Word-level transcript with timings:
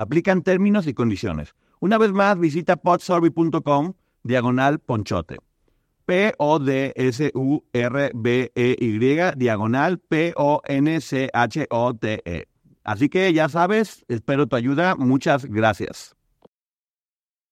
Aplican 0.00 0.42
términos 0.42 0.86
y 0.86 0.94
condiciones. 0.94 1.54
Una 1.78 1.98
vez 1.98 2.10
más, 2.10 2.38
visita 2.38 2.76
podsurvey.com 2.76 3.92
diagonal 4.22 4.78
ponchote. 4.78 5.36
P-O-D-S-U-R-B-E-Y 6.06 6.58
diagonal 9.36 9.98
P-O-N-C-H-O-T-E. 9.98 10.78
Así 12.82 13.10
que 13.10 13.30
ya 13.34 13.50
sabes, 13.50 14.06
espero 14.08 14.46
tu 14.46 14.56
ayuda. 14.56 14.96
Muchas 14.96 15.44
gracias. 15.44 16.16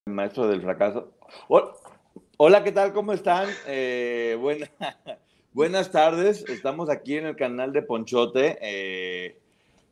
Maestro 0.06 0.48
del 0.48 0.62
fracaso. 0.62 1.12
Hola, 2.39 2.65
¿qué 2.65 2.73
tal? 2.73 2.95
¿Cómo 2.95 3.12
están? 3.12 3.47
Eh, 3.67 4.39
buenas 5.53 5.92
tardes. 5.92 6.48
Estamos 6.48 6.89
aquí 6.89 7.19
en 7.19 7.27
el 7.27 7.37
canal 7.37 7.75
de 7.75 7.83
Ponchote. 7.83 8.56
Eh, 8.62 9.39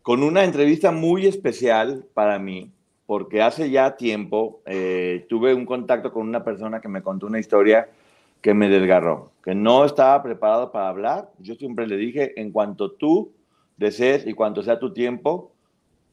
con 0.07 0.23
una 0.23 0.45
entrevista 0.45 0.93
muy 0.93 1.27
especial 1.27 2.05
para 2.15 2.39
mí, 2.39 2.71
porque 3.07 3.43
hace 3.43 3.71
ya 3.71 3.97
tiempo 3.97 4.61
eh, 4.65 5.27
tuve 5.29 5.53
un 5.53 5.67
contacto 5.67 6.13
con 6.13 6.29
una 6.29 6.45
persona 6.45 6.81
que 6.81 6.87
me 6.87 7.03
contó 7.03 7.27
una 7.27 7.41
historia 7.41 7.89
que 8.41 8.55
me 8.55 8.69
desgarró, 8.69 9.33
que 9.43 9.57
no 9.57 9.85
estaba 9.85 10.23
preparado 10.23 10.71
para 10.71 10.91
hablar. 10.91 11.33
Yo 11.41 11.57
siempre 11.57 11.89
le 11.89 11.97
dije, 11.97 12.41
en 12.41 12.53
cuanto 12.53 12.93
tú 12.93 13.33
desees 13.79 14.29
y 14.29 14.33
cuanto 14.33 14.63
sea 14.63 14.79
tu 14.79 14.93
tiempo, 14.93 15.51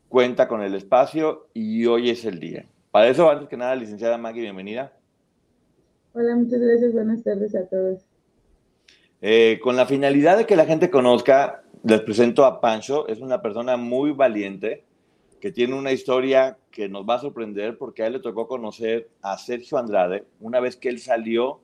cuenta 0.09 0.47
con 0.47 0.63
el 0.63 0.73
espacio 0.73 1.45
y 1.53 1.85
hoy 1.85 2.09
es 2.09 2.25
el 2.25 2.39
día. 2.39 2.65
Para 2.89 3.09
eso, 3.09 3.29
antes 3.29 3.47
que 3.47 3.57
nada, 3.57 3.75
licenciada 3.75 4.17
Maggie, 4.17 4.41
bienvenida. 4.41 4.91
Hola, 6.13 6.35
muchas 6.35 6.59
gracias. 6.59 6.93
Buenas 6.93 7.21
tardes 7.21 7.53
a 7.53 7.67
todos. 7.67 7.99
Eh, 9.21 9.59
con 9.61 9.75
la 9.75 9.85
finalidad 9.85 10.39
de 10.39 10.47
que 10.47 10.55
la 10.55 10.65
gente 10.65 10.89
conozca 10.89 11.62
les 11.83 12.01
presento 12.01 12.45
a 12.45 12.61
Pancho, 12.61 13.07
es 13.07 13.19
una 13.19 13.41
persona 13.41 13.75
muy 13.75 14.11
valiente 14.11 14.83
que 15.41 15.51
tiene 15.51 15.75
una 15.75 15.91
historia 15.91 16.57
que 16.71 16.87
nos 16.87 17.07
va 17.07 17.15
a 17.15 17.19
sorprender 17.19 17.77
porque 17.77 18.03
a 18.03 18.07
él 18.07 18.13
le 18.13 18.19
tocó 18.19 18.47
conocer 18.47 19.09
a 19.21 19.37
Sergio 19.37 19.77
Andrade 19.77 20.23
una 20.39 20.61
vez 20.61 20.77
que 20.77 20.87
él 20.87 20.99
salió 20.99 21.59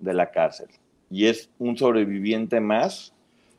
de 0.00 0.12
la 0.12 0.32
cárcel. 0.32 0.66
Y 1.08 1.26
es 1.26 1.50
un 1.58 1.76
sobreviviente 1.76 2.60
más 2.60 3.14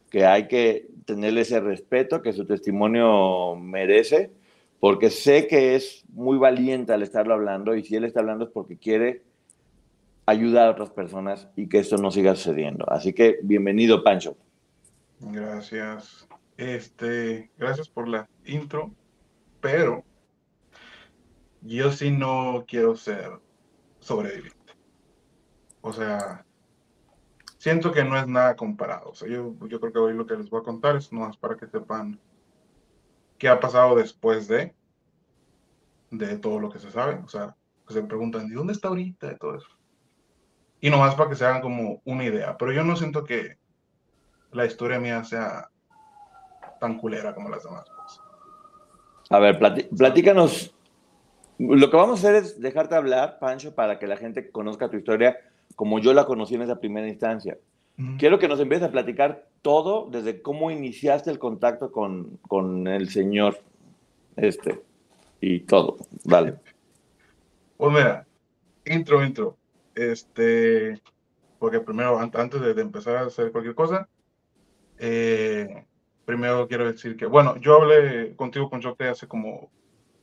que 0.09 0.25
hay 0.25 0.49
que 0.49 0.87
tenerle 1.05 1.41
ese 1.41 1.61
respeto 1.61 2.21
que 2.21 2.33
su 2.33 2.45
testimonio 2.45 3.55
merece, 3.55 4.31
porque 4.81 5.09
sé 5.09 5.47
que 5.47 5.75
es 5.75 6.03
muy 6.09 6.37
valiente 6.37 6.91
al 6.91 7.03
estarlo 7.03 7.33
hablando 7.33 7.73
y 7.73 7.83
si 7.83 7.95
él 7.95 8.03
está 8.03 8.19
hablando 8.19 8.43
es 8.43 8.51
porque 8.51 8.75
quiere 8.75 9.21
ayudar 10.25 10.67
a 10.67 10.71
otras 10.71 10.89
personas 10.89 11.47
y 11.55 11.69
que 11.69 11.79
esto 11.79 11.95
no 11.97 12.11
siga 12.11 12.35
sucediendo. 12.35 12.83
Así 12.89 13.13
que 13.13 13.39
bienvenido, 13.41 14.03
Pancho. 14.03 14.35
Gracias. 15.21 16.27
Este, 16.57 17.51
gracias 17.57 17.89
por 17.89 18.07
la 18.07 18.27
intro, 18.43 18.91
pero 19.61 20.03
yo 21.61 21.91
sí 21.91 22.11
no 22.11 22.65
quiero 22.67 22.95
ser 22.95 23.39
sobreviviente. 23.99 24.73
O 25.81 25.93
sea, 25.93 26.45
siento 27.57 27.91
que 27.91 28.03
no 28.03 28.17
es 28.17 28.27
nada 28.27 28.55
comparado. 28.55 29.11
O 29.11 29.15
sea, 29.15 29.27
yo, 29.27 29.55
yo 29.67 29.79
creo 29.79 29.93
que 29.93 29.99
hoy 29.99 30.13
lo 30.13 30.25
que 30.25 30.35
les 30.35 30.49
voy 30.49 30.61
a 30.61 30.65
contar 30.65 30.95
es 30.95 31.11
más 31.13 31.37
para 31.37 31.55
que 31.55 31.67
sepan 31.67 32.19
qué 33.37 33.47
ha 33.47 33.59
pasado 33.59 33.95
después 33.95 34.47
de, 34.47 34.75
de 36.09 36.37
todo 36.37 36.59
lo 36.59 36.69
que 36.69 36.79
se 36.79 36.91
sabe. 36.91 37.21
O 37.23 37.27
sea, 37.27 37.55
que 37.87 37.93
se 37.93 38.03
preguntan, 38.03 38.47
¿y 38.47 38.51
dónde 38.51 38.73
está 38.73 38.87
ahorita? 38.87 39.31
Y 39.31 39.37
todo 39.37 39.55
eso. 39.55 39.69
Y 40.79 40.89
nomás 40.89 41.13
para 41.13 41.29
que 41.29 41.35
se 41.35 41.45
hagan 41.45 41.61
como 41.61 42.01
una 42.05 42.23
idea. 42.23 42.57
Pero 42.57 42.71
yo 42.71 42.83
no 42.83 42.95
siento 42.95 43.23
que 43.23 43.60
la 44.51 44.65
historia 44.65 44.99
mía 44.99 45.23
sea 45.23 45.69
tan 46.79 46.97
culera 46.97 47.33
como 47.33 47.49
las 47.49 47.63
demás. 47.63 47.85
Pues. 47.95 48.19
A 49.29 49.39
ver, 49.39 49.59
platícanos. 49.59 50.73
Lo 51.57 51.91
que 51.91 51.97
vamos 51.97 52.23
a 52.23 52.27
hacer 52.27 52.43
es 52.43 52.59
dejarte 52.59 52.95
hablar, 52.95 53.37
Pancho, 53.39 53.75
para 53.75 53.99
que 53.99 54.07
la 54.07 54.17
gente 54.17 54.49
conozca 54.51 54.89
tu 54.89 54.97
historia 54.97 55.37
como 55.75 55.99
yo 55.99 56.13
la 56.13 56.25
conocí 56.25 56.55
en 56.55 56.63
esa 56.63 56.79
primera 56.79 57.07
instancia. 57.07 57.57
Quiero 58.17 58.39
que 58.39 58.47
nos 58.47 58.59
empieces 58.59 58.87
a 58.87 58.91
platicar 58.91 59.47
todo 59.61 60.09
desde 60.09 60.41
cómo 60.41 60.71
iniciaste 60.71 61.29
el 61.29 61.37
contacto 61.37 61.91
con, 61.91 62.37
con 62.47 62.87
el 62.87 63.09
señor 63.09 63.59
este 64.37 64.81
y 65.39 65.59
todo. 65.61 65.97
Vale. 66.23 66.55
Pues 67.77 67.93
mira, 67.93 68.25
intro, 68.85 69.23
intro. 69.23 69.57
Este, 69.93 70.99
porque 71.59 71.79
primero, 71.79 72.17
antes 72.17 72.61
de 72.61 72.81
empezar 72.81 73.17
a 73.17 73.25
hacer 73.27 73.51
cualquier 73.51 73.75
cosa, 73.75 74.07
eh, 75.03 75.87
primero 76.25 76.67
quiero 76.67 76.85
decir 76.85 77.17
que, 77.17 77.25
bueno, 77.25 77.57
yo 77.57 77.81
hablé 77.81 78.35
contigo 78.35 78.69
con 78.69 78.81
Choque 78.81 79.09
hace 79.09 79.27
como 79.27 79.71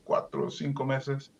cuatro 0.04 0.46
o 0.46 0.50
cinco 0.50 0.86
meses, 0.86 1.34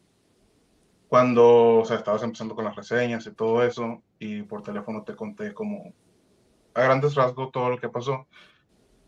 cuando, 1.07 1.77
o 1.79 1.85
sea, 1.85 1.99
estabas 1.99 2.25
empezando 2.25 2.57
con 2.57 2.65
las 2.65 2.75
reseñas 2.75 3.25
y 3.27 3.31
todo 3.33 3.63
eso, 3.63 4.03
y 4.19 4.43
por 4.43 4.65
teléfono 4.65 5.05
te 5.05 5.15
conté 5.15 5.55
como 5.55 5.95
a 6.75 6.83
grandes 6.83 7.15
rasgos 7.15 7.53
todo 7.53 7.71
lo 7.71 7.79
que 7.79 7.89
pasó. 7.89 8.27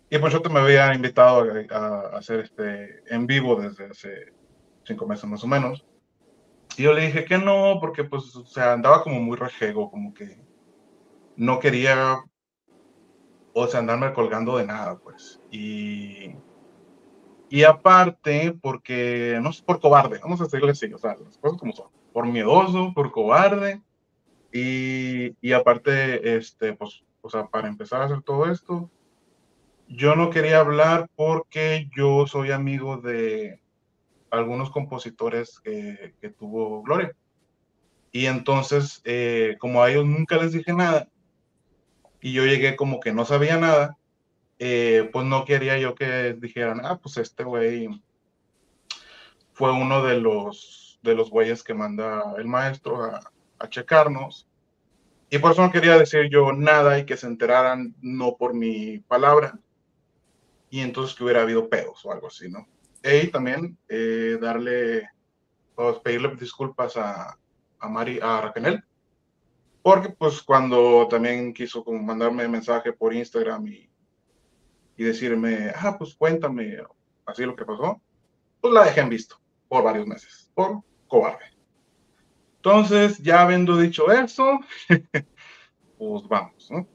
Y 0.08 0.18
pues 0.18 0.32
yo 0.32 0.40
te 0.40 0.48
me 0.48 0.60
había 0.60 0.94
invitado 0.94 1.52
a, 1.70 2.16
hacer 2.16 2.40
este 2.40 3.02
en 3.12 3.26
vivo 3.26 3.60
desde 3.60 3.86
hace 3.86 4.32
cinco 4.84 5.08
meses 5.08 5.28
más 5.28 5.42
o 5.42 5.48
menos. 5.48 5.84
Y 6.76 6.84
yo 6.84 6.92
le 6.92 7.06
dije 7.06 7.24
que 7.24 7.36
no, 7.36 7.78
porque 7.80 8.04
pues, 8.04 8.34
o 8.36 8.46
sea, 8.46 8.74
andaba 8.74 9.02
como 9.02 9.20
muy 9.20 9.36
rejego, 9.36 9.90
como 9.90 10.14
que 10.14 10.38
no 11.34 11.58
quería 11.58 12.22
o 13.52 13.66
sea, 13.66 13.80
andarme 13.80 14.12
colgando 14.12 14.56
de 14.56 14.66
nada, 14.66 14.98
pues. 14.98 15.40
Y, 15.50 16.34
y 17.48 17.64
aparte, 17.64 18.56
porque, 18.60 19.38
no 19.42 19.50
es 19.50 19.60
por 19.60 19.80
cobarde, 19.80 20.18
vamos 20.22 20.40
a 20.40 20.44
decirle 20.44 20.70
así, 20.72 20.92
o 20.92 20.98
sea, 20.98 21.16
las 21.22 21.38
cosas 21.38 21.58
como 21.58 21.72
son, 21.72 21.88
por 22.12 22.26
miedoso, 22.26 22.92
por 22.94 23.10
cobarde, 23.10 23.82
y, 24.52 25.36
y 25.40 25.52
aparte, 25.52 26.36
este, 26.36 26.74
pues, 26.74 27.02
o 27.22 27.30
sea, 27.30 27.46
para 27.46 27.68
empezar 27.68 28.02
a 28.02 28.06
hacer 28.06 28.22
todo 28.22 28.50
esto, 28.50 28.90
yo 29.88 30.14
no 30.14 30.30
quería 30.30 30.60
hablar 30.60 31.08
porque 31.16 31.88
yo 31.96 32.26
soy 32.26 32.52
amigo 32.52 32.98
de 32.98 33.60
algunos 34.30 34.70
compositores 34.70 35.58
que, 35.60 36.14
que 36.20 36.30
tuvo 36.30 36.82
Gloria. 36.82 37.14
Y 38.12 38.26
entonces, 38.26 39.00
eh, 39.04 39.56
como 39.58 39.82
a 39.82 39.90
ellos 39.90 40.06
nunca 40.06 40.36
les 40.36 40.52
dije 40.52 40.72
nada, 40.72 41.08
y 42.20 42.32
yo 42.32 42.44
llegué 42.44 42.76
como 42.76 43.00
que 43.00 43.12
no 43.12 43.24
sabía 43.24 43.56
nada, 43.58 43.96
eh, 44.58 45.08
pues 45.12 45.24
no 45.26 45.44
quería 45.44 45.78
yo 45.78 45.94
que 45.94 46.34
dijeran, 46.34 46.80
ah, 46.84 46.98
pues 46.98 47.16
este 47.16 47.44
güey 47.44 47.88
fue 49.52 49.72
uno 49.72 50.02
de 50.02 50.20
los, 50.20 50.98
de 51.02 51.14
los 51.14 51.30
güeyes 51.30 51.62
que 51.62 51.74
manda 51.74 52.34
el 52.38 52.46
maestro 52.46 53.04
a, 53.04 53.20
a 53.58 53.68
checarnos. 53.68 54.46
Y 55.30 55.38
por 55.38 55.52
eso 55.52 55.62
no 55.62 55.70
quería 55.70 55.96
decir 55.96 56.28
yo 56.28 56.52
nada 56.52 56.98
y 56.98 57.06
que 57.06 57.16
se 57.16 57.26
enteraran 57.26 57.94
no 58.00 58.36
por 58.36 58.52
mi 58.52 58.98
palabra. 58.98 59.58
Y 60.70 60.80
entonces 60.80 61.16
que 61.16 61.24
hubiera 61.24 61.42
habido 61.42 61.68
pedos 61.68 62.04
o 62.04 62.12
algo 62.12 62.26
así, 62.26 62.50
¿no? 62.50 62.66
Y 63.02 63.28
también 63.28 63.78
eh, 63.88 64.38
darle, 64.40 65.08
pues, 65.74 65.98
pedirle 66.00 66.34
disculpas 66.36 66.96
a, 66.96 67.38
a, 67.78 67.88
Mari, 67.88 68.18
a 68.22 68.40
Raquel, 68.40 68.84
porque 69.82 70.10
pues 70.10 70.42
cuando 70.42 71.06
también 71.08 71.52
quiso 71.54 71.84
como 71.84 72.02
mandarme 72.02 72.46
mensaje 72.48 72.92
por 72.92 73.14
Instagram 73.14 73.66
y, 73.68 73.90
y 74.96 75.04
decirme, 75.04 75.72
ah, 75.74 75.96
pues 75.98 76.14
cuéntame 76.14 76.78
así 77.24 77.44
lo 77.44 77.56
que 77.56 77.64
pasó, 77.64 78.00
pues 78.60 78.74
la 78.74 78.84
dejé 78.84 79.00
en 79.00 79.08
visto 79.08 79.36
por 79.68 79.84
varios 79.84 80.06
meses, 80.06 80.50
por 80.54 80.82
cobarde. 81.06 81.44
Entonces, 82.56 83.18
ya 83.18 83.42
habiendo 83.42 83.78
dicho 83.78 84.10
eso, 84.12 84.60
pues 85.98 86.28
vamos, 86.28 86.68
¿no? 86.70 86.86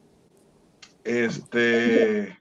Este... 1.03 2.37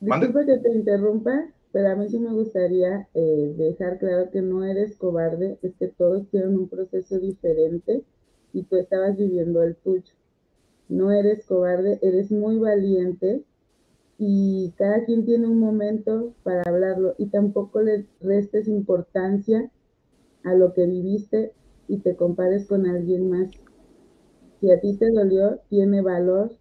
Disculpa 0.00 0.44
que 0.44 0.58
te 0.58 0.72
interrumpa, 0.72 1.32
pero 1.72 1.90
a 1.90 1.96
mí 1.96 2.08
sí 2.08 2.20
me 2.20 2.30
gustaría 2.32 3.08
eh, 3.14 3.54
dejar 3.56 3.98
claro 3.98 4.30
que 4.30 4.42
no 4.42 4.64
eres 4.64 4.96
cobarde, 4.96 5.58
es 5.62 5.74
que 5.76 5.88
todos 5.88 6.28
tienen 6.30 6.56
un 6.56 6.68
proceso 6.68 7.18
diferente 7.18 8.04
y 8.54 8.62
tú 8.62 8.76
estabas 8.76 9.18
viviendo 9.18 9.62
el 9.62 9.76
tuyo. 9.76 10.14
No 10.88 11.10
eres 11.10 11.44
cobarde, 11.44 11.98
eres 12.00 12.30
muy 12.30 12.58
valiente 12.58 13.42
y 14.16 14.72
cada 14.78 15.04
quien 15.04 15.26
tiene 15.26 15.46
un 15.46 15.58
momento 15.58 16.32
para 16.44 16.62
hablarlo 16.64 17.14
y 17.18 17.26
tampoco 17.26 17.82
le 17.82 18.06
restes 18.20 18.68
importancia 18.68 19.70
a 20.44 20.54
lo 20.54 20.72
que 20.72 20.86
viviste 20.86 21.52
y 21.88 21.98
te 21.98 22.16
compares 22.16 22.66
con 22.66 22.86
alguien 22.86 23.28
más. 23.28 23.50
Si 24.60 24.70
a 24.70 24.80
ti 24.80 24.96
te 24.96 25.10
dolió, 25.10 25.60
tiene 25.68 26.00
valor 26.00 26.52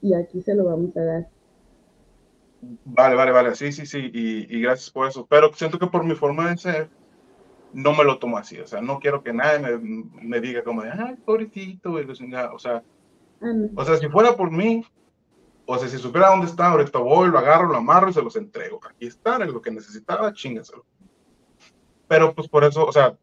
y 0.00 0.14
aquí 0.14 0.40
se 0.42 0.54
lo 0.54 0.64
vamos 0.64 0.96
a 0.96 1.04
dar. 1.04 1.28
Vale, 2.84 3.16
vale, 3.16 3.32
vale, 3.32 3.54
sí, 3.56 3.72
sí, 3.72 3.86
sí, 3.86 4.10
y, 4.12 4.56
y 4.56 4.62
gracias 4.62 4.90
por 4.90 5.08
eso. 5.08 5.26
Pero 5.28 5.52
siento 5.52 5.78
que 5.78 5.88
por 5.88 6.04
mi 6.04 6.14
forma 6.14 6.50
de 6.50 6.56
ser, 6.56 6.88
no 7.72 7.94
me 7.94 8.04
lo 8.04 8.18
tomo 8.18 8.38
así, 8.38 8.58
o 8.58 8.66
sea, 8.66 8.80
no 8.80 8.98
quiero 8.98 9.22
que 9.22 9.32
nadie 9.32 9.58
me, 9.58 10.04
me 10.22 10.40
diga 10.40 10.62
como 10.62 10.82
de, 10.82 10.90
ay, 10.90 11.16
pobrecito, 11.24 11.92
o 11.92 12.58
sea, 12.58 12.82
ah, 13.42 13.72
o 13.74 13.84
sea, 13.84 13.96
si 13.96 14.08
fuera 14.08 14.36
por 14.36 14.50
mí, 14.50 14.84
o 15.66 15.78
sea, 15.78 15.88
si 15.88 15.98
supiera 15.98 16.30
dónde 16.30 16.46
está, 16.46 16.70
ahorita 16.70 16.98
voy, 16.98 17.28
lo 17.28 17.38
agarro, 17.38 17.68
lo 17.68 17.76
amarro 17.76 18.10
y 18.10 18.12
se 18.12 18.22
los 18.22 18.36
entrego. 18.36 18.80
Aquí 18.88 19.06
están, 19.06 19.42
es 19.42 19.48
lo 19.48 19.62
que 19.62 19.70
necesitaba, 19.70 20.32
chingaselo. 20.32 20.84
Pero 22.08 22.34
pues 22.34 22.48
por 22.48 22.64
eso, 22.64 22.84
o 22.84 22.92
sea, 22.92 23.16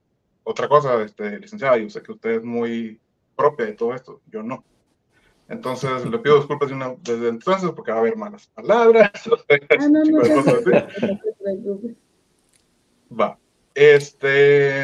otra 0.44 0.68
cosa, 0.68 1.02
este, 1.04 1.40
licenciada, 1.40 1.78
yo 1.78 1.90
sé 1.90 2.02
que 2.02 2.14
usted 2.14 2.30
es 2.38 2.44
muy 2.44 3.00
propia 3.36 3.68
de 3.68 3.74
todo 3.74 3.94
esto, 3.94 4.22
yo 4.32 4.42
no. 4.42 4.64
Entonces 5.48 6.06
le 6.06 6.20
pido 6.20 6.38
disculpas 6.38 6.70
desde 7.02 7.28
entonces 7.28 7.72
porque 7.72 7.92
va 7.92 7.98
a 7.98 8.02
haber 8.02 8.16
malas 8.16 8.48
palabras. 8.48 9.12
Ah, 9.80 9.88
no, 9.90 10.04
no, 10.04 10.20
no, 11.82 11.96
Va. 13.20 13.40
Este, 13.80 14.84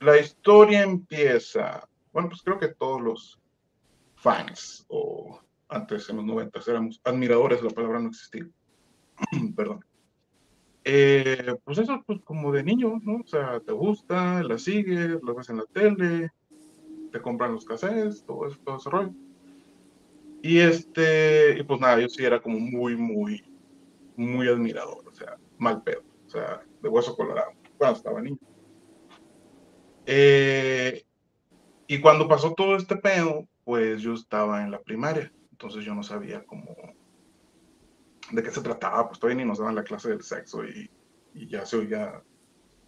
la 0.00 0.18
historia 0.18 0.82
empieza, 0.82 1.88
bueno, 2.12 2.28
pues 2.28 2.42
creo 2.42 2.58
que 2.58 2.74
todos 2.74 3.00
los 3.00 3.40
fans, 4.16 4.84
o 4.88 5.38
antes 5.68 6.10
en 6.10 6.16
los 6.16 6.24
90 6.24 6.60
éramos 6.66 7.00
admiradores, 7.04 7.62
la 7.62 7.70
palabra 7.70 8.00
no 8.00 8.08
existía, 8.08 8.44
perdón. 9.56 9.84
Eh, 10.82 11.54
pues 11.62 11.78
eso, 11.78 12.02
pues 12.04 12.20
como 12.24 12.50
de 12.50 12.64
niño, 12.64 12.98
¿no? 13.04 13.18
O 13.18 13.26
sea, 13.28 13.60
te 13.60 13.70
gusta, 13.70 14.42
la 14.42 14.58
sigues, 14.58 15.22
lo 15.22 15.36
ves 15.36 15.48
en 15.50 15.58
la 15.58 15.66
tele, 15.66 16.32
te 17.12 17.22
compran 17.22 17.52
los 17.52 17.64
cassettes, 17.64 18.24
todo, 18.24 18.48
eso, 18.48 18.58
todo 18.64 18.78
ese 18.78 18.90
rollo. 18.90 19.14
Y 20.42 20.58
este, 20.58 21.56
y 21.56 21.62
pues 21.62 21.78
nada, 21.78 22.00
yo 22.00 22.08
sí 22.08 22.24
era 22.24 22.40
como 22.40 22.58
muy, 22.58 22.96
muy, 22.96 23.44
muy 24.16 24.48
admirador, 24.48 25.06
o 25.06 25.14
sea, 25.14 25.36
mal 25.56 25.84
pedo, 25.84 26.02
o 26.26 26.30
sea, 26.30 26.64
de 26.82 26.88
hueso 26.88 27.14
colorado 27.14 27.52
cuando 27.76 27.96
estaba 27.96 28.20
niño. 28.20 28.38
Eh, 30.06 31.04
y 31.86 32.00
cuando 32.00 32.28
pasó 32.28 32.54
todo 32.54 32.76
este 32.76 32.96
pedo, 32.96 33.46
pues 33.64 34.02
yo 34.02 34.14
estaba 34.14 34.62
en 34.62 34.70
la 34.70 34.80
primaria, 34.80 35.32
entonces 35.50 35.84
yo 35.84 35.94
no 35.94 36.02
sabía 36.02 36.44
cómo, 36.44 36.76
de 38.30 38.42
qué 38.42 38.50
se 38.50 38.60
trataba, 38.60 39.08
pues 39.08 39.18
todavía 39.18 39.42
ni 39.42 39.48
nos 39.48 39.58
daban 39.58 39.74
la 39.74 39.84
clase 39.84 40.08
del 40.08 40.22
sexo 40.22 40.64
y, 40.64 40.90
y 41.34 41.48
ya 41.48 41.66
se 41.66 41.76
oía 41.76 42.22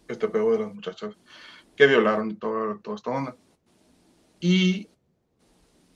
este 0.07 0.27
pedo 0.29 0.51
de 0.51 0.59
las 0.59 0.73
muchachas 0.73 1.17
que 1.75 1.87
violaron 1.87 2.31
y 2.31 2.35
todo 2.35 2.95
esta 2.95 3.11
onda. 3.11 3.35
Y 4.39 4.89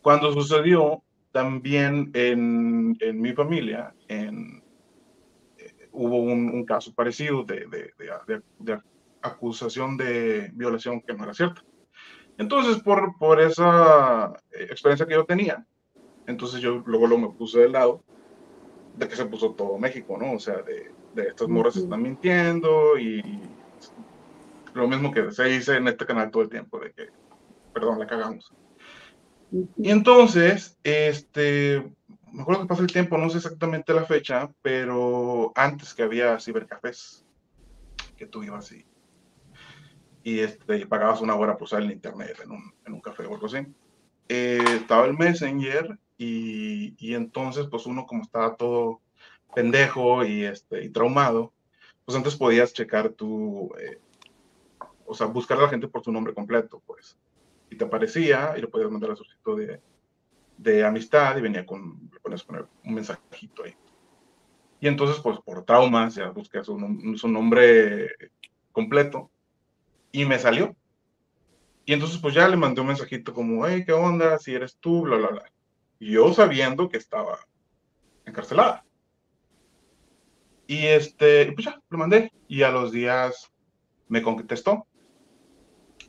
cuando 0.01 0.33
sucedió, 0.33 1.03
también 1.33 2.11
en, 2.13 2.95
en 3.01 3.19
mi 3.19 3.33
familia, 3.33 3.93
en, 4.07 4.62
hubo 5.93 6.17
un, 6.17 6.65
caso 6.65 6.93
parecido 6.93 7.43
de, 7.43 7.67
de, 7.67 8.41
de, 8.59 8.81
acusación 9.21 9.95
de 9.95 10.51
violación 10.53 11.01
que 11.01 11.13
no 11.13 11.23
era 11.23 11.33
cierta. 11.33 11.63
Entonces, 12.37 12.81
por, 12.81 13.17
por 13.17 13.39
esa 13.39 14.33
eh, 14.51 14.67
experiencia 14.69 15.05
que 15.05 15.13
yo 15.13 15.25
tenía, 15.25 15.65
entonces 16.27 16.59
yo 16.59 16.83
luego 16.85 17.07
lo 17.07 17.17
me 17.17 17.29
puse 17.29 17.59
del 17.59 17.73
lado 17.73 18.03
de 18.97 19.07
que 19.07 19.15
se 19.15 19.25
puso 19.25 19.51
todo 19.51 19.77
México, 19.77 20.17
¿no? 20.17 20.33
O 20.33 20.39
sea, 20.39 20.61
de, 20.61 20.91
de 21.15 21.27
estas 21.29 21.47
morras 21.47 21.75
están 21.75 22.01
mintiendo 22.01 22.97
y 22.97 23.21
lo 24.73 24.87
mismo 24.87 25.11
que 25.11 25.31
se 25.31 25.45
dice 25.45 25.77
en 25.77 25.87
este 25.87 26.05
canal 26.05 26.31
todo 26.31 26.43
el 26.43 26.49
tiempo, 26.49 26.79
de 26.79 26.91
que, 26.91 27.07
perdón, 27.73 27.99
la 27.99 28.07
cagamos. 28.07 28.51
Y 29.77 29.91
entonces, 29.91 30.77
este, 30.83 31.83
me 32.33 32.41
acuerdo 32.41 32.63
que 32.63 32.67
pasó 32.67 32.81
el 32.81 32.91
tiempo, 32.91 33.17
no 33.17 33.29
sé 33.29 33.37
exactamente 33.37 33.93
la 33.93 34.05
fecha, 34.05 34.49
pero 34.63 35.51
antes 35.55 35.93
que 35.93 36.01
había 36.01 36.39
cibercafés, 36.39 37.23
que 38.17 38.25
tú 38.25 38.43
ibas 38.43 38.71
y, 38.71 38.83
y 40.23 40.39
este, 40.39 40.87
pagabas 40.87 41.21
una 41.21 41.35
hora 41.35 41.53
por 41.53 41.65
usar 41.65 41.83
el 41.83 41.91
internet 41.91 42.39
en 42.43 42.51
un, 42.51 42.73
en 42.85 42.93
un 42.93 43.01
café 43.01 43.27
o 43.27 43.33
algo 43.33 43.45
así. 43.45 43.59
Eh, 44.29 44.63
estaba 44.67 45.05
el 45.05 45.13
Messenger 45.13 45.99
y, 46.17 46.95
y, 46.97 47.13
entonces 47.13 47.67
pues 47.69 47.85
uno 47.85 48.07
como 48.07 48.23
estaba 48.23 48.55
todo 48.55 49.01
pendejo 49.53 50.25
y, 50.25 50.45
este, 50.45 50.83
y 50.83 50.89
traumado, 50.89 51.53
pues 52.03 52.17
antes 52.17 52.35
podías 52.35 52.73
checar 52.73 53.09
tu, 53.09 53.71
eh, 53.79 53.99
o 55.05 55.13
sea, 55.13 55.27
buscar 55.27 55.59
a 55.59 55.63
la 55.63 55.69
gente 55.69 55.87
por 55.87 56.03
su 56.03 56.11
nombre 56.11 56.33
completo, 56.33 56.81
pues. 56.87 57.15
Y 57.69 57.75
te 57.75 57.85
aparecía 57.85 58.55
y 58.57 58.61
le 58.61 58.67
podías 58.67 58.89
mandar 58.89 59.11
a 59.11 59.15
su 59.15 59.23
sitio 59.23 59.55
de, 59.55 59.79
de 60.57 60.83
amistad 60.83 61.37
y 61.37 61.41
venía 61.41 61.65
con, 61.65 62.09
le 62.11 62.19
pones 62.19 62.45
un 62.47 62.93
mensajito 62.93 63.63
ahí. 63.63 63.75
Y 64.79 64.87
entonces, 64.87 65.21
pues 65.21 65.39
por 65.39 65.63
traumas, 65.63 66.15
ya 66.15 66.29
busqué 66.29 66.63
su, 66.63 66.77
su 67.15 67.27
nombre 67.27 68.09
completo 68.71 69.31
y 70.11 70.25
me 70.25 70.37
salió. 70.39 70.75
Y 71.85 71.93
entonces, 71.93 72.17
pues 72.17 72.33
ya 72.33 72.47
le 72.47 72.57
mandé 72.57 72.81
un 72.81 72.87
mensajito 72.87 73.33
como, 73.33 73.65
hey, 73.65 73.83
¿qué 73.85 73.93
onda? 73.93 74.37
Si 74.39 74.53
eres 74.53 74.77
tú, 74.77 75.01
bla, 75.01 75.17
bla, 75.17 75.27
bla. 75.29 75.51
Y 75.99 76.11
yo 76.11 76.33
sabiendo 76.33 76.89
que 76.89 76.97
estaba 76.97 77.39
encarcelada. 78.25 78.85
Y 80.67 80.85
este, 80.85 81.51
pues 81.53 81.65
ya, 81.65 81.81
lo 81.89 81.97
mandé. 81.97 82.31
Y 82.47 82.63
a 82.63 82.71
los 82.71 82.91
días 82.91 83.51
me 84.07 84.21
contestó. 84.21 84.85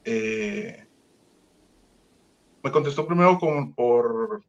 Eh, 0.04 0.83
me 2.64 2.72
contestó 2.72 3.06
primero 3.06 3.38
como 3.38 3.74
por, 3.74 4.42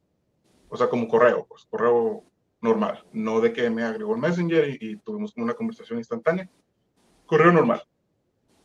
o 0.69 0.77
sea, 0.77 0.89
como 0.89 1.05
correo, 1.09 1.45
pues 1.49 1.65
correo 1.65 2.23
normal, 2.61 3.03
no 3.11 3.41
de 3.41 3.51
que 3.51 3.69
me 3.69 3.83
agregó 3.83 4.15
el 4.15 4.21
Messenger 4.21 4.69
y, 4.81 4.95
tuvimos 4.99 5.33
una 5.35 5.53
conversación 5.53 5.99
instantánea, 5.99 6.49
correo 7.25 7.51
normal. 7.51 7.83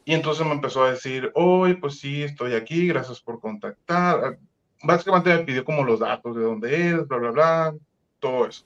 Y 0.04 0.14
entonces 0.14 0.46
me 0.46 0.52
empezó 0.52 0.84
a 0.84 0.92
decir, 0.92 1.32
hoy 1.34 1.74
pues 1.74 1.98
sí, 1.98 2.22
estoy 2.22 2.54
aquí, 2.54 2.86
gracias 2.86 3.20
por 3.20 3.40
contactar. 3.40 4.38
Básicamente 4.84 5.34
me 5.34 5.44
pidió 5.44 5.64
como 5.64 5.84
los 5.84 5.98
datos 5.98 6.36
de 6.36 6.42
dónde 6.42 6.88
es, 6.88 7.08
bla, 7.08 7.18
bla, 7.18 7.30
bla, 7.32 7.74
todo 8.20 8.46
eso. 8.46 8.64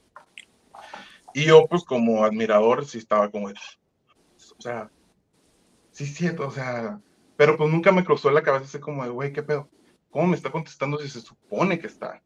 Y 1.33 1.47
yo 1.47 1.67
pues 1.67 1.83
como 1.83 2.25
admirador 2.25 2.85
sí 2.85 2.99
estaba 2.99 3.31
como, 3.31 3.49
o 3.49 4.61
sea, 4.61 4.91
sí 5.93 6.05
siento, 6.05 6.47
o 6.47 6.51
sea, 6.51 7.01
pero 7.37 7.57
pues 7.57 7.71
nunca 7.71 7.91
me 7.91 8.05
cruzó 8.05 8.31
la 8.31 8.43
cabeza 8.43 8.67
así 8.67 8.79
como 8.79 9.03
de, 9.03 9.09
güey, 9.09 9.33
¿qué 9.33 9.43
pedo? 9.43 9.71
¿Cómo 10.15 10.29
me 10.29 10.37
está 10.37 10.49
contestando 10.49 10.97
si 10.99 11.09
se 11.09 11.21
supone 11.21 11.77
que 11.77 11.89
está 11.89 12.23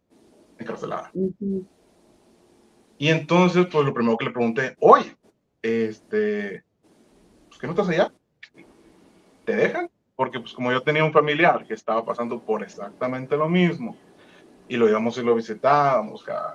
encarcelada? 0.58 1.10
Y 2.98 3.08
entonces, 3.08 3.66
pues 3.72 3.86
lo 3.86 3.94
primero 3.94 4.18
que 4.18 4.26
le 4.26 4.30
pregunté, 4.30 4.76
oye, 4.78 5.16
este, 5.62 6.62
pues, 7.48 7.58
¿qué 7.58 7.66
no 7.66 7.72
estás 7.72 7.88
allá? 7.88 8.12
¿Te 9.46 9.56
dejan? 9.56 9.90
Porque 10.16 10.38
pues 10.38 10.52
como 10.52 10.70
yo 10.70 10.82
tenía 10.82 11.02
un 11.02 11.14
familiar 11.14 11.66
que 11.66 11.72
estaba 11.72 12.04
pasando 12.04 12.38
por 12.38 12.62
exactamente 12.62 13.38
lo 13.38 13.48
mismo, 13.48 13.96
y 14.68 14.76
lo 14.76 14.86
íbamos 14.86 15.16
y 15.16 15.22
lo 15.22 15.34
visitábamos 15.34 16.28
a 16.28 16.52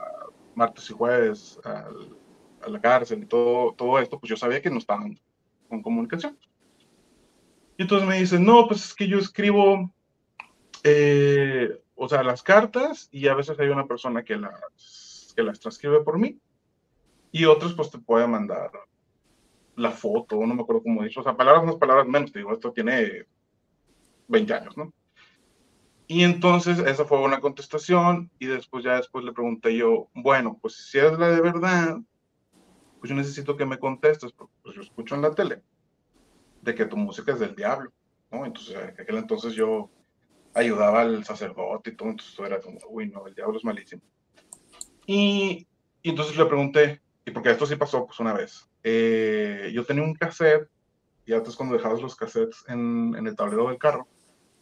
martes 0.53 0.87
y 0.91 0.93
jueves 0.93 1.59
a 1.63 2.69
la 2.69 2.79
cárcel 2.79 3.23
y 3.23 3.25
todo, 3.25 3.73
todo 3.73 3.97
esto, 3.97 4.19
pues 4.19 4.29
yo 4.29 4.37
sabía 4.37 4.61
que 4.61 4.69
no 4.69 4.77
estaban 4.77 5.19
con 5.67 5.81
comunicación. 5.81 6.37
Y 7.75 7.81
entonces 7.81 8.07
me 8.07 8.19
dice, 8.19 8.39
no, 8.39 8.67
pues 8.67 8.85
es 8.85 8.93
que 8.93 9.07
yo 9.07 9.17
escribo 9.17 9.91
eh, 10.83 11.79
o 11.95 12.09
sea, 12.09 12.23
las 12.23 12.43
cartas 12.43 13.07
y 13.11 13.27
a 13.27 13.35
veces 13.35 13.59
hay 13.59 13.69
una 13.69 13.87
persona 13.87 14.23
que 14.23 14.35
las, 14.35 15.33
que 15.35 15.43
las 15.43 15.59
transcribe 15.59 16.01
por 16.01 16.19
mí 16.19 16.39
y 17.31 17.45
otros 17.45 17.73
pues 17.73 17.89
te 17.89 17.97
puede 17.97 18.27
mandar 18.27 18.71
la 19.75 19.91
foto, 19.91 20.35
no 20.45 20.53
me 20.53 20.61
acuerdo 20.61 20.83
cómo 20.83 21.03
dicho, 21.03 21.21
o 21.21 21.23
sea, 21.23 21.35
palabras 21.35 21.63
más, 21.63 21.75
palabras 21.75 22.07
menos, 22.07 22.31
te 22.31 22.39
digo, 22.39 22.53
esto 22.53 22.71
tiene 22.71 23.25
20 24.27 24.53
años, 24.53 24.77
¿no? 24.77 24.93
Y 26.05 26.23
entonces 26.23 26.79
esa 26.79 27.05
fue 27.05 27.19
una 27.21 27.39
contestación 27.39 28.29
y 28.37 28.45
después 28.45 28.83
ya 28.83 28.97
después 28.97 29.23
le 29.25 29.31
pregunté 29.31 29.75
yo, 29.75 30.09
bueno, 30.13 30.59
pues 30.61 30.75
si 30.75 30.99
es 30.99 31.17
la 31.17 31.29
de 31.29 31.41
verdad, 31.41 31.97
pues 32.99 33.09
yo 33.09 33.15
necesito 33.15 33.57
que 33.57 33.65
me 33.65 33.79
contestes, 33.79 34.31
porque 34.31 34.53
pues 34.61 34.75
yo 34.75 34.81
escucho 34.81 35.15
en 35.15 35.21
la 35.21 35.33
tele 35.33 35.63
de 36.61 36.75
que 36.75 36.85
tu 36.85 36.97
música 36.97 37.31
es 37.31 37.39
del 37.39 37.55
diablo, 37.55 37.91
¿no? 38.31 38.45
Entonces, 38.45 38.75
en 38.75 39.01
aquel 39.01 39.17
entonces 39.17 39.53
yo 39.53 39.89
ayudaba 40.53 41.01
al 41.01 41.23
sacerdote 41.23 41.91
y 41.91 41.95
todo, 41.95 42.09
entonces 42.09 42.39
era 42.39 42.59
como, 42.59 42.79
uy, 42.89 43.09
no, 43.09 43.25
el 43.27 43.35
diablo 43.35 43.57
es 43.57 43.65
malísimo. 43.65 44.01
Y, 45.05 45.67
y 46.01 46.09
entonces 46.09 46.37
le 46.37 46.45
pregunté, 46.45 47.01
y 47.25 47.31
porque 47.31 47.51
esto 47.51 47.65
sí 47.65 47.75
pasó 47.75 48.05
pues 48.05 48.19
una 48.19 48.33
vez, 48.33 48.69
eh, 48.83 49.71
yo 49.73 49.85
tenía 49.85 50.03
un 50.03 50.13
cassette, 50.13 50.69
y 51.25 51.33
antes 51.33 51.55
cuando 51.55 51.75
dejabas 51.75 52.01
los 52.01 52.15
cassettes 52.15 52.63
en, 52.67 53.15
en, 53.17 53.27
el 53.27 53.35
tablero 53.35 53.69
del 53.69 53.77
carro, 53.77 54.07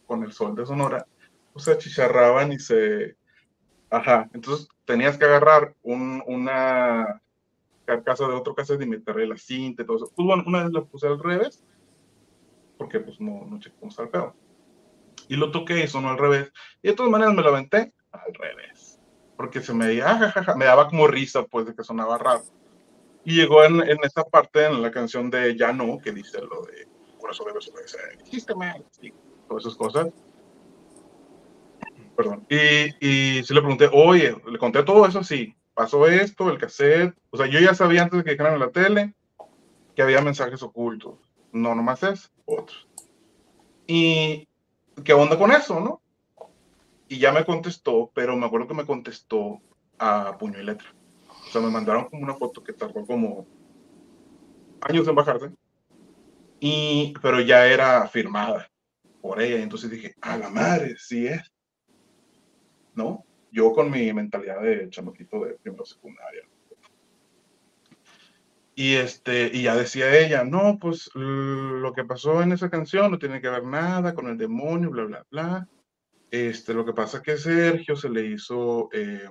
con 0.06 0.22
el 0.22 0.32
sol 0.32 0.54
de 0.54 0.66
Sonora, 0.66 1.06
pues 1.52 1.64
se 1.64 1.72
achicharraban 1.72 2.52
y 2.52 2.58
se... 2.58 3.16
Ajá, 3.90 4.30
entonces 4.32 4.68
tenías 4.84 5.18
que 5.18 5.24
agarrar 5.24 5.74
un, 5.82 6.22
una, 6.26 7.20
carcasa 7.84 8.26
de 8.26 8.34
otro 8.34 8.54
cassette 8.54 8.82
y 8.82 8.86
meterle 8.86 9.26
la 9.26 9.36
cinta 9.36 9.82
y 9.82 9.86
todo 9.86 9.96
eso. 9.96 10.12
Pues 10.14 10.26
bueno, 10.26 10.44
una 10.46 10.64
vez 10.64 10.72
lo 10.72 10.86
puse 10.86 11.06
al 11.06 11.22
revés, 11.22 11.62
porque 12.78 13.00
pues 13.00 13.20
no, 13.20 13.44
no 13.46 13.58
chequé 13.58 13.76
cómo 13.78 13.90
está 13.90 14.06
pedo. 14.08 14.34
Y 15.32 15.36
lo 15.36 15.50
toqué 15.50 15.82
y 15.82 15.88
sonó 15.88 16.10
al 16.10 16.18
revés. 16.18 16.52
Y 16.82 16.88
de 16.88 16.94
todas 16.94 17.10
maneras 17.10 17.34
me 17.34 17.40
lo 17.40 17.48
aventé 17.48 17.94
al 18.10 18.34
revés. 18.34 19.00
Porque 19.34 19.62
se 19.62 19.72
me, 19.72 20.02
ah, 20.02 20.34
me 20.56 20.66
daba 20.66 20.90
como 20.90 21.06
risa, 21.06 21.44
pues, 21.44 21.64
de 21.64 21.74
que 21.74 21.82
sonaba 21.82 22.18
raro. 22.18 22.42
Y 23.24 23.36
llegó 23.36 23.64
en, 23.64 23.80
en 23.80 23.96
esta 24.02 24.24
parte, 24.24 24.66
en 24.66 24.82
la 24.82 24.90
canción 24.90 25.30
de 25.30 25.56
Ya 25.56 25.72
no, 25.72 25.96
que 25.96 26.12
dice 26.12 26.38
lo 26.42 26.66
de, 26.66 26.86
eso 27.30 27.44
debes 27.46 27.66
obedecer, 27.70 28.18
hiciste 28.26 28.54
mal, 28.54 28.84
y 29.00 29.10
todas 29.48 29.64
esas 29.64 29.74
cosas. 29.78 30.08
Perdón. 32.14 32.46
Y, 32.50 33.38
y 33.38 33.42
sí 33.42 33.54
le 33.54 33.62
pregunté, 33.62 33.88
oye, 33.90 34.36
le 34.46 34.58
conté 34.58 34.82
todo 34.82 35.06
eso, 35.06 35.24
sí, 35.24 35.56
pasó 35.72 36.06
esto, 36.08 36.50
el 36.50 36.58
cassette. 36.58 37.14
O 37.30 37.38
sea, 37.38 37.46
yo 37.46 37.58
ya 37.58 37.72
sabía 37.72 38.02
antes 38.02 38.18
de 38.18 38.24
que 38.24 38.32
dijeran 38.32 38.52
en 38.52 38.60
la 38.60 38.70
tele 38.70 39.14
que 39.96 40.02
había 40.02 40.20
mensajes 40.20 40.62
ocultos. 40.62 41.14
No 41.52 41.74
nomás 41.74 42.02
es, 42.02 42.30
otros. 42.44 42.86
Y, 43.86 44.46
¿qué 45.04 45.12
onda 45.12 45.38
con 45.38 45.52
eso, 45.52 45.80
no? 45.80 46.02
Y 47.08 47.18
ya 47.18 47.32
me 47.32 47.44
contestó, 47.44 48.10
pero 48.14 48.36
me 48.36 48.46
acuerdo 48.46 48.68
que 48.68 48.74
me 48.74 48.86
contestó 48.86 49.60
a 49.98 50.36
puño 50.38 50.60
y 50.60 50.64
letra. 50.64 50.88
O 51.28 51.50
sea, 51.50 51.60
me 51.60 51.70
mandaron 51.70 52.08
como 52.08 52.22
una 52.22 52.34
foto 52.34 52.62
que 52.62 52.72
tardó 52.72 53.04
como 53.04 53.46
años 54.80 55.06
en 55.06 55.14
bajarse. 55.14 55.50
Y, 56.60 57.12
pero 57.20 57.40
ya 57.40 57.66
era 57.66 58.06
firmada 58.08 58.70
por 59.20 59.42
ella. 59.42 59.58
Y 59.58 59.62
entonces 59.62 59.90
dije, 59.90 60.14
a 60.20 60.36
la 60.36 60.48
madre, 60.48 60.96
sí 60.96 61.26
es. 61.26 61.52
¿No? 62.94 63.24
Yo 63.50 63.72
con 63.72 63.90
mi 63.90 64.12
mentalidad 64.12 64.62
de 64.62 64.88
chamaquito 64.88 65.44
de 65.44 65.54
primero 65.54 65.84
secundaria. 65.84 66.42
Y, 68.74 68.94
este, 68.94 69.50
y 69.52 69.64
ya 69.64 69.76
decía 69.76 70.18
ella, 70.18 70.44
no, 70.44 70.78
pues 70.80 71.10
lo 71.14 71.92
que 71.92 72.04
pasó 72.04 72.42
en 72.42 72.52
esa 72.52 72.70
canción 72.70 73.10
no 73.10 73.18
tiene 73.18 73.40
que 73.40 73.50
ver 73.50 73.64
nada 73.64 74.14
con 74.14 74.28
el 74.28 74.38
demonio, 74.38 74.90
bla, 74.90 75.04
bla, 75.04 75.26
bla. 75.30 75.68
Este, 76.30 76.72
lo 76.72 76.84
que 76.84 76.94
pasa 76.94 77.18
es 77.18 77.22
que 77.22 77.36
Sergio 77.36 77.94
se 77.94 78.08
le 78.08 78.24
hizo 78.24 78.88
eh, 78.92 79.28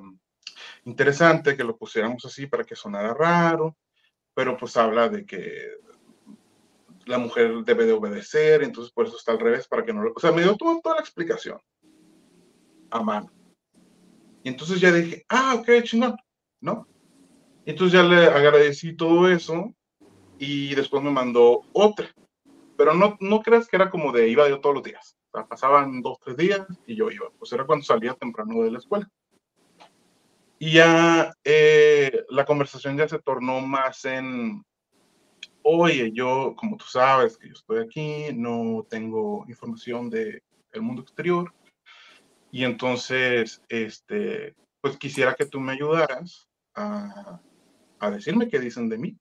interesante 0.86 1.57
que 1.57 1.63
lo 1.63 1.75
pusiéramos 1.75 2.24
así 2.25 2.45
para 2.45 2.63
que 2.63 2.75
sonara 2.75 3.15
raro, 3.15 3.75
pero 4.36 4.55
pues 4.55 4.77
habla 4.77 5.10
de 5.10 5.25
que 5.25 5.71
la 7.05 7.17
mujer 7.17 7.63
debe 7.65 7.86
de 7.86 7.93
obedecer, 7.93 8.62
entonces 8.62 8.93
por 8.93 9.07
eso 9.07 9.17
está 9.17 9.31
al 9.31 9.39
revés, 9.39 9.67
para 9.67 9.83
que 9.83 9.91
no 9.91 10.03
lo... 10.03 10.13
O 10.15 10.19
sea, 10.19 10.31
me 10.31 10.43
dio 10.43 10.55
toda, 10.55 10.79
toda 10.81 10.95
la 10.95 11.01
explicación 11.01 11.60
a 12.91 13.01
mano. 13.01 13.31
Y 14.43 14.50
entonces 14.50 14.79
ya 14.79 14.91
dije, 14.91 15.25
ah, 15.29 15.55
ok, 15.55 15.83
chingón, 15.83 16.15
¿no? 16.62 16.88
Entonces 17.65 17.94
ya 17.94 18.03
le 18.03 18.25
agradecí 18.27 18.96
todo 18.96 19.30
eso 19.30 19.74
y 20.39 20.74
después 20.75 21.03
me 21.03 21.12
mandó 21.12 21.62
otra. 21.74 22.08
Pero 22.77 22.94
no, 22.94 23.18
no 23.20 23.41
creas 23.41 23.68
que 23.68 23.75
era 23.75 23.89
como 23.89 24.12
de 24.12 24.27
iba 24.27 24.50
yo 24.50 24.60
todos 24.60 24.75
los 24.75 24.84
días. 24.84 25.15
O 25.32 25.38
sea, 25.38 25.48
pasaban 25.48 26.01
dos, 26.01 26.18
tres 26.24 26.36
días 26.36 26.65
y 26.88 26.96
yo 26.96 27.12
iba. 27.12 27.30
Pues 27.38 27.53
era 27.53 27.65
cuando 27.65 27.86
salía 27.86 28.13
temprano 28.15 28.63
de 28.63 28.72
la 28.72 28.80
escuela. 28.80 29.10
Y 30.58 30.74
ya 30.74 31.34
eh, 31.44 32.24
la 32.30 32.46
conversación 32.46 32.98
ya 32.98 33.08
se 33.08 33.20
tornó 33.20 33.62
más 33.62 34.06
en, 34.06 34.63
oye, 35.63 36.12
yo, 36.12 36.56
como 36.56 36.77
tú 36.77 36.86
sabes 36.86 37.38
que 37.38 37.48
yo 37.48 37.53
estoy 37.53 37.80
aquí, 37.80 38.27
no 38.34 38.86
tengo 38.89 39.46
información 39.48 40.10
del 40.10 40.44
el 40.72 40.82
mundo 40.82 41.01
exterior. 41.01 41.53
Y 42.51 42.63
entonces, 42.63 43.62
este, 43.70 44.56
pues 44.82 44.98
quisiera 44.98 45.34
que 45.34 45.46
tú 45.46 45.60
me 45.60 45.74
ayudaras 45.74 46.48
a 46.75 47.41
a 48.01 48.12
decirme 48.12 48.50
qué 48.50 48.60
dicen 48.60 48.89
de 48.89 48.98
mí. 48.98 49.17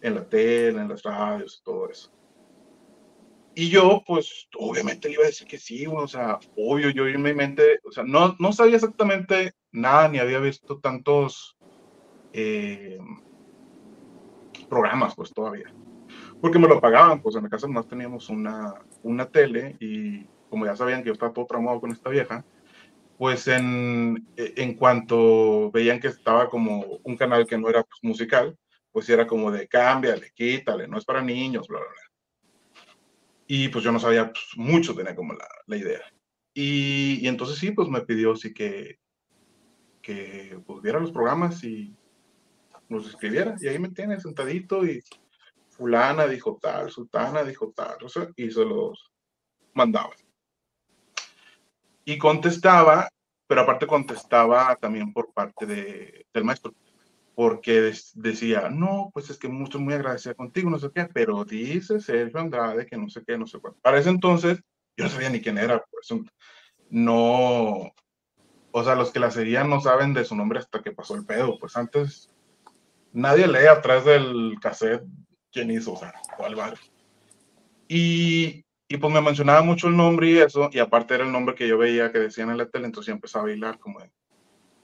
En 0.00 0.14
la 0.14 0.28
tele, 0.28 0.80
en 0.80 0.88
las 0.88 1.02
radios, 1.02 1.62
todo 1.64 1.88
eso. 1.90 2.10
Y 3.54 3.68
yo, 3.68 4.02
pues, 4.06 4.48
obviamente 4.58 5.08
le 5.08 5.14
iba 5.14 5.22
a 5.22 5.26
decir 5.26 5.46
que 5.46 5.58
sí, 5.58 5.86
o 5.86 6.08
sea, 6.08 6.40
obvio, 6.56 6.90
yo 6.90 7.06
en 7.06 7.22
mi 7.22 7.32
mente, 7.34 7.78
o 7.84 7.92
sea, 7.92 8.02
no, 8.02 8.34
no 8.40 8.52
sabía 8.52 8.76
exactamente 8.76 9.52
nada, 9.70 10.08
ni 10.08 10.18
había 10.18 10.40
visto 10.40 10.80
tantos 10.80 11.56
eh, 12.32 12.98
programas, 14.68 15.14
pues, 15.14 15.32
todavía. 15.32 15.72
Porque 16.40 16.58
me 16.58 16.66
lo 16.66 16.80
pagaban, 16.80 17.22
pues, 17.22 17.36
en 17.36 17.44
la 17.44 17.48
casa 17.48 17.68
más 17.68 17.86
teníamos 17.86 18.28
una, 18.28 18.74
una 19.02 19.26
tele 19.30 19.76
y 19.78 20.26
como 20.50 20.66
ya 20.66 20.74
sabían 20.74 21.02
que 21.02 21.08
yo 21.08 21.12
estaba 21.12 21.32
todo 21.32 21.46
traumado 21.46 21.80
con 21.80 21.92
esta 21.92 22.10
vieja, 22.10 22.44
pues 23.18 23.48
en, 23.48 24.26
e, 24.36 24.54
en 24.56 24.74
cuanto 24.74 25.70
veían 25.70 26.00
que 26.00 26.08
estaba 26.08 26.48
como 26.48 27.00
un 27.02 27.16
canal 27.16 27.46
que 27.46 27.58
no 27.58 27.68
era 27.68 27.82
pues, 27.82 27.98
musical, 28.02 28.56
pues 28.92 29.08
era 29.08 29.26
como 29.26 29.50
de 29.50 29.68
cámbiale, 29.68 30.32
quítale, 30.34 30.88
no 30.88 30.98
es 30.98 31.04
para 31.04 31.22
niños, 31.22 31.68
bla, 31.68 31.78
bla, 31.80 31.88
bla. 31.88 32.84
Y 33.46 33.68
pues 33.68 33.84
yo 33.84 33.92
no 33.92 34.00
sabía 34.00 34.32
pues, 34.32 34.44
mucho, 34.56 34.94
tenía 34.94 35.14
como 35.14 35.34
la, 35.34 35.48
la 35.66 35.76
idea. 35.76 36.02
Y, 36.54 37.18
y, 37.22 37.28
entonces 37.28 37.58
sí, 37.58 37.72
pues 37.72 37.88
me 37.88 38.02
pidió 38.02 38.36
sí 38.36 38.54
que, 38.54 38.98
que 40.00 40.58
pues, 40.66 40.80
viera 40.82 41.00
los 41.00 41.12
programas 41.12 41.62
y 41.64 41.94
nos 42.88 43.08
escribiera. 43.08 43.56
Y 43.60 43.68
ahí 43.68 43.78
me 43.78 43.90
tiene 43.90 44.20
sentadito 44.20 44.86
y 44.86 45.02
fulana 45.70 46.26
dijo 46.26 46.58
tal, 46.62 46.90
sultana 46.90 47.42
dijo 47.42 47.72
tal, 47.74 47.96
o 48.02 48.32
y 48.36 48.50
se 48.50 48.64
los 48.64 49.12
mandaba 49.72 50.14
y 52.04 52.18
contestaba, 52.18 53.08
pero 53.46 53.62
aparte 53.62 53.86
contestaba 53.86 54.76
también 54.76 55.12
por 55.12 55.32
parte 55.32 55.66
de, 55.66 56.26
del 56.32 56.44
maestro, 56.44 56.74
porque 57.34 57.92
decía, 58.14 58.68
no, 58.70 59.10
pues 59.12 59.30
es 59.30 59.38
que 59.38 59.48
mucho, 59.48 59.80
muy 59.80 59.94
agradecida 59.94 60.34
contigo, 60.34 60.70
no 60.70 60.78
sé 60.78 60.90
qué, 60.94 61.06
pero 61.12 61.44
dice 61.44 62.00
Sergio 62.00 62.40
Andrade 62.40 62.86
que 62.86 62.96
no 62.96 63.08
sé 63.08 63.22
qué, 63.26 63.36
no 63.36 63.46
sé 63.46 63.58
cuánto. 63.58 63.80
Para 63.80 63.98
ese 63.98 64.10
entonces, 64.10 64.60
yo 64.96 65.04
no 65.04 65.10
sabía 65.10 65.30
ni 65.30 65.40
quién 65.40 65.58
era, 65.58 65.84
pues 65.90 66.20
no, 66.90 67.92
o 68.70 68.84
sea, 68.84 68.94
los 68.94 69.10
que 69.10 69.20
la 69.20 69.30
seguían 69.30 69.68
no 69.68 69.80
saben 69.80 70.14
de 70.14 70.24
su 70.24 70.36
nombre 70.36 70.58
hasta 70.60 70.82
que 70.82 70.92
pasó 70.92 71.16
el 71.16 71.26
pedo, 71.26 71.58
pues 71.58 71.76
antes 71.76 72.30
nadie 73.12 73.48
lee 73.48 73.66
atrás 73.66 74.04
del 74.04 74.56
cassette 74.60 75.04
quién 75.50 75.70
hizo, 75.70 75.92
o 75.92 75.96
sea, 75.96 76.12
cuál 76.36 76.54
barrio. 76.56 76.80
Y, 77.88 78.63
y 78.88 78.96
pues 78.96 79.12
me 79.12 79.20
mencionaba 79.20 79.62
mucho 79.62 79.88
el 79.88 79.96
nombre 79.96 80.30
y 80.30 80.38
eso, 80.38 80.68
y 80.72 80.78
aparte 80.78 81.14
era 81.14 81.24
el 81.24 81.32
nombre 81.32 81.54
que 81.54 81.66
yo 81.66 81.78
veía 81.78 82.12
que 82.12 82.18
decían 82.18 82.50
en 82.50 82.58
la 82.58 82.66
tele, 82.66 82.86
entonces 82.86 83.08
yo 83.08 83.14
empezaba 83.14 83.44
a 83.44 83.48
bailar 83.48 83.78
como 83.78 84.00
de, 84.00 84.10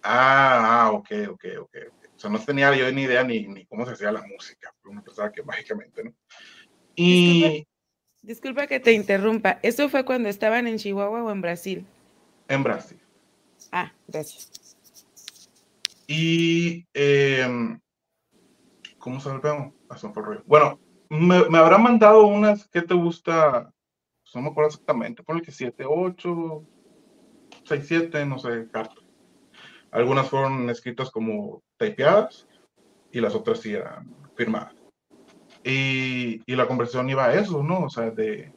ah, 0.02 0.84
ah, 0.84 0.92
ok, 0.92 1.10
ok, 1.30 1.44
ok. 1.60 1.76
O 2.16 2.18
sea, 2.18 2.30
no 2.30 2.38
tenía 2.38 2.74
yo 2.74 2.90
ni 2.92 3.02
idea 3.02 3.24
ni, 3.24 3.46
ni 3.46 3.64
cómo 3.66 3.86
se 3.86 3.92
hacía 3.92 4.12
la 4.12 4.22
música, 4.22 4.74
uno 4.84 5.02
pensaba 5.02 5.30
que 5.32 5.42
mágicamente, 5.42 6.04
¿no? 6.04 6.12
Y... 6.94 7.66
Disculpa, 8.22 8.66
que 8.66 8.80
te 8.80 8.92
interrumpa, 8.92 9.58
¿eso 9.62 9.88
fue 9.88 10.04
cuando 10.04 10.28
estaban 10.28 10.66
en 10.66 10.76
Chihuahua 10.76 11.22
o 11.22 11.30
en 11.30 11.40
Brasil? 11.40 11.86
En 12.48 12.62
Brasil. 12.62 13.00
Ah, 13.72 13.92
gracias. 14.06 14.50
Y, 16.06 16.86
eh, 16.92 17.78
¿cómo 18.98 19.20
se 19.20 19.30
lo 19.30 19.40
Bueno, 20.44 20.80
me, 21.08 21.48
me 21.48 21.58
habrá 21.58 21.78
mandado 21.78 22.26
unas, 22.26 22.68
¿qué 22.68 22.82
te 22.82 22.94
gusta? 22.94 23.72
No 24.34 24.42
me 24.42 24.48
acuerdo 24.48 24.68
exactamente, 24.68 25.22
ponle 25.22 25.42
que 25.42 25.52
7, 25.52 25.84
8, 25.86 26.64
6, 27.64 27.84
7, 27.86 28.26
no 28.26 28.38
sé, 28.38 28.68
cartas. 28.70 29.04
Algunas 29.90 30.28
fueron 30.28 30.70
escritas 30.70 31.10
como 31.10 31.62
tapeadas 31.76 32.46
y 33.10 33.20
las 33.20 33.34
otras 33.34 33.60
sí 33.60 33.72
eran 33.74 34.14
firmadas. 34.36 34.74
Y, 35.64 36.40
y 36.46 36.56
la 36.56 36.66
conversación 36.66 37.10
iba 37.10 37.26
a 37.26 37.34
eso, 37.34 37.62
¿no? 37.62 37.84
O 37.84 37.90
sea, 37.90 38.10
de, 38.10 38.52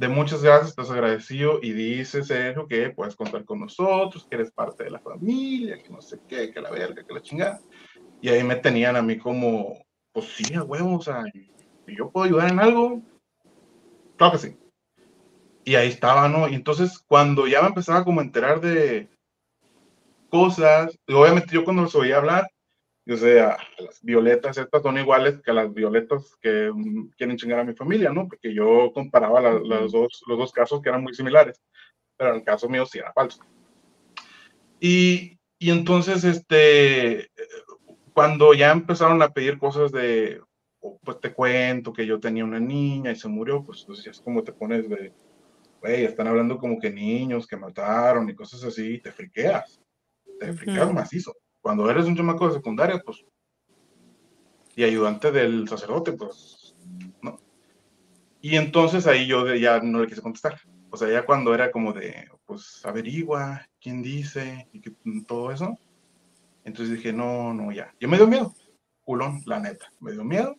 de 0.00 0.08
muchas 0.08 0.42
gracias, 0.42 0.70
estás 0.70 0.90
agradecido 0.90 1.58
y 1.60 1.72
dices, 1.72 2.28
Sergio, 2.28 2.66
que 2.66 2.90
puedes 2.90 3.16
contar 3.16 3.44
con 3.44 3.60
nosotros, 3.60 4.26
que 4.28 4.36
eres 4.36 4.50
parte 4.50 4.84
de 4.84 4.90
la 4.90 5.00
familia, 5.00 5.82
que 5.82 5.90
no 5.90 6.00
sé 6.00 6.20
qué, 6.26 6.50
que 6.50 6.60
la 6.60 6.70
verga, 6.70 7.04
que 7.04 7.12
la 7.12 7.20
chingada. 7.20 7.60
Y 8.22 8.28
ahí 8.28 8.42
me 8.42 8.56
tenían 8.56 8.96
a 8.96 9.02
mí 9.02 9.18
como, 9.18 9.74
pues 10.12 10.26
sí, 10.26 10.54
a 10.54 10.62
huevo, 10.62 10.96
o 10.96 11.02
sea, 11.02 11.24
yo 11.86 12.10
puedo 12.10 12.26
ayudar 12.26 12.50
en 12.50 12.60
algo, 12.60 13.02
claro 14.20 14.32
que 14.32 14.48
sí. 14.48 14.56
Y 15.64 15.76
ahí 15.76 15.88
estaba, 15.88 16.28
¿no? 16.28 16.46
Y 16.46 16.54
entonces 16.54 17.02
cuando 17.06 17.46
ya 17.46 17.62
me 17.62 17.68
empezaba 17.68 18.04
como 18.04 18.20
a 18.20 18.24
enterar 18.24 18.60
de 18.60 19.08
cosas, 20.28 20.94
y 21.06 21.14
obviamente 21.14 21.54
yo 21.54 21.64
cuando 21.64 21.82
los 21.84 21.94
oía 21.94 22.18
hablar, 22.18 22.46
yo 23.06 23.16
sea, 23.16 23.56
las 23.78 24.02
violetas 24.02 24.58
estas 24.58 24.82
son 24.82 24.98
iguales 24.98 25.40
que 25.42 25.54
las 25.54 25.72
violetas 25.72 26.36
que 26.42 26.70
mm, 26.70 27.12
quieren 27.16 27.38
chingar 27.38 27.60
a 27.60 27.64
mi 27.64 27.72
familia, 27.72 28.12
¿no? 28.12 28.28
Porque 28.28 28.52
yo 28.52 28.92
comparaba 28.92 29.40
las 29.40 29.90
dos, 29.90 30.22
los 30.26 30.38
dos 30.38 30.52
casos 30.52 30.82
que 30.82 30.90
eran 30.90 31.02
muy 31.02 31.14
similares, 31.14 31.58
pero 32.18 32.30
en 32.30 32.36
el 32.36 32.44
caso 32.44 32.68
mío 32.68 32.84
sí 32.84 32.98
era 32.98 33.14
falso. 33.14 33.42
Y, 34.80 35.38
y 35.58 35.70
entonces, 35.70 36.24
este, 36.24 37.30
cuando 38.12 38.52
ya 38.52 38.70
empezaron 38.70 39.22
a 39.22 39.30
pedir 39.30 39.58
cosas 39.58 39.92
de, 39.92 40.42
pues 40.80 41.20
te 41.20 41.32
cuento 41.32 41.92
que 41.92 42.06
yo 42.06 42.18
tenía 42.18 42.44
una 42.44 42.60
niña 42.60 43.12
y 43.12 43.16
se 43.16 43.28
murió, 43.28 43.62
pues 43.62 43.80
entonces 43.80 44.06
es 44.06 44.20
como 44.20 44.42
te 44.42 44.52
pones 44.52 44.88
de, 44.88 45.12
güey, 45.80 46.04
están 46.04 46.26
hablando 46.26 46.58
como 46.58 46.78
que 46.78 46.90
niños 46.90 47.46
que 47.46 47.56
mataron 47.56 48.28
y 48.28 48.34
cosas 48.34 48.64
así, 48.64 48.98
te 48.98 49.12
friqueas, 49.12 49.80
te 50.38 50.52
friqueas 50.52 50.92
macizo. 50.92 51.34
cuando 51.60 51.90
eres 51.90 52.06
un 52.06 52.16
chamaco 52.16 52.48
de 52.48 52.54
secundaria, 52.54 53.00
pues, 53.04 53.24
y 54.74 54.84
ayudante 54.84 55.30
del 55.30 55.68
sacerdote, 55.68 56.12
pues, 56.12 56.74
¿no? 57.22 57.38
Y 58.40 58.56
entonces 58.56 59.06
ahí 59.06 59.26
yo 59.26 59.54
ya 59.54 59.80
no 59.80 60.00
le 60.00 60.06
quise 60.06 60.22
contestar. 60.22 60.58
O 60.90 60.96
sea, 60.96 61.08
ya 61.10 61.26
cuando 61.26 61.54
era 61.54 61.70
como 61.70 61.92
de, 61.92 62.28
pues, 62.46 62.80
averigua, 62.84 63.66
quién 63.80 64.02
dice, 64.02 64.68
y 64.72 64.80
que, 64.80 64.92
todo 65.26 65.52
eso. 65.52 65.76
Entonces 66.64 66.96
dije, 66.96 67.12
no, 67.12 67.52
no, 67.52 67.70
ya. 67.72 67.94
Yo 68.00 68.08
me 68.08 68.16
dio 68.16 68.26
miedo, 68.26 68.54
culón, 69.02 69.42
la 69.46 69.60
neta, 69.60 69.92
me 70.00 70.12
dio 70.12 70.24
miedo. 70.24 70.56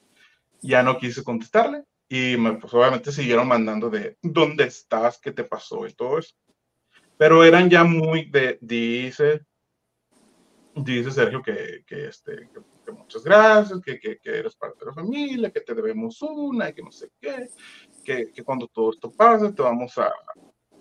Ya 0.62 0.84
no 0.84 0.98
quise 0.98 1.24
contestarle. 1.24 1.84
Y 2.10 2.36
me, 2.38 2.54
pues 2.54 2.74
obviamente 2.74 3.12
siguieron 3.12 3.48
mandando 3.48 3.90
de, 3.90 4.18
¿dónde 4.22 4.66
estás? 4.66 5.20
¿Qué 5.20 5.32
te 5.32 5.44
pasó? 5.44 5.88
Y 5.88 5.94
todo 5.94 6.20
eso. 6.20 6.36
Pero 7.18 7.44
eran 7.44 7.70
ya 7.70 7.84
muy 7.84 8.30
de, 8.30 8.58
dice, 8.62 9.46
dice 10.76 11.12
Sergio 11.12 11.42
que, 11.42 11.84
que 11.86 12.08
este, 12.08 12.50
que, 12.52 12.92
muchas 12.92 13.24
gracias, 13.24 13.80
que, 13.80 14.00
que, 14.00 14.20
eres 14.24 14.56
parte 14.56 14.80
de 14.80 14.86
la 14.88 14.94
familia, 14.94 15.52
que 15.52 15.62
te 15.62 15.74
debemos 15.74 16.22
una 16.22 16.70
y 16.70 16.74
que 16.74 16.82
no 16.82 16.92
sé 16.92 17.10
qué, 17.22 17.48
que, 18.04 18.32
que 18.32 18.44
cuando 18.44 18.68
todo 18.68 18.92
esto 18.92 19.12
pase 19.12 19.54
te 19.54 19.62
vamos 19.62 19.98
a 19.98 20.12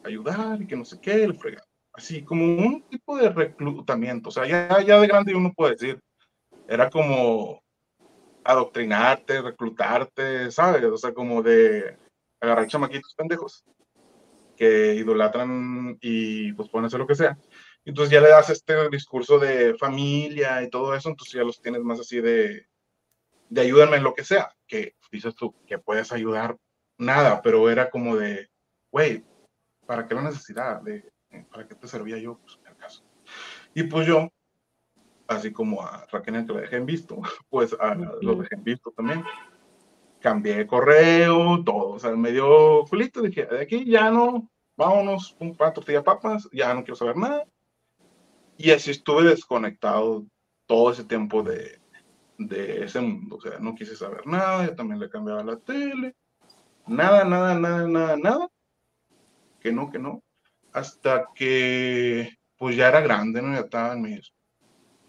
ayudar 0.03 0.61
y 0.63 0.67
que 0.67 0.77
no 0.77 0.85
sé 0.85 1.01
qué, 1.01 1.23
el 1.25 1.39
fregado. 1.39 1.67
Así 1.93 2.23
como 2.25 2.45
un 2.45 2.83
tipo 2.89 3.17
de 3.17 3.29
reclutamiento, 3.29 4.29
o 4.29 4.33
sea, 4.33 4.47
ya, 4.47 4.83
ya 4.83 5.01
de 5.01 5.07
grande 5.07 5.35
uno 5.35 5.53
puede 5.55 5.73
decir, 5.73 6.01
era 6.69 6.89
como 6.89 7.60
adoctrinarte, 8.51 9.43
reclutarte, 9.43 10.51
¿sabes? 10.51 10.85
O 10.85 10.97
sea, 10.97 11.13
como 11.13 11.43
de 11.43 11.97
agarrar 12.41 12.67
chamaquitos 12.67 13.15
pendejos 13.15 13.65
que 14.57 14.95
idolatran 14.95 15.99
y 16.01 16.53
pues 16.53 16.69
pueden 16.69 16.87
hacer 16.87 17.01
lo 17.01 17.07
que 17.07 17.15
sea 17.15 17.39
entonces 17.85 18.13
ya 18.13 18.21
le 18.21 18.29
das 18.29 18.51
este 18.51 18.89
discurso 18.91 19.39
de 19.39 19.75
familia 19.75 20.63
y 20.63 20.71
todo 20.71 20.95
eso, 20.95 21.09
entonces 21.09 21.35
ya 21.35 21.45
los 21.45 21.61
tienes 21.61 21.83
más 21.83 22.01
así 22.01 22.21
de, 22.21 22.67
de 23.49 23.61
ayúdame 23.61 23.97
en 23.97 24.03
lo 24.03 24.15
que 24.15 24.25
sea, 24.25 24.55
que 24.67 24.95
dices 25.11 25.35
tú 25.35 25.55
que 25.67 25.79
puedes 25.79 26.13
ayudar 26.13 26.57
nada, 26.99 27.41
pero 27.43 27.71
era 27.71 27.91
como 27.91 28.17
de, 28.17 28.49
güey, 28.93 29.25
¿para 29.87 30.07
qué 30.07 30.15
la 30.15 30.23
necesidad? 30.23 30.83
De, 30.83 31.11
¿Para 31.51 31.67
qué 31.67 31.75
te 31.75 31.89
servía 31.89 32.19
yo? 32.19 32.39
Pues 32.39 32.59
en 32.63 32.71
el 32.71 32.77
caso. 32.77 33.05
Y 33.75 33.85
pues 33.85 34.07
yo, 34.07 34.31
así 35.31 35.53
como 35.53 35.83
a 35.83 36.07
Raquel 36.11 36.47
que 36.47 36.53
lo 36.53 36.61
dejé 36.61 36.77
en 36.77 36.87
visto, 36.87 37.21
pues 37.49 37.77
a, 37.79 37.95
lo 37.95 38.37
dejé 38.37 38.55
en 38.57 38.65
visto 38.65 38.91
también. 38.91 39.25
Cambié 40.21 40.67
correo, 40.67 41.65
todo, 41.65 41.93
o 41.93 41.99
sea, 41.99 42.11
me 42.15 42.31
dio 42.31 42.85
culito, 42.85 43.23
dije, 43.23 43.47
de 43.47 43.63
aquí 43.63 43.87
ya 43.87 44.11
no, 44.11 44.51
vámonos, 44.77 45.35
un 45.41 45.57
pan, 45.57 45.73
tortilla, 45.73 46.05
papas, 46.05 46.47
ya 46.53 46.75
no 46.75 46.83
quiero 46.83 46.97
saber 46.97 47.17
nada 47.17 47.47
y 48.61 48.73
así 48.73 48.91
estuve 48.91 49.25
desconectado 49.25 50.27
todo 50.67 50.93
ese 50.93 51.05
tiempo 51.05 51.43
de, 51.43 51.81
de 52.37 52.85
ese 52.85 53.01
mundo. 53.01 53.37
O 53.37 53.41
sea, 53.41 53.59
no 53.59 53.75
quise 53.75 53.97
saber 53.97 54.27
nada, 54.27 54.67
yo 54.67 54.75
también 54.75 55.01
le 55.01 55.09
cambiaba 55.09 55.43
la 55.43 55.57
tele. 55.57 56.15
Nada, 56.87 57.25
nada, 57.25 57.59
nada, 57.59 57.89
nada, 57.89 58.17
nada. 58.19 58.49
Que 59.61 59.73
no, 59.73 59.91
que 59.91 59.99
no. 59.99 60.23
Hasta 60.75 61.29
que, 61.35 62.37
pues 62.59 62.77
ya 62.77 62.89
era 62.89 63.01
grande, 63.01 63.41
¿no? 63.41 63.55
Ya 63.55 63.61
estaba 63.61 63.95
en 63.95 64.03
mis... 64.03 64.31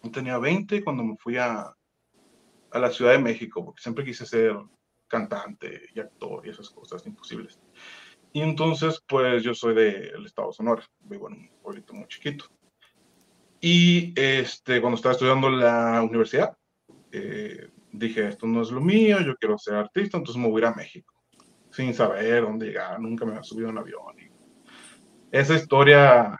Yo 0.04 0.12
tenía 0.12 0.38
20 0.38 0.84
cuando 0.84 1.04
me 1.04 1.16
fui 1.18 1.38
a, 1.38 1.74
a 2.72 2.80
la 2.80 2.90
Ciudad 2.90 3.12
de 3.12 3.20
México, 3.20 3.64
porque 3.64 3.82
siempre 3.82 4.06
quise 4.06 4.26
ser 4.26 4.56
cantante 5.08 5.90
y 5.94 6.00
actor 6.00 6.46
y 6.46 6.50
esas 6.50 6.70
cosas 6.70 7.06
imposibles. 7.06 7.60
Y 8.34 8.42
entonces, 8.42 9.04
pues 9.08 9.44
yo 9.44 9.54
soy 9.54 9.76
del 9.76 10.26
estado 10.26 10.48
de 10.50 10.54
Sonora, 10.54 10.84
vivo 11.02 11.30
en 11.30 11.36
un 11.36 11.50
pueblito 11.62 11.94
muy 11.94 12.08
chiquito. 12.08 12.46
Y 13.60 14.14
este, 14.16 14.80
cuando 14.80 14.96
estaba 14.96 15.14
estudiando 15.14 15.50
la 15.50 16.02
universidad, 16.02 16.58
eh, 17.12 17.70
dije, 17.92 18.30
esto 18.30 18.48
no 18.48 18.62
es 18.62 18.72
lo 18.72 18.82
mío, 18.82 19.20
yo 19.20 19.36
quiero 19.36 19.58
ser 19.58 19.76
artista, 19.76 20.18
entonces 20.18 20.42
me 20.42 20.50
voy 20.50 20.62
a 20.62 20.66
ir 20.68 20.74
a 20.74 20.76
México, 20.76 21.14
sin 21.72 21.94
saber 21.94 22.44
dónde 22.44 22.68
llegar, 22.68 23.00
nunca 23.00 23.26
me 23.26 23.32
había 23.32 23.44
subido 23.44 23.70
en 23.70 23.78
avión. 23.78 24.16
esa 25.32 25.56
historia 25.56 26.40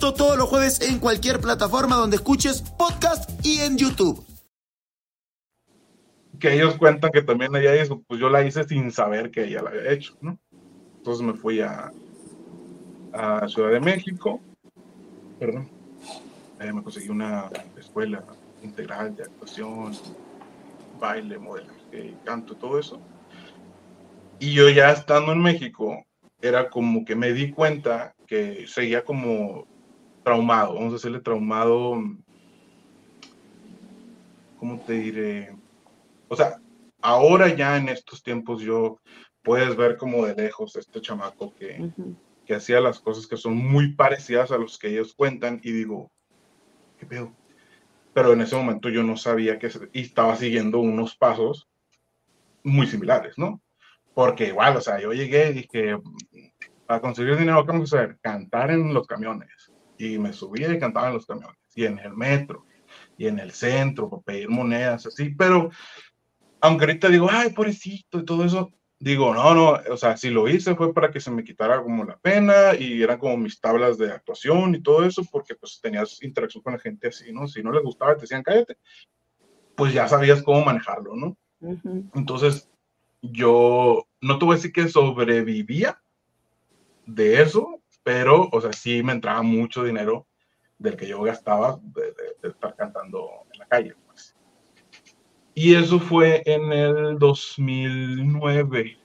Todos 0.01 0.35
los 0.35 0.49
jueves 0.49 0.81
en 0.81 0.97
cualquier 0.97 1.39
plataforma 1.39 1.95
donde 1.95 2.15
escuches 2.15 2.63
podcast 2.75 3.29
y 3.45 3.59
en 3.59 3.77
YouTube. 3.77 4.25
Que 6.39 6.55
ellos 6.55 6.75
cuentan 6.75 7.11
que 7.11 7.21
también 7.21 7.55
ella 7.55 7.79
hizo, 7.79 8.01
pues 8.07 8.19
yo 8.19 8.27
la 8.27 8.41
hice 8.41 8.63
sin 8.63 8.91
saber 8.91 9.29
que 9.29 9.45
ella 9.45 9.61
la 9.61 9.69
había 9.69 9.91
hecho, 9.91 10.17
¿no? 10.19 10.39
Entonces 10.97 11.23
me 11.23 11.33
fui 11.33 11.61
a, 11.61 11.91
a 13.13 13.47
Ciudad 13.47 13.69
de 13.69 13.79
México, 13.79 14.41
perdón, 15.39 15.69
eh, 16.59 16.73
me 16.73 16.81
conseguí 16.81 17.09
una 17.09 17.49
escuela 17.77 18.23
integral 18.63 19.15
de 19.15 19.23
actuación, 19.23 19.93
baile, 20.99 21.37
modelaje, 21.37 22.15
canto, 22.25 22.55
todo 22.55 22.79
eso. 22.79 22.99
Y 24.39 24.51
yo 24.51 24.67
ya 24.69 24.91
estando 24.91 25.31
en 25.31 25.41
México, 25.41 26.03
era 26.41 26.71
como 26.71 27.05
que 27.05 27.15
me 27.15 27.33
di 27.33 27.51
cuenta 27.51 28.15
que 28.25 28.65
seguía 28.67 29.05
como 29.05 29.67
traumado, 30.23 30.75
vamos 30.75 30.91
a 30.91 30.95
decirle 30.95 31.19
traumado, 31.19 32.01
¿cómo 34.57 34.79
te 34.79 34.93
diré? 34.93 35.55
O 36.27 36.35
sea, 36.35 36.59
ahora 37.01 37.53
ya 37.55 37.77
en 37.77 37.89
estos 37.89 38.21
tiempos 38.21 38.61
yo 38.61 38.99
puedes 39.43 39.75
ver 39.75 39.97
como 39.97 40.25
de 40.25 40.35
lejos 40.35 40.75
este 40.75 41.01
chamaco 41.01 41.53
que, 41.55 41.91
que 42.45 42.55
hacía 42.55 42.79
las 42.79 42.99
cosas 42.99 43.27
que 43.27 43.37
son 43.37 43.57
muy 43.57 43.93
parecidas 43.93 44.51
a 44.51 44.57
los 44.57 44.77
que 44.77 44.89
ellos 44.89 45.13
cuentan 45.15 45.59
y 45.63 45.71
digo, 45.71 46.11
¿qué 46.99 47.05
pedo? 47.05 47.33
Pero 48.13 48.33
en 48.33 48.41
ese 48.41 48.55
momento 48.55 48.89
yo 48.89 49.03
no 49.03 49.17
sabía 49.17 49.57
que 49.57 49.69
y 49.93 50.01
estaba 50.01 50.35
siguiendo 50.35 50.79
unos 50.79 51.15
pasos 51.15 51.67
muy 52.63 52.85
similares, 52.85 53.37
¿no? 53.37 53.61
Porque 54.13 54.47
igual, 54.47 54.75
o 54.77 54.81
sea, 54.81 54.99
yo 54.99 55.13
llegué 55.13 55.49
y 55.49 55.53
dije, 55.53 55.97
para 56.85 56.99
conseguir 56.99 57.37
dinero, 57.37 57.65
¿qué 57.65 57.71
vamos 57.71 57.93
a 57.93 57.97
hacer? 57.97 58.19
Cantar 58.21 58.69
en 58.71 58.93
los 58.93 59.07
camiones 59.07 59.60
y 60.07 60.19
me 60.19 60.33
subía 60.33 60.71
y 60.73 60.79
cantaba 60.79 61.07
en 61.07 61.13
los 61.13 61.25
camiones, 61.25 61.57
y 61.75 61.85
en 61.85 61.99
el 61.99 62.15
metro, 62.15 62.65
y 63.17 63.27
en 63.27 63.39
el 63.39 63.51
centro, 63.51 64.09
para 64.09 64.21
pedir 64.21 64.49
monedas, 64.49 65.05
así, 65.05 65.29
pero 65.29 65.69
aunque 66.59 66.85
ahorita 66.85 67.09
digo, 67.09 67.27
ay, 67.29 67.51
pobrecito 67.51 68.19
y 68.19 68.25
todo 68.25 68.45
eso, 68.45 68.71
digo, 68.99 69.33
no, 69.33 69.55
no, 69.55 69.79
o 69.89 69.97
sea, 69.97 70.15
si 70.15 70.29
lo 70.29 70.47
hice 70.47 70.75
fue 70.75 70.93
para 70.93 71.09
que 71.11 71.19
se 71.19 71.31
me 71.31 71.43
quitara 71.43 71.81
como 71.81 72.03
la 72.03 72.17
pena 72.17 72.75
y 72.77 73.01
eran 73.01 73.17
como 73.17 73.35
mis 73.35 73.59
tablas 73.59 73.97
de 73.97 74.11
actuación 74.11 74.75
y 74.75 74.81
todo 74.81 75.03
eso, 75.03 75.23
porque 75.31 75.55
pues 75.55 75.79
tenías 75.81 76.21
interacción 76.21 76.61
con 76.63 76.73
la 76.73 76.79
gente 76.79 77.07
así, 77.07 77.33
¿no? 77.33 77.47
Si 77.47 77.63
no 77.63 77.71
les 77.71 77.83
gustaba, 77.83 78.15
te 78.15 78.21
decían, 78.21 78.43
cállate, 78.43 78.77
pues 79.75 79.93
ya 79.93 80.07
sabías 80.07 80.43
cómo 80.43 80.63
manejarlo, 80.63 81.15
¿no? 81.15 81.35
Entonces, 82.13 82.69
yo 83.21 84.07
no 84.19 84.37
tuve 84.37 84.55
así 84.55 84.71
que 84.71 84.87
sobrevivía 84.87 85.99
de 87.07 87.41
eso, 87.41 87.80
pero, 88.03 88.49
o 88.51 88.61
sea, 88.61 88.73
sí 88.73 89.03
me 89.03 89.13
entraba 89.13 89.41
mucho 89.41 89.83
dinero 89.83 90.27
del 90.77 90.97
que 90.97 91.07
yo 91.07 91.21
gastaba 91.21 91.79
de, 91.81 92.13
estar 92.49 92.75
cantando 92.75 93.29
en 93.53 93.59
la 93.59 93.67
calle. 93.67 93.95
Pues. 94.05 94.35
Y 95.53 95.75
eso 95.75 95.99
fue 95.99 96.41
en 96.45 96.71
el 96.71 97.19
2009. 97.19 98.97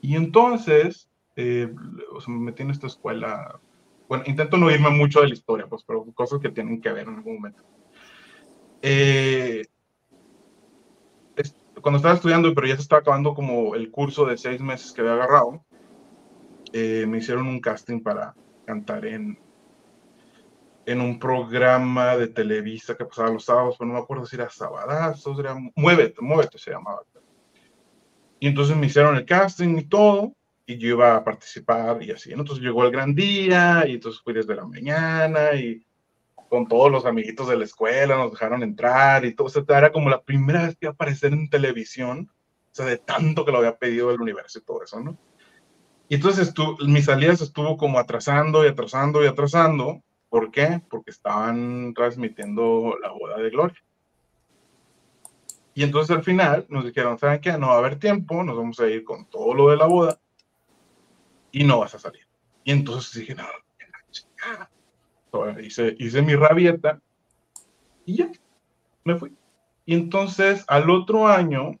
Y 0.00 0.16
entonces, 0.16 1.08
eh, 1.36 1.72
o 2.12 2.20
sea, 2.20 2.32
me 2.32 2.40
metí 2.40 2.62
en 2.62 2.70
esta 2.70 2.86
escuela. 2.86 3.60
Bueno, 4.08 4.24
intento 4.26 4.56
no 4.56 4.70
irme 4.70 4.90
mucho 4.90 5.20
de 5.20 5.28
la 5.28 5.34
historia, 5.34 5.66
pues, 5.66 5.82
pero 5.86 6.04
cosas 6.14 6.40
que 6.40 6.50
tienen 6.50 6.80
que 6.80 6.92
ver 6.92 7.08
en 7.08 7.16
algún 7.16 7.36
momento. 7.36 7.62
Eh, 8.82 9.64
cuando 11.80 11.96
estaba 11.96 12.14
estudiando, 12.14 12.54
pero 12.54 12.66
ya 12.66 12.76
se 12.76 12.82
estaba 12.82 13.00
acabando 13.00 13.34
como 13.34 13.74
el 13.74 13.90
curso 13.90 14.24
de 14.24 14.38
seis 14.38 14.60
meses 14.60 14.92
que 14.92 15.02
había 15.02 15.14
agarrado, 15.14 15.64
eh, 16.76 17.06
me 17.06 17.18
hicieron 17.18 17.46
un 17.46 17.60
casting 17.60 18.00
para 18.00 18.34
cantar 18.66 19.06
en, 19.06 19.38
en 20.84 21.00
un 21.00 21.20
programa 21.20 22.16
de 22.16 22.26
Televisa 22.26 22.96
que 22.96 23.04
pasaba 23.04 23.30
los 23.30 23.44
sábados, 23.44 23.76
pero 23.78 23.86
no 23.86 23.94
me 23.94 24.00
acuerdo 24.00 24.26
si 24.26 24.34
era 24.34 24.50
Sabadazos, 24.50 25.38
era 25.38 25.54
Muévete, 25.76 26.20
Muévete 26.20 26.58
se 26.58 26.72
llamaba. 26.72 27.02
Y 28.40 28.48
entonces 28.48 28.76
me 28.76 28.86
hicieron 28.86 29.14
el 29.14 29.24
casting 29.24 29.78
y 29.78 29.84
todo, 29.84 30.34
y 30.66 30.76
yo 30.76 30.88
iba 30.88 31.14
a 31.14 31.22
participar 31.22 32.02
y 32.02 32.10
así. 32.10 32.32
Entonces 32.32 32.58
llegó 32.58 32.84
el 32.84 32.90
gran 32.90 33.14
día, 33.14 33.84
y 33.86 33.92
entonces 33.92 34.20
fui 34.20 34.34
desde 34.34 34.56
la 34.56 34.66
mañana, 34.66 35.54
y 35.54 35.86
con 36.48 36.66
todos 36.66 36.90
los 36.90 37.06
amiguitos 37.06 37.46
de 37.46 37.56
la 37.56 37.66
escuela, 37.66 38.16
nos 38.16 38.32
dejaron 38.32 38.64
entrar 38.64 39.24
y 39.24 39.32
todo. 39.32 39.46
O 39.46 39.72
era 39.72 39.92
como 39.92 40.10
la 40.10 40.20
primera 40.20 40.64
vez 40.66 40.70
que 40.70 40.86
iba 40.86 40.90
a 40.90 40.94
aparecer 40.94 41.32
en 41.34 41.48
televisión, 41.48 42.28
o 42.32 42.74
sea, 42.74 42.86
de 42.86 42.98
tanto 42.98 43.44
que 43.44 43.52
lo 43.52 43.58
había 43.58 43.76
pedido 43.76 44.10
el 44.10 44.20
universo 44.20 44.58
y 44.58 44.62
todo 44.62 44.82
eso, 44.82 44.98
¿no? 44.98 45.16
Y 46.08 46.16
entonces 46.16 46.52
tú, 46.52 46.76
mis 46.86 47.06
salidas 47.06 47.40
estuvo 47.40 47.76
como 47.76 47.98
atrasando 47.98 48.64
y 48.64 48.68
atrasando 48.68 49.24
y 49.24 49.26
atrasando. 49.26 50.02
¿Por 50.28 50.50
qué? 50.50 50.80
Porque 50.90 51.10
estaban 51.10 51.94
transmitiendo 51.94 52.96
la 53.00 53.12
boda 53.12 53.38
de 53.38 53.50
Gloria. 53.50 53.82
Y 55.74 55.82
entonces 55.82 56.16
al 56.16 56.22
final 56.22 56.66
nos 56.68 56.84
dijeron, 56.84 57.18
¿saben 57.18 57.40
qué? 57.40 57.52
No 57.58 57.68
va 57.68 57.74
a 57.74 57.78
haber 57.78 57.98
tiempo, 57.98 58.44
nos 58.44 58.56
vamos 58.56 58.78
a 58.78 58.86
ir 58.86 59.02
con 59.04 59.26
todo 59.26 59.54
lo 59.54 59.70
de 59.70 59.76
la 59.76 59.86
boda 59.86 60.18
y 61.50 61.64
no 61.64 61.80
vas 61.80 61.94
a 61.94 61.98
salir. 61.98 62.26
Y 62.62 62.72
entonces 62.72 63.20
dije, 63.20 63.34
no, 63.34 63.44
hice, 65.60 65.96
hice 65.98 66.22
mi 66.22 66.36
rabieta 66.36 67.00
y 68.06 68.16
ya, 68.18 68.30
me 69.04 69.16
fui. 69.16 69.36
Y 69.84 69.94
entonces 69.94 70.64
al 70.68 70.90
otro 70.90 71.26
año, 71.26 71.78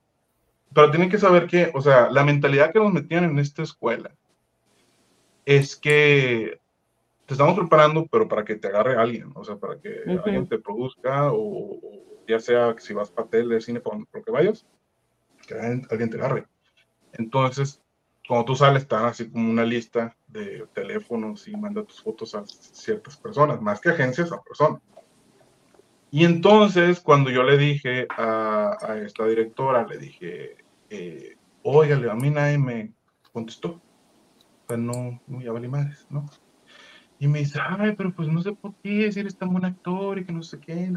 pero 0.74 0.90
tienen 0.90 1.08
que 1.08 1.18
saber 1.18 1.46
que, 1.46 1.70
o 1.72 1.80
sea, 1.80 2.10
la 2.10 2.24
mentalidad 2.24 2.72
que 2.72 2.80
nos 2.80 2.92
metían 2.92 3.24
en 3.24 3.38
esta 3.38 3.62
escuela 3.62 4.10
es 5.44 5.76
que 5.76 6.58
te 7.26 7.34
estamos 7.34 7.58
preparando, 7.58 8.06
pero 8.10 8.28
para 8.28 8.44
que 8.44 8.56
te 8.56 8.68
agarre 8.68 8.96
alguien, 8.96 9.30
o 9.34 9.44
sea, 9.44 9.56
para 9.56 9.78
que 9.78 10.02
alguien 10.06 10.46
te 10.46 10.58
produzca, 10.58 11.32
o, 11.32 11.78
ya 12.26 12.40
sea 12.40 12.74
si 12.78 12.92
vas 12.92 13.10
para 13.10 13.28
tele, 13.28 13.60
cine, 13.60 13.80
por 13.80 13.96
lo 13.96 14.22
que 14.22 14.30
vayas, 14.30 14.66
que 15.46 15.54
alguien 15.54 16.10
te 16.10 16.16
agarre. 16.16 16.46
Entonces, 17.12 17.80
cuando 18.26 18.46
tú 18.46 18.56
sales, 18.56 18.82
están 18.82 19.04
así 19.04 19.30
como 19.30 19.50
una 19.50 19.64
lista 19.64 20.16
de 20.26 20.66
teléfonos 20.74 21.46
y 21.46 21.56
manda 21.56 21.84
tus 21.84 22.02
fotos 22.02 22.34
a 22.34 22.44
ciertas 22.46 23.16
personas, 23.16 23.60
más 23.60 23.80
que 23.80 23.90
agencias, 23.90 24.32
a 24.32 24.42
personas. 24.42 24.82
Y 26.10 26.24
entonces, 26.24 27.00
cuando 27.00 27.30
yo 27.30 27.42
le 27.42 27.58
dije 27.58 28.06
a, 28.16 28.76
a 28.80 28.98
esta 28.98 29.26
directora, 29.26 29.86
le 29.86 29.98
dije, 29.98 30.63
eh, 30.90 31.36
a 32.10 32.14
mí 32.14 32.30
nadie 32.30 32.58
me 32.58 32.92
contestó. 33.32 33.70
O 33.70 34.68
sea, 34.68 34.76
no, 34.76 35.20
no 35.26 35.40
ya 35.40 35.52
vale 35.52 35.68
¿no? 36.10 36.26
Y 37.18 37.28
me 37.28 37.40
dice, 37.40 37.58
ay, 37.62 37.94
pero 37.96 38.12
pues 38.12 38.28
no 38.28 38.42
sé 38.42 38.52
por 38.52 38.74
qué, 38.82 39.10
si 39.12 39.20
eres 39.20 39.36
tan 39.36 39.50
buen 39.50 39.64
actor 39.64 40.18
y 40.18 40.24
que 40.24 40.32
no 40.32 40.42
sé 40.42 40.58
qué. 40.58 40.92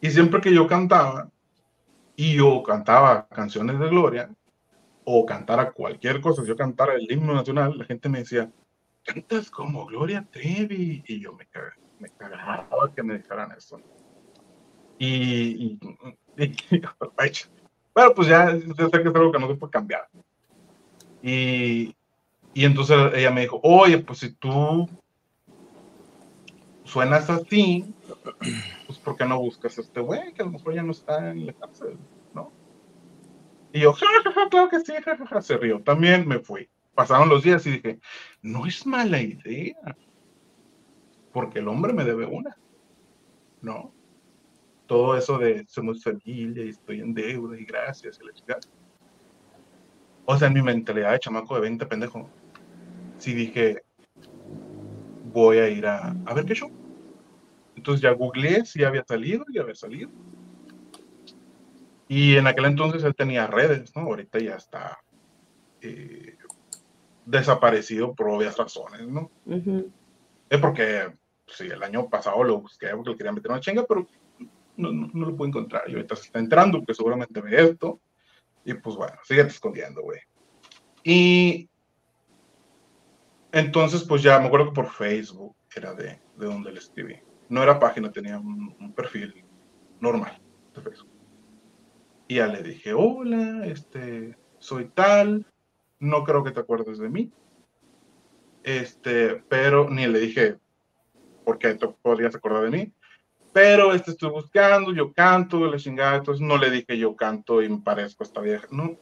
Y 0.00 0.10
siempre 0.10 0.40
que 0.40 0.54
yo 0.54 0.66
cantaba, 0.66 1.30
y 2.16 2.36
yo 2.36 2.62
cantaba 2.62 3.28
canciones 3.28 3.78
de 3.78 3.88
Gloria, 3.88 4.30
o 5.04 5.24
cantara 5.24 5.72
cualquier 5.72 6.20
cosa, 6.20 6.44
yo 6.44 6.56
cantara 6.56 6.94
el 6.94 7.10
himno 7.10 7.34
nacional, 7.34 7.78
la 7.78 7.84
gente 7.84 8.08
me 8.08 8.20
decía, 8.20 8.50
cantas 9.02 9.50
como 9.50 9.86
Gloria 9.86 10.26
Trevi, 10.30 11.02
y 11.06 11.20
yo 11.20 11.32
me 11.32 11.46
cagaba, 11.46 11.76
me 11.98 12.08
cagaba 12.10 12.94
que 12.94 13.02
me 13.02 13.14
dejaran 13.14 13.52
eso. 13.52 13.80
Y, 14.98 15.78
y, 15.78 15.78
bueno, 18.00 18.14
pues 18.14 18.28
ya, 18.28 18.56
ya 18.56 18.88
sé 18.88 19.02
que 19.02 19.08
es 19.08 19.14
algo 19.14 19.30
que 19.30 19.38
no 19.38 19.48
se 19.48 19.56
puede 19.56 19.70
cambiar. 19.70 20.08
Y, 21.22 21.94
y 22.54 22.64
entonces 22.64 22.96
ella 23.14 23.30
me 23.30 23.42
dijo, 23.42 23.60
oye, 23.62 23.98
pues 23.98 24.20
si 24.20 24.32
tú 24.32 24.88
suenas 26.84 27.28
así, 27.28 27.94
pues 28.86 28.98
¿por 28.98 29.16
qué 29.16 29.26
no 29.26 29.38
buscas 29.38 29.76
a 29.76 29.82
este 29.82 30.00
güey 30.00 30.32
que 30.32 30.40
a 30.40 30.46
lo 30.46 30.52
mejor 30.52 30.74
ya 30.74 30.82
no 30.82 30.92
está 30.92 31.30
en 31.30 31.46
la 31.46 31.52
cárcel, 31.52 31.98
¿no? 32.32 32.50
Y 33.70 33.80
yo, 33.80 33.92
jajaja, 33.92 34.48
claro 34.48 34.70
que 34.70 34.80
sí, 34.80 34.94
jajaja, 35.04 35.42
se 35.42 35.58
rió. 35.58 35.82
También 35.82 36.26
me 36.26 36.38
fui. 36.38 36.70
Pasaron 36.94 37.28
los 37.28 37.42
días 37.42 37.66
y 37.66 37.72
dije, 37.72 38.00
no 38.40 38.64
es 38.66 38.86
mala 38.86 39.20
idea, 39.20 39.94
porque 41.32 41.58
el 41.58 41.68
hombre 41.68 41.92
me 41.92 42.04
debe 42.04 42.24
una, 42.24 42.56
¿no? 43.60 43.92
Todo 44.90 45.16
eso 45.16 45.38
de 45.38 45.64
somos 45.68 46.02
familia 46.02 46.64
y 46.64 46.70
estoy 46.70 46.98
en 46.98 47.14
deuda 47.14 47.56
y 47.56 47.64
gracias 47.64 48.18
y 48.20 48.26
la 48.26 48.32
chica. 48.32 48.58
O 50.24 50.36
sea, 50.36 50.48
en 50.48 50.54
mi 50.54 50.62
mentalidad 50.62 51.12
de 51.12 51.20
chamaco 51.20 51.54
de 51.54 51.60
20 51.60 51.86
pendejo, 51.86 52.28
sí 53.16 53.32
dije, 53.32 53.84
voy 55.32 55.58
a 55.58 55.68
ir 55.68 55.86
a, 55.86 56.12
a 56.26 56.34
ver 56.34 56.44
qué 56.44 56.56
show. 56.56 56.72
Entonces 57.76 58.02
ya 58.02 58.10
googleé 58.10 58.66
si 58.66 58.82
había 58.82 59.04
salido 59.04 59.44
y 59.48 59.60
había 59.60 59.76
salido. 59.76 60.10
Y 62.08 62.34
en 62.34 62.48
aquel 62.48 62.64
entonces 62.64 63.04
él 63.04 63.14
tenía 63.14 63.46
redes, 63.46 63.94
¿no? 63.94 64.02
Ahorita 64.02 64.40
ya 64.40 64.56
está 64.56 64.98
eh, 65.82 66.36
desaparecido 67.24 68.12
por 68.12 68.28
obvias 68.28 68.56
razones, 68.56 69.06
¿no? 69.06 69.30
Es 70.48 70.58
porque, 70.58 71.12
sí, 71.46 71.68
el 71.68 71.80
año 71.80 72.08
pasado 72.08 72.42
lo 72.42 72.60
busqué 72.60 72.88
porque 72.88 73.10
le 73.10 73.16
quería 73.16 73.30
meter 73.30 73.52
una 73.52 73.60
chinga, 73.60 73.84
pero 73.86 74.08
no, 74.80 75.10
no, 75.12 75.26
lo 75.26 75.36
puedo 75.36 75.48
encontrar. 75.48 75.82
Y 75.88 75.94
ahorita 75.94 76.16
se 76.16 76.26
está 76.26 76.38
entrando, 76.38 76.78
porque 76.78 76.94
seguramente 76.94 77.40
ve 77.40 77.62
esto. 77.62 78.00
Y 78.64 78.74
pues 78.74 78.96
bueno, 78.96 79.14
sigue 79.24 79.42
escondiendo, 79.42 80.02
güey. 80.02 80.20
Y 81.02 81.70
entonces, 83.52 84.04
pues 84.04 84.22
ya 84.22 84.38
me 84.38 84.46
acuerdo 84.46 84.66
que 84.66 84.74
por 84.74 84.90
Facebook 84.90 85.56
era 85.74 85.94
de, 85.94 86.20
de 86.36 86.46
donde 86.46 86.72
le 86.72 86.78
escribí. 86.78 87.16
No 87.48 87.62
era 87.62 87.80
página, 87.80 88.12
tenía 88.12 88.38
un, 88.38 88.92
perfil 88.94 89.44
normal 90.00 90.40
de 90.74 90.82
Facebook. 90.82 91.10
Y 92.28 92.36
ya 92.36 92.46
le 92.46 92.62
dije, 92.62 92.92
hola, 92.92 93.66
este, 93.66 94.36
soy 94.58 94.86
tal, 94.94 95.46
no 95.98 96.22
creo 96.22 96.44
que 96.44 96.52
te 96.52 96.60
acuerdes 96.60 96.98
de 96.98 97.08
mí. 97.08 97.32
Este, 98.62 99.42
pero 99.48 99.90
ni 99.90 100.06
le 100.06 100.20
dije, 100.20 100.58
¿por 101.44 101.58
qué 101.58 101.74
te 101.74 101.88
podrías 101.88 102.34
acordar 102.34 102.70
de 102.70 102.70
mí? 102.70 102.92
Pero 103.52 103.92
este 103.94 104.12
estoy 104.12 104.30
buscando, 104.30 104.92
yo 104.92 105.12
canto, 105.12 105.66
la 105.66 105.76
chingada, 105.76 106.16
entonces 106.16 106.46
no 106.46 106.56
le 106.56 106.70
dije 106.70 106.96
yo 106.96 107.16
canto 107.16 107.62
y 107.62 107.68
me 107.68 107.78
parezco 107.78 108.22
esta 108.22 108.40
vieja, 108.40 108.68
no, 108.70 108.96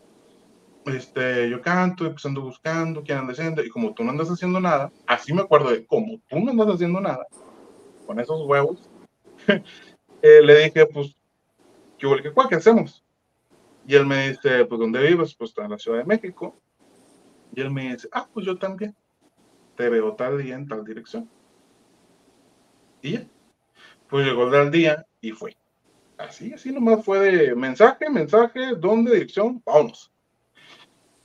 este, 0.87 1.51
yo 1.51 1.61
canto 1.61 2.07
y 2.07 2.11
pues 2.11 2.25
ando 2.25 2.41
buscando 2.41 3.03
quién 3.03 3.19
anda 3.19 3.33
haciendo, 3.33 3.63
y 3.63 3.69
como 3.69 3.93
tú 3.93 4.05
no 4.05 4.11
andas 4.11 4.31
haciendo 4.31 4.59
nada, 4.59 4.91
así 5.07 5.35
me 5.35 5.43
acuerdo 5.43 5.71
de 5.71 5.85
como 5.85 6.19
tú 6.29 6.41
no 6.41 6.51
andas 6.51 6.69
haciendo 6.69 6.99
nada, 7.01 7.27
con 8.07 8.19
esos 8.19 8.41
huevos, 8.47 8.89
eh, 10.23 10.41
le 10.43 10.65
dije, 10.65 10.87
pues, 10.87 11.15
¿qué, 11.99 12.09
qué, 12.23 12.33
qué 12.49 12.57
hacemos? 12.57 13.05
Y 13.89 13.95
él 13.95 14.05
me 14.05 14.29
dice, 14.29 14.67
pues, 14.67 14.79
¿dónde 14.79 15.03
vives? 15.03 15.35
Pues, 15.35 15.55
en 15.57 15.71
la 15.71 15.79
Ciudad 15.79 15.99
de 15.99 16.05
México. 16.05 16.61
Y 17.55 17.61
él 17.63 17.71
me 17.71 17.95
dice, 17.95 18.07
ah, 18.13 18.29
pues 18.33 18.45
yo 18.45 18.59
también. 18.59 18.95
Te 19.77 19.89
veo 19.89 20.15
tal 20.15 20.43
día 20.43 20.57
en 20.57 20.69
tal 20.69 20.85
dirección. 20.85 21.31
Y 23.01 23.13
ya. 23.13 23.27
Pues 24.09 24.27
llegó 24.27 24.53
el 24.55 24.71
día 24.71 25.07
y 25.21 25.33
fue. 25.33 25.57
Así, 26.17 26.53
así 26.53 26.73
nomás 26.73 27.05
fue 27.05 27.21
de 27.21 27.55
mensaje, 27.55 28.11
mensaje, 28.11 28.75
¿dónde? 28.77 29.13
Dirección, 29.13 29.63
vámonos. 29.65 30.11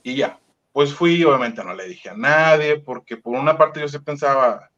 Y 0.02 0.16
ya, 0.16 0.38
pues 0.72 0.94
fui, 0.94 1.24
obviamente 1.24 1.64
no 1.64 1.74
le 1.74 1.88
dije 1.88 2.10
a 2.10 2.16
nadie, 2.16 2.78
porque 2.78 3.16
por 3.16 3.34
una 3.38 3.56
parte 3.56 3.80
yo 3.80 3.88
sí 3.88 3.98
pensaba, 3.98 4.70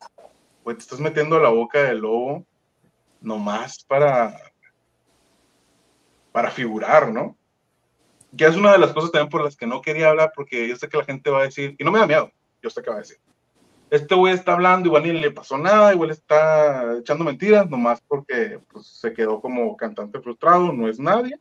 pues 0.62 0.77
te 0.77 0.83
estás 0.83 1.01
metiendo 1.01 1.38
la 1.40 1.49
boca 1.49 1.83
del 1.83 1.99
lobo 1.99 2.47
nomás 3.21 3.83
para, 3.85 4.40
para 6.33 6.51
figurar, 6.51 7.12
¿no? 7.12 7.37
Que 8.37 8.45
es 8.45 8.57
una 8.57 8.73
de 8.73 8.79
las 8.79 8.92
cosas 8.92 9.11
también 9.11 9.31
por 9.31 9.42
las 9.42 9.57
que 9.57 9.66
no 9.66 9.81
quería 9.81 10.11
hablar, 10.11 10.33
porque 10.35 10.69
yo 10.69 10.77
sé 10.77 10.88
que 10.88 10.99
la 10.99 11.05
gente 11.05 11.31
va 11.31 11.40
a 11.40 11.45
decir, 11.45 11.75
y 11.79 11.85
no 11.85 11.90
me 11.90 11.99
da 11.99 12.07
miedo, 12.07 12.31
yo 12.62 12.71
sé 12.71 12.83
que 12.83 12.90
va 12.90 12.97
a 12.97 13.01
decir, 13.01 13.19
este 13.90 14.14
güey 14.14 14.35
está 14.35 14.55
hablando, 14.55 14.88
igual 14.88 15.05
ni 15.05 15.12
le 15.12 15.31
pasó 15.31 15.57
nada, 15.59 15.94
igual 15.94 16.11
está 16.11 16.99
echando 16.99 17.25
mentiras, 17.25 17.68
nomás 17.70 18.01
porque 18.07 18.61
pues, 18.72 18.87
se 18.87 19.12
quedó 19.12 19.40
como 19.40 19.77
cantante 19.77 20.20
frustrado, 20.20 20.72
no 20.72 20.88
es 20.88 20.99
nadie, 20.99 21.38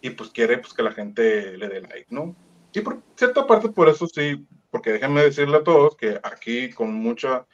y 0.00 0.10
pues 0.10 0.30
quiere 0.30 0.58
pues, 0.58 0.74
que 0.74 0.82
la 0.82 0.92
gente 0.92 1.56
le 1.56 1.68
dé 1.68 1.80
like, 1.80 2.06
¿no? 2.10 2.36
Y 2.72 2.80
por 2.80 3.02
cierta 3.16 3.46
parte, 3.46 3.68
por 3.68 3.88
eso 3.88 4.06
sí, 4.06 4.46
porque 4.70 4.92
déjenme 4.92 5.22
decirle 5.22 5.58
a 5.58 5.64
todos 5.64 5.96
que 5.96 6.20
aquí 6.22 6.70
con 6.70 6.92
mucha 6.92 7.46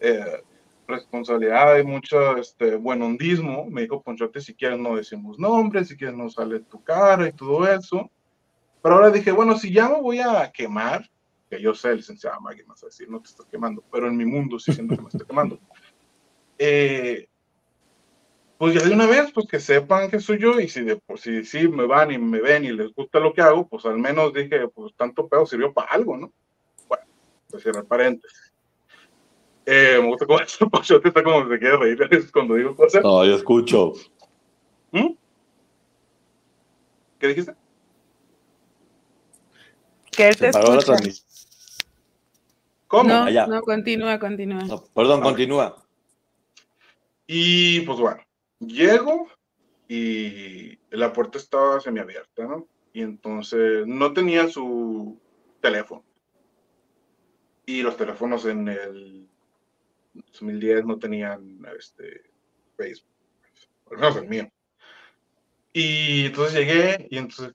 eh, 0.00 0.42
responsabilidad 0.88 1.78
y 1.78 1.84
mucho 1.84 2.36
este, 2.38 2.76
buen 2.76 3.02
hondismo, 3.02 3.66
me 3.66 3.82
dijo 3.82 4.02
Ponchote, 4.02 4.40
si 4.40 4.54
quieres 4.54 4.78
no 4.78 4.96
decimos 4.96 5.38
nombres, 5.38 5.88
si 5.88 5.96
quieres 5.96 6.16
no 6.16 6.28
sale 6.30 6.60
tu 6.60 6.82
cara 6.82 7.28
y 7.28 7.32
todo 7.32 7.66
eso. 7.70 8.10
Pero 8.82 8.96
ahora 8.96 9.10
dije, 9.10 9.30
bueno, 9.30 9.56
si 9.56 9.72
ya 9.72 9.88
me 9.88 10.00
voy 10.00 10.20
a 10.20 10.50
quemar, 10.52 11.08
que 11.52 11.60
yo 11.60 11.74
sé, 11.74 11.94
licenciada 11.94 12.40
Maggie, 12.40 12.64
más 12.64 12.82
a 12.82 12.86
decir, 12.86 13.10
no 13.10 13.20
te 13.20 13.28
estás 13.28 13.44
quemando, 13.44 13.84
pero 13.92 14.06
en 14.08 14.16
mi 14.16 14.24
mundo 14.24 14.58
sí 14.58 14.72
siento 14.72 14.96
que 14.96 15.02
me 15.02 15.08
estoy 15.08 15.26
quemando. 15.26 15.58
Eh, 16.64 17.26
pues 18.56 18.74
ya 18.74 18.86
de 18.86 18.94
una 18.94 19.06
vez, 19.06 19.32
pues 19.32 19.48
que 19.48 19.58
sepan 19.58 20.08
que 20.08 20.20
soy 20.20 20.38
yo 20.38 20.60
y 20.60 20.68
si 20.68 20.82
de 20.82 20.94
por 20.94 21.18
si 21.18 21.44
sí 21.44 21.66
me 21.66 21.86
van 21.86 22.12
y 22.12 22.18
me 22.18 22.40
ven 22.40 22.64
y 22.64 22.70
les 22.70 22.94
gusta 22.94 23.18
lo 23.18 23.32
que 23.32 23.40
hago, 23.40 23.66
pues 23.66 23.84
al 23.84 23.98
menos 23.98 24.32
dije, 24.32 24.68
pues 24.68 24.94
tanto 24.94 25.26
pedo 25.26 25.44
sirvió 25.44 25.72
para 25.72 25.90
algo, 25.90 26.16
¿no? 26.16 26.32
Bueno, 26.86 27.04
pues 27.50 27.64
cierra 27.64 27.82
paréntesis. 27.82 28.52
Eh, 29.66 29.98
me 30.00 30.06
gusta 30.06 30.26
cómo 30.26 30.38
el 30.60 30.70
Pochote 30.70 31.08
está 31.08 31.24
como 31.24 31.48
se 31.48 31.58
quiere 31.58 31.76
reír 31.78 32.30
cuando 32.30 32.54
digo 32.54 32.76
cosas. 32.76 33.02
No, 33.02 33.24
yo 33.24 33.34
escucho. 33.34 33.94
¿Mm? 34.92 35.14
¿Qué 37.18 37.26
dijiste? 37.26 37.56
Que 40.12 40.28
él 40.28 40.36
te 40.36 40.48
escucha. 40.50 40.96
¿Cómo? 42.92 43.08
No, 43.08 43.46
no, 43.46 43.62
continúa, 43.62 44.18
continúa. 44.18 44.60
perdón, 44.94 45.22
continúa. 45.22 45.82
Y 47.26 47.80
pues 47.80 47.98
bueno, 47.98 48.22
llego 48.60 49.28
y 49.88 50.78
la 50.90 51.10
puerta 51.10 51.38
estaba 51.38 51.80
semiabierta, 51.80 52.44
¿no? 52.44 52.68
Y 52.92 53.00
entonces 53.00 53.86
no 53.86 54.12
tenía 54.12 54.46
su 54.46 55.18
teléfono. 55.62 56.04
Y 57.64 57.80
los 57.80 57.96
teléfonos 57.96 58.44
en 58.44 58.68
el 58.68 59.26
2010 60.12 60.84
no 60.84 60.98
tenían 60.98 61.66
este, 61.78 62.24
Facebook. 62.76 63.08
No 63.98 64.08
es 64.08 64.16
el 64.16 64.28
mío. 64.28 64.52
Y 65.72 66.26
entonces 66.26 66.58
llegué 66.58 67.06
y 67.08 67.16
entonces, 67.16 67.54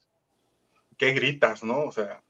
¿qué 0.97 1.11
gritas, 1.11 1.63
no? 1.63 1.81
O 1.81 1.91
sea. 1.91 2.23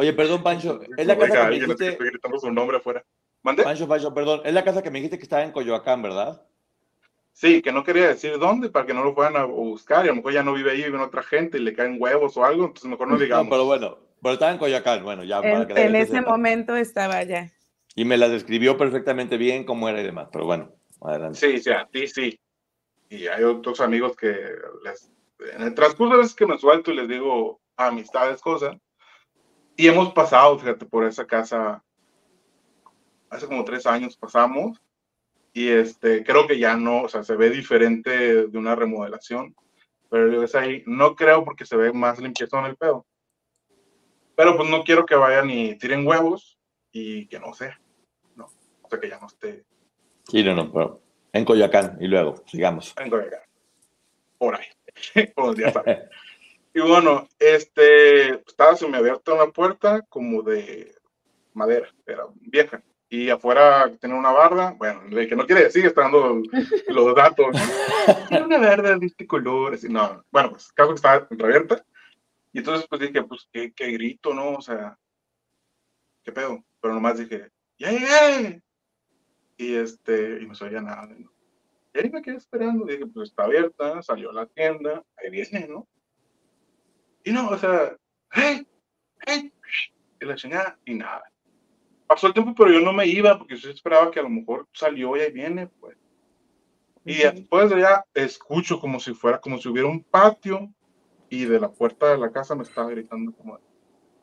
Oye, 0.00 0.14
perdón, 0.14 0.42
Pancho, 0.42 0.80
es 0.96 1.06
la 1.06 1.18
casa 1.18 1.42
que 1.42 1.44
me 1.44 1.60
dijiste... 1.60 1.88
Estoy 1.88 2.08
gritando 2.08 2.38
su 2.38 2.50
nombre 2.50 2.78
afuera. 2.78 3.04
¿Mande? 3.42 3.64
Pancho, 3.64 3.86
Pancho, 3.86 4.14
perdón, 4.14 4.40
es 4.46 4.54
la 4.54 4.64
casa 4.64 4.82
que 4.82 4.90
me 4.90 4.98
dijiste 4.98 5.18
que 5.18 5.24
estaba 5.24 5.44
en 5.44 5.52
Coyoacán, 5.52 6.00
¿verdad? 6.00 6.42
Sí, 7.34 7.60
que 7.60 7.70
no 7.70 7.84
quería 7.84 8.08
decir 8.08 8.38
dónde 8.38 8.70
para 8.70 8.86
que 8.86 8.94
no 8.94 9.04
lo 9.04 9.14
fueran 9.14 9.36
a 9.36 9.44
buscar 9.44 10.06
y 10.06 10.08
a 10.08 10.12
lo 10.12 10.16
mejor 10.16 10.32
ya 10.32 10.42
no 10.42 10.54
vive 10.54 10.70
ahí, 10.70 10.84
vive 10.84 10.96
otra 10.96 11.22
gente 11.22 11.58
y 11.58 11.60
le 11.60 11.74
caen 11.74 11.96
huevos 11.98 12.34
o 12.38 12.44
algo, 12.46 12.64
entonces 12.64 12.90
mejor 12.90 13.08
no 13.08 13.18
digamos. 13.18 13.44
No, 13.44 13.50
pero 13.50 13.66
bueno, 13.66 13.98
pero 14.22 14.32
estaba 14.32 14.52
en 14.52 14.58
Coyoacán, 14.58 15.04
bueno, 15.04 15.22
ya. 15.22 15.40
En, 15.40 15.52
para 15.52 15.66
que 15.66 15.82
en 15.82 15.94
ese 15.94 16.22
momento 16.22 16.76
estaba 16.76 17.16
allá. 17.18 17.52
Y 17.94 18.06
me 18.06 18.16
la 18.16 18.30
describió 18.30 18.78
perfectamente 18.78 19.36
bien 19.36 19.64
cómo 19.64 19.86
era 19.86 20.00
y 20.00 20.04
demás, 20.04 20.28
pero 20.32 20.46
bueno, 20.46 20.72
adelante. 21.02 21.38
Sí, 21.38 21.60
sí, 21.60 21.70
a 21.70 21.86
ti 21.86 22.06
sí. 22.06 22.40
Y 23.10 23.26
hay 23.26 23.44
otros 23.44 23.82
amigos 23.82 24.16
que 24.16 24.34
les, 24.82 25.10
en 25.54 25.60
el 25.60 25.74
transcurso 25.74 26.14
de 26.14 26.22
veces 26.22 26.34
que 26.34 26.46
me 26.46 26.56
suelto 26.56 26.90
y 26.90 26.96
les 26.96 27.06
digo 27.06 27.60
amistades, 27.76 28.40
cosas, 28.40 28.76
y 29.80 29.88
hemos 29.88 30.12
pasado, 30.12 30.58
fíjate, 30.58 30.84
por 30.84 31.06
esa 31.06 31.26
casa, 31.26 31.82
hace 33.30 33.46
como 33.46 33.64
tres 33.64 33.86
años 33.86 34.14
pasamos, 34.14 34.78
y 35.54 35.68
este, 35.68 36.22
creo 36.22 36.46
que 36.46 36.58
ya 36.58 36.76
no, 36.76 37.04
o 37.04 37.08
sea, 37.08 37.24
se 37.24 37.34
ve 37.34 37.48
diferente 37.48 38.46
de 38.46 38.58
una 38.58 38.74
remodelación, 38.74 39.56
pero 40.10 40.42
es 40.42 40.54
ahí, 40.54 40.82
no 40.84 41.16
creo 41.16 41.46
porque 41.46 41.64
se 41.64 41.76
ve 41.76 41.94
más 41.94 42.18
limpieza 42.18 42.58
en 42.58 42.66
el 42.66 42.76
pedo. 42.76 43.06
Pero 44.36 44.54
pues 44.58 44.68
no 44.68 44.84
quiero 44.84 45.06
que 45.06 45.14
vayan 45.14 45.48
y 45.48 45.74
tiren 45.78 46.06
huevos 46.06 46.58
y 46.92 47.26
que 47.28 47.40
no 47.40 47.54
sea, 47.54 47.80
no, 48.36 48.50
o 48.82 48.88
sea, 48.90 49.00
que 49.00 49.08
ya 49.08 49.18
no 49.18 49.28
esté. 49.28 49.64
Sí, 50.28 50.44
no, 50.44 50.54
no, 50.54 50.70
pero 50.70 51.00
en 51.32 51.46
Coyoacán, 51.46 51.96
y 52.00 52.06
luego, 52.06 52.44
sigamos. 52.46 52.94
En 52.98 53.08
Coyoacán, 53.08 53.40
por 54.36 54.56
ahí, 54.56 54.66
por 55.34 55.56
días 55.56 55.72
Y 56.72 56.80
bueno, 56.80 57.28
este, 57.38 58.34
estaba 58.46 58.76
abierta 58.94 59.34
una 59.34 59.50
puerta 59.50 60.02
como 60.08 60.42
de 60.42 60.94
madera, 61.52 61.88
era 62.06 62.26
vieja 62.40 62.82
y 63.12 63.28
afuera 63.28 63.90
tiene 64.00 64.14
una 64.14 64.30
barda, 64.30 64.72
bueno, 64.78 65.02
que 65.10 65.34
no 65.34 65.44
quiere 65.44 65.64
decir, 65.64 65.84
está 65.84 66.02
dando 66.02 66.40
los 66.88 67.14
datos. 67.16 67.56
tiene 68.28 68.44
una 68.44 68.58
barda 68.58 68.96
de 68.96 69.06
este 69.06 69.26
color, 69.26 69.74
así, 69.74 69.88
no, 69.88 70.24
bueno, 70.30 70.50
pues 70.50 70.72
caso 70.72 70.90
que 70.90 70.94
estaba 70.94 71.26
entreabierta, 71.28 71.84
y 72.52 72.58
entonces 72.58 72.86
pues 72.88 73.00
dije, 73.00 73.24
pues 73.24 73.48
qué, 73.52 73.72
qué, 73.72 73.90
grito, 73.90 74.32
¿no? 74.32 74.52
O 74.52 74.62
sea, 74.62 74.96
qué 76.22 76.30
pedo, 76.30 76.64
pero 76.80 76.94
nomás 76.94 77.18
dije, 77.18 77.50
ya 77.78 77.90
llegué, 77.90 78.62
y 79.56 79.74
este, 79.74 80.40
y 80.42 80.46
no 80.46 80.54
se 80.54 80.66
oía 80.66 80.80
nada, 80.80 81.06
¿no? 81.06 81.32
Y 81.92 81.98
ahí 81.98 82.10
me 82.10 82.22
quedé 82.22 82.36
esperando, 82.36 82.84
dije, 82.84 83.06
pues 83.06 83.30
está 83.30 83.42
abierta, 83.42 84.00
salió 84.02 84.30
a 84.30 84.34
la 84.34 84.46
tienda, 84.46 85.02
ahí 85.16 85.30
viene, 85.30 85.66
¿no? 85.66 85.88
Y 87.24 87.32
no, 87.32 87.48
o 87.48 87.58
sea, 87.58 87.96
hey, 88.32 88.66
hey, 89.26 89.52
y 90.20 90.24
la 90.24 90.34
chingada, 90.36 90.78
y 90.84 90.94
nada 90.94 91.30
pasó 92.10 92.26
el 92.26 92.32
tiempo, 92.32 92.52
pero 92.56 92.72
yo 92.72 92.80
no 92.80 92.92
me 92.92 93.06
iba 93.06 93.38
porque 93.38 93.54
yo 93.54 93.70
esperaba 93.70 94.10
que 94.10 94.18
a 94.18 94.24
lo 94.24 94.28
mejor 94.28 94.66
salió 94.72 95.16
y 95.16 95.20
ahí 95.20 95.30
viene, 95.30 95.68
pues. 95.68 95.96
Y 97.04 97.18
después 97.18 97.70
de 97.70 97.82
ya 97.82 98.04
escucho 98.14 98.80
como 98.80 98.98
si 98.98 99.14
fuera, 99.14 99.40
como 99.40 99.58
si 99.58 99.68
hubiera 99.68 99.86
un 99.86 100.02
patio 100.02 100.68
y 101.28 101.44
de 101.44 101.60
la 101.60 101.70
puerta 101.70 102.08
de 102.08 102.18
la 102.18 102.32
casa 102.32 102.56
me 102.56 102.64
estaba 102.64 102.90
gritando 102.90 103.30
como, 103.30 103.60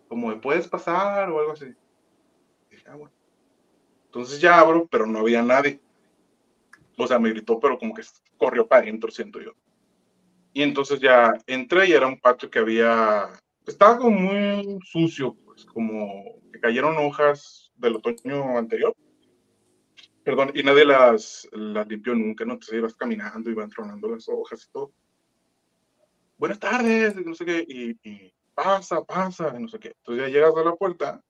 como 0.10 0.32
de, 0.32 0.36
puedes 0.36 0.68
pasar 0.68 1.30
o 1.30 1.40
algo 1.40 1.54
así. 1.54 1.68
dije, 2.70 2.84
ah, 2.88 2.96
bueno. 2.96 3.14
Entonces 4.08 4.42
ya 4.42 4.60
abro, 4.60 4.86
pero 4.92 5.06
no 5.06 5.20
había 5.20 5.42
nadie. 5.42 5.80
O 6.98 7.08
sea, 7.08 7.20
me 7.20 7.30
gritó, 7.30 7.58
pero 7.58 7.80
como 7.80 7.94
que 7.94 8.02
corrió 8.38 8.68
para 8.68 8.82
adentro, 8.82 9.12
siento 9.12 9.40
yo. 9.40 9.54
Y 10.58 10.64
entonces 10.64 11.00
ya 11.00 11.38
entré 11.46 11.86
y 11.86 11.92
era 11.92 12.08
un 12.08 12.20
patio 12.20 12.50
que 12.50 12.58
había, 12.58 13.30
estaba 13.68 14.00
como 14.00 14.20
muy 14.20 14.80
sucio, 14.84 15.36
pues, 15.46 15.64
como 15.66 16.42
que 16.52 16.60
cayeron 16.60 16.98
hojas 16.98 17.72
del 17.76 17.98
otoño 17.98 18.58
anterior. 18.58 18.92
Perdón, 20.24 20.50
y 20.56 20.64
nadie 20.64 20.84
las, 20.84 21.48
las 21.52 21.88
limpió 21.88 22.16
nunca, 22.16 22.44
¿no? 22.44 22.54
Entonces 22.54 22.76
ibas 22.76 22.96
caminando, 22.96 23.52
iban 23.52 23.70
tronando 23.70 24.08
las 24.08 24.28
hojas 24.30 24.66
y 24.66 24.72
todo. 24.72 24.92
Buenas 26.40 26.58
tardes, 26.58 27.16
no 27.24 27.36
sé 27.36 27.46
qué, 27.46 27.64
y, 27.68 28.34
pasa, 28.56 29.04
pasa, 29.04 29.52
no 29.60 29.68
sé 29.68 29.78
qué. 29.78 29.90
Entonces 29.90 30.26
ya 30.26 30.34
llegas 30.34 30.58
a 30.58 30.64
la 30.64 30.76
puerta, 30.76 31.22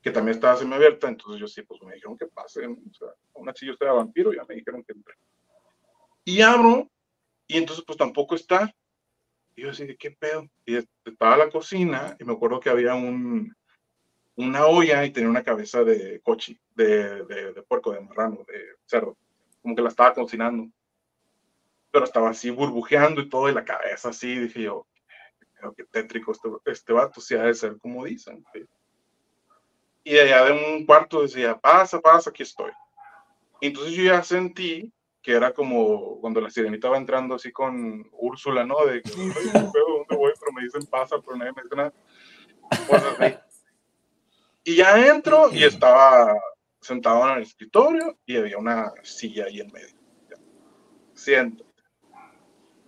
que 0.00 0.12
también 0.12 0.36
estaba 0.36 0.54
semiabierta, 0.56 1.08
entonces 1.08 1.40
yo 1.40 1.48
sí, 1.48 1.62
pues 1.62 1.82
me 1.82 1.94
dijeron 1.94 2.16
que 2.16 2.26
pase, 2.26 2.64
o 2.64 2.94
sea, 2.96 3.08
aún 3.34 3.48
así 3.48 3.66
yo 3.66 3.72
estaba 3.72 3.94
vampiro, 3.94 4.32
ya 4.32 4.44
me 4.44 4.54
dijeron 4.54 4.84
que 4.84 4.92
entré. 4.92 5.14
Y 6.24 6.40
abro, 6.40 6.88
y 7.48 7.56
entonces 7.56 7.84
pues 7.84 7.98
tampoco 7.98 8.34
está. 8.36 8.72
Y 9.56 9.62
yo 9.62 9.70
así, 9.70 9.86
¿de 9.86 9.96
qué 9.96 10.12
pedo? 10.12 10.48
Y 10.64 10.76
estaba 10.76 11.36
la 11.36 11.50
cocina, 11.50 12.16
y 12.20 12.24
me 12.24 12.34
acuerdo 12.34 12.60
que 12.60 12.70
había 12.70 12.94
un, 12.94 13.56
una 14.36 14.66
olla 14.66 15.04
y 15.04 15.10
tenía 15.10 15.30
una 15.30 15.42
cabeza 15.42 15.82
de 15.82 16.20
cochi, 16.20 16.60
de, 16.76 17.24
de, 17.24 17.62
puerco, 17.66 17.90
de 17.90 18.00
marrano, 18.00 18.44
de 18.46 18.76
cerdo, 18.86 19.16
como 19.62 19.74
que 19.74 19.82
la 19.82 19.88
estaba 19.88 20.14
cocinando. 20.14 20.70
Pero 21.90 22.04
estaba 22.04 22.30
así 22.30 22.50
burbujeando 22.50 23.22
y 23.22 23.28
todo, 23.28 23.48
y 23.48 23.54
la 23.54 23.64
cabeza 23.64 24.10
así, 24.10 24.38
dije 24.38 24.62
yo, 24.62 24.86
que 25.76 25.84
tétrico 25.84 26.32
este, 26.32 26.48
este 26.66 26.92
vato, 26.92 27.20
si 27.20 27.34
ha 27.34 27.42
de 27.42 27.54
ser 27.54 27.78
como 27.78 28.04
dicen. 28.04 28.44
Y 30.04 30.18
allá 30.18 30.44
de 30.44 30.52
un 30.52 30.86
cuarto 30.86 31.22
decía, 31.22 31.58
pasa, 31.58 31.98
pasa, 32.00 32.30
aquí 32.30 32.42
estoy. 32.42 32.70
Y 33.60 33.68
entonces 33.68 33.94
yo 33.94 34.04
ya 34.04 34.22
sentí 34.22 34.92
que 35.28 35.34
era 35.34 35.52
como 35.52 36.18
cuando 36.22 36.40
la 36.40 36.48
sirenita 36.48 36.88
va 36.88 36.96
entrando 36.96 37.34
así 37.34 37.52
con 37.52 38.08
Úrsula, 38.12 38.64
¿no? 38.64 38.86
De, 38.86 39.02
¿dónde 39.52 40.16
voy? 40.16 40.32
Pero 40.40 40.52
me 40.54 40.62
dicen 40.62 40.86
pasa, 40.86 41.16
pero 41.20 41.36
nadie 41.36 41.52
me 41.54 41.64
dice 41.64 41.76
nada. 41.76 41.92
Y 44.64 44.76
ya 44.76 45.06
entro 45.06 45.52
y 45.52 45.64
estaba 45.64 46.34
sentado 46.80 47.28
en 47.28 47.36
el 47.36 47.42
escritorio 47.42 48.16
y 48.24 48.38
había 48.38 48.56
una 48.56 48.90
silla 49.02 49.44
ahí 49.44 49.60
en 49.60 49.70
medio. 49.70 49.98
Siento. 51.12 51.66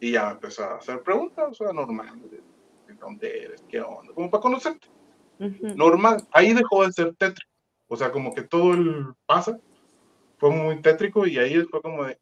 Y 0.00 0.12
ya 0.12 0.30
empezó 0.30 0.64
a 0.64 0.76
hacer 0.76 1.02
preguntas, 1.02 1.46
o 1.50 1.54
sea, 1.54 1.74
normal. 1.74 2.22
¿De 2.30 2.94
dónde 2.94 3.44
eres? 3.44 3.62
¿Qué 3.68 3.82
onda? 3.82 4.14
Como 4.14 4.30
para 4.30 4.40
conocerte. 4.40 4.88
Normal. 5.76 6.26
Ahí 6.32 6.54
dejó 6.54 6.86
de 6.86 6.92
ser 6.92 7.14
tétrico. 7.16 7.50
O 7.86 7.96
sea, 7.98 8.10
como 8.10 8.34
que 8.34 8.44
todo 8.44 8.72
el 8.72 9.12
pasa 9.26 9.60
fue 10.40 10.50
muy 10.50 10.80
tétrico 10.80 11.26
y 11.26 11.38
ahí 11.38 11.62
fue 11.64 11.82
como 11.82 12.04
de. 12.04 12.18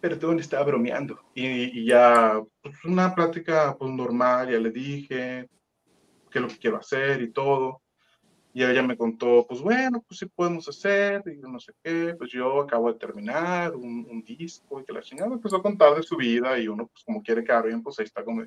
Pero 0.00 0.18
tú 0.18 0.32
estaba 0.32 0.64
bromeando. 0.64 1.18
Y, 1.34 1.80
y 1.80 1.86
ya, 1.86 2.38
pues 2.62 2.84
una 2.84 3.14
plática 3.14 3.74
pues 3.78 3.90
normal, 3.90 4.50
ya 4.50 4.58
le 4.58 4.70
dije, 4.70 5.48
qué 6.30 6.38
es 6.38 6.42
lo 6.42 6.48
que 6.48 6.58
quiero 6.58 6.76
hacer 6.76 7.22
y 7.22 7.32
todo. 7.32 7.80
Y 8.52 8.62
ella 8.62 8.82
me 8.82 8.96
contó, 8.96 9.46
pues 9.48 9.60
bueno, 9.60 10.04
pues 10.06 10.18
sí 10.18 10.26
podemos 10.26 10.68
hacer, 10.68 11.24
y 11.26 11.38
no 11.38 11.58
sé 11.58 11.72
qué, 11.82 12.14
pues 12.16 12.30
yo 12.30 12.60
acabo 12.60 12.92
de 12.92 12.98
terminar 13.00 13.74
un, 13.74 14.06
un 14.08 14.22
disco 14.22 14.80
y 14.80 14.84
que 14.84 14.92
la 14.92 15.02
chingada 15.02 15.32
empezó 15.32 15.56
a 15.56 15.62
contar 15.62 15.96
de 15.96 16.04
su 16.04 16.16
vida 16.16 16.56
y 16.56 16.68
uno 16.68 16.86
pues 16.86 17.02
como 17.02 17.20
quiere 17.20 17.42
quedar 17.42 17.66
bien, 17.66 17.82
pues 17.82 17.98
ahí 17.98 18.04
está 18.04 18.22
como, 18.22 18.44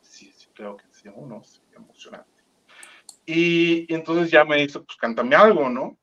sí, 0.00 0.30
sí, 0.32 0.48
creo 0.54 0.76
que 0.76 0.84
sí, 0.92 1.08
uno, 1.12 1.42
sí, 1.42 1.60
emocionante. 1.74 2.30
Y, 3.26 3.92
y, 3.92 3.94
entonces 3.94 4.30
ya 4.30 4.44
me 4.44 4.58
dice, 4.58 4.78
pues 4.78 4.96
cántame 4.96 5.34
algo, 5.34 5.68
¿no? 5.68 5.98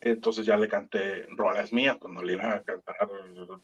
Entonces 0.00 0.46
ya 0.46 0.56
le 0.56 0.68
canté 0.68 1.26
rolas 1.36 1.72
mías, 1.72 1.96
pues 2.00 2.12
no 2.12 2.22
le 2.22 2.34
iba 2.34 2.54
a 2.54 2.62
cantar 2.62 3.08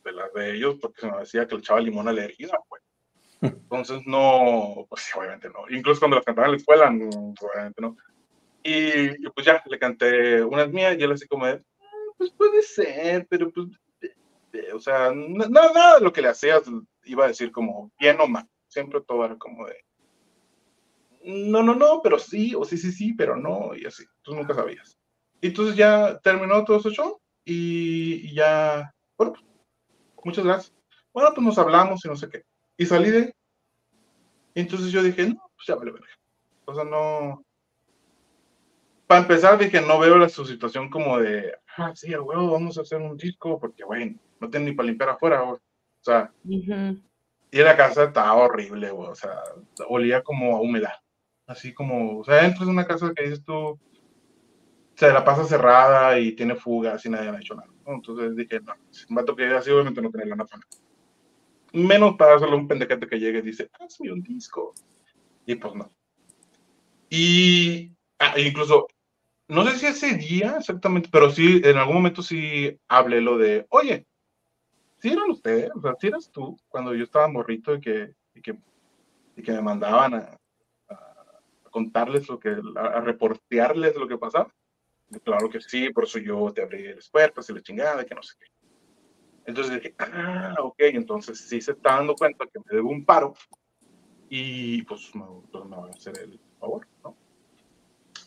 de 0.04 0.12
las 0.12 0.32
de 0.32 0.56
ellos 0.56 0.76
porque 0.80 1.00
se 1.00 1.10
me 1.10 1.18
decía 1.18 1.46
que 1.46 1.54
le 1.54 1.60
echaba 1.60 1.80
limón 1.80 2.08
a 2.08 2.12
la 2.12 2.24
herida, 2.24 2.58
pues. 2.68 2.82
Entonces, 3.42 4.00
no, 4.06 4.86
pues 4.88 5.10
obviamente 5.16 5.48
no. 5.48 5.68
Incluso 5.70 6.00
cuando 6.00 6.16
las 6.16 6.24
cantaba 6.24 6.46
en 6.46 6.52
la 6.52 6.56
escuela, 6.56 6.86
obviamente 6.88 7.80
no. 7.80 7.96
Y 8.62 9.28
pues 9.28 9.46
ya, 9.46 9.62
le 9.66 9.78
canté 9.78 10.42
unas 10.42 10.70
mías 10.70 10.96
y 10.98 11.02
él 11.02 11.12
así 11.12 11.26
como 11.28 11.46
de, 11.46 11.52
ah, 11.52 12.12
pues 12.16 12.30
puede 12.32 12.62
ser, 12.62 13.26
pero 13.28 13.50
pues, 13.52 13.66
o 14.72 14.80
sea, 14.80 15.12
nada, 15.14 15.98
de 15.98 16.04
lo 16.04 16.12
que 16.12 16.22
le 16.22 16.28
hacías 16.28 16.62
iba 17.04 17.26
a 17.26 17.28
decir 17.28 17.52
como 17.52 17.92
bien 18.00 18.18
o 18.20 18.26
mal. 18.26 18.48
Siempre 18.68 19.02
todo 19.02 19.24
era 19.24 19.36
como 19.36 19.66
de, 19.66 19.76
no, 21.24 21.62
no, 21.62 21.74
no, 21.74 22.00
pero 22.02 22.18
sí, 22.18 22.54
o 22.54 22.64
sí, 22.64 22.76
sí, 22.76 22.92
sí, 22.92 23.12
pero 23.12 23.36
no, 23.36 23.74
y 23.74 23.86
así. 23.86 24.04
Tú 24.22 24.34
nunca 24.34 24.54
sabías. 24.54 24.98
Y 25.44 25.48
entonces 25.48 25.76
ya 25.76 26.18
terminó 26.20 26.64
todo 26.64 26.78
ese 26.78 26.88
show 26.88 27.20
y, 27.44 28.30
y 28.30 28.34
ya, 28.34 28.90
bueno, 29.18 29.34
pues, 29.34 29.44
muchas 30.24 30.42
gracias. 30.42 30.74
Bueno, 31.12 31.32
pues 31.34 31.46
nos 31.46 31.58
hablamos 31.58 32.02
y 32.02 32.08
no 32.08 32.16
sé 32.16 32.30
qué. 32.30 32.44
Y 32.78 32.86
salí 32.86 33.10
de 33.10 33.34
Y 34.54 34.60
entonces 34.60 34.90
yo 34.90 35.02
dije, 35.02 35.26
no, 35.26 35.50
pues 35.54 35.66
ya 35.66 35.74
vale 35.74 35.90
verga. 35.92 36.08
O 36.64 36.74
sea, 36.74 36.84
no. 36.84 37.44
para 39.06 39.20
empezar, 39.20 39.58
dije, 39.58 39.82
no 39.82 39.98
veo 39.98 40.16
la, 40.16 40.30
su 40.30 40.46
situación 40.46 40.88
como 40.88 41.18
de, 41.18 41.54
ah, 41.76 41.92
sí, 41.94 42.14
a 42.14 42.22
huevo, 42.22 42.52
vamos 42.52 42.78
a 42.78 42.80
hacer 42.80 43.02
un 43.02 43.18
disco, 43.18 43.60
porque, 43.60 43.84
bueno, 43.84 44.18
no 44.40 44.48
tienen 44.48 44.70
ni 44.70 44.74
para 44.74 44.86
limpiar 44.86 45.10
afuera, 45.10 45.42
O 45.42 45.60
sea, 46.00 46.32
y 46.42 47.58
la 47.58 47.76
casa 47.76 48.04
estaba 48.04 48.32
horrible, 48.32 48.90
o 48.90 49.14
sea, 49.14 49.42
olía 49.90 50.22
como 50.22 50.56
a 50.56 50.60
humedad. 50.62 50.94
Así 51.46 51.74
como, 51.74 52.20
o 52.20 52.24
sea, 52.24 52.46
entras 52.46 52.62
en 52.62 52.70
una 52.70 52.86
casa 52.86 53.12
que 53.14 53.24
dices 53.24 53.44
tú, 53.44 53.78
se 54.94 55.12
la 55.12 55.24
pasa 55.24 55.44
cerrada 55.44 56.18
y 56.18 56.32
tiene 56.32 56.54
fugas 56.54 57.04
y 57.04 57.10
nadie 57.10 57.28
ha 57.28 57.38
hecho 57.38 57.54
nada. 57.54 57.68
Entonces 57.86 58.36
dije, 58.36 58.60
no, 58.60 58.74
si 58.90 59.04
un 59.08 59.16
vato 59.16 59.34
que 59.34 59.46
así, 59.46 59.70
obviamente 59.70 60.00
no 60.00 60.10
tiene 60.10 60.26
lana 60.26 60.44
para 60.44 60.62
Menos 61.72 62.14
para 62.16 62.38
solo 62.38 62.56
un 62.56 62.68
pendejete 62.68 63.08
que 63.08 63.18
llegue 63.18 63.40
y 63.40 63.42
dice, 63.42 63.68
hazme 63.80 64.12
un 64.12 64.22
disco. 64.22 64.74
Y 65.44 65.56
pues 65.56 65.74
no. 65.74 65.92
Y 67.10 67.92
ah, 68.20 68.38
incluso, 68.38 68.86
no 69.48 69.64
sé 69.64 69.78
si 69.78 69.86
ese 69.86 70.16
día 70.16 70.56
exactamente, 70.58 71.08
pero 71.10 71.30
sí, 71.30 71.60
en 71.64 71.76
algún 71.76 71.96
momento 71.96 72.22
sí 72.22 72.78
hablé 72.88 73.20
lo 73.20 73.36
de, 73.38 73.66
oye, 73.70 74.06
si 74.98 75.10
eran 75.10 75.30
ustedes, 75.30 75.70
o 75.74 75.80
sea, 75.80 75.94
si 76.00 76.06
eras 76.06 76.30
tú, 76.30 76.56
cuando 76.68 76.94
yo 76.94 77.04
estaba 77.04 77.28
morrito 77.28 77.74
y 77.74 77.80
que, 77.80 78.14
y 78.34 78.40
que, 78.40 78.56
y 79.36 79.42
que 79.42 79.52
me 79.52 79.60
mandaban 79.62 80.14
a, 80.14 80.38
contarles 81.70 82.28
lo 82.28 82.38
que, 82.38 82.56
a, 82.76 83.00
reportearles 83.00 83.96
lo 83.96 84.08
que 84.08 84.16
pasaba. 84.16 84.48
Claro 85.22 85.48
que 85.48 85.60
sí, 85.60 85.90
por 85.90 86.04
eso 86.04 86.18
yo 86.18 86.52
te 86.52 86.62
abrí 86.62 86.94
las 86.94 87.08
puertas 87.08 87.48
y 87.48 87.54
la 87.54 87.62
chingada, 87.62 88.04
que 88.04 88.14
no 88.14 88.22
sé 88.22 88.34
qué. 88.38 88.46
Entonces 89.46 89.74
dije, 89.74 89.94
ah, 89.98 90.54
ok, 90.58 90.76
entonces 90.78 91.38
sí 91.38 91.60
se 91.60 91.72
está 91.72 91.96
dando 91.96 92.14
cuenta 92.14 92.46
que 92.46 92.58
me 92.60 92.76
debo 92.76 92.90
un 92.90 93.04
paro 93.04 93.34
y 94.28 94.82
pues 94.82 95.14
me, 95.14 95.24
pues, 95.52 95.64
me 95.66 95.76
va 95.76 95.86
a 95.86 95.90
hacer 95.90 96.18
el 96.18 96.40
favor, 96.58 96.86
¿no? 97.02 97.16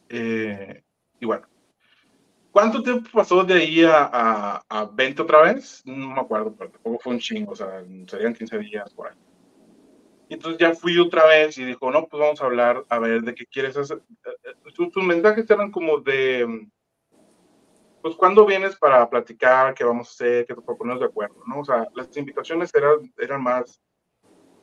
Eh, 0.10 0.84
y 1.19 1.26
bueno, 1.26 1.47
¿cuánto 2.52 2.84
tiempo 2.84 3.10
pasó 3.12 3.43
de 3.43 3.56
ahí 3.56 3.84
a, 3.84 4.63
a, 4.69 4.86
20 4.86 5.21
otra 5.21 5.41
vez? 5.41 5.82
No 5.86 6.13
me 6.13 6.21
acuerdo, 6.21 6.56
pero 6.56 6.69
tampoco 6.71 7.00
fue 7.00 7.13
un 7.13 7.19
chingo, 7.19 7.54
o 7.54 7.56
sea, 7.56 7.84
serían 8.08 8.34
15 8.34 8.60
días 8.60 8.93
por 8.93 9.08
ahí. 9.08 9.17
Y 10.30 10.34
entonces 10.34 10.60
ya 10.60 10.73
fui 10.73 10.97
otra 11.00 11.26
vez 11.26 11.58
y 11.58 11.63
dijo, 11.63 11.89
no, 11.89 12.06
pues 12.08 12.19
vamos 12.19 12.41
a 12.41 12.45
hablar, 12.45 12.84
a 12.89 13.00
ver, 13.00 13.21
de 13.21 13.34
qué 13.34 13.45
quieres 13.45 13.78
hacer. 13.78 14.02
Eh, 14.26 14.50
eh, 14.65 14.71
tus, 14.73 15.04
mensajes 15.04 15.50
eran 15.50 15.71
como 15.71 16.00
de, 16.00 16.67
pues, 18.08 18.15
¿cuándo 18.15 18.46
vienes 18.46 18.78
para 18.78 19.10
platicar? 19.10 19.74
¿Qué 19.74 19.84
vamos 19.84 20.08
a 20.08 20.12
hacer? 20.12 20.46
¿Qué 20.46 20.56
te 20.56 20.62
proponemos 20.62 21.02
de 21.02 21.08
acuerdo? 21.08 21.43
¿no? 21.46 21.60
O 21.60 21.65
sea, 21.65 21.86
las 21.93 22.15
invitaciones 22.15 22.74
eran, 22.74 23.13
eran 23.17 23.43
más 23.43 23.82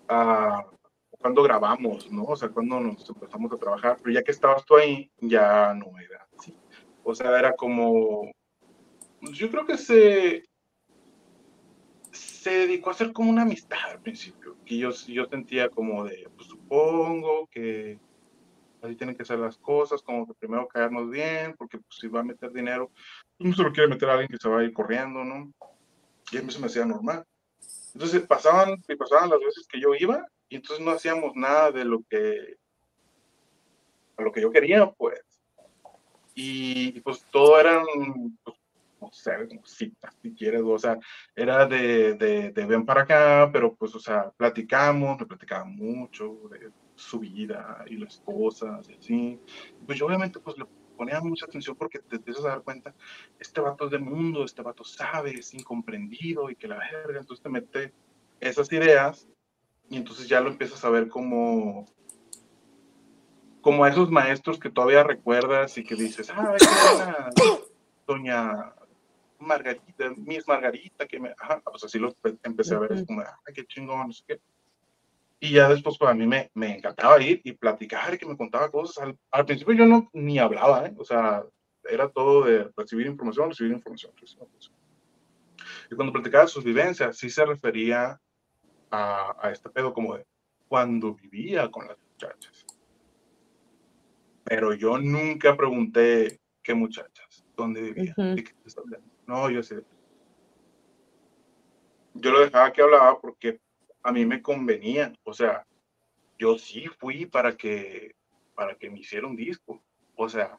a 0.08 0.64
cuando 1.10 1.42
grabamos, 1.42 2.10
¿no? 2.10 2.24
O 2.24 2.36
sea, 2.36 2.48
cuando 2.48 2.80
nos 2.80 3.06
empezamos 3.06 3.52
a 3.52 3.58
trabajar, 3.58 3.98
pero 4.02 4.14
ya 4.14 4.22
que 4.22 4.30
estabas 4.30 4.64
tú 4.64 4.76
ahí, 4.76 5.10
ya 5.18 5.74
no 5.74 5.98
era 5.98 6.26
así. 6.38 6.56
O 7.02 7.14
sea, 7.14 7.38
era 7.38 7.54
como, 7.54 8.30
yo 9.20 9.50
creo 9.50 9.66
que 9.66 9.76
se, 9.76 10.44
se 12.12 12.50
dedicó 12.50 12.90
a 12.90 12.94
ser 12.94 13.12
como 13.12 13.30
una 13.30 13.42
amistad 13.42 13.90
al 13.90 14.00
principio, 14.00 14.56
que 14.64 14.78
yo, 14.78 14.90
yo 14.90 15.26
sentía 15.26 15.68
como 15.68 16.04
de, 16.04 16.28
pues 16.34 16.48
supongo 16.48 17.46
que 17.50 17.98
así 18.84 18.96
tienen 18.96 19.16
que 19.16 19.24
ser 19.24 19.38
las 19.38 19.56
cosas, 19.58 20.02
como 20.02 20.26
que 20.26 20.34
primero 20.34 20.68
caernos 20.68 21.10
bien, 21.10 21.54
porque 21.56 21.78
pues, 21.78 21.98
si 22.00 22.08
va 22.08 22.20
a 22.20 22.24
meter 22.24 22.52
dinero, 22.52 22.90
pues, 22.90 23.23
no 23.38 23.54
se 23.54 23.62
lo 23.62 23.72
quiere 23.72 23.88
meter 23.88 24.08
a 24.08 24.12
alguien 24.12 24.28
que 24.28 24.38
se 24.38 24.48
va 24.48 24.60
a 24.60 24.64
ir 24.64 24.72
corriendo, 24.72 25.24
¿no? 25.24 25.52
Y 26.30 26.38
a 26.38 26.42
mí 26.42 26.50
se 26.50 26.58
me 26.58 26.66
hacía 26.66 26.84
normal. 26.84 27.24
Entonces 27.94 28.22
pasaban, 28.26 28.82
y 28.88 28.96
pasaban 28.96 29.30
las 29.30 29.40
veces 29.40 29.66
que 29.68 29.80
yo 29.80 29.94
iba, 29.94 30.26
y 30.48 30.56
entonces 30.56 30.84
no 30.84 30.92
hacíamos 30.92 31.32
nada 31.34 31.70
de 31.70 31.84
lo 31.84 32.02
que, 32.08 32.56
a 34.16 34.22
lo 34.22 34.32
que 34.32 34.40
yo 34.40 34.50
quería, 34.50 34.90
pues. 34.90 35.20
Y, 36.34 37.00
pues 37.00 37.24
todo 37.30 37.60
eran, 37.60 37.84
pues, 38.42 38.56
no 39.00 39.12
sé, 39.12 39.46
como 39.46 39.64
citas, 39.64 40.12
si 40.20 40.34
quieres, 40.34 40.62
o 40.64 40.78
sea, 40.78 40.98
era 41.36 41.66
de, 41.66 42.14
de, 42.14 42.50
de, 42.50 42.66
ven 42.66 42.84
para 42.84 43.02
acá, 43.02 43.50
pero 43.52 43.74
pues, 43.74 43.94
o 43.94 44.00
sea, 44.00 44.30
platicamos, 44.30 45.20
me 45.20 45.26
platicaba 45.26 45.64
mucho 45.64 46.40
de 46.50 46.72
su 46.96 47.20
vida 47.20 47.84
y 47.86 47.96
las 47.96 48.18
cosas 48.18 48.88
y 48.88 48.94
así. 48.94 49.40
Pues 49.86 49.98
yo 49.98 50.06
obviamente 50.06 50.40
pues 50.40 50.56
le 50.58 50.64
ponía 50.96 51.20
mucha 51.20 51.46
atención 51.46 51.76
porque 51.76 51.98
te 51.98 52.16
empiezas 52.16 52.44
a 52.44 52.48
dar 52.48 52.62
cuenta, 52.62 52.94
este 53.38 53.60
vato 53.60 53.86
es 53.86 53.90
del 53.90 54.00
mundo, 54.00 54.44
este 54.44 54.62
vato 54.62 54.84
sabe, 54.84 55.32
es 55.32 55.54
incomprendido 55.54 56.50
y 56.50 56.56
que 56.56 56.68
la 56.68 56.78
verga, 56.78 57.20
entonces 57.20 57.42
te 57.42 57.48
mete 57.48 57.92
esas 58.40 58.72
ideas 58.72 59.28
y 59.88 59.96
entonces 59.96 60.28
ya 60.28 60.40
lo 60.40 60.48
empiezas 60.48 60.84
a 60.84 60.90
ver 60.90 61.08
como 61.08 61.86
como 63.60 63.82
a 63.82 63.88
esos 63.88 64.10
maestros 64.10 64.58
que 64.58 64.68
todavía 64.68 65.02
recuerdas 65.04 65.78
y 65.78 65.84
que 65.84 65.94
dices, 65.94 66.30
ah, 66.30 66.54
era 66.54 67.30
doña 68.06 68.74
Margarita, 69.38 70.12
Miss 70.18 70.46
Margarita, 70.46 71.06
que 71.06 71.18
me, 71.18 71.34
ajá, 71.38 71.62
pues 71.64 71.84
así 71.84 71.98
lo 71.98 72.14
empecé 72.42 72.74
a 72.74 72.78
ver, 72.78 72.92
es 72.92 73.06
como, 73.06 73.22
ay, 73.22 73.54
qué 73.54 73.64
chingón, 73.64 74.08
no 74.08 74.12
sé 74.12 74.22
qué. 74.26 74.40
Y 75.44 75.50
ya 75.50 75.68
después, 75.68 75.98
pues 75.98 76.10
a 76.10 76.14
mí 76.14 76.26
me, 76.26 76.50
me 76.54 76.74
encantaba 76.76 77.20
ir 77.20 77.42
y 77.44 77.52
platicar 77.52 78.14
y 78.14 78.16
que 78.16 78.24
me 78.24 78.34
contaba 78.34 78.70
cosas. 78.70 79.14
Al, 79.30 79.44
principio 79.44 79.74
yo 79.74 79.84
no 79.84 80.08
ni 80.14 80.38
hablaba, 80.38 80.86
¿eh? 80.86 80.94
o 80.96 81.04
sea, 81.04 81.44
era 81.82 82.08
todo 82.08 82.46
de 82.46 82.70
recibir 82.74 83.06
información, 83.06 83.50
recibir 83.50 83.72
información, 83.72 84.12
recibir 84.18 84.42
información. 84.42 84.74
Y 85.90 85.96
cuando 85.96 86.14
platicaba 86.14 86.46
sus 86.46 86.64
vivencias, 86.64 87.18
sí 87.18 87.28
se 87.28 87.44
refería 87.44 88.18
a, 88.90 89.36
a 89.38 89.50
este 89.50 89.68
pedo 89.68 89.92
como 89.92 90.16
de 90.16 90.24
cuando 90.66 91.14
vivía 91.14 91.70
con 91.70 91.88
las 91.88 91.98
muchachas. 91.98 92.64
Pero 94.44 94.72
yo 94.72 94.96
nunca 94.96 95.54
pregunté 95.54 96.40
qué 96.62 96.72
muchachas, 96.72 97.44
dónde 97.54 97.82
vivía, 97.82 98.14
qué 98.16 98.54
No, 99.26 99.50
yo 99.50 99.62
sé. 99.62 99.82
Yo 102.14 102.30
lo 102.30 102.40
dejaba 102.40 102.72
que 102.72 102.80
hablaba 102.80 103.20
porque 103.20 103.60
a 104.04 104.12
mí 104.12 104.24
me 104.24 104.40
convenía. 104.40 105.12
O 105.24 105.32
sea, 105.32 105.66
yo 106.38 106.56
sí 106.58 106.86
fui 106.86 107.26
para 107.26 107.56
que, 107.56 108.14
para 108.54 108.76
que 108.76 108.90
me 108.90 109.00
hiciera 109.00 109.26
un 109.26 109.34
disco. 109.34 109.82
O 110.14 110.28
sea, 110.28 110.58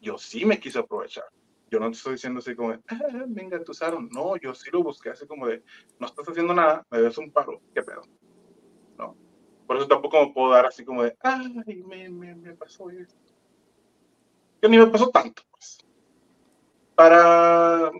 yo 0.00 0.16
sí 0.18 0.44
me 0.44 0.60
quise 0.60 0.78
aprovechar. 0.78 1.24
Yo 1.70 1.80
no 1.80 1.90
te 1.90 1.96
estoy 1.96 2.12
diciendo 2.12 2.38
así 2.38 2.54
como, 2.54 2.72
de, 2.72 2.80
ah, 2.88 3.24
venga, 3.26 3.62
tú 3.64 3.72
usaron. 3.72 4.08
No, 4.12 4.36
yo 4.36 4.54
sí 4.54 4.70
lo 4.70 4.82
busqué 4.82 5.10
así 5.10 5.26
como 5.26 5.46
de, 5.46 5.64
no 5.98 6.06
estás 6.06 6.28
haciendo 6.28 6.54
nada, 6.54 6.86
me 6.90 7.00
des 7.00 7.18
un 7.18 7.32
paro, 7.32 7.60
qué 7.74 7.82
pedo. 7.82 8.02
No. 8.98 9.16
Por 9.66 9.78
eso 9.78 9.88
tampoco 9.88 10.24
me 10.24 10.32
puedo 10.32 10.52
dar 10.52 10.66
así 10.66 10.84
como 10.84 11.02
de, 11.02 11.16
ay, 11.20 11.82
me, 11.86 12.10
me, 12.10 12.34
me 12.34 12.54
pasó 12.54 12.90
esto. 12.90 13.18
Que 14.60 14.68
ni 14.68 14.78
me 14.78 14.86
pasó 14.86 15.08
tanto, 15.08 15.42
pues. 15.50 15.78
Para 16.94 17.90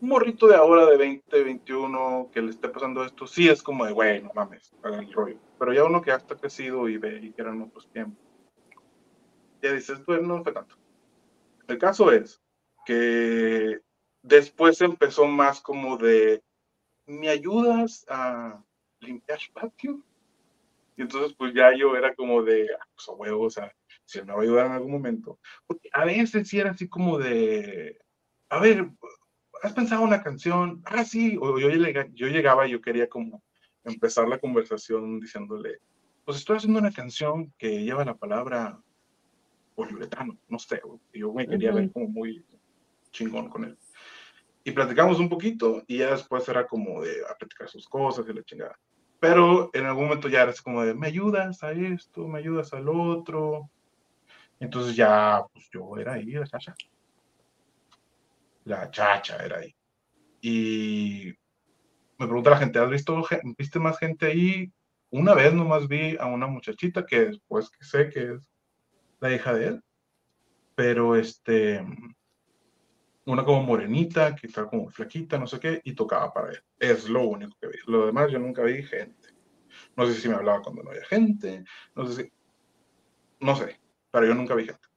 un 0.00 0.08
morrito 0.08 0.46
de 0.46 0.56
ahora 0.56 0.86
de 0.86 0.96
20, 0.96 1.42
21 1.42 2.30
que 2.32 2.42
le 2.42 2.50
esté 2.50 2.68
pasando 2.68 3.04
esto, 3.04 3.26
sí 3.26 3.48
es 3.48 3.62
como 3.62 3.86
de, 3.86 3.92
güey, 3.92 4.22
no 4.22 4.30
mames, 4.34 4.74
haga 4.82 4.98
el 4.98 5.12
rollo. 5.12 5.38
Pero 5.58 5.72
ya 5.72 5.84
uno 5.84 6.02
que 6.02 6.10
ya 6.10 6.16
está 6.16 6.36
crecido 6.36 6.88
y 6.88 6.98
ve 6.98 7.20
y 7.22 7.32
que 7.32 7.42
eran 7.42 7.62
otros 7.62 7.88
tiempos, 7.90 8.22
ya 9.62 9.72
dices, 9.72 10.04
bueno, 10.04 10.36
no 10.36 10.42
fue 10.42 10.52
tanto. 10.52 10.76
El 11.66 11.78
caso 11.78 12.12
es 12.12 12.40
que 12.84 13.80
después 14.22 14.80
empezó 14.80 15.26
más 15.26 15.60
como 15.60 15.96
de, 15.96 16.42
¿me 17.06 17.28
ayudas 17.28 18.04
a 18.08 18.62
limpiar 19.00 19.38
patio? 19.52 20.02
Y 20.96 21.02
entonces, 21.02 21.34
pues 21.36 21.52
ya 21.54 21.74
yo 21.76 21.94
era 21.96 22.14
como 22.14 22.42
de, 22.42 22.68
ah, 22.72 22.86
pues 22.94 23.08
a 23.08 23.12
huevo, 23.12 23.44
o 23.44 23.50
sea, 23.50 23.70
si 24.04 24.22
me 24.22 24.32
va 24.32 24.40
a 24.40 24.42
ayudar 24.42 24.66
en 24.66 24.72
algún 24.72 24.92
momento. 24.92 25.38
Porque 25.66 25.90
a 25.92 26.04
veces 26.04 26.48
sí 26.48 26.58
era 26.58 26.70
así 26.70 26.88
como 26.88 27.18
de, 27.18 27.98
a 28.48 28.60
ver, 28.60 28.88
¿has 29.62 29.72
pensado 29.72 30.02
una 30.02 30.22
canción? 30.22 30.82
Ah, 30.84 31.04
sí, 31.04 31.38
o 31.40 31.58
yo, 31.58 31.68
yo 31.68 32.26
llegaba 32.28 32.66
y 32.66 32.72
yo 32.72 32.80
quería 32.80 33.08
como 33.08 33.42
empezar 33.84 34.28
la 34.28 34.38
conversación 34.38 35.20
diciéndole, 35.20 35.78
pues 36.24 36.38
estoy 36.38 36.56
haciendo 36.56 36.78
una 36.78 36.92
canción 36.92 37.52
que 37.56 37.84
lleva 37.84 38.04
la 38.04 38.16
palabra 38.16 38.78
poliuretano, 39.74 40.38
no 40.48 40.58
sé, 40.58 40.80
yo 41.12 41.32
me 41.32 41.46
quería 41.46 41.72
ver 41.72 41.92
como 41.92 42.08
muy 42.08 42.44
chingón 43.12 43.48
con 43.48 43.64
él. 43.64 43.78
Y 44.64 44.72
platicamos 44.72 45.20
un 45.20 45.28
poquito 45.28 45.82
y 45.86 45.98
ya 45.98 46.10
después 46.10 46.48
era 46.48 46.66
como 46.66 47.02
de 47.02 47.20
a 47.30 47.34
platicar 47.34 47.68
sus 47.68 47.86
cosas 47.86 48.26
y 48.28 48.32
la 48.32 48.42
chingada. 48.42 48.76
Pero 49.20 49.70
en 49.72 49.86
algún 49.86 50.04
momento 50.04 50.28
ya 50.28 50.42
era 50.42 50.52
como 50.64 50.82
de, 50.82 50.94
me 50.94 51.06
ayudas 51.06 51.62
a 51.62 51.72
esto, 51.72 52.26
me 52.26 52.40
ayudas 52.40 52.72
al 52.72 52.88
otro. 52.88 53.70
Entonces 54.58 54.96
ya, 54.96 55.44
pues 55.52 55.68
yo 55.72 55.96
era 55.98 56.14
ahí, 56.14 56.32
la 56.32 56.46
chacha 56.46 56.74
la 58.66 58.90
chacha 58.90 59.36
era 59.44 59.58
ahí. 59.58 59.74
Y 60.40 61.32
me 62.18 62.26
pregunta 62.26 62.50
la 62.50 62.58
gente, 62.58 62.78
¿has 62.78 62.90
visto, 62.90 63.26
viste 63.58 63.78
más 63.78 63.98
gente 63.98 64.26
ahí? 64.26 64.72
Una 65.10 65.34
vez 65.34 65.52
nomás 65.52 65.88
vi 65.88 66.16
a 66.18 66.26
una 66.26 66.46
muchachita 66.46 67.06
que 67.06 67.26
después 67.26 67.70
que 67.70 67.84
sé 67.84 68.10
que 68.10 68.32
es 68.34 68.40
la 69.20 69.34
hija 69.34 69.54
de 69.54 69.66
él, 69.68 69.82
pero 70.74 71.16
este, 71.16 71.84
una 73.24 73.44
como 73.44 73.62
morenita, 73.62 74.34
que 74.34 74.46
está 74.46 74.66
como 74.66 74.90
flaquita, 74.90 75.38
no 75.38 75.46
sé 75.46 75.58
qué, 75.58 75.80
y 75.84 75.94
tocaba 75.94 76.32
para 76.32 76.50
él. 76.50 76.62
Es 76.78 77.08
lo 77.08 77.22
único 77.22 77.56
que 77.60 77.68
vi. 77.68 77.78
Lo 77.86 78.06
demás 78.06 78.30
yo 78.30 78.38
nunca 78.38 78.62
vi 78.62 78.82
gente. 78.82 79.30
No 79.96 80.06
sé 80.06 80.14
si 80.14 80.28
me 80.28 80.34
hablaba 80.34 80.62
cuando 80.62 80.82
no 80.82 80.90
había 80.90 81.04
gente, 81.04 81.64
no 81.94 82.06
sé 82.06 82.32
no 83.38 83.54
sé, 83.54 83.78
pero 84.10 84.26
yo 84.26 84.34
nunca 84.34 84.54
vi 84.54 84.64
gente. 84.64 84.88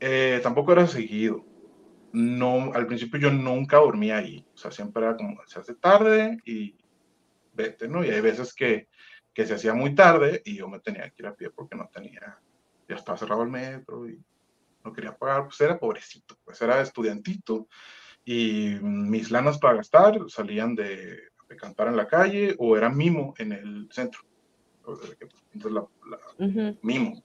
Eh, 0.00 0.40
tampoco 0.42 0.72
era 0.72 0.86
seguido. 0.86 1.44
No, 2.12 2.72
al 2.74 2.86
principio 2.86 3.18
yo 3.18 3.30
nunca 3.30 3.78
dormía 3.78 4.18
ahí. 4.18 4.44
O 4.54 4.56
sea, 4.56 4.70
siempre 4.70 5.02
era 5.04 5.16
como, 5.16 5.40
se 5.46 5.58
hace 5.58 5.74
tarde 5.74 6.38
y 6.44 6.76
vete, 7.54 7.88
¿no? 7.88 8.04
Y 8.04 8.10
hay 8.10 8.20
veces 8.20 8.54
que, 8.54 8.88
que 9.32 9.46
se 9.46 9.54
hacía 9.54 9.74
muy 9.74 9.94
tarde 9.94 10.42
y 10.44 10.56
yo 10.56 10.68
me 10.68 10.80
tenía 10.80 11.08
que 11.10 11.22
ir 11.22 11.26
a 11.26 11.34
pie 11.34 11.50
porque 11.50 11.76
no 11.76 11.88
tenía, 11.92 12.38
ya 12.88 12.96
estaba 12.96 13.18
cerrado 13.18 13.42
el 13.42 13.50
metro 13.50 14.08
y 14.08 14.22
no 14.84 14.92
quería 14.92 15.16
pagar, 15.16 15.44
pues 15.44 15.60
era 15.60 15.78
pobrecito, 15.78 16.36
pues 16.44 16.60
era 16.60 16.80
estudiantito 16.80 17.68
y 18.24 18.76
mis 18.80 19.30
lanas 19.30 19.58
para 19.58 19.76
gastar 19.76 20.18
salían 20.28 20.74
de, 20.74 21.18
de 21.48 21.56
cantar 21.56 21.88
en 21.88 21.96
la 21.96 22.06
calle 22.06 22.54
o 22.58 22.76
era 22.76 22.88
mimo 22.88 23.34
en 23.38 23.52
el 23.52 23.88
centro. 23.90 24.22
Entonces, 24.78 25.16
la, 25.70 25.86
mimo. 26.82 27.22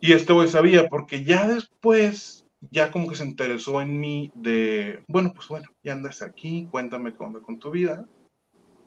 Y 0.00 0.12
este 0.12 0.32
güey 0.32 0.48
sabía, 0.48 0.88
porque 0.88 1.24
ya 1.24 1.48
después, 1.48 2.46
ya 2.70 2.92
como 2.92 3.08
que 3.08 3.16
se 3.16 3.24
interesó 3.24 3.80
en 3.80 3.98
mí 3.98 4.30
de, 4.34 5.02
bueno, 5.08 5.32
pues 5.34 5.48
bueno, 5.48 5.68
ya 5.82 5.92
andas 5.92 6.22
aquí, 6.22 6.68
cuéntame 6.70 7.14
cómo 7.14 7.42
con 7.42 7.58
tu 7.58 7.70
vida. 7.70 8.06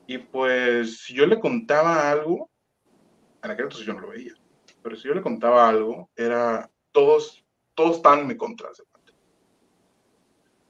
Y 0.08 0.20
pues 0.20 1.02
si 1.02 1.14
yo 1.14 1.26
le 1.26 1.40
contaba 1.40 2.10
algo, 2.10 2.50
en 3.44 3.52
aquel 3.52 3.66
entonces 3.66 3.86
yo 3.86 3.94
no 3.94 4.02
lo 4.02 4.10
veía, 4.10 4.34
pero 4.82 4.96
si 4.96 5.08
yo 5.08 5.14
le 5.14 5.22
contaba 5.22 5.68
algo, 5.68 6.10
era, 6.16 6.70
todos, 6.92 7.46
todos 7.76 7.98
están 7.98 8.20
en 8.20 8.28
mi 8.28 8.38
contra. 8.38 8.70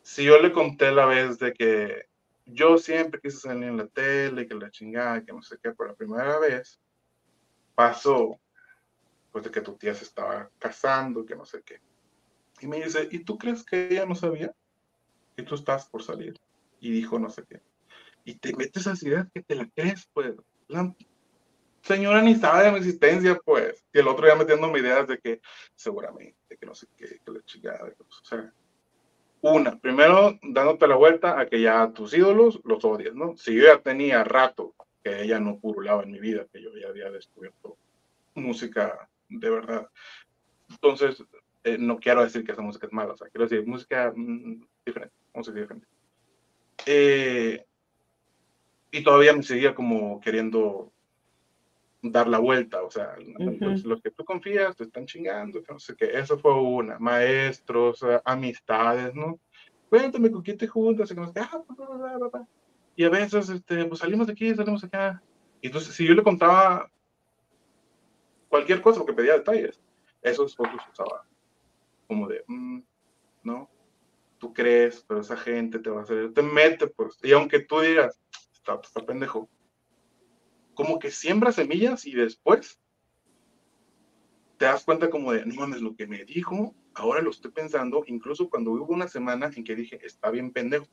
Si 0.01 0.23
yo 0.25 0.41
le 0.41 0.51
conté 0.51 0.91
la 0.91 1.05
vez 1.05 1.37
de 1.37 1.53
que 1.53 2.05
yo 2.45 2.77
siempre 2.77 3.21
quise 3.21 3.37
salir 3.37 3.63
en 3.63 3.77
la 3.77 3.87
tele, 3.87 4.47
que 4.47 4.55
la 4.55 4.71
chingada, 4.71 5.23
que 5.23 5.31
no 5.31 5.41
sé 5.41 5.57
qué, 5.61 5.71
por 5.71 5.87
la 5.87 5.93
primera 5.93 6.39
vez 6.39 6.81
pasó 7.75 8.40
pues 9.31 9.43
de 9.43 9.51
que 9.51 9.61
tu 9.61 9.73
tía 9.75 9.93
se 9.93 10.03
estaba 10.03 10.49
casando, 10.59 11.25
que 11.25 11.35
no 11.35 11.45
sé 11.45 11.61
qué. 11.63 11.79
Y 12.59 12.67
me 12.67 12.83
dice, 12.83 13.07
¿y 13.11 13.19
tú 13.19 13.37
crees 13.37 13.63
que 13.63 13.87
ella 13.89 14.05
no 14.05 14.15
sabía 14.15 14.53
que 15.35 15.43
tú 15.43 15.55
estás 15.55 15.87
por 15.87 16.03
salir? 16.03 16.39
Y 16.79 16.91
dijo 16.91 17.17
no 17.17 17.29
sé 17.29 17.43
qué. 17.47 17.61
Y 18.23 18.35
te 18.35 18.55
metes 18.55 18.83
esas 18.83 19.01
ideas 19.03 19.27
que 19.33 19.41
te 19.41 19.55
la 19.55 19.67
crees, 19.73 20.07
pues. 20.13 20.35
La 20.67 20.93
señora 21.81 22.21
ni 22.21 22.35
sabe 22.35 22.65
de 22.65 22.71
mi 22.71 22.77
existencia, 22.77 23.39
pues. 23.43 23.83
Y 23.93 23.99
el 23.99 24.07
otro 24.07 24.25
día 24.25 24.35
metiéndome 24.35 24.79
ideas 24.79 25.07
de 25.07 25.17
que 25.17 25.41
seguramente, 25.75 26.57
que 26.57 26.65
no 26.65 26.75
sé 26.75 26.87
qué, 26.97 27.19
que 27.25 27.31
la 27.31 27.41
chingada. 27.43 27.91
o 27.99 28.25
sea, 28.25 28.53
una, 29.41 29.79
primero 29.79 30.37
dándote 30.43 30.87
la 30.87 30.95
vuelta 30.95 31.39
a 31.39 31.47
que 31.47 31.61
ya 31.61 31.91
tus 31.93 32.13
ídolos 32.13 32.61
los 32.63 32.85
odias, 32.85 33.15
¿no? 33.15 33.35
Si 33.37 33.55
yo 33.55 33.63
ya 33.63 33.81
tenía 33.81 34.23
rato 34.23 34.75
que 35.03 35.23
ella 35.23 35.39
no 35.39 35.57
purulaba 35.57 36.03
en 36.03 36.11
mi 36.11 36.19
vida, 36.19 36.45
que 36.53 36.61
yo 36.61 36.69
ya 36.79 36.89
había 36.89 37.09
descubierto 37.09 37.75
música 38.35 39.09
de 39.31 39.49
verdad. 39.49 39.87
Entonces, 40.69 41.23
eh, 41.63 41.77
no 41.77 41.99
quiero 41.99 42.23
decir 42.23 42.43
que 42.43 42.51
esa 42.51 42.61
música 42.61 42.87
es 42.87 42.93
mala, 42.93 43.13
o 43.13 43.17
sea, 43.17 43.27
quiero 43.29 43.47
decir 43.47 43.65
música 43.65 44.11
mm, 44.15 44.65
diferente, 44.85 45.15
música 45.33 45.59
diferente. 45.59 45.87
Eh, 46.85 47.65
y 48.91 49.03
todavía 49.03 49.33
me 49.33 49.43
seguía 49.43 49.73
como 49.75 50.19
queriendo 50.19 50.91
dar 52.01 52.27
la 52.27 52.39
vuelta, 52.39 52.81
o 52.81 52.89
sea, 52.89 53.15
los 53.83 54.01
que 54.01 54.09
tú 54.09 54.25
confías 54.25 54.75
te 54.75 54.85
están 54.85 55.05
chingando, 55.05 55.61
no 55.69 55.79
sé 55.79 55.95
qué, 55.95 56.17
eso 56.17 56.37
fue 56.39 56.59
una, 56.59 56.97
maestros, 56.97 58.03
amistades, 58.25 59.13
¿no? 59.13 59.39
Cuéntame 59.87 60.31
con 60.31 60.41
quién 60.41 60.57
te 60.57 60.67
juntas, 60.67 61.11
y, 61.11 61.15
ah, 61.39 62.47
y 62.95 63.03
a 63.03 63.09
veces, 63.09 63.49
este, 63.49 63.85
pues 63.85 63.99
salimos 63.99 64.25
de 64.25 64.33
aquí, 64.33 64.53
salimos 64.55 64.83
acá, 64.83 65.21
y 65.61 65.67
entonces 65.67 65.93
si 65.93 66.07
yo 66.07 66.15
le 66.15 66.23
contaba 66.23 66.89
cualquier 68.51 68.81
cosa, 68.81 68.99
porque 68.99 69.13
pedía 69.13 69.33
detalles. 69.33 69.81
Esos 70.21 70.55
fotos 70.55 70.81
usaba 70.91 71.25
como 72.07 72.27
de, 72.27 72.43
mm, 72.45 72.81
no, 73.43 73.69
tú 74.37 74.53
crees, 74.53 75.03
pero 75.07 75.21
esa 75.21 75.37
gente 75.37 75.79
te 75.79 75.89
va 75.89 76.01
a 76.01 76.03
hacer, 76.03 76.33
te 76.33 76.41
mete, 76.41 76.87
pues, 76.87 77.17
y 77.23 77.31
aunque 77.31 77.61
tú 77.61 77.79
digas, 77.79 78.19
está, 78.51 78.79
está 78.83 79.05
pendejo, 79.05 79.49
como 80.73 80.99
que 80.99 81.09
siembra 81.09 81.51
semillas 81.51 82.05
y 82.05 82.13
después 82.13 82.79
te 84.57 84.65
das 84.65 84.83
cuenta 84.83 85.09
como 85.09 85.31
de, 85.31 85.45
no 85.45 85.55
mames, 85.55 85.81
lo 85.81 85.95
que 85.95 86.05
me 86.05 86.25
dijo, 86.25 86.75
ahora 86.93 87.21
lo 87.21 87.29
estoy 87.29 87.51
pensando, 87.51 88.03
incluso 88.07 88.49
cuando 88.49 88.71
hubo 88.71 88.93
una 88.93 89.07
semana 89.07 89.49
en 89.55 89.63
que 89.63 89.75
dije, 89.75 89.99
está 90.05 90.29
bien 90.29 90.51
pendejo. 90.51 90.87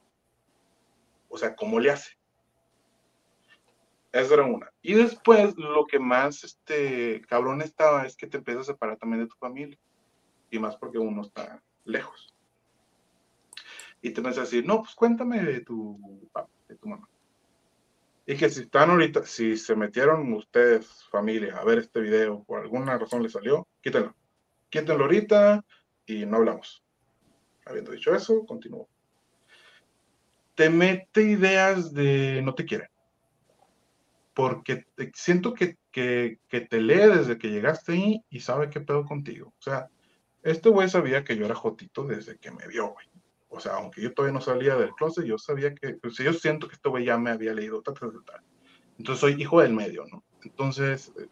O 1.29 1.37
sea, 1.37 1.55
¿cómo 1.55 1.81
le 1.81 1.91
hace? 1.91 2.18
Esa 4.13 4.35
era 4.35 4.45
una. 4.45 4.73
Y 4.81 4.95
después, 4.95 5.57
lo 5.57 5.87
que 5.87 5.99
más 5.99 6.43
este 6.43 7.21
cabrón 7.29 7.61
estaba 7.61 8.07
es 8.07 8.17
que 8.17 8.27
te 8.27 8.39
empiezas 8.39 8.69
a 8.69 8.73
separar 8.73 8.97
también 8.97 9.23
de 9.23 9.29
tu 9.29 9.37
familia. 9.37 9.79
Y 10.51 10.59
más 10.59 10.77
porque 10.77 10.99
uno 10.99 11.23
está 11.23 11.63
lejos. 11.85 12.35
Y 14.01 14.11
te 14.11 14.21
empiezas 14.21 14.39
a 14.39 14.43
decir, 14.43 14.65
no, 14.65 14.79
pues 14.79 14.95
cuéntame 14.95 15.43
de 15.43 15.61
tu 15.61 16.01
papá, 16.33 16.49
de 16.69 16.77
tu 16.77 16.89
mamá. 16.89 17.09
Y 18.25 18.37
que 18.37 18.49
si 18.49 18.63
están 18.63 18.91
ahorita, 18.91 19.25
si 19.25 19.57
se 19.57 19.75
metieron 19.75 20.33
ustedes, 20.33 21.05
familia, 21.11 21.57
a 21.57 21.65
ver 21.65 21.79
este 21.79 22.01
video, 22.01 22.45
por 22.45 22.61
alguna 22.61 22.97
razón 22.97 23.23
les 23.23 23.33
salió, 23.33 23.67
quítenlo. 23.83 24.15
Quítenlo 24.71 25.05
ahorita 25.05 25.65
y 26.07 26.25
no 26.25 26.39
hablamos. 26.39 26.83
Habiendo 27.67 27.93
dicho 27.93 28.15
eso, 28.15 28.45
continúo. 28.47 28.89
Te 30.55 30.71
mete 30.71 31.23
ideas 31.23 31.93
de 31.93 32.41
no 32.43 32.55
te 32.55 32.65
quieren 32.65 32.89
porque 34.39 34.87
siento 35.15 35.53
que, 35.53 35.79
que, 35.91 36.39
que, 36.49 36.61
te 36.61 36.81
lee 36.81 37.09
desde 37.13 37.39
que 37.39 37.51
llegaste 37.51 37.91
ahí 37.91 38.25
y 38.31 38.39
sabe 38.39 38.71
qué 38.71 38.81
pedo 38.81 39.05
contigo. 39.05 39.49
O 39.49 39.61
sea, 39.61 39.89
este 40.45 40.69
güey 40.69 40.89
sabía 40.89 41.25
que 41.25 41.37
yo 41.37 41.45
era 41.45 41.57
Jotito 41.57 42.05
desde 42.05 42.39
que 42.39 42.53
me 42.53 42.69
vio, 42.69 42.91
güey. 42.91 43.05
O 43.49 43.59
sea, 43.59 43.73
aunque 43.73 44.01
yo 44.01 44.15
todavía 44.15 44.35
no 44.35 44.41
salía 44.41 44.77
del 44.77 44.93
closet, 44.93 45.25
yo 45.25 45.39
sabía 45.39 45.75
que, 45.75 45.95
pues, 45.95 46.19
yo 46.19 46.33
siento 46.33 46.69
que 46.69 46.77
este 46.77 46.89
güey 46.89 47.05
ya 47.05 47.19
me 47.19 47.31
había 47.31 47.53
leído, 47.53 47.83
tal, 47.83 47.95
tal, 47.95 48.13
tal. 48.25 48.41
Entonces 48.97 49.19
soy 49.19 49.43
hijo 49.43 49.61
del 49.61 49.73
medio, 49.73 50.05
¿no? 50.07 50.23
Entonces, 50.45 51.13
eh, 51.19 51.27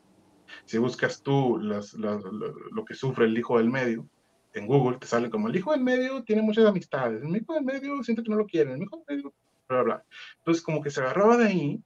si 0.65 0.79
buscas 0.79 1.23
tú 1.23 1.61
las, 1.61 1.95
las, 1.95 2.25
lo, 2.25 2.85
que 2.85 2.97
sufre 2.97 3.27
el 3.27 3.39
hijo 3.39 3.59
del 3.59 3.71
medio, 3.71 4.09
en 4.53 4.67
Google 4.67 4.99
te 4.99 5.07
sale 5.07 5.31
como 5.31 5.47
el 5.47 5.55
hijo 5.55 5.71
del 5.71 5.85
medio 5.85 6.25
tiene 6.25 6.43
muchas 6.43 6.67
amistades, 6.67 7.23
el 7.23 7.37
hijo 7.37 7.55
del 7.55 7.63
medio 7.63 8.03
siente 8.03 8.25
que 8.25 8.31
no 8.31 8.37
lo 8.37 8.47
quieren, 8.47 8.75
el 8.75 8.83
hijo 8.83 8.97
del 9.07 9.19
medio, 9.19 9.35
bla, 9.69 9.83
bla. 9.85 10.05
Entonces, 10.39 10.61
como 10.65 10.83
que 10.83 10.91
se 10.91 11.01
agarraba 11.01 11.37
de 11.37 11.47
ahí 11.47 11.81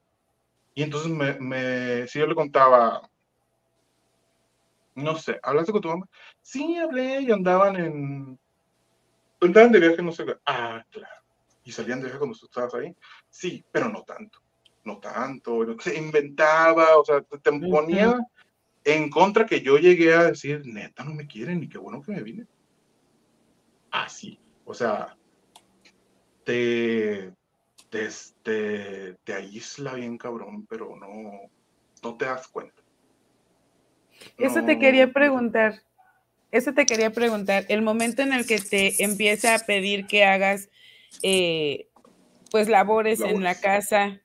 y 0.73 0.83
entonces 0.83 1.11
me, 1.11 1.33
me, 1.39 2.07
si 2.07 2.19
yo 2.19 2.27
le 2.27 2.35
contaba, 2.35 3.01
no 4.95 5.17
sé, 5.17 5.39
¿hablaste 5.43 5.71
con 5.71 5.81
tu 5.81 5.89
mamá? 5.89 6.07
Sí, 6.41 6.77
hablé 6.77 7.21
y 7.21 7.31
andaban 7.31 7.75
en, 7.75 8.39
andaban 9.41 9.71
de 9.71 9.79
viaje, 9.79 10.01
no 10.01 10.11
sé, 10.11 10.25
ah, 10.45 10.83
claro. 10.89 11.21
¿Y 11.63 11.71
salían 11.71 11.99
de 11.99 12.05
viaje 12.05 12.19
cuando 12.19 12.37
tú 12.37 12.45
estabas 12.45 12.73
ahí? 12.73 12.95
Sí, 13.29 13.63
pero 13.71 13.89
no 13.89 14.03
tanto, 14.03 14.39
no 14.83 14.99
tanto, 14.99 15.79
se 15.79 15.97
inventaba, 15.97 16.97
o 16.97 17.05
sea, 17.05 17.21
te, 17.21 17.51
ponía 17.51 18.17
en 18.83 19.09
contra 19.09 19.45
que 19.45 19.61
yo 19.61 19.77
llegué 19.77 20.13
a 20.13 20.31
decir, 20.31 20.61
neta, 20.65 21.03
no 21.03 21.13
me 21.13 21.27
quieren 21.27 21.63
y 21.63 21.69
qué 21.69 21.77
bueno 21.77 22.01
que 22.01 22.13
me 22.13 22.23
vine. 22.23 22.47
Así, 23.91 24.39
o 24.65 24.73
sea, 24.73 25.17
te, 26.45 27.33
te, 27.91 28.05
este, 28.05 29.15
te, 29.25 29.33
aísla 29.33 29.93
bien 29.93 30.17
cabrón, 30.17 30.65
pero 30.65 30.95
no, 30.95 31.41
no 32.01 32.17
te 32.17 32.25
das 32.25 32.47
cuenta. 32.47 32.81
Eso 34.37 34.63
te 34.63 34.79
quería 34.79 35.11
preguntar. 35.11 35.81
Eso 36.51 36.73
te 36.73 36.85
quería 36.85 37.11
preguntar. 37.11 37.65
El 37.67 37.81
momento 37.81 38.21
en 38.21 38.33
el 38.33 38.47
que 38.47 38.59
te 38.59 39.03
empieza 39.03 39.55
a 39.55 39.59
pedir 39.59 40.07
que 40.07 40.23
hagas, 40.23 40.69
eh, 41.21 41.89
pues, 42.49 42.69
labores, 42.69 43.19
en 43.19 43.43
la 43.43 43.55
casa, 43.55 44.21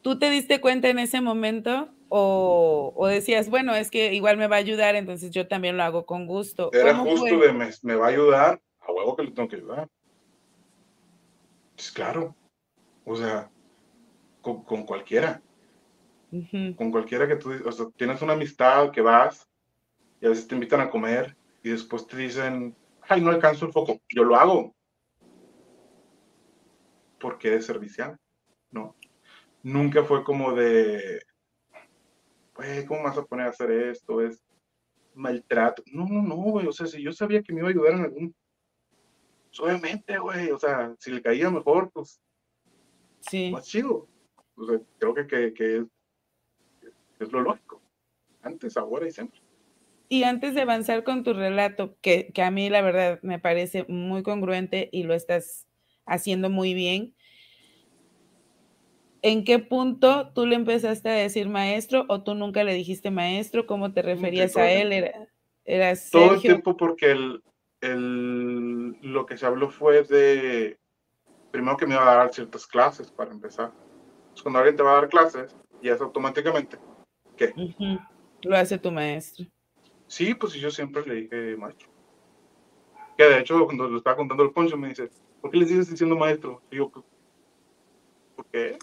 ¿tú 0.00 0.18
te 0.18 0.30
diste 0.30 0.60
cuenta 0.60 0.88
en 0.88 0.98
ese 0.98 1.20
momento? 1.20 1.90
O, 2.08 3.06
decías, 3.08 3.50
bueno, 3.50 3.74
es 3.74 3.90
que 3.90 4.14
igual 4.14 4.38
me 4.38 4.46
va 4.46 4.56
a 4.56 4.60
ayudar, 4.60 4.94
entonces 4.94 5.30
yo 5.30 5.46
también 5.46 5.76
lo 5.76 5.82
hago 5.82 6.06
con 6.06 6.26
gusto. 6.26 6.70
Era 6.72 6.94
justo 6.94 7.38
de 7.38 7.52
me, 7.52 7.68
me, 7.82 7.94
va 7.96 8.06
a 8.06 8.10
ayudar, 8.10 8.62
a 8.80 8.92
huevo 8.92 9.14
que 9.14 9.24
le 9.24 9.32
tengo 9.32 9.48
que 9.48 9.56
ayudar. 9.56 9.88
Pues 11.74 11.90
claro, 11.90 12.34
o 13.06 13.16
sea, 13.16 13.50
con, 14.42 14.84
cualquiera. 14.84 15.40
Con 16.76 16.90
cualquiera 16.90 17.26
que 17.26 17.36
tú, 17.36 17.52
o 17.64 17.72
sea, 17.72 17.86
tienes 17.96 18.20
una 18.20 18.34
amistad 18.34 18.90
que 18.90 19.00
vas 19.00 19.48
y 20.20 20.26
a 20.26 20.28
veces 20.28 20.46
te 20.46 20.54
invitan 20.54 20.80
a 20.80 20.90
comer 20.90 21.36
y 21.62 21.70
después 21.70 22.06
te 22.06 22.16
dicen, 22.16 22.76
ay, 23.08 23.20
no 23.20 23.30
alcanzo 23.30 23.66
el 23.66 23.72
foco. 23.72 24.00
Yo 24.08 24.24
lo 24.24 24.36
hago. 24.36 24.74
Porque 27.20 27.54
es 27.54 27.64
servicial, 27.64 28.18
¿no? 28.70 28.96
Nunca 29.62 30.02
fue 30.04 30.22
como 30.24 30.52
de, 30.52 31.22
güey, 32.54 32.84
¿cómo 32.86 33.04
vas 33.04 33.16
a 33.16 33.24
poner 33.24 33.46
a 33.46 33.50
hacer 33.50 33.70
esto? 33.70 34.20
Es 34.20 34.44
maltrato. 35.14 35.82
No, 35.92 36.06
no, 36.06 36.22
no, 36.22 36.36
güey. 36.36 36.66
O 36.66 36.72
sea, 36.72 36.86
si 36.86 37.02
yo 37.02 37.12
sabía 37.12 37.42
que 37.42 37.52
me 37.52 37.60
iba 37.60 37.68
a 37.68 37.70
ayudar 37.70 37.94
en 37.94 38.00
algún. 38.00 38.34
Pues, 39.48 39.60
obviamente, 39.60 40.18
güey. 40.18 40.50
O 40.50 40.58
sea, 40.58 40.94
si 40.98 41.12
le 41.12 41.22
caía 41.22 41.50
mejor, 41.50 41.90
pues 41.92 42.20
sí. 43.30 43.50
más 43.50 43.66
chido. 43.66 44.08
creo 44.98 45.14
que, 45.14 45.52
que, 45.54 45.86
es, 47.20 47.32
lo 47.32 47.40
lógico. 47.40 47.80
Antes, 48.42 48.76
ahora 48.76 49.06
y 49.06 49.10
siempre. 49.10 49.40
Y 50.08 50.22
antes 50.22 50.54
de 50.54 50.62
avanzar 50.62 51.02
con 51.02 51.24
tu 51.24 51.32
relato, 51.32 51.96
que, 52.00 52.28
que, 52.32 52.42
a 52.42 52.50
mí 52.50 52.70
la 52.70 52.80
verdad 52.80 53.18
me 53.22 53.38
parece 53.38 53.84
muy 53.88 54.22
congruente 54.22 54.88
y 54.92 55.02
lo 55.02 55.14
estás 55.14 55.66
haciendo 56.04 56.48
muy 56.48 56.74
bien, 56.74 57.14
¿en 59.22 59.44
qué 59.44 59.58
punto 59.58 60.30
tú 60.32 60.46
le 60.46 60.54
empezaste 60.54 61.08
a 61.08 61.14
decir 61.14 61.48
maestro 61.48 62.04
o 62.08 62.22
tú 62.22 62.34
nunca 62.34 62.62
le 62.62 62.74
dijiste 62.74 63.10
maestro? 63.10 63.66
¿Cómo 63.66 63.92
te 63.92 64.02
referías 64.02 64.56
a 64.56 64.70
él? 64.70 64.92
¿Era, 64.92 65.28
era 65.64 65.92
Todo 66.12 66.34
el 66.34 66.40
tiempo 66.40 66.76
porque 66.76 67.10
el, 67.10 67.42
el, 67.80 68.96
lo 69.02 69.26
que 69.26 69.36
se 69.36 69.46
habló 69.46 69.70
fue 69.70 70.04
de, 70.04 70.78
primero 71.56 71.78
que 71.78 71.86
me 71.86 71.94
iba 71.94 72.12
a 72.12 72.16
dar 72.16 72.34
ciertas 72.34 72.66
clases 72.66 73.10
para 73.10 73.30
empezar. 73.30 73.72
Pues 74.32 74.42
cuando 74.42 74.58
alguien 74.58 74.76
te 74.76 74.82
va 74.82 74.92
a 74.92 75.00
dar 75.00 75.08
clases, 75.08 75.56
y 75.80 75.88
es 75.88 75.98
automáticamente, 76.02 76.76
¿qué? 77.34 77.54
Lo 78.42 78.56
hace 78.56 78.76
tu 78.76 78.92
maestro. 78.92 79.46
Sí, 80.06 80.34
pues 80.34 80.52
yo 80.52 80.70
siempre 80.70 81.02
le 81.06 81.14
dije 81.14 81.56
maestro. 81.56 81.88
Que 83.16 83.24
de 83.24 83.38
hecho, 83.38 83.64
cuando 83.64 83.88
lo 83.88 83.96
estaba 83.96 84.16
contando 84.16 84.42
el 84.42 84.50
Poncho, 84.50 84.76
me 84.76 84.88
dice, 84.88 85.08
¿por 85.40 85.50
qué 85.50 85.56
le 85.56 85.66
sigues 85.66 85.88
diciendo 85.88 86.14
maestro? 86.14 86.60
Y 86.70 86.76
yo, 86.76 86.90
¿por 86.90 88.44
qué? 88.52 88.78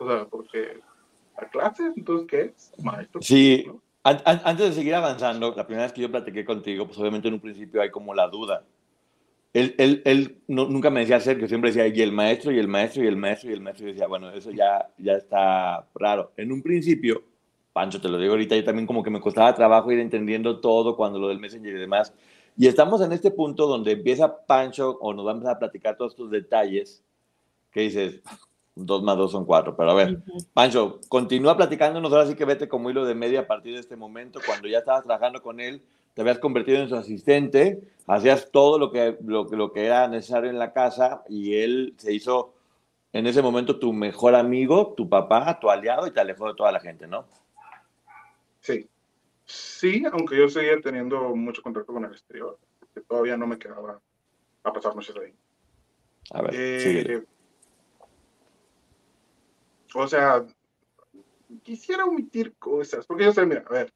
O 0.00 0.08
sea, 0.08 0.24
porque 0.26 0.80
a 1.36 1.44
clases, 1.46 1.92
entonces, 1.96 2.26
¿qué 2.28 2.40
es? 2.40 2.72
Maestro. 2.82 3.22
Sí, 3.22 3.70
antes 4.02 4.58
de 4.58 4.72
seguir 4.72 4.96
avanzando, 4.96 5.54
la 5.56 5.64
primera 5.64 5.84
vez 5.84 5.92
que 5.92 6.00
yo 6.02 6.10
platiqué 6.10 6.44
contigo, 6.44 6.86
pues 6.86 6.98
obviamente 6.98 7.28
en 7.28 7.34
un 7.34 7.40
principio 7.40 7.80
hay 7.80 7.92
como 7.92 8.12
la 8.14 8.26
duda. 8.26 8.64
Él, 9.56 9.74
él, 9.78 10.02
él 10.04 10.42
nunca 10.48 10.90
me 10.90 11.00
decía 11.00 11.18
Sergio, 11.18 11.48
siempre 11.48 11.70
decía, 11.70 11.86
y 11.86 12.02
el 12.02 12.12
maestro, 12.12 12.52
y 12.52 12.58
el 12.58 12.68
maestro, 12.68 13.02
y 13.02 13.06
el 13.06 13.16
maestro, 13.16 13.50
y 13.50 13.54
el 13.54 13.60
maestro, 13.60 13.88
y 13.88 13.92
decía, 13.92 14.06
bueno, 14.06 14.30
eso 14.30 14.50
ya, 14.50 14.90
ya 14.98 15.14
está 15.14 15.86
raro. 15.94 16.32
En 16.36 16.52
un 16.52 16.62
principio, 16.62 17.22
Pancho, 17.72 18.00
te 18.00 18.08
lo 18.08 18.18
digo 18.18 18.32
ahorita, 18.32 18.54
yo 18.54 18.64
también 18.64 18.86
como 18.86 19.02
que 19.02 19.10
me 19.10 19.20
costaba 19.20 19.54
trabajo 19.54 19.90
ir 19.90 19.98
entendiendo 19.98 20.60
todo 20.60 20.94
cuando 20.94 21.18
lo 21.18 21.28
del 21.28 21.38
Messenger 21.38 21.74
y 21.74 21.78
demás. 21.78 22.12
Y 22.56 22.66
estamos 22.66 23.00
en 23.00 23.12
este 23.12 23.30
punto 23.30 23.66
donde 23.66 23.92
empieza 23.92 24.46
Pancho 24.46 24.98
o 25.00 25.14
nos 25.14 25.24
vamos 25.24 25.46
a 25.46 25.58
platicar 25.58 25.96
todos 25.96 26.12
estos 26.12 26.30
detalles 26.30 27.02
que 27.70 27.80
dices, 27.80 28.22
Dos 28.78 29.02
más 29.02 29.16
dos 29.16 29.32
son 29.32 29.46
cuatro. 29.46 29.74
Pero 29.74 29.90
a 29.90 29.94
ver, 29.94 30.22
Pancho, 30.52 31.00
continúa 31.08 31.56
platicándonos. 31.56 32.12
Ahora 32.12 32.26
sí 32.26 32.34
que 32.34 32.44
vete 32.44 32.68
como 32.68 32.90
hilo 32.90 33.06
de 33.06 33.14
media 33.14 33.40
a 33.40 33.46
partir 33.46 33.72
de 33.72 33.80
este 33.80 33.96
momento. 33.96 34.38
Cuando 34.44 34.68
ya 34.68 34.80
estabas 34.80 35.02
trabajando 35.02 35.40
con 35.40 35.60
él, 35.60 35.82
te 36.16 36.22
habías 36.22 36.38
convertido 36.38 36.78
en 36.78 36.88
su 36.88 36.96
asistente, 36.96 37.78
hacías 38.06 38.50
todo 38.50 38.78
lo 38.78 38.90
que, 38.90 39.18
lo, 39.22 39.44
lo 39.44 39.70
que 39.70 39.84
era 39.84 40.08
necesario 40.08 40.48
en 40.48 40.58
la 40.58 40.72
casa 40.72 41.22
y 41.28 41.56
él 41.56 41.92
se 41.98 42.14
hizo 42.14 42.54
en 43.12 43.26
ese 43.26 43.42
momento 43.42 43.78
tu 43.78 43.92
mejor 43.92 44.34
amigo, 44.34 44.94
tu 44.96 45.10
papá, 45.10 45.60
tu 45.60 45.68
aliado 45.68 46.06
y 46.06 46.12
te 46.12 46.20
alejó 46.20 46.48
de 46.48 46.54
toda 46.54 46.72
la 46.72 46.80
gente, 46.80 47.06
¿no? 47.06 47.26
Sí. 48.60 48.88
Sí, 49.44 50.04
aunque 50.10 50.38
yo 50.38 50.48
seguía 50.48 50.80
teniendo 50.80 51.36
mucho 51.36 51.60
contacto 51.60 51.92
con 51.92 52.06
el 52.06 52.12
exterior, 52.12 52.58
que 52.94 53.02
todavía 53.02 53.36
no 53.36 53.46
me 53.46 53.58
quedaba 53.58 54.00
a 54.62 54.72
pasar 54.72 54.96
noches 54.96 55.14
ahí. 55.22 55.34
A 56.30 56.40
ver, 56.40 56.50
eh, 56.54 57.24
o 59.94 60.08
sea, 60.08 60.46
quisiera 61.62 62.06
omitir 62.06 62.54
cosas, 62.54 63.06
porque 63.06 63.24
yo 63.24 63.34
sé, 63.34 63.44
mira, 63.44 63.64
a 63.68 63.72
ver. 63.72 63.92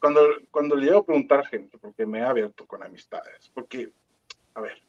Cuando, 0.00 0.20
cuando 0.50 0.76
le 0.76 0.86
llego 0.86 1.00
a 1.00 1.06
preguntar 1.06 1.46
gente, 1.46 1.78
porque 1.78 2.06
me 2.06 2.20
he 2.20 2.22
abierto 2.22 2.66
con 2.66 2.82
amistades, 2.82 3.50
porque, 3.54 3.92
a 4.54 4.60
ver, 4.60 4.82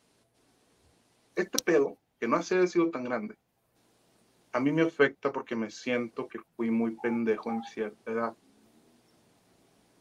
este 1.35 1.59
pedo, 1.63 1.97
que 2.19 2.27
no 2.27 2.37
ha 2.37 2.43
sido 2.43 2.89
tan 2.89 3.03
grande, 3.03 3.35
a 4.53 4.59
mí 4.59 4.71
me 4.71 4.83
afecta 4.83 5.31
porque 5.31 5.55
me 5.55 5.69
siento 5.69 6.27
que 6.27 6.39
fui 6.55 6.71
muy 6.71 6.95
pendejo 6.97 7.49
en 7.49 7.63
cierta 7.63 8.11
edad. 8.11 8.37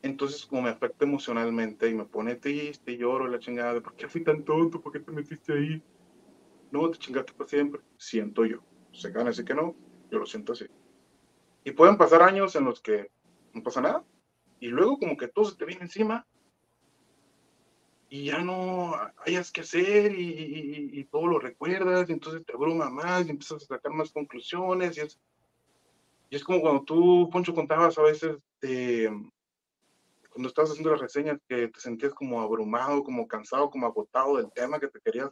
Entonces, 0.02 0.46
como 0.46 0.62
me 0.62 0.70
afecta 0.70 1.04
emocionalmente 1.04 1.88
y 1.88 1.94
me 1.94 2.04
pone 2.04 2.36
triste, 2.36 2.96
lloro 2.96 3.28
la 3.28 3.38
chingada 3.38 3.74
de 3.74 3.80
por 3.80 3.94
qué 3.94 4.08
fui 4.08 4.24
tan 4.24 4.44
tonto, 4.44 4.80
por 4.80 4.92
qué 4.92 5.00
te 5.00 5.12
metiste 5.12 5.52
ahí. 5.52 5.82
No, 6.70 6.90
te 6.90 6.98
chingaste 6.98 7.32
para 7.32 7.48
siempre. 7.48 7.80
Siento 7.98 8.44
yo 8.44 8.62
se 8.92 9.10
gana 9.10 9.30
así 9.30 9.44
que 9.44 9.54
no, 9.54 9.74
yo 10.10 10.18
lo 10.18 10.26
siento 10.26 10.52
así. 10.52 10.66
Y 11.64 11.72
pueden 11.72 11.96
pasar 11.96 12.22
años 12.22 12.56
en 12.56 12.64
los 12.64 12.80
que 12.80 13.10
no 13.52 13.62
pasa 13.62 13.80
nada, 13.80 14.04
y 14.60 14.68
luego 14.68 14.98
como 14.98 15.16
que 15.16 15.28
todo 15.28 15.46
se 15.46 15.56
te 15.56 15.64
viene 15.64 15.82
encima, 15.82 16.26
y 18.08 18.26
ya 18.26 18.38
no 18.38 18.92
hayas 19.24 19.50
que 19.52 19.62
hacer, 19.62 20.12
y, 20.16 21.04
todo 21.10 21.26
lo 21.26 21.38
recuerdas, 21.38 22.08
y 22.08 22.12
entonces 22.12 22.44
te 22.44 22.52
abruma 22.52 22.90
más, 22.90 23.26
y 23.26 23.30
empiezas 23.30 23.62
a 23.62 23.66
sacar 23.66 23.92
más 23.92 24.10
conclusiones, 24.10 24.96
y 24.96 25.00
es, 25.00 25.18
y 26.28 26.36
es 26.36 26.44
como 26.44 26.60
cuando 26.60 26.84
tú, 26.84 27.28
Poncho, 27.30 27.54
contabas 27.54 27.98
a 27.98 28.02
veces 28.02 28.36
de, 28.60 29.10
cuando 30.30 30.48
estabas 30.48 30.70
haciendo 30.70 30.90
las 30.90 31.00
reseñas, 31.00 31.38
que 31.48 31.68
te 31.68 31.80
sentías 31.80 32.14
como 32.14 32.40
abrumado, 32.40 33.02
como 33.02 33.26
cansado, 33.26 33.70
como 33.70 33.86
agotado 33.86 34.36
del 34.36 34.52
tema 34.52 34.78
que 34.78 34.88
te 34.88 35.00
querías 35.00 35.30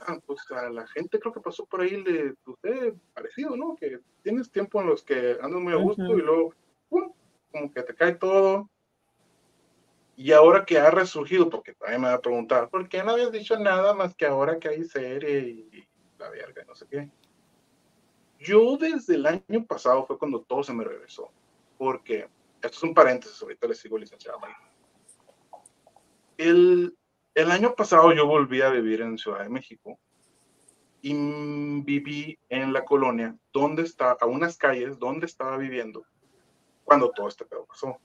Ah, 0.00 0.18
pues 0.24 0.40
a 0.50 0.70
la 0.70 0.86
gente 0.86 1.18
creo 1.18 1.34
que 1.34 1.40
pasó 1.40 1.66
por 1.66 1.82
ahí 1.82 2.02
de 2.02 2.34
usted 2.46 2.94
parecido, 3.12 3.56
¿no? 3.56 3.76
Que 3.76 4.00
tienes 4.22 4.50
tiempo 4.50 4.80
en 4.80 4.86
los 4.86 5.02
que 5.02 5.36
andas 5.42 5.60
muy 5.60 5.74
a 5.74 5.76
gusto 5.76 6.16
y 6.16 6.22
luego, 6.22 6.54
¡pum! 6.88 7.12
Como 7.52 7.72
que 7.72 7.82
te 7.82 7.94
cae 7.94 8.14
todo. 8.14 8.68
Y 10.16 10.32
ahora 10.32 10.64
que 10.64 10.78
ha 10.78 10.90
resurgido, 10.90 11.48
porque 11.48 11.74
también 11.74 12.00
me 12.02 12.08
va 12.08 12.14
a 12.14 12.20
preguntar, 12.20 12.68
¿por 12.68 12.88
qué 12.88 13.02
no 13.02 13.12
habías 13.12 13.32
dicho 13.32 13.58
nada 13.58 13.94
más 13.94 14.14
que 14.14 14.26
ahora 14.26 14.58
que 14.58 14.68
hay 14.68 14.84
serie 14.84 15.40
y, 15.40 15.88
la 16.18 16.28
verga, 16.30 16.64
no 16.66 16.74
sé 16.74 16.86
qué? 16.88 17.10
Yo 18.38 18.76
desde 18.76 19.14
el 19.14 19.26
año 19.26 19.64
pasado 19.66 20.04
fue 20.06 20.18
cuando 20.18 20.42
todo 20.42 20.62
se 20.62 20.74
me 20.74 20.84
regresó, 20.84 21.30
porque, 21.78 22.28
esto 22.56 22.76
es 22.76 22.82
un 22.82 22.94
paréntesis, 22.94 23.40
ahorita 23.40 23.66
le 23.68 23.74
sigo 23.74 23.98
licenciado. 23.98 24.38
El, 26.36 26.96
el 27.34 27.50
año 27.50 27.74
pasado 27.74 28.12
yo 28.12 28.26
volví 28.26 28.60
a 28.62 28.70
vivir 28.70 29.00
en 29.00 29.16
Ciudad 29.16 29.42
de 29.42 29.48
México 29.48 29.98
y 31.00 31.14
viví 31.82 32.38
en 32.48 32.72
la 32.72 32.84
colonia 32.84 33.36
donde 33.52 33.82
está, 33.82 34.12
a 34.12 34.26
unas 34.26 34.56
calles 34.56 34.98
donde 34.98 35.26
estaba 35.26 35.56
viviendo 35.56 36.04
cuando 36.84 37.10
todo 37.10 37.28
este 37.28 37.44
pedo 37.44 37.64
pasó. 37.64 37.98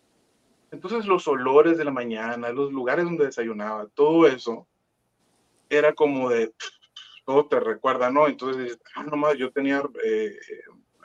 Entonces 0.71 1.05
los 1.05 1.27
olores 1.27 1.77
de 1.77 1.85
la 1.85 1.91
mañana, 1.91 2.49
los 2.49 2.71
lugares 2.71 3.05
donde 3.05 3.25
desayunaba, 3.25 3.87
todo 3.87 4.27
eso 4.27 4.67
era 5.69 5.93
como 5.93 6.29
de, 6.29 6.53
todo 7.25 7.47
te 7.47 7.59
recuerda, 7.59 8.09
¿no? 8.09 8.27
Entonces, 8.27 8.79
ah, 8.95 9.03
no 9.03 9.17
más, 9.17 9.37
yo 9.37 9.51
tenía 9.51 9.83
eh, 10.03 10.37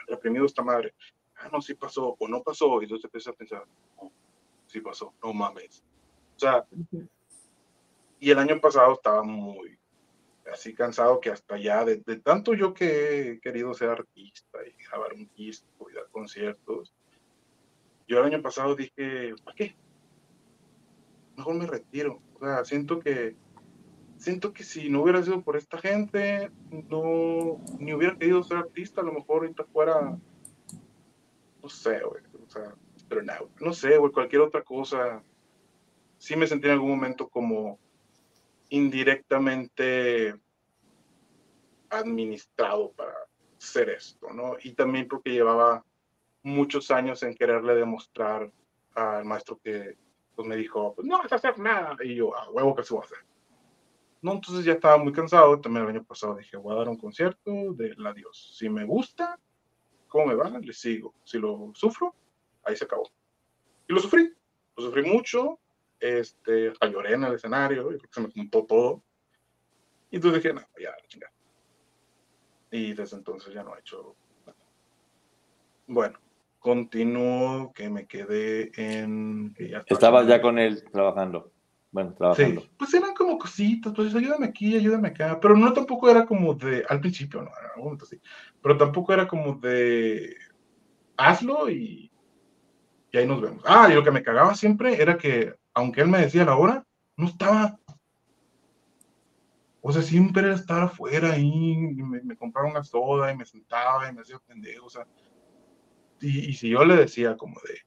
reprimido 0.06 0.46
esta 0.46 0.62
madre. 0.62 0.94
Ah, 1.36 1.48
no, 1.52 1.60
sí 1.60 1.74
pasó, 1.74 2.16
o 2.18 2.28
no 2.28 2.42
pasó. 2.42 2.80
Y 2.80 2.84
entonces 2.84 3.04
empiezas 3.04 3.34
a 3.34 3.36
pensar, 3.36 3.64
no, 4.00 4.12
sí 4.66 4.80
pasó, 4.80 5.12
no 5.22 5.32
mames. 5.32 5.82
O 6.36 6.38
sea, 6.38 6.64
y 8.20 8.30
el 8.30 8.38
año 8.38 8.60
pasado 8.60 8.94
estaba 8.94 9.22
muy 9.22 9.78
así 10.52 10.74
cansado 10.74 11.20
que 11.20 11.30
hasta 11.30 11.56
ya, 11.58 11.84
de, 11.84 11.98
tanto 12.20 12.54
yo 12.54 12.74
que 12.74 13.32
he 13.32 13.40
querido 13.40 13.74
ser 13.74 13.90
artista 13.90 14.58
y 14.66 14.84
grabar 14.84 15.12
un 15.14 15.30
disco 15.36 15.90
y 15.90 15.94
dar 15.94 16.08
conciertos, 16.10 16.94
yo 18.06 18.18
el 18.18 18.24
año 18.24 18.42
pasado 18.42 18.74
dije, 18.74 19.34
¿para 19.44 19.54
qué? 19.54 19.76
Mejor 21.36 21.54
me 21.54 21.66
retiro. 21.66 22.20
O 22.34 22.44
sea, 22.44 22.64
siento 22.64 23.00
que 23.00 23.36
siento 24.22 24.52
que 24.52 24.62
si 24.62 24.88
no 24.88 25.02
hubiera 25.02 25.22
sido 25.22 25.42
por 25.42 25.56
esta 25.56 25.78
gente, 25.78 26.50
no 26.70 27.60
ni 27.80 27.92
hubiera 27.92 28.16
querido 28.16 28.42
ser 28.44 28.58
artista, 28.58 29.00
a 29.00 29.04
lo 29.04 29.12
mejor 29.12 29.42
ahorita 29.42 29.64
fuera, 29.64 30.16
no 31.62 31.68
sé, 31.68 32.00
güey, 32.04 32.22
o 32.46 32.48
sea, 32.48 32.74
no 33.60 33.72
sé, 33.72 33.98
güey, 33.98 34.12
cualquier 34.12 34.42
otra 34.42 34.62
cosa. 34.62 35.22
Sí 36.18 36.36
me 36.36 36.46
sentí 36.46 36.66
en 36.66 36.74
algún 36.74 36.90
momento 36.90 37.28
como 37.28 37.78
indirectamente 38.70 40.34
administrado 41.90 42.92
para 42.92 43.12
hacer 43.58 43.90
esto, 43.90 44.32
¿no? 44.32 44.56
Y 44.62 44.72
también 44.72 45.08
porque 45.08 45.30
llevaba 45.30 45.84
muchos 46.42 46.90
años 46.90 47.22
en 47.22 47.34
quererle 47.34 47.74
demostrar 47.74 48.50
al 48.94 49.24
maestro 49.24 49.58
que 49.62 49.96
pues, 50.34 50.46
me 50.46 50.56
dijo, 50.56 50.94
pues 50.94 51.06
no 51.06 51.18
vas 51.18 51.32
a 51.32 51.36
hacer 51.36 51.58
nada. 51.58 51.96
Y 52.02 52.14
yo, 52.14 52.36
a 52.36 52.50
huevo 52.50 52.74
que 52.74 52.82
se 52.82 52.94
va 52.94 53.00
a 53.00 53.04
hacer. 53.04 53.18
No, 54.20 54.32
entonces 54.32 54.64
ya 54.64 54.72
estaba 54.72 54.98
muy 54.98 55.12
cansado. 55.12 55.60
También 55.60 55.84
el 55.84 55.90
año 55.90 56.04
pasado 56.04 56.36
dije, 56.36 56.56
voy 56.56 56.74
a 56.74 56.78
dar 56.78 56.88
un 56.88 56.96
concierto 56.96 57.72
del 57.74 58.06
adiós. 58.06 58.54
Si 58.56 58.68
me 58.68 58.84
gusta, 58.84 59.38
¿cómo 60.08 60.26
me 60.26 60.34
va? 60.34 60.48
Le 60.48 60.72
sigo. 60.72 61.14
Si 61.24 61.38
lo 61.38 61.72
sufro, 61.74 62.14
ahí 62.64 62.76
se 62.76 62.84
acabó. 62.84 63.10
Y 63.88 63.92
lo 63.92 64.00
sufrí. 64.00 64.32
Lo 64.76 64.84
sufrí 64.84 65.02
mucho 65.02 65.58
este, 66.02 66.72
lloré 66.90 67.14
en 67.14 67.24
el 67.24 67.34
escenario, 67.34 67.92
y 67.92 68.00
se 68.10 68.20
me 68.20 68.30
juntó 68.32 68.64
todo. 68.64 69.02
Y 70.10 70.16
entonces 70.16 70.42
dije, 70.42 70.54
no, 70.54 70.60
ya, 70.78 70.94
chingada. 71.06 71.32
Y 72.70 72.92
desde 72.92 73.16
entonces 73.16 73.54
ya 73.54 73.62
no 73.62 73.76
he 73.76 73.80
hecho 73.80 74.16
nada. 74.44 74.58
Bueno, 75.86 76.18
continúo, 76.62 77.72
que 77.74 77.90
me 77.90 78.06
quedé 78.06 78.70
en... 78.76 79.54
Estabas 79.86 80.26
ya 80.28 80.40
con 80.40 80.58
él 80.58 80.84
trabajando. 80.92 81.52
Bueno, 81.90 82.14
trabajando. 82.14 82.60
Sí, 82.62 82.70
pues 82.78 82.94
eran 82.94 83.12
como 83.12 83.36
cositas, 83.36 83.92
pues 83.94 84.14
ayúdame 84.14 84.46
aquí, 84.46 84.76
ayúdame 84.76 85.08
acá, 85.08 85.38
pero 85.40 85.56
no 85.56 85.72
tampoco 85.72 86.08
era 86.08 86.24
como 86.24 86.54
de, 86.54 86.84
al 86.88 87.00
principio, 87.00 87.42
no, 87.42 87.48
en 87.48 87.66
algún 87.66 87.84
momento 87.84 88.06
sí, 88.06 88.18
pero 88.62 88.78
tampoco 88.78 89.12
era 89.12 89.28
como 89.28 89.54
de, 89.56 90.36
hazlo 91.16 91.68
y 91.68 92.10
Y 93.10 93.18
ahí 93.18 93.26
nos 93.26 93.42
vemos. 93.42 93.62
Ah, 93.66 93.88
y 93.90 93.94
lo 93.94 94.02
que 94.02 94.10
me 94.10 94.22
cagaba 94.22 94.54
siempre 94.54 95.02
era 95.02 95.18
que, 95.18 95.54
aunque 95.74 96.00
él 96.00 96.08
me 96.08 96.20
decía 96.20 96.46
la 96.46 96.56
hora, 96.56 96.84
no 97.16 97.26
estaba. 97.26 97.78
O 99.82 99.92
sea, 99.92 100.00
siempre 100.00 100.44
era 100.44 100.54
estar 100.54 100.80
afuera 100.80 101.32
ahí, 101.32 101.72
y 101.72 102.02
me, 102.02 102.22
me 102.22 102.36
compraba 102.36 102.70
una 102.70 102.84
soda 102.84 103.32
y 103.32 103.36
me 103.36 103.44
sentaba 103.44 104.08
y 104.08 104.14
me 104.14 104.22
hacía 104.22 104.38
pendejo, 104.38 104.86
o 104.86 104.90
sea. 104.90 105.06
Y, 106.22 106.52
si 106.54 106.68
yo 106.68 106.84
le 106.84 106.94
decía 106.96 107.36
como 107.36 107.60
de, 107.66 107.80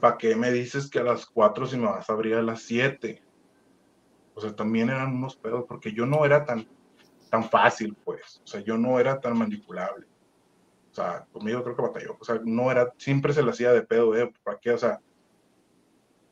¿para 0.00 0.16
qué 0.16 0.34
me 0.34 0.50
dices 0.50 0.88
que 0.88 0.98
a 0.98 1.04
las 1.04 1.26
4 1.26 1.66
si 1.66 1.76
me 1.76 1.84
vas 1.84 2.08
a 2.08 2.12
abrir 2.14 2.34
a 2.34 2.42
las 2.42 2.62
7? 2.62 3.22
O 4.34 4.40
sea, 4.40 4.56
también 4.56 4.88
eran 4.88 5.14
unos 5.14 5.36
pedos, 5.36 5.66
porque 5.68 5.92
yo 5.92 6.06
no 6.06 6.24
era 6.24 6.44
tan, 6.44 6.66
tan 7.28 7.44
fácil, 7.44 7.94
pues. 8.02 8.40
O 8.44 8.46
sea, 8.46 8.60
yo 8.60 8.78
no 8.78 8.98
era 8.98 9.20
tan 9.20 9.36
manipulable. 9.36 10.06
O 10.90 10.94
sea, 10.94 11.26
conmigo 11.30 11.62
creo 11.62 11.76
que 11.76 11.82
batalló. 11.82 12.16
O 12.18 12.24
sea, 12.24 12.40
no 12.42 12.70
era, 12.70 12.94
siempre 12.96 13.34
se 13.34 13.42
le 13.42 13.50
hacía 13.50 13.72
de 13.72 13.82
pedo, 13.82 14.16
¿eh? 14.16 14.32
¿Para 14.42 14.58
qué? 14.58 14.70
O 14.70 14.78
sea, 14.78 14.98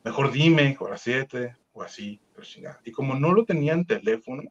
mejor 0.03 0.31
dime, 0.31 0.75
o 0.79 0.87
a 0.87 0.91
las 0.91 1.01
7, 1.01 1.55
o 1.73 1.83
así, 1.83 2.19
pero 2.33 2.43
chingada. 2.43 2.81
Y 2.83 2.91
como 2.91 3.13
no 3.13 3.33
lo 3.33 3.45
tenía 3.45 3.73
en 3.73 3.85
teléfono, 3.85 4.43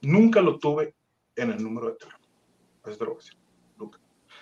nunca 0.00 0.40
lo 0.40 0.58
tuve 0.60 0.94
en 1.34 1.50
el 1.50 1.60
número 1.60 1.88
de 1.88 1.96
teléfono. 1.96 2.24
Eso 2.84 2.98
te 2.98 3.04
lo 3.04 3.14
voy 3.14 3.24
a. 3.24 3.47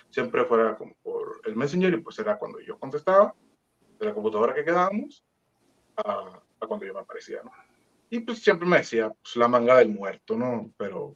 Siempre 0.09 0.45
fuera 0.45 0.77
como 0.77 0.95
por 1.03 1.41
el 1.45 1.55
Messenger 1.55 1.93
y 1.93 2.01
pues 2.01 2.17
era 2.19 2.37
cuando 2.37 2.59
yo 2.59 2.79
contestaba 2.79 3.35
de 3.99 4.05
la 4.05 4.13
computadora 4.13 4.53
que 4.53 4.63
quedábamos 4.63 5.23
a, 5.97 6.41
cuando 6.67 6.85
yo 6.85 6.93
me 6.93 7.01
aparecía, 7.01 7.41
¿no? 7.43 7.51
Y 8.09 8.19
pues 8.19 8.39
siempre 8.39 8.67
me 8.67 8.77
decía, 8.77 9.09
pues 9.09 9.35
la 9.35 9.47
manga 9.47 9.77
del 9.77 9.89
muerto, 9.89 10.37
¿no? 10.37 10.71
Pero, 10.77 11.15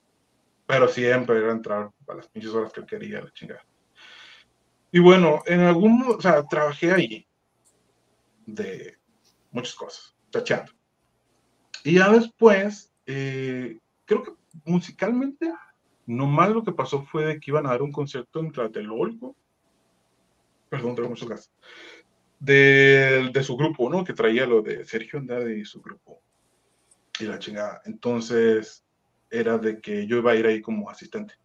pero 0.65 0.87
siempre 0.87 1.37
era 1.37 1.51
entrar 1.51 1.91
a 2.07 2.13
las 2.13 2.27
pinches 2.27 2.53
horas 2.53 2.73
que 2.73 2.81
él 2.81 2.85
quería, 2.85 3.21
la 3.21 3.31
chingada. 3.31 3.65
Y 4.91 4.99
bueno, 4.99 5.41
en 5.45 5.61
algún, 5.61 6.03
o 6.03 6.19
sea, 6.19 6.45
trabajé 6.45 6.91
ahí 6.91 7.27
de 8.45 8.97
muchas 9.51 9.75
cosas, 9.75 10.15
tachando. 10.29 10.73
Y 11.83 11.95
ya 11.95 12.11
después, 12.11 12.91
eh, 13.05 13.79
creo 14.05 14.23
que 14.23 14.31
musicalmente, 14.65 15.51
nomás 16.11 16.49
lo 16.49 16.63
que 16.63 16.71
pasó 16.73 17.03
fue 17.03 17.25
de 17.25 17.39
que 17.39 17.51
iban 17.51 17.65
a 17.65 17.69
dar 17.69 17.81
un 17.81 17.91
concierto 17.91 18.39
en 18.39 18.51
Tlatelolco. 18.51 19.35
Perdón, 20.69 20.95
tengo 20.95 21.09
muchos 21.09 21.27
gas. 21.27 21.51
De, 22.39 23.29
de 23.33 23.43
su 23.43 23.55
grupo, 23.55 23.89
¿no? 23.89 24.03
Que 24.03 24.13
traía 24.13 24.45
lo 24.45 24.61
de 24.61 24.85
Sergio 24.85 25.19
Andrade 25.19 25.57
y 25.57 25.65
su 25.65 25.81
grupo. 25.81 26.21
Y 27.19 27.25
la 27.25 27.39
chingada. 27.39 27.81
Entonces, 27.85 28.85
era 29.29 29.57
de 29.57 29.79
que 29.79 30.05
yo 30.07 30.17
iba 30.17 30.31
a 30.31 30.35
ir 30.35 30.45
ahí 30.45 30.61
como 30.61 30.89
asistente. 30.89 31.35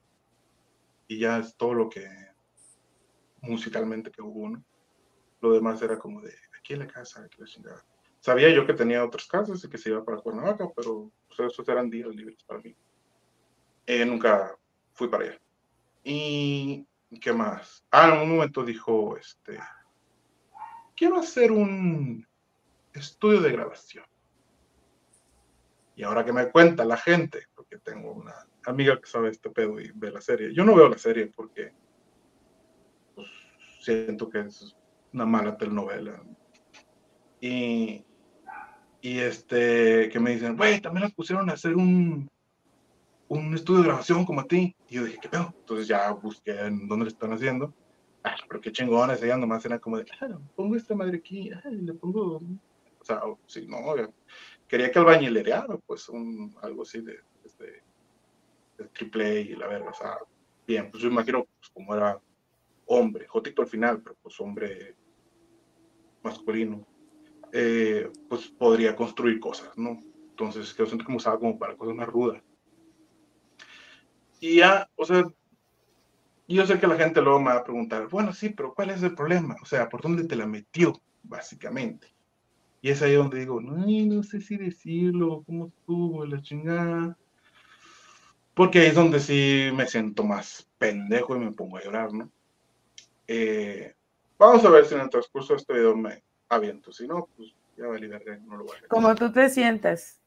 Y 1.07 1.19
ya 1.19 1.39
es 1.39 1.57
todo 1.57 1.75
lo 1.75 1.89
que 1.89 2.09
musicalmente 3.43 4.11
que 4.11 4.23
hubo, 4.23 4.49
¿no? 4.49 4.65
Lo 5.41 5.53
demás 5.53 5.81
era 5.83 5.99
como 5.99 6.21
de 6.21 6.35
aquí 6.59 6.73
en 6.73 6.81
la 6.81 6.89
casa, 6.89 7.29
que 7.29 7.41
la 7.41 7.47
chingada. 7.47 7.85
Sabía 8.19 8.51
yo 8.51 8.67
que 8.67 8.75
tenía 8.75 9.05
otras 9.05 9.27
casas 9.27 9.63
y 9.63 9.69
que 9.69 9.79
se 9.79 9.91
iba 9.91 10.05
para 10.05 10.19
Cuernavaca, 10.19 10.69
pero 10.75 11.13
pues, 11.29 11.53
esos 11.53 11.69
eran 11.69 11.89
días 11.89 12.09
libres 12.09 12.43
para 12.45 12.61
mí. 12.61 12.75
Eh, 13.87 14.05
nunca 14.05 14.57
fui 14.93 15.09
para 15.09 15.25
allá. 15.25 15.41
¿Y 16.03 16.87
qué 17.21 17.33
más? 17.33 17.85
Ah, 17.91 18.09
en 18.09 18.23
un 18.23 18.37
momento 18.37 18.65
dijo, 18.65 19.17
este, 19.17 19.59
quiero 20.97 21.19
hacer 21.19 21.53
un 21.53 22.27
estudio 22.93 23.41
de 23.41 23.53
grabación. 23.53 24.05
Y 25.95 26.03
ahora 26.03 26.25
que 26.25 26.33
me 26.33 26.51
cuenta 26.51 26.85
la 26.85 26.97
gente, 26.97 27.47
porque 27.55 27.79
tengo 27.79 28.13
una 28.13 28.35
amiga 28.67 29.01
que 29.01 29.07
sabe 29.07 29.31
este 29.31 29.51
pedo 29.51 29.81
y 29.81 29.93
ve 29.95 30.11
la 30.11 30.21
serie. 30.21 30.53
Yo 30.53 30.65
no 30.65 30.75
veo 30.75 30.89
la 30.89 30.99
serie 30.99 31.27
porque 31.35 31.73
pues, 33.15 33.29
siento 33.81 34.29
que 34.29 34.41
es 34.41 34.77
una 35.13 35.25
mala 35.25 35.57
telenovela. 35.57 36.23
Y, 37.41 38.05
y 39.01 39.19
este, 39.21 40.09
que 40.11 40.21
me 40.21 40.33
dicen, 40.33 40.57
güey, 40.57 40.81
también 40.81 41.05
las 41.05 41.15
pusieron 41.15 41.49
a 41.49 41.55
hacer 41.55 41.77
un, 41.77 42.31
un 43.29 43.55
estudio 43.55 43.81
de 43.81 43.89
grabación 43.89 44.25
como 44.25 44.41
a 44.41 44.45
ti. 44.45 44.75
Y 44.89 44.95
yo 44.95 45.05
dije, 45.05 45.19
¿qué 45.21 45.29
pedo? 45.29 45.55
Entonces 45.59 45.89
ya 45.89 46.11
busqué 46.13 46.59
en 46.61 46.87
dónde 46.89 47.07
lo 47.07 47.11
están 47.11 47.33
haciendo. 47.33 47.75
Ah, 48.25 48.37
pero 48.49 48.61
qué 48.61 48.73
chingones, 48.73 49.23
ella 49.23 49.37
nomás 49.37 49.65
era 49.65 49.79
como 49.79 49.99
de, 49.99 50.07
ah, 50.21 50.39
pongo 50.57 50.75
esta 50.75 50.95
madre 50.95 51.19
aquí, 51.19 51.51
ah, 51.53 51.69
le 51.71 51.95
pongo, 51.95 52.37
o 52.39 53.05
sea, 53.05 53.21
sí, 53.47 53.67
no, 53.69 53.79
quería 54.67 54.91
que 54.91 54.99
albañilereara, 54.99 55.77
pues, 55.87 56.09
un, 56.09 56.53
algo 56.61 56.83
así 56.83 57.03
de, 57.03 57.21
de, 57.61 57.83
de 58.79 58.85
triple 58.89 59.27
A 59.27 59.41
y 59.41 59.55
la 59.55 59.69
verga, 59.69 59.91
o 59.91 59.95
sea, 59.95 60.19
bien, 60.67 60.91
pues 60.91 61.05
yo 61.05 61.09
imagino, 61.09 61.45
pues, 61.45 61.71
como 61.73 61.95
era 61.95 62.21
hombre, 62.87 63.27
jotito 63.27 63.63
al 63.63 63.69
final, 63.69 64.01
pero 64.01 64.17
pues 64.23 64.41
hombre 64.41 64.95
masculino, 66.23 66.87
eh, 67.53 68.11
pues 68.29 68.49
podría 68.49 68.97
construir 68.97 69.39
cosas, 69.39 69.77
¿no? 69.77 70.03
Entonces, 70.31 70.75
yo 70.77 70.87
siento 70.87 71.05
que 71.05 71.13
usaba 71.13 71.39
como 71.39 71.59
para 71.59 71.77
cosas 71.77 71.95
más 71.95 72.09
rudas. 72.09 72.43
Y 74.41 74.57
ya, 74.57 74.89
o 74.97 75.05
sea, 75.05 75.25
yo 76.49 76.67
sé 76.67 76.79
que 76.79 76.87
la 76.87 76.97
gente 76.97 77.21
luego 77.21 77.41
me 77.41 77.51
va 77.51 77.59
a 77.59 77.65
preguntar, 77.65 78.09
bueno, 78.09 78.33
sí, 78.33 78.51
pero 78.51 78.75
¿cuál 78.75 78.91
es 78.91 79.03
el 79.03 79.15
problema? 79.15 79.57
O 79.63 79.67
sea, 79.67 79.89
¿por 79.89 80.03
dónde 80.03 80.25
te 80.25 80.37
la 80.37 80.47
metió, 80.47 81.01
básicamente? 81.23 82.09
Y 82.83 82.91
es 82.91 83.03
ahí 83.03 83.15
donde 83.15 83.41
digo, 83.41 83.61
no, 83.61 83.77
no 83.77 84.23
sé 84.23 84.41
si 84.41 84.57
decirlo, 84.57 85.43
cómo 85.45 85.67
estuvo, 85.67 86.25
la 86.25 86.41
chingada. 86.41 87.17
Porque 88.55 88.81
ahí 88.81 88.87
es 88.87 88.95
donde 88.95 89.21
sí 89.21 89.71
me 89.75 89.87
siento 89.87 90.23
más 90.23 90.69
pendejo 90.79 91.37
y 91.37 91.41
me 91.41 91.53
pongo 91.53 91.79
a 91.79 91.83
llorar, 91.83 92.13
¿no? 92.13 92.31
Eh, 93.27 93.95
vamos 94.39 94.65
a 94.65 94.71
ver 94.71 94.87
si 94.87 94.95
en 94.95 95.01
el 95.01 95.11
transcurso 95.11 95.55
de 95.55 95.59
este 95.59 95.75
video 95.75 95.97
me 95.97 96.23
aviento. 96.49 96.93
Si 96.93 97.09
no, 97.09 97.29
pues 97.37 97.53
ya 97.77 97.89
verga, 97.89 98.39
no 98.47 98.57
lo 98.57 98.65
voy 98.65 98.75
a 98.75 98.77
hacer. 98.79 98.89
Como 98.89 99.15
tú 99.15 99.33
te 99.33 99.51
sientas. 99.51 100.21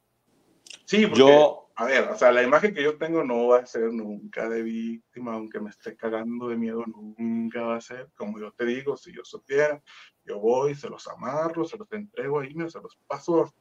Sí, 0.85 1.05
porque, 1.05 1.19
Yo, 1.19 1.69
a 1.75 1.85
ver, 1.85 2.09
o 2.09 2.17
sea, 2.17 2.31
la 2.31 2.43
imagen 2.43 2.73
que 2.73 2.83
yo 2.83 2.97
tengo 2.97 3.23
no 3.23 3.47
va 3.47 3.59
a 3.59 3.65
ser 3.65 3.93
nunca 3.93 4.49
de 4.49 4.61
víctima, 4.63 5.33
aunque 5.33 5.59
me 5.59 5.69
esté 5.69 5.95
cagando 5.95 6.49
de 6.49 6.57
miedo, 6.57 6.83
nunca 7.17 7.61
va 7.61 7.75
a 7.77 7.81
ser. 7.81 8.09
Como 8.15 8.39
yo 8.39 8.51
te 8.51 8.65
digo, 8.65 8.97
si 8.97 9.13
yo 9.13 9.21
supiera, 9.23 9.81
yo 10.25 10.39
voy, 10.39 10.75
se 10.75 10.89
los 10.89 11.07
amarro, 11.07 11.63
se 11.65 11.77
los 11.77 11.91
entrego 11.91 12.39
ahí, 12.39 12.53
me 12.53 12.69
se 12.69 12.79
los 12.81 12.97
paso 13.07 13.53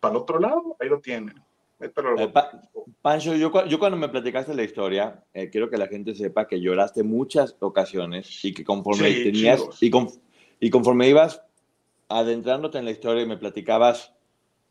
para 0.00 0.14
el 0.14 0.20
otro 0.20 0.40
lado, 0.40 0.76
ahí 0.80 0.88
lo 0.88 1.00
tienen. 1.00 1.34
Eh, 1.80 2.28
pa- 2.28 2.50
Pancho, 3.00 3.34
yo, 3.34 3.50
yo 3.66 3.78
cuando 3.78 3.96
me 3.96 4.08
platicaste 4.08 4.54
la 4.54 4.62
historia, 4.62 5.24
eh, 5.32 5.50
quiero 5.50 5.68
que 5.68 5.76
la 5.76 5.88
gente 5.88 6.14
sepa 6.14 6.46
que 6.46 6.60
lloraste 6.60 7.02
muchas 7.02 7.56
ocasiones 7.60 8.44
y 8.44 8.52
que 8.54 8.64
conforme 8.64 9.12
Sí, 9.12 9.22
tenías 9.24 9.62
y, 9.80 9.90
con- 9.90 10.08
y 10.60 10.70
conforme 10.70 11.08
ibas 11.08 11.42
adentrándote 12.08 12.78
en 12.78 12.84
la 12.84 12.90
historia 12.90 13.22
y 13.22 13.26
me 13.26 13.36
platicabas 13.38 14.14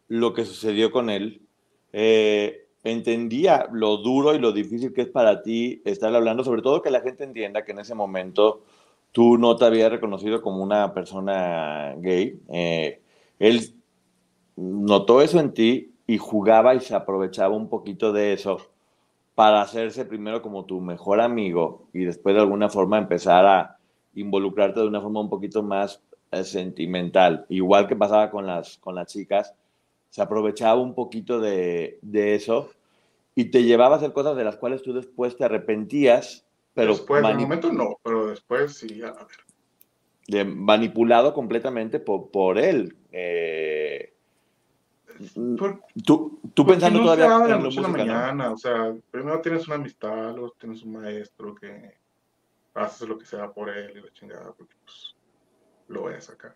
lo 0.07 0.33
que 0.33 0.45
sucedió 0.45 0.91
con 0.91 1.09
él, 1.09 1.47
eh, 1.93 2.67
entendía 2.83 3.67
lo 3.71 3.97
duro 3.97 4.33
y 4.33 4.39
lo 4.39 4.51
difícil 4.51 4.93
que 4.93 5.01
es 5.01 5.09
para 5.09 5.41
ti 5.41 5.81
estar 5.85 6.13
hablando, 6.15 6.43
sobre 6.43 6.61
todo 6.61 6.81
que 6.81 6.91
la 6.91 7.01
gente 7.01 7.23
entienda 7.23 7.63
que 7.63 7.71
en 7.71 7.79
ese 7.79 7.95
momento 7.95 8.63
tú 9.11 9.37
no 9.37 9.55
te 9.55 9.65
habías 9.65 9.91
reconocido 9.91 10.41
como 10.41 10.63
una 10.63 10.93
persona 10.93 11.95
gay. 11.97 12.39
Eh, 12.49 13.01
él 13.39 13.73
notó 14.55 15.21
eso 15.21 15.39
en 15.39 15.53
ti 15.53 15.93
y 16.07 16.17
jugaba 16.17 16.75
y 16.75 16.79
se 16.79 16.95
aprovechaba 16.95 17.55
un 17.55 17.69
poquito 17.69 18.11
de 18.13 18.33
eso 18.33 18.59
para 19.35 19.61
hacerse 19.61 20.05
primero 20.05 20.41
como 20.41 20.65
tu 20.65 20.81
mejor 20.81 21.21
amigo 21.21 21.87
y 21.93 22.03
después 22.03 22.35
de 22.35 22.41
alguna 22.41 22.69
forma 22.69 22.97
empezar 22.97 23.45
a 23.45 23.77
involucrarte 24.15 24.79
de 24.79 24.87
una 24.87 25.01
forma 25.01 25.21
un 25.21 25.29
poquito 25.29 25.63
más 25.63 26.01
eh, 26.31 26.43
sentimental. 26.43 27.45
Igual 27.49 27.87
que 27.87 27.95
pasaba 27.95 28.29
con 28.29 28.45
las, 28.45 28.77
con 28.77 28.95
las 28.95 29.07
chicas, 29.07 29.55
se 30.11 30.21
aprovechaba 30.21 30.79
un 30.79 30.93
poquito 30.93 31.39
de, 31.39 31.97
de 32.03 32.35
eso 32.35 32.69
y 33.33 33.45
te 33.45 33.63
llevaba 33.63 33.95
a 33.95 33.97
hacer 33.97 34.11
cosas 34.13 34.35
de 34.37 34.43
las 34.43 34.57
cuales 34.57 34.83
tú 34.83 34.93
después 34.93 35.35
te 35.37 35.45
arrepentías, 35.45 36.45
pero 36.75 36.91
después, 36.93 37.19
en 37.23 37.25
el 37.25 37.31
mani- 37.33 37.43
momento 37.43 37.71
no, 37.71 37.97
pero 38.03 38.27
después 38.27 38.75
sí, 38.77 39.01
a 39.01 39.11
ver. 39.13 39.27
de- 40.27 40.45
manipulado 40.45 41.33
completamente 41.33 41.99
por, 41.99 42.29
por 42.29 42.57
él. 42.59 42.95
Eh, 43.11 44.13
Por- 45.57 45.81
tú, 46.05 46.39
tú 46.53 46.65
pensando 46.65 46.99
no 46.99 47.05
todavía 47.05 47.37
de 47.39 47.43
en 47.45 47.49
la 47.51 47.57
música, 47.57 47.87
¿no? 47.87 47.97
mañana, 47.97 48.51
o 48.51 48.57
sea, 48.57 48.93
primero 49.11 49.39
tienes 49.41 49.65
una 49.67 49.75
amistad, 49.75 50.35
luego 50.35 50.53
tienes 50.59 50.83
un 50.83 50.93
maestro 50.93 51.55
que 51.55 51.95
haces 52.73 53.07
lo 53.07 53.17
que 53.17 53.25
sea 53.25 53.51
por 53.51 53.69
él 53.69 53.97
y 53.97 54.01
la 54.01 54.11
chingada, 54.13 54.51
porque 54.53 54.75
pues 54.83 55.15
lo 55.87 56.01
voy 56.01 56.15
a 56.15 56.21
sacar. 56.21 56.55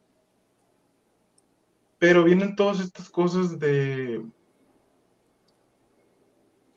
Pero 2.06 2.24
vienen 2.24 2.56
todas 2.56 2.82
estas 2.82 3.10
cosas 3.10 3.58
de, 3.58 4.24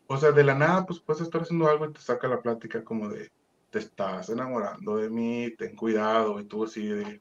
o 0.06 0.16
sea, 0.16 0.32
de 0.32 0.42
la 0.42 0.54
nada, 0.54 0.86
pues 0.86 1.00
puedes 1.00 1.20
estar 1.20 1.42
haciendo 1.42 1.68
algo 1.68 1.84
y 1.84 1.92
te 1.92 2.00
saca 2.00 2.26
la 2.28 2.40
plática 2.40 2.82
como 2.82 3.10
de, 3.10 3.30
te 3.68 3.80
estás 3.80 4.30
enamorando 4.30 4.96
de 4.96 5.10
mí, 5.10 5.54
ten 5.58 5.76
cuidado, 5.76 6.40
y 6.40 6.46
tú 6.46 6.64
así 6.64 6.86
de, 6.86 7.20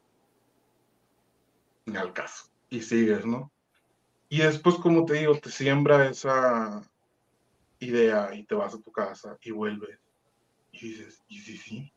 ni 1.86 1.98
al 1.98 2.14
caso, 2.14 2.46
y 2.70 2.80
sigues, 2.80 3.26
¿no? 3.26 3.52
Y 4.30 4.38
después, 4.38 4.76
como 4.76 5.04
te 5.04 5.16
digo, 5.16 5.38
te 5.38 5.52
siembra 5.52 6.10
esa 6.10 6.82
idea 7.80 8.34
y 8.34 8.46
te 8.46 8.56
vas 8.56 8.74
a 8.74 8.80
tu 8.80 8.90
casa 8.90 9.38
y 9.42 9.52
vuelves 9.52 10.00
y 10.72 10.92
dices, 10.92 11.22
¿y 11.28 11.40
sí, 11.40 11.58
sí? 11.58 11.94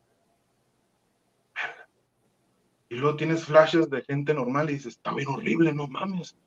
Y 2.91 2.95
luego 2.95 3.15
tienes 3.15 3.45
flashes 3.45 3.89
de 3.89 4.03
gente 4.03 4.33
normal 4.33 4.69
y 4.69 4.73
dices, 4.73 4.97
está 4.97 5.13
bien 5.13 5.29
horrible, 5.29 5.71
no 5.71 5.87
mames. 5.87 6.37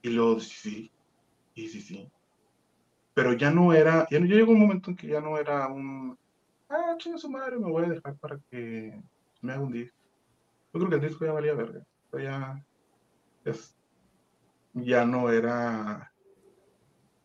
Y 0.00 0.08
luego, 0.08 0.40
sí, 0.40 0.90
sí, 1.54 1.68
sí, 1.68 1.82
sí. 1.82 2.10
Pero 3.12 3.34
ya 3.34 3.50
no 3.50 3.74
era, 3.74 4.08
ya, 4.10 4.20
llegó 4.20 4.52
un 4.52 4.60
momento 4.60 4.88
en 4.88 4.96
que 4.96 5.08
ya 5.08 5.20
no 5.20 5.36
era 5.36 5.68
un, 5.68 6.18
ah, 6.70 6.94
chinga 6.96 7.18
su 7.18 7.28
madre, 7.28 7.58
me 7.58 7.70
voy 7.70 7.84
a 7.84 7.90
dejar 7.90 8.16
para 8.16 8.38
que 8.50 8.98
me 9.42 9.52
haga 9.52 9.60
un 9.60 9.72
disco. 9.72 9.98
Yo 10.72 10.80
creo 10.80 10.88
que 10.88 10.94
el 10.96 11.08
disco 11.10 11.26
ya 11.26 11.32
valía 11.32 11.52
verga. 11.52 11.84
Ya, 12.14 12.64
ya 14.72 15.04
no 15.04 15.30
era 15.30 16.10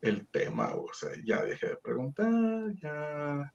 el 0.02 0.28
tema, 0.28 0.76
o 0.76 0.94
sea, 0.94 1.12
ya 1.24 1.42
dejé 1.46 1.68
de 1.68 1.78
preguntar, 1.78 2.74
ya 2.82 3.54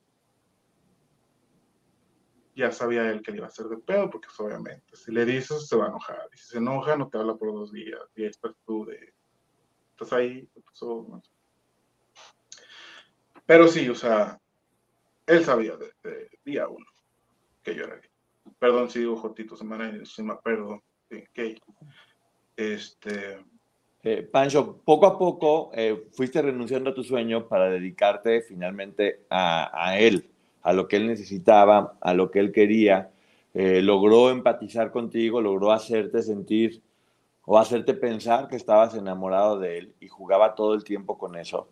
ya 2.55 2.71
sabía 2.71 3.11
él 3.11 3.23
que 3.23 3.31
le 3.31 3.39
iba 3.39 3.47
a 3.47 3.49
hacer 3.49 3.67
de 3.67 3.79
pedo, 3.79 4.11
porque 4.11 4.29
pues, 4.29 4.41
obviamente, 4.41 4.97
si 4.97 5.13
le 5.13 5.25
dices, 5.25 5.67
se 5.67 5.77
va 5.77 5.87
a 5.87 5.89
enojar. 5.89 6.29
Y 6.33 6.39
si 6.39 6.49
se 6.49 6.59
enoja, 6.59 6.97
no 6.97 7.09
te 7.09 7.19
habla 7.19 7.35
por 7.35 7.53
dos 7.53 7.73
días. 7.73 8.01
Y 8.15 8.23
ahí 8.23 8.29
estás 8.29 8.55
tú 8.67 8.85
de. 8.85 9.15
Estás 9.93 10.13
ahí. 10.13 10.49
Pero 13.47 13.69
sí, 13.69 13.89
o 13.89 13.95
sea, 13.95 14.41
él 15.27 15.45
sabía 15.45 15.77
desde 15.77 16.31
día 16.45 16.69
uno 16.69 16.87
que 17.63 17.75
yo 17.75 17.85
era 17.85 17.97
gay. 17.97 18.11
Perdón 18.59 18.91
si 18.91 19.01
digo 19.01 19.17
Jotito, 19.17 19.57
se 19.57 19.65
me, 19.65 20.05
se 20.05 20.23
me 20.23 20.35
perdón. 20.37 20.83
gay. 21.35 21.59
Este. 22.57 23.45
Eh, 24.05 24.23
Pancho, 24.25 24.79
poco 24.85 25.07
a 25.07 25.17
poco 25.17 25.71
eh, 25.75 26.09
fuiste 26.13 26.43
renunciando 26.43 26.91
a 26.91 26.95
tu 26.95 27.05
sueño 27.05 27.49
para 27.49 27.71
dedicarte 27.71 28.43
finalmente 28.43 29.27
a, 29.31 29.71
a 29.73 29.99
él 29.99 30.32
a 30.63 30.73
lo 30.73 30.89
que 30.89 30.97
él 30.97 31.07
necesitaba, 31.07 31.95
a 32.01 32.15
lo 32.15 32.31
que 32.31 32.39
él 32.39 32.53
quería, 32.53 33.11
eh, 33.55 33.83
logró 33.83 34.31
empatizar 34.31 34.91
contigo, 34.91 35.41
logró 35.41 35.73
hacerte 35.73 36.23
sentir 36.23 36.83
o 37.45 37.59
hacerte 37.59 37.95
pensar 37.95 38.49
que 38.49 38.57
estabas 38.57 38.95
enamorado 38.95 39.59
de 39.59 39.79
él 39.79 39.95
y 40.01 40.09
jugaba 40.09 40.55
todo 40.55 40.75
el 40.75 40.85
tiempo 40.85 41.19
con 41.19 41.37
eso. 41.37 41.69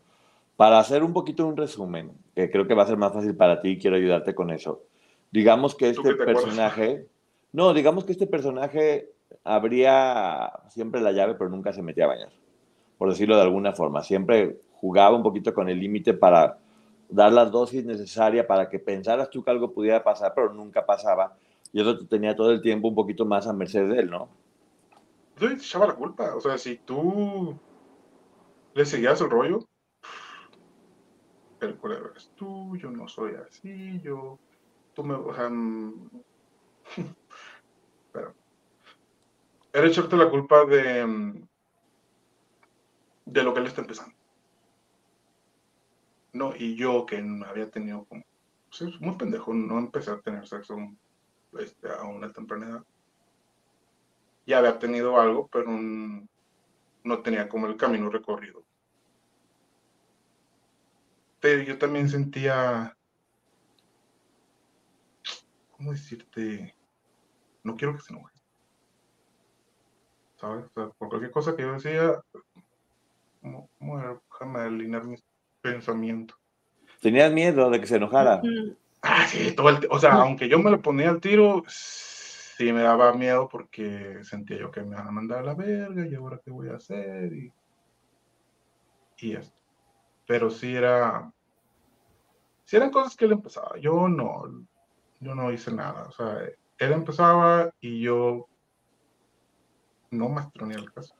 Para 0.57 0.78
hacer 0.78 1.03
un 1.03 1.12
poquito 1.12 1.47
un 1.47 1.57
resumen, 1.57 2.12
que 2.34 2.51
creo 2.51 2.66
que 2.66 2.74
va 2.74 2.82
a 2.82 2.86
ser 2.86 2.99
más 2.99 3.12
fácil 3.12 3.34
para 3.34 3.61
ti, 3.61 3.78
quiero 3.78 3.97
ayudarte 3.97 4.34
con 4.34 4.51
eso. 4.51 4.82
Digamos 5.30 5.74
que 5.74 5.88
este 5.88 6.14
personaje, 6.16 7.07
no, 7.53 7.72
digamos 7.72 8.05
que 8.05 8.12
este 8.12 8.26
personaje 8.26 9.12
abría 9.45 10.53
siempre 10.68 11.01
la 11.01 11.12
llave, 11.12 11.34
pero 11.34 11.49
nunca 11.49 11.72
se 11.72 11.82
metía 11.82 12.05
a 12.05 12.09
bañar, 12.09 12.30
por 12.99 13.09
decirlo 13.09 13.36
de 13.36 13.43
alguna 13.43 13.72
forma. 13.72 14.03
Siempre 14.03 14.59
jugaba 14.72 15.16
un 15.16 15.22
poquito 15.22 15.55
con 15.55 15.68
el 15.68 15.78
límite 15.78 16.14
para 16.14 16.59
dar 17.11 17.33
la 17.33 17.45
dosis 17.45 17.85
necesaria 17.85 18.47
para 18.47 18.69
que 18.69 18.79
pensaras 18.79 19.31
tú 19.31 19.43
que 19.43 19.51
algo 19.51 19.73
pudiera 19.73 20.03
pasar, 20.03 20.33
pero 20.35 20.53
nunca 20.53 20.85
pasaba. 20.85 21.37
Y 21.73 21.81
eso 21.81 21.99
te 21.99 22.07
tenía 22.07 22.35
todo 22.35 22.51
el 22.51 22.63
tiempo 22.63 22.89
un 22.89 22.95
poquito 22.95 23.25
más 23.25 23.47
a 23.47 23.53
merced 23.53 23.89
de 23.89 24.01
él, 24.01 24.11
¿no? 24.11 24.29
Yo 25.39 25.49
te 25.49 25.55
echaba 25.55 25.87
la 25.87 25.95
culpa. 25.95 26.35
O 26.35 26.41
sea, 26.41 26.59
si 26.59 26.77
tú 26.77 27.59
le 28.75 28.85
seguías 28.85 29.21
el 29.21 29.31
rollo, 29.31 29.61
el 31.61 31.77
culero 31.77 32.11
eres 32.11 32.31
tú, 32.37 32.77
yo 32.77 32.91
no 32.91 33.09
soy 33.09 33.35
así, 33.35 34.01
yo, 34.01 34.39
tú 34.95 35.05
me, 35.05 35.15
o 35.15 35.51
mm, 35.51 36.11
pero, 38.13 38.35
era 39.73 39.87
echarte 39.87 40.17
la 40.17 40.31
culpa 40.31 40.65
de, 40.65 41.07
mm, 41.07 41.49
de 43.27 43.43
lo 43.43 43.53
que 43.53 43.61
él 43.61 43.67
está 43.67 43.83
empezando. 43.83 44.20
No, 46.33 46.55
y 46.55 46.76
yo 46.76 47.07
que 47.07 47.22
había 47.47 47.70
tenido 47.70 48.05
como, 48.05 48.22
pues, 48.68 49.01
muy 49.01 49.16
pendejo, 49.16 49.53
no 49.53 49.78
empecé 49.78 50.12
a 50.12 50.20
tener 50.20 50.47
sexo 50.47 50.76
este, 51.59 51.91
a 51.91 52.05
una 52.05 52.33
temprana 52.33 52.66
edad. 52.66 52.85
Ya 54.47 54.59
había 54.59 54.78
tenido 54.78 55.20
algo, 55.20 55.49
pero 55.49 55.70
no 55.70 57.22
tenía 57.22 57.49
como 57.49 57.66
el 57.66 57.76
camino 57.76 58.11
recorrido. 58.11 58.64
Pero 61.41 61.62
yo 61.62 61.78
también 61.78 62.09
sentía, 62.09 62.97
¿cómo 65.70 65.93
decirte? 65.93 66.76
No 67.64 67.76
quiero 67.76 67.95
que 67.95 68.03
se 68.03 68.12
enoje. 68.12 68.35
¿Sabes? 70.37 70.70
por 70.70 70.95
cualquier 70.97 71.31
cosa 71.31 71.55
que 71.55 71.62
yo 71.62 71.72
decía, 71.72 72.18
¿cómo, 73.43 73.68
cómo 73.78 74.20
déjame 74.31 74.61
alinear 74.61 75.05
mis 75.05 75.22
pensamiento. 75.61 76.35
¿Tenías 77.01 77.33
miedo 77.33 77.71
de 77.71 77.81
que 77.81 77.87
se 77.87 77.97
enojara? 77.97 78.43
Ah, 79.03 79.27
sí, 79.27 79.53
todo 79.53 79.71
el, 79.71 79.89
o 79.91 79.99
sea, 79.99 80.15
aunque 80.15 80.49
yo 80.49 80.59
me 80.59 80.71
lo 80.71 80.83
ponía 80.83 81.09
al 81.09 81.21
tiro, 81.21 81.65
sí 81.67 82.73
me 82.73 82.83
daba 82.83 83.15
miedo 83.15 83.49
porque 83.49 84.19
sentía 84.23 84.59
yo 84.59 84.71
que 84.71 84.83
me 84.83 84.97
van 84.97 85.09
a 85.09 85.11
mandar 85.11 85.39
a 85.39 85.45
la 85.45 85.55
verga 85.55 86.07
y 86.07 86.15
ahora 86.15 86.41
qué 86.45 86.51
voy 86.51 86.69
a 86.69 86.77
hacer 86.77 87.33
y, 87.33 87.53
y 89.19 89.37
esto. 89.37 89.57
Pero 90.27 90.51
sí 90.51 90.77
era, 90.77 91.33
sí 92.65 92.77
eran 92.77 92.91
cosas 92.91 93.17
que 93.17 93.25
él 93.25 93.33
empezaba. 93.33 93.79
Yo 93.79 94.09
no, 94.09 94.67
yo 95.21 95.35
no 95.35 95.51
hice 95.51 95.73
nada. 95.73 96.03
O 96.03 96.13
sea, 96.13 96.39
él 96.79 96.93
empezaba 96.93 97.73
y 97.81 98.01
yo 98.01 98.47
no 100.11 100.53
ni 100.67 100.75
el 100.75 100.93
caso. 100.93 101.15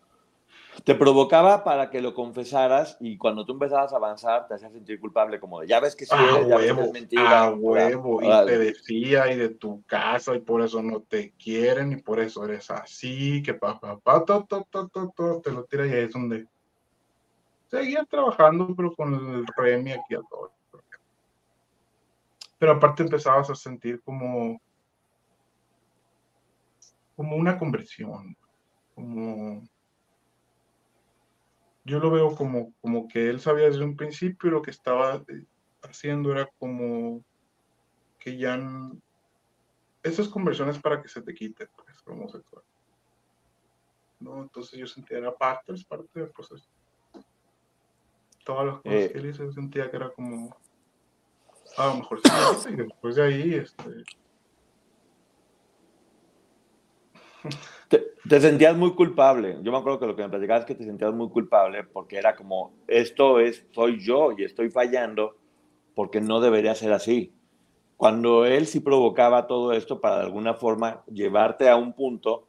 Te 0.85 0.95
provocaba 0.95 1.65
para 1.65 1.91
que 1.91 2.01
lo 2.01 2.15
confesaras 2.15 2.97
y 3.01 3.19
cuando 3.19 3.45
tú 3.45 3.53
empezabas 3.53 3.93
a 3.93 3.97
avanzar 3.97 4.47
te 4.47 4.55
hacías 4.55 4.73
sentir 4.73 4.99
culpable, 5.01 5.39
como 5.41 5.61
de 5.61 5.67
ya 5.67 5.81
ves 5.81 5.95
que 5.95 6.07
sí, 6.07 6.13
ah, 6.15 6.41
ya 6.47 6.57
ves 6.57 6.73
que 6.73 6.81
es 6.81 6.93
mentira. 6.93 7.45
A 7.45 7.51
huevo, 7.51 8.23
y 8.23 8.47
te 8.47 8.59
decía 8.59 9.33
y 9.33 9.37
de 9.37 9.51
tu 9.51 9.83
casa 9.85 10.35
y 10.35 10.41
por 10.41 10.63
eso 10.63 10.83
no 10.83 11.01
te 11.01 11.33
quieren 11.33 11.93
y 11.93 11.97
por 11.97 12.21
eso 12.21 12.45
eres 12.45 12.71
así, 12.71 13.43
que 13.43 13.55
papá, 13.55 13.99
pa, 13.99 14.25
pa, 14.25 14.47
to, 14.47 15.43
te 15.43 15.53
lo 15.53 15.65
tira 15.65 15.87
y 15.87 15.91
ahí 15.93 16.05
es 16.05 16.13
donde 16.13 16.47
seguía 17.69 18.05
trabajando, 18.05 18.75
pero 18.75 18.95
con 18.95 19.15
el 19.15 19.47
remi 19.57 19.93
aquí 19.93 20.15
a 20.15 20.21
todo. 20.29 20.53
Pero 22.59 22.73
aparte 22.73 23.03
empezabas 23.03 23.51
a 23.51 23.55
sentir 23.55 24.01
como 24.03 24.61
como 27.17 27.37
una 27.37 27.59
conversión, 27.59 28.35
como 28.95 29.63
yo 31.85 31.99
lo 31.99 32.11
veo 32.11 32.35
como, 32.35 32.73
como 32.81 33.09
que 33.09 33.29
él 33.29 33.41
sabía 33.41 33.67
desde 33.67 33.85
un 33.85 33.97
principio 33.97 34.51
lo 34.51 34.63
que 34.63 34.71
estaba 34.71 35.17
eh, 35.29 35.45
haciendo 35.83 36.33
era 36.33 36.47
como 36.59 37.25
que 38.19 38.37
ya 38.37 38.61
esas 40.03 40.29
conversiones 40.29 40.79
para 40.79 41.03
que 41.03 41.09
se 41.09 41.23
te 41.23 41.35
quite, 41.35 41.67
pues, 41.69 41.97
homosexual. 42.07 42.63
¿No? 44.21 44.43
Entonces 44.43 44.79
yo 44.79 44.87
sentía, 44.87 45.19
era 45.19 45.35
parte, 45.35 45.73
es 45.73 45.85
parte 45.85 46.21
del 46.21 46.31
proceso. 46.31 46.69
Todas 48.45 48.67
las 48.67 48.75
cosas 48.77 48.93
eh. 48.93 49.11
que 49.13 49.19
él 49.19 49.27
hizo, 49.27 49.53
sentía 49.53 49.91
que 49.91 49.97
era 49.97 50.11
como, 50.11 50.55
a 51.77 51.87
lo 51.87 51.95
mejor 51.97 52.21
sí, 52.59 52.69
y 52.71 52.77
después 52.77 53.17
de 53.17 53.23
ahí, 53.23 53.55
este... 53.55 54.05
Te, 57.91 58.41
sentías 58.41 58.77
muy 58.77 58.95
culpable. 58.95 59.59
Yo 59.63 59.73
me 59.73 59.79
acuerdo 59.79 59.99
que 59.99 60.07
lo 60.07 60.15
que 60.15 60.23
me 60.23 60.29
platicabas 60.29 60.61
es 60.61 60.67
que 60.67 60.75
te 60.77 60.85
sentías 60.85 61.13
muy 61.13 61.29
culpable 61.29 61.83
porque 61.83 62.17
era 62.17 62.37
como, 62.37 62.73
esto 62.87 63.41
es, 63.41 63.67
soy 63.73 63.99
yo 63.99 64.31
y 64.37 64.45
estoy 64.45 64.71
fallando 64.71 65.37
porque 65.97 66.21
no 66.21 66.41
debería 66.41 66.77
ser 66.77 66.93
así. 66.93 67.33
Cuando 67.97 68.47
él 68.47 68.67
sí 68.67 68.79
provocaba 68.79 69.49
todo 69.49 69.73
esto 69.73 70.01
para 70.01 70.19
de 70.19 70.23
alguna 70.23 70.55
forma 70.55 71.03
llevarte 71.13 71.69
a 71.69 71.77
un 71.77 71.93
punto 71.93 72.47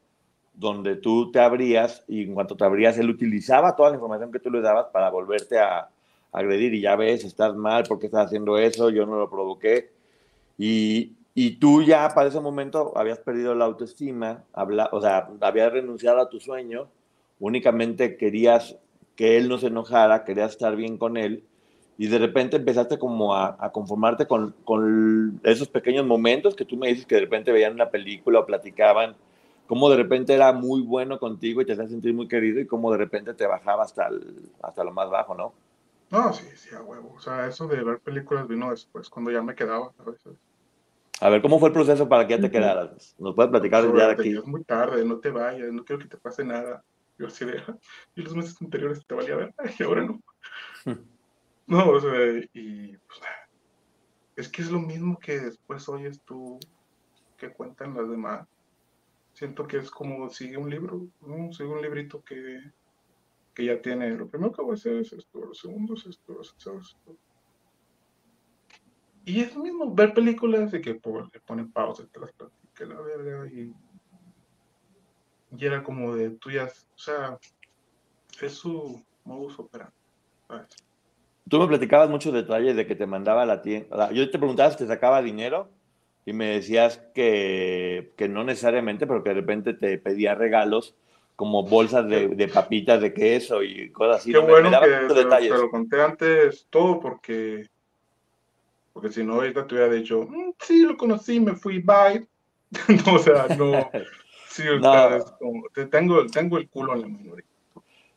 donde 0.53 0.95
tú 0.95 1.31
te 1.31 1.39
abrías 1.39 2.03
y 2.07 2.23
en 2.23 2.35
cuanto 2.35 2.55
te 2.55 2.63
abrías, 2.63 2.99
él 2.99 3.09
utilizaba 3.09 3.75
toda 3.75 3.89
la 3.89 3.95
información 3.95 4.31
que 4.31 4.39
tú 4.39 4.51
le 4.51 4.61
dabas 4.61 4.87
para 4.93 5.09
volverte 5.09 5.57
a 5.57 5.89
agredir 6.31 6.75
y 6.75 6.81
ya 6.81 6.95
ves, 6.95 7.25
estás 7.25 7.55
mal, 7.55 7.83
porque 7.87 8.05
estás 8.05 8.27
haciendo 8.27 8.59
eso? 8.59 8.91
Yo 8.91 9.07
no 9.07 9.17
lo 9.17 9.29
provoqué. 9.29 9.91
Y, 10.57 11.15
y 11.33 11.57
tú 11.57 11.81
ya 11.81 12.09
para 12.09 12.29
ese 12.29 12.39
momento 12.39 12.93
habías 12.95 13.19
perdido 13.19 13.55
la 13.55 13.65
autoestima, 13.65 14.43
habla, 14.53 14.89
o 14.91 15.01
sea, 15.01 15.29
habías 15.39 15.71
renunciado 15.71 16.19
a 16.19 16.29
tu 16.29 16.39
sueño, 16.39 16.89
únicamente 17.39 18.17
querías 18.17 18.77
que 19.15 19.37
él 19.37 19.47
no 19.47 19.57
se 19.57 19.67
enojara, 19.67 20.23
querías 20.25 20.51
estar 20.51 20.75
bien 20.75 20.97
con 20.97 21.17
él, 21.17 21.43
y 21.97 22.07
de 22.07 22.17
repente 22.17 22.57
empezaste 22.57 22.97
como 22.97 23.35
a, 23.35 23.71
conformarte 23.71 24.25
con, 24.25 24.55
con, 24.63 25.39
esos 25.43 25.67
pequeños 25.67 26.05
momentos 26.05 26.55
que 26.55 26.65
tú 26.65 26.75
me 26.75 26.87
dices 26.87 27.05
que 27.05 27.15
de 27.15 27.21
repente 27.21 27.51
veían 27.51 27.73
una 27.73 27.89
película 27.89 28.39
o 28.39 28.45
platicaban, 28.45 29.15
cómo 29.67 29.89
de 29.89 29.97
repente 29.97 30.33
era 30.33 30.51
muy 30.51 30.81
bueno 30.81 31.19
contigo 31.19 31.61
y 31.61 31.65
te 31.65 31.73
hacía 31.73 31.87
sentir 31.87 32.13
muy 32.13 32.27
querido 32.27 32.59
y 32.59 32.67
cómo 32.67 32.91
de 32.91 32.97
repente 32.97 33.33
te 33.33 33.45
bajaba 33.45 33.83
hasta, 33.83 34.09
hasta 34.61 34.83
lo 34.83 34.91
más 34.91 35.09
bajo, 35.09 35.35
¿no? 35.35 35.53
No, 36.09 36.33
sí, 36.33 36.45
sí, 36.55 36.75
a 36.75 36.81
huevo. 36.81 37.13
O 37.15 37.21
sea, 37.21 37.47
eso 37.47 37.67
de 37.67 37.81
ver 37.81 37.99
películas 37.99 38.47
vino 38.47 38.69
después, 38.69 39.09
cuando 39.09 39.31
ya 39.31 39.41
me 39.41 39.55
quedaba 39.55 39.93
a 39.97 40.03
veces. 40.03 40.33
A 41.21 41.29
ver, 41.29 41.43
¿cómo 41.43 41.59
fue 41.59 41.69
el 41.69 41.73
proceso 41.73 42.09
para 42.09 42.25
que 42.25 42.35
ya 42.35 42.41
te 42.41 42.49
quedaras? 42.49 43.15
¿Nos 43.19 43.35
puedes 43.35 43.51
platicar 43.51 43.83
ya 43.95 44.07
de 44.07 44.13
aquí? 44.13 44.35
Es 44.35 44.45
muy 44.45 44.63
tarde, 44.63 45.05
no 45.05 45.19
te 45.19 45.29
vayas, 45.29 45.71
no 45.71 45.85
quiero 45.85 46.01
que 46.01 46.07
te 46.07 46.17
pase 46.17 46.43
nada. 46.43 46.83
Yo 47.19 47.27
así 47.27 47.45
de, 47.45 47.61
y 48.15 48.21
los 48.23 48.35
meses 48.35 48.59
anteriores 48.59 49.05
te 49.05 49.13
valía 49.13 49.35
ver, 49.35 49.53
y 49.79 49.83
ahora 49.83 50.03
no. 50.03 50.19
no, 51.67 51.89
o 51.89 51.99
sea, 51.99 52.11
y 52.53 52.97
pues, 52.97 53.21
es 54.35 54.49
que 54.49 54.63
es 54.63 54.71
lo 54.71 54.79
mismo 54.79 55.19
que 55.19 55.39
después 55.39 55.87
oyes 55.87 56.19
tú, 56.25 56.57
que 57.37 57.53
cuentan 57.53 57.95
las 57.95 58.09
demás. 58.09 58.47
Siento 59.33 59.67
que 59.67 59.77
es 59.77 59.91
como 59.91 60.27
sigue 60.31 60.57
un 60.57 60.71
libro, 60.71 61.07
¿no? 61.21 61.53
sigue 61.53 61.69
un 61.69 61.83
librito 61.83 62.23
que, 62.23 62.61
que 63.53 63.65
ya 63.65 63.79
tiene, 63.79 64.09
lo 64.15 64.27
primero 64.27 64.51
que 64.51 64.63
voy 64.63 64.71
a 64.71 64.73
hacer 64.73 64.95
es 64.95 65.13
esto, 65.13 65.39
lo 65.39 65.53
segundo 65.53 65.93
es 65.93 66.07
esto, 66.07 66.33
lo 66.33 66.41
tercero 66.41 66.79
es 66.79 66.87
esto. 66.87 67.15
Y 69.25 69.41
es 69.41 69.55
lo 69.55 69.63
mismo, 69.63 69.93
ver 69.93 70.13
películas 70.13 70.73
y 70.73 70.81
que 70.81 70.93
le 70.93 71.39
ponen 71.45 71.71
pausa, 71.71 72.03
te 72.11 72.19
las 72.19 72.31
platica 72.31 72.85
la 72.85 73.01
verga 73.01 73.47
y, 73.51 73.73
y 75.55 75.65
era 75.65 75.83
como 75.83 76.15
de 76.15 76.31
tuyas, 76.31 76.87
o 76.95 76.97
sea, 76.97 77.37
es 78.41 78.53
su 78.53 79.03
modus 79.23 79.59
operandi. 79.59 79.93
Tú 81.47 81.59
me 81.59 81.67
platicabas 81.67 82.09
muchos 82.09 82.33
detalles 82.33 82.75
de 82.75 82.85
que 82.87 82.95
te 82.95 83.05
mandaba 83.05 83.43
a 83.43 83.45
la 83.45 83.61
tienda. 83.61 84.11
Yo 84.11 84.29
te 84.29 84.37
preguntaba 84.37 84.71
si 84.71 84.77
te 84.77 84.87
sacaba 84.87 85.21
dinero 85.21 85.69
y 86.25 86.33
me 86.33 86.47
decías 86.47 87.01
que, 87.13 88.13
que 88.15 88.27
no 88.29 88.43
necesariamente, 88.43 89.07
pero 89.07 89.23
que 89.23 89.29
de 89.29 89.35
repente 89.35 89.73
te 89.73 89.97
pedía 89.97 90.35
regalos 90.35 90.95
como 91.35 91.63
bolsas 91.63 92.07
de, 92.07 92.29
de 92.29 92.47
papitas 92.47 93.01
de 93.01 93.13
queso 93.13 93.63
y 93.63 93.91
cosas 93.91 94.17
así. 94.17 94.31
Qué 94.31 94.37
¿no? 94.39 94.47
Bueno 94.47 94.69
me 94.69 94.79
que 94.79 95.07
te, 95.07 95.13
detalles. 95.13 95.51
te 95.51 95.57
lo 95.57 95.69
conté 95.69 96.01
antes 96.01 96.67
todo 96.69 96.99
porque 96.99 97.67
porque 98.93 99.09
si 99.11 99.23
no 99.23 99.35
ahorita 99.35 99.65
te 99.67 99.75
hubiera 99.75 99.93
dicho 99.93 100.25
"Mm, 100.29 100.53
sí 100.59 100.81
lo 100.83 100.97
conocí 100.97 101.39
me 101.39 101.55
fui 101.55 101.79
bye 101.79 102.27
no, 103.05 103.15
o 103.15 103.19
sea 103.19 103.47
no 103.57 103.89
sí 104.47 104.63
No. 104.81 105.15
es 105.15 105.23
como, 105.39 105.63
te 105.73 105.85
tengo 105.87 106.25
tengo 106.27 106.57
el 106.57 106.69
culo 106.69 106.93
en 106.95 107.01
la 107.01 107.07
mano. 107.07 107.35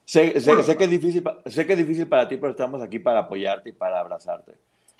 Sé, 0.06 0.38
sé- 0.40 0.62
sé 0.62 0.76
que 0.76 0.84
es 0.84 0.90
difícil, 0.90 1.24
sé 1.46 1.66
que 1.66 1.72
es 1.72 1.78
difícil 1.78 2.06
para 2.06 2.28
ti, 2.28 2.36
pero 2.36 2.50
estamos 2.50 2.82
aquí 2.82 2.98
para 2.98 3.20
apoyarte 3.20 3.70
y 3.70 3.72
para 3.72 4.00
abrazarte. 4.00 4.52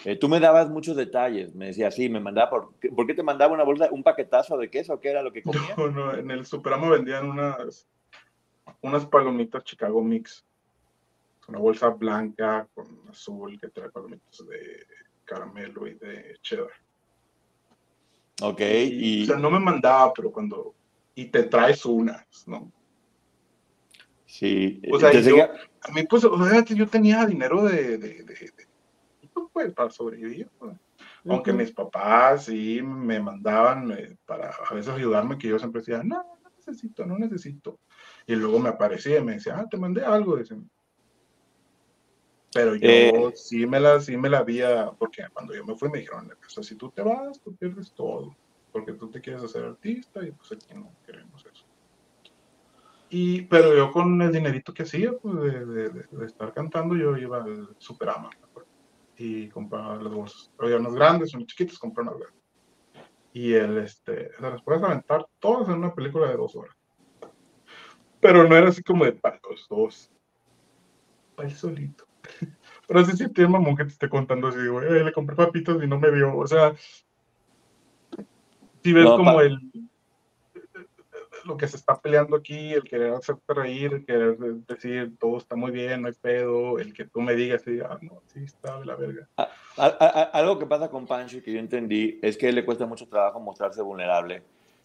Eh, 0.04 0.16
tú 0.16 0.28
me 0.30 0.40
dabas 0.40 0.70
muchos 0.70 0.96
detalles. 0.96 1.54
Me 1.54 1.66
decías, 1.66 1.94
sí, 1.94 2.08
me 2.08 2.20
mandaba 2.20 2.48
por... 2.50 2.74
¿qué- 2.80 2.88
¿Por 2.88 3.06
qué 3.06 3.12
te 3.14 3.22
mandaba 3.22 3.52
una 3.52 3.64
bolsa, 3.64 3.88
un 3.92 4.02
paquetazo 4.02 4.56
de 4.56 4.70
queso? 4.70 4.98
¿Qué 5.00 5.10
era 5.10 5.22
lo 5.22 5.30
que 5.30 5.42
comía? 5.42 5.74
no, 5.76 5.88
no, 5.88 6.14
en 6.14 6.30
el 6.30 6.46
Superama 6.46 6.88
vendían 6.88 7.28
unas 7.28 7.86
unas 8.80 9.04
palomitas 9.06 9.62
Chicago 9.64 10.02
Mix 10.02 10.42
una 11.48 11.58
bolsa 11.58 11.90
blanca 11.90 12.66
con 12.74 12.86
azul 13.10 13.60
que 13.60 13.68
trae 13.68 13.90
palomitas 13.90 14.38
de 14.46 14.86
caramelo 15.24 15.86
y 15.86 15.94
de 15.94 16.36
cheddar 16.42 16.70
Ok, 18.42 18.60
y, 18.60 19.20
y... 19.20 19.22
o 19.24 19.26
sea 19.26 19.36
no 19.36 19.50
me 19.50 19.60
mandaba 19.60 20.12
pero 20.12 20.30
cuando 20.32 20.74
y 21.14 21.26
te 21.26 21.44
traes 21.44 21.84
unas 21.86 22.26
no 22.46 22.70
Sí, 24.26 24.82
O 24.90 24.98
sea, 24.98 25.12
yo- 25.12 25.36
A 25.82 25.92
mí, 25.92 26.02
pues, 26.08 26.24
obviamente 26.24 26.74
yo 26.74 26.88
tenía 26.88 27.24
dinero 27.24 27.62
de, 27.62 27.98
de, 27.98 28.08
de- 28.24 28.24
de- 28.24 28.68
pues, 29.52 29.72
para 29.72 29.90
sobrevivir. 29.90 30.48
pues. 30.58 30.76
Aunque 31.28 31.52
mis 31.52 31.70
papás 31.70 32.46
sí 32.46 32.80
me 32.82 33.20
mandaban 33.20 33.92
eh, 33.92 34.16
para 34.26 34.50
a 34.50 34.74
veces 34.74 34.92
ayudarme, 34.92 35.38
que 35.38 35.46
yo 35.48 35.58
siempre 35.58 35.82
decía, 35.82 36.02
no, 36.02 36.16
no 36.42 36.50
necesito, 36.56 37.06
no 37.06 37.16
necesito. 37.16 37.78
Y 38.26 38.34
luego 38.34 38.58
me 38.58 38.70
aparecía 38.70 39.18
y 39.18 39.22
me 39.24 39.34
decía, 39.34 39.56
ah, 39.58 39.66
te 39.70 39.76
mandé 39.76 40.04
algo. 40.04 40.36
dicen. 40.36 40.68
Pero 42.54 42.76
yo 42.76 42.88
Eh. 42.88 43.32
sí 43.34 43.66
me 43.66 43.80
la, 43.80 44.00
sí 44.00 44.16
me 44.16 44.30
la 44.30 44.38
había, 44.38 44.92
porque 44.92 45.24
cuando 45.32 45.54
yo 45.54 45.64
me 45.66 45.76
fui 45.76 45.90
me 45.90 45.98
dijeron, 45.98 46.30
o 46.30 46.48
sea, 46.50 46.62
si 46.62 46.76
tú 46.76 46.90
te 46.90 47.02
vas, 47.02 47.40
tú 47.40 47.54
pierdes 47.56 47.92
todo, 47.92 48.34
porque 48.72 48.92
tú 48.92 49.10
te 49.10 49.20
quieres 49.20 49.42
hacer 49.42 49.64
artista 49.64 50.24
y 50.26 50.30
pues 50.30 50.52
aquí 50.52 50.72
no 50.74 50.90
queremos 51.04 51.44
eso. 51.44 51.66
Y, 53.10 53.42
pero 53.42 53.74
yo 53.76 53.92
con 53.92 54.20
el 54.22 54.32
dinerito 54.32 54.72
que 54.72 54.84
hacía, 54.84 55.12
pues 55.12 55.34
de, 55.36 55.66
de- 55.66 55.88
de- 55.90 56.06
de 56.10 56.26
estar 56.26 56.52
cantando, 56.52 56.96
yo 56.96 57.16
iba 57.16 57.42
al 57.42 57.74
Superama, 57.78 58.30
y 59.16 59.48
compraba 59.48 59.96
las 59.96 60.12
bolsas. 60.12 60.50
Había 60.58 60.76
unas 60.76 60.94
grandes, 60.94 61.34
unas 61.34 61.46
chiquitas, 61.46 61.78
compré 61.78 62.02
unas 62.02 62.18
grandes. 62.18 62.42
Y 63.32 63.52
él, 63.52 63.78
este, 63.78 64.30
se 64.34 64.42
las 64.42 64.62
puedes 64.62 64.82
aventar 64.82 65.26
todas 65.40 65.68
en 65.68 65.74
una 65.74 65.94
película 65.94 66.28
de 66.28 66.36
dos 66.36 66.54
horas. 66.56 66.74
Pero 68.20 68.48
no 68.48 68.56
era 68.56 68.68
así 68.68 68.82
como 68.82 69.04
de 69.04 69.12
para 69.12 69.40
los 69.48 69.66
dos. 69.68 70.10
Para 71.36 71.48
él 71.48 71.54
solito. 71.54 72.04
Pero 72.88 73.04
sí 73.04 73.28
tiene 73.30 73.50
mamón 73.50 73.76
que 73.76 73.84
te 73.84 73.90
esté 73.92 74.08
contando 74.08 74.48
así, 74.48 74.66
güey, 74.66 74.86
"Ay, 74.92 75.04
le 75.04 75.12
compré 75.12 75.36
papitas 75.36 75.76
y 75.82 75.86
no 75.86 75.98
me 75.98 76.10
dio. 76.10 76.36
O 76.36 76.46
sea, 76.46 76.74
si 78.82 78.92
ves 78.92 79.04
No, 79.04 79.16
como 79.16 79.40
el 79.40 79.58
lo 81.44 81.56
que 81.56 81.68
se 81.68 81.76
está 81.76 82.00
peleando 82.00 82.36
aquí, 82.36 82.72
el 82.72 82.84
querer 82.84 83.12
hacerte 83.12 83.52
reír, 83.54 83.92
el 83.92 84.06
querer 84.06 84.38
de- 84.38 84.62
decir 84.66 85.12
todo 85.18 85.38
está 85.38 85.56
muy 85.56 85.70
bien, 85.70 86.02
no 86.02 86.08
hay 86.08 86.14
pedo, 86.14 86.78
el 86.78 86.94
que 86.94 87.04
tú 87.04 87.20
me 87.20 87.34
digas 87.34 87.62
y 87.66 87.80
ah, 87.80 87.98
no, 88.00 88.22
sí 88.26 88.44
está 88.44 88.78
de 88.80 88.86
la 88.86 88.96
verga. 88.96 89.28
A- 89.36 89.50
a- 89.76 89.86
a- 89.98 90.22
algo 90.38 90.58
que 90.58 90.66
pasa 90.66 90.88
con 90.88 91.06
Pancho 91.06 91.38
y 91.38 91.42
que 91.42 91.52
yo 91.52 91.58
entendí 91.58 92.18
es 92.22 92.36
que 92.38 92.50
le 92.52 92.64
cuesta 92.64 92.86
mucho 92.86 93.06
trabajo 93.06 93.40
mostrarse 93.40 93.82
vulnerable. 93.82 94.42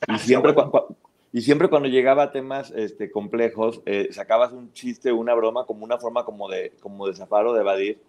Y 0.07 0.13
Ah, 0.13 0.17
siempre, 0.17 0.51
sí, 0.51 0.55
bueno. 0.57 0.97
Y 1.31 1.41
siempre 1.41 1.69
cuando 1.69 1.89
llegaba 1.89 2.23
a 2.23 2.31
temas 2.31 2.71
este, 2.75 3.11
complejos, 3.11 3.81
eh, 3.85 4.09
sacabas 4.11 4.51
un 4.51 4.73
chiste, 4.73 5.11
una 5.11 5.33
broma, 5.35 5.65
como 5.65 5.85
una 5.85 5.97
forma 5.97 6.25
como 6.25 6.49
de, 6.49 6.73
como 6.79 7.07
de 7.07 7.13
zafar 7.13 7.45
o 7.47 7.53
de 7.53 7.61
evadir. 7.61 7.99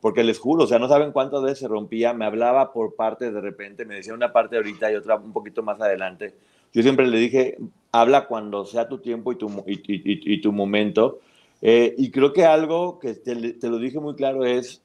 Porque 0.00 0.24
les 0.24 0.38
juro, 0.38 0.64
o 0.64 0.66
sea, 0.66 0.78
no 0.78 0.88
saben 0.88 1.12
cuántas 1.12 1.42
veces 1.42 1.58
se 1.58 1.68
rompía, 1.68 2.14
me 2.14 2.24
hablaba 2.24 2.72
por 2.72 2.94
parte 2.94 3.30
de 3.30 3.40
repente, 3.40 3.84
me 3.84 3.96
decía 3.96 4.14
una 4.14 4.32
parte 4.32 4.56
ahorita 4.56 4.90
y 4.90 4.94
otra 4.94 5.16
un 5.16 5.32
poquito 5.34 5.62
más 5.62 5.78
adelante. 5.80 6.32
Yo 6.72 6.82
siempre 6.82 7.06
le 7.06 7.18
dije, 7.18 7.58
habla 7.92 8.26
cuando 8.26 8.64
sea 8.64 8.88
tu 8.88 8.98
tiempo 8.98 9.30
y 9.32 9.36
tu, 9.36 9.48
y- 9.66 9.74
y- 9.74 10.34
y 10.34 10.40
tu 10.40 10.52
momento. 10.52 11.18
Eh, 11.60 11.94
y 11.98 12.10
creo 12.10 12.32
que 12.32 12.46
algo 12.46 12.98
que 12.98 13.12
te, 13.12 13.52
te 13.54 13.68
lo 13.68 13.78
dije 13.78 14.00
muy 14.00 14.14
claro 14.14 14.46
es, 14.46 14.80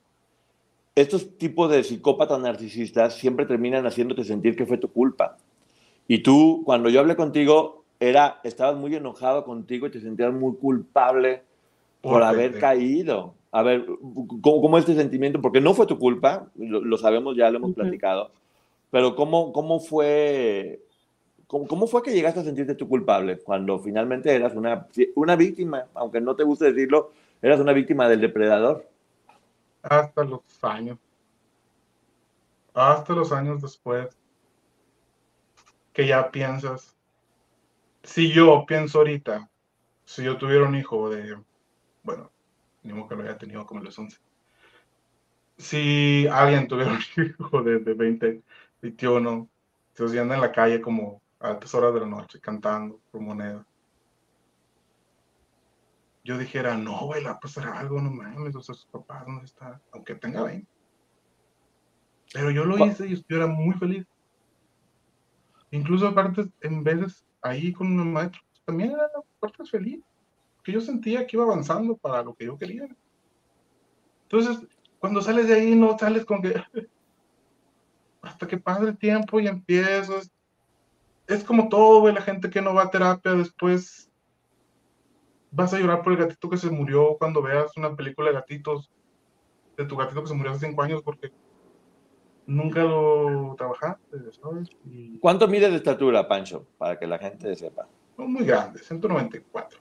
estos 0.95 1.37
tipos 1.37 1.71
de 1.71 1.83
psicópatas 1.83 2.39
narcisistas 2.39 3.15
siempre 3.15 3.45
terminan 3.45 3.85
haciéndote 3.85 4.23
sentir 4.23 4.55
que 4.55 4.65
fue 4.65 4.77
tu 4.77 4.89
culpa. 4.91 5.37
Y 6.07 6.19
tú, 6.23 6.63
cuando 6.65 6.89
yo 6.89 7.01
hablé 7.01 7.15
contigo, 7.15 7.84
era, 7.99 8.39
estabas 8.43 8.75
muy 8.75 8.95
enojado 8.95 9.43
contigo 9.45 9.87
y 9.87 9.91
te 9.91 10.01
sentías 10.01 10.33
muy 10.33 10.55
culpable 10.55 11.43
por 12.01 12.23
haber 12.23 12.59
caído. 12.59 13.33
A 13.51 13.63
ver, 13.63 13.85
¿cómo, 14.41 14.61
cómo 14.61 14.77
este 14.77 14.95
sentimiento? 14.95 15.41
Porque 15.41 15.61
no 15.61 15.73
fue 15.73 15.87
tu 15.87 15.97
culpa, 15.97 16.47
lo, 16.55 16.81
lo 16.81 16.97
sabemos, 16.97 17.35
ya 17.35 17.49
lo 17.49 17.57
hemos 17.57 17.73
platicado, 17.73 18.31
pero 18.91 19.15
¿cómo, 19.15 19.51
cómo 19.53 19.79
fue... 19.79 20.81
¿Cómo, 21.47 21.67
cómo 21.67 21.85
fue 21.85 22.01
que 22.01 22.11
llegaste 22.11 22.39
a 22.39 22.43
sentirte 22.43 22.73
tú 22.73 22.87
culpable 22.87 23.37
cuando 23.37 23.77
finalmente 23.77 24.33
eras 24.33 24.55
una, 24.55 24.87
una 25.15 25.35
víctima, 25.35 25.85
aunque 25.93 26.19
no 26.19 26.35
te 26.35 26.43
guste 26.43 26.73
decirlo, 26.73 27.11
eras 27.39 27.59
una 27.59 27.71
víctima 27.71 28.09
del 28.09 28.21
depredador? 28.21 28.89
Hasta 29.83 30.23
los 30.23 30.41
años. 30.63 30.97
Hasta 32.73 33.13
los 33.13 33.31
años 33.31 33.61
después. 33.61 34.09
Que 35.93 36.07
ya 36.07 36.31
piensas. 36.31 36.94
Si 38.05 38.31
yo 38.31 38.65
pienso 38.67 38.99
ahorita, 38.99 39.49
si 40.05 40.23
yo 40.23 40.37
tuviera 40.37 40.65
un 40.67 40.75
hijo 40.75 41.09
de, 41.09 41.37
bueno, 42.03 42.31
ni 42.83 42.93
modo 42.93 43.07
que 43.09 43.15
lo 43.15 43.23
haya 43.23 43.37
tenido 43.37 43.65
como 43.65 43.81
los 43.81 43.97
11. 43.97 44.17
Si 45.57 46.27
alguien 46.31 46.67
tuviera 46.67 46.91
un 46.91 46.99
hijo 47.39 47.63
de, 47.63 47.79
de 47.79 47.93
20, 47.93 48.41
21, 48.81 49.49
entonces 49.89 50.19
anda 50.19 50.35
en 50.35 50.41
la 50.41 50.51
calle 50.51 50.81
como 50.81 51.21
a 51.39 51.49
altas 51.49 51.73
horas 51.73 51.93
de 51.93 52.01
la 52.01 52.05
noche 52.05 52.39
cantando 52.39 52.99
por 53.11 53.21
moneda. 53.21 53.65
Yo 56.23 56.37
dijera, 56.37 56.75
no, 56.77 57.05
güey, 57.05 57.21
le 57.21 57.29
va 57.29 57.35
a 57.35 57.39
pasar 57.39 57.67
algo, 57.69 58.01
no 58.01 58.09
mames, 58.11 58.55
o 58.55 58.61
sea, 58.61 58.73
sus 58.75 58.87
papás, 58.87 59.25
¿dónde 59.25 59.45
está? 59.45 59.79
Aunque 59.91 60.15
tenga 60.15 60.43
20. 60.43 60.67
Pero 62.33 62.51
yo 62.51 62.65
lo 62.65 62.77
¿Cuál- 62.77 62.89
hice 62.89 63.07
y 63.07 63.15
yo 63.15 63.37
era 63.37 63.47
muy 63.47 63.75
feliz. 63.75 64.05
Incluso 65.71 66.07
aparte, 66.07 66.47
en 66.61 66.83
veces 66.83 67.25
ahí 67.45 67.71
con 67.71 67.99
un 67.99 68.11
maestro, 68.11 68.41
también 68.65 68.91
era 68.91 69.09
partes 69.39 69.69
feliz. 69.69 70.01
Que 70.63 70.71
yo 70.71 70.81
sentía 70.81 71.25
que 71.27 71.37
iba 71.37 71.45
avanzando 71.45 71.95
para 71.95 72.23
lo 72.23 72.33
que 72.33 72.45
yo 72.45 72.57
quería. 72.57 72.87
Entonces, 74.23 74.67
cuando 74.99 75.21
sales 75.21 75.47
de 75.47 75.53
ahí, 75.53 75.75
no 75.75 75.97
sales 75.97 76.25
con 76.25 76.41
que 76.41 76.55
hasta 78.21 78.47
que 78.47 78.57
pase 78.57 78.85
el 78.85 78.97
tiempo 78.97 79.39
y 79.39 79.47
empiezas. 79.47 80.31
Es 81.27 81.43
como 81.43 81.69
todo, 81.69 82.11
la 82.11 82.21
gente 82.21 82.49
que 82.49 82.61
no 82.61 82.73
va 82.73 82.83
a 82.83 82.89
terapia 82.89 83.33
después 83.33 84.09
vas 85.51 85.73
a 85.73 85.79
llorar 85.79 86.01
por 86.01 86.13
el 86.13 86.19
gatito 86.19 86.49
que 86.49 86.57
se 86.57 86.69
murió 86.69 87.15
cuando 87.17 87.41
veas 87.41 87.77
una 87.77 87.95
película 87.95 88.29
de 88.29 88.35
gatitos, 88.35 88.91
de 89.77 89.85
tu 89.85 89.95
gatito 89.95 90.21
que 90.21 90.27
se 90.27 90.33
murió 90.33 90.51
hace 90.51 90.67
cinco 90.67 90.81
años 90.81 91.01
porque 91.03 91.31
nunca 92.47 92.83
lo 92.83 93.55
trabajaste, 93.57 94.17
¿sabes? 94.41 94.69
Y 94.89 95.17
¿Cuánto 95.19 95.47
mide 95.47 95.69
de 95.69 95.77
estatura, 95.77 96.27
Pancho? 96.27 96.65
Para 96.77 96.97
que 96.99 97.07
la 97.07 97.17
gente 97.17 97.55
sepa. 97.55 97.87
no 98.17 98.27
muy 98.27 98.45
grande, 98.45 98.79
194. 98.79 99.79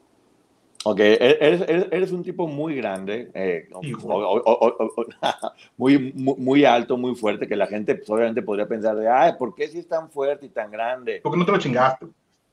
Ok, 0.87 1.01
e-, 1.01 1.15
eres, 1.41 1.63
eres, 1.63 1.87
eres 1.91 2.13
un 2.13 2.23
tipo 2.23 2.47
muy 2.47 2.75
grande, 2.77 3.31
eh, 3.33 3.69
o- 3.73 3.83
Hijo. 3.83 4.07
o- 4.07 4.39
o- 4.39 4.69
o- 4.69 4.93
o- 4.97 5.07
muy, 5.77 6.65
alto, 6.65 6.97
muy 6.97 7.15
fuerte, 7.15 7.49
que 7.49 7.57
la 7.57 7.67
gente 7.67 7.95
pues, 7.95 8.11
obviamente 8.11 8.43
podría 8.43 8.67
pensar 8.69 8.97
de, 8.97 9.09
ay, 9.09 9.33
¿por 9.39 9.55
qué 9.55 9.69
si 9.69 9.79
es 9.79 9.89
tan 9.89 10.11
fuerte 10.11 10.47
y 10.47 10.51
tan 10.51 10.71
grande? 10.71 11.21
¿Por 11.23 11.33
qué 11.33 11.39
no 11.39 11.47
te 11.47 11.53
lo 11.53 11.59
chingaste? 11.59 12.07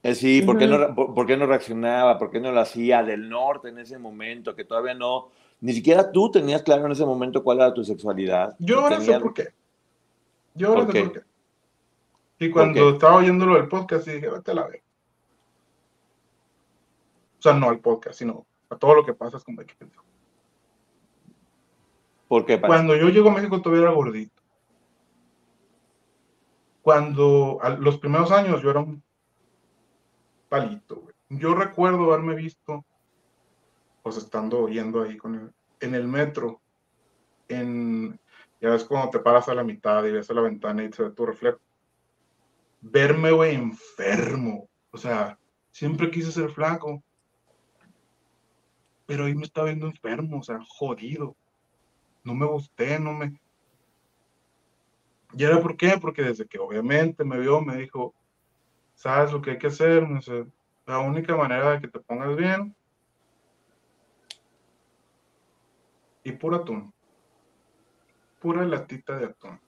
Eh, 0.03 0.16
sí, 0.16 0.41
¿por 0.41 0.57
qué, 0.57 0.66
no, 0.66 0.95
por, 0.95 1.14
por 1.14 1.28
qué 1.28 1.38
no 1.38 1.45
reaccionaba? 1.45 2.18
¿Por 2.18 2.32
qué 2.32 2.39
no 2.39 2.51
lo 2.51 2.59
hacía 2.62 3.03
del 3.03 3.30
norte 3.30 3.70
en 3.70 3.78
ese 3.80 3.97
momento? 3.99 4.55
Que 4.55 4.64
todavía 4.64 4.93
no, 4.95 5.28
ni 5.59 5.74
siquiera 5.74 6.12
tú 6.12 6.32
tenías 6.32 6.64
claro 6.64 6.86
en 6.86 6.91
ese 6.93 7.05
momento 7.05 7.43
cuál 7.43 7.57
era 7.59 7.74
tu 7.74 7.84
sexualidad. 7.84 8.55
Yo 8.59 8.80
ahora 8.80 8.95
sé 8.99 9.05
Tenías- 9.05 9.22
por 9.22 9.34
qué. 9.34 9.49
Yo 10.53 10.69
ahora 10.69 10.85
¿Por 10.85 10.91
sé 10.91 10.99
qué? 10.99 11.05
por 11.05 11.13
qué. 11.13 11.31
Y 12.45 12.49
cuando 12.49 12.89
estaba 12.89 13.17
oyéndolo 13.17 13.55
del 13.55 13.67
podcast, 13.67 14.07
dije, 14.07 14.29
vete 14.29 14.51
a 14.51 14.55
la 14.55 14.67
vez. 14.67 14.81
O 17.37 17.41
sea, 17.41 17.53
no 17.53 17.69
al 17.69 17.79
podcast, 17.79 18.19
sino 18.19 18.45
a 18.69 18.75
todo 18.77 18.95
lo 18.95 19.05
que 19.05 19.13
pasa 19.13 19.39
como 19.39 19.61
que 19.61 19.75
¿Por 22.27 22.45
qué? 22.45 22.61
Cuando 22.61 22.95
yo 22.95 23.09
llego 23.09 23.29
a 23.29 23.33
México 23.33 23.61
todavía 23.61 23.87
era 23.87 23.93
gordito. 23.93 24.41
Cuando 26.81 27.59
los 27.79 27.97
primeros 27.97 28.31
años 28.31 28.61
yo 28.61 28.69
era 28.71 28.79
un 28.79 29.03
palito, 30.47 31.03
Yo 31.29 31.55
recuerdo 31.55 32.13
haberme 32.13 32.35
visto, 32.35 32.85
pues 34.03 34.17
estando 34.17 34.69
yendo 34.69 35.01
ahí 35.01 35.17
con 35.17 35.35
el, 35.35 35.51
en 35.79 35.95
el 35.95 36.07
metro, 36.07 36.61
en, 37.49 38.17
ya 38.62 38.70
ves 38.70 38.86
cuando 38.86 39.09
te 39.09 39.20
paras 39.20 39.49
a 39.49 39.55
la 39.55 39.64
mitad 39.64 40.05
y 40.05 40.12
ves 40.12 40.30
a 40.30 40.34
la 40.34 40.41
ventana 40.41 40.84
y 40.84 40.93
se 40.93 41.03
ve 41.03 41.12
tu 41.12 41.26
reflejo. 41.26 41.59
Verme, 42.80 43.32
güey, 43.32 43.55
enfermo. 43.55 44.70
O 44.91 44.97
sea, 44.97 45.38
siempre 45.72 46.09
quise 46.09 46.32
ser 46.32 46.49
flaco. 46.51 47.03
Pero 49.05 49.26
ahí 49.26 49.36
me 49.36 49.43
estaba 49.43 49.68
viendo 49.68 49.88
enfermo, 49.88 50.39
o 50.39 50.43
sea, 50.43 50.59
jodido 50.66 51.36
no 52.24 52.34
me 52.34 52.45
gusté, 52.45 52.99
no 52.99 53.14
me... 53.14 53.39
¿Y 55.34 55.43
era 55.43 55.62
por 55.62 55.78
qué? 55.78 55.97
Porque 55.99 56.24
desde 56.24 56.45
que 56.45 56.59
obviamente 56.59 57.24
me 57.24 57.39
vio, 57.39 57.62
me 57.62 57.78
dijo, 57.78 58.14
¿sabes 58.95 59.32
lo 59.32 59.41
que 59.41 59.51
hay 59.51 59.57
que 59.57 59.68
hacer? 59.68 60.05
Me 60.07 60.16
dice, 60.16 60.45
la 60.86 60.99
única 60.99 61.36
manera 61.36 61.72
de 61.72 61.82
que 61.82 61.88
te 61.88 61.99
pongas 61.99 62.36
bien 62.36 62.76
y 66.24 66.32
pura 66.34 66.57
atún. 66.57 66.93
Pura 68.41 68.65
latita 68.65 69.17
de 69.17 69.25
atún. 69.25 69.59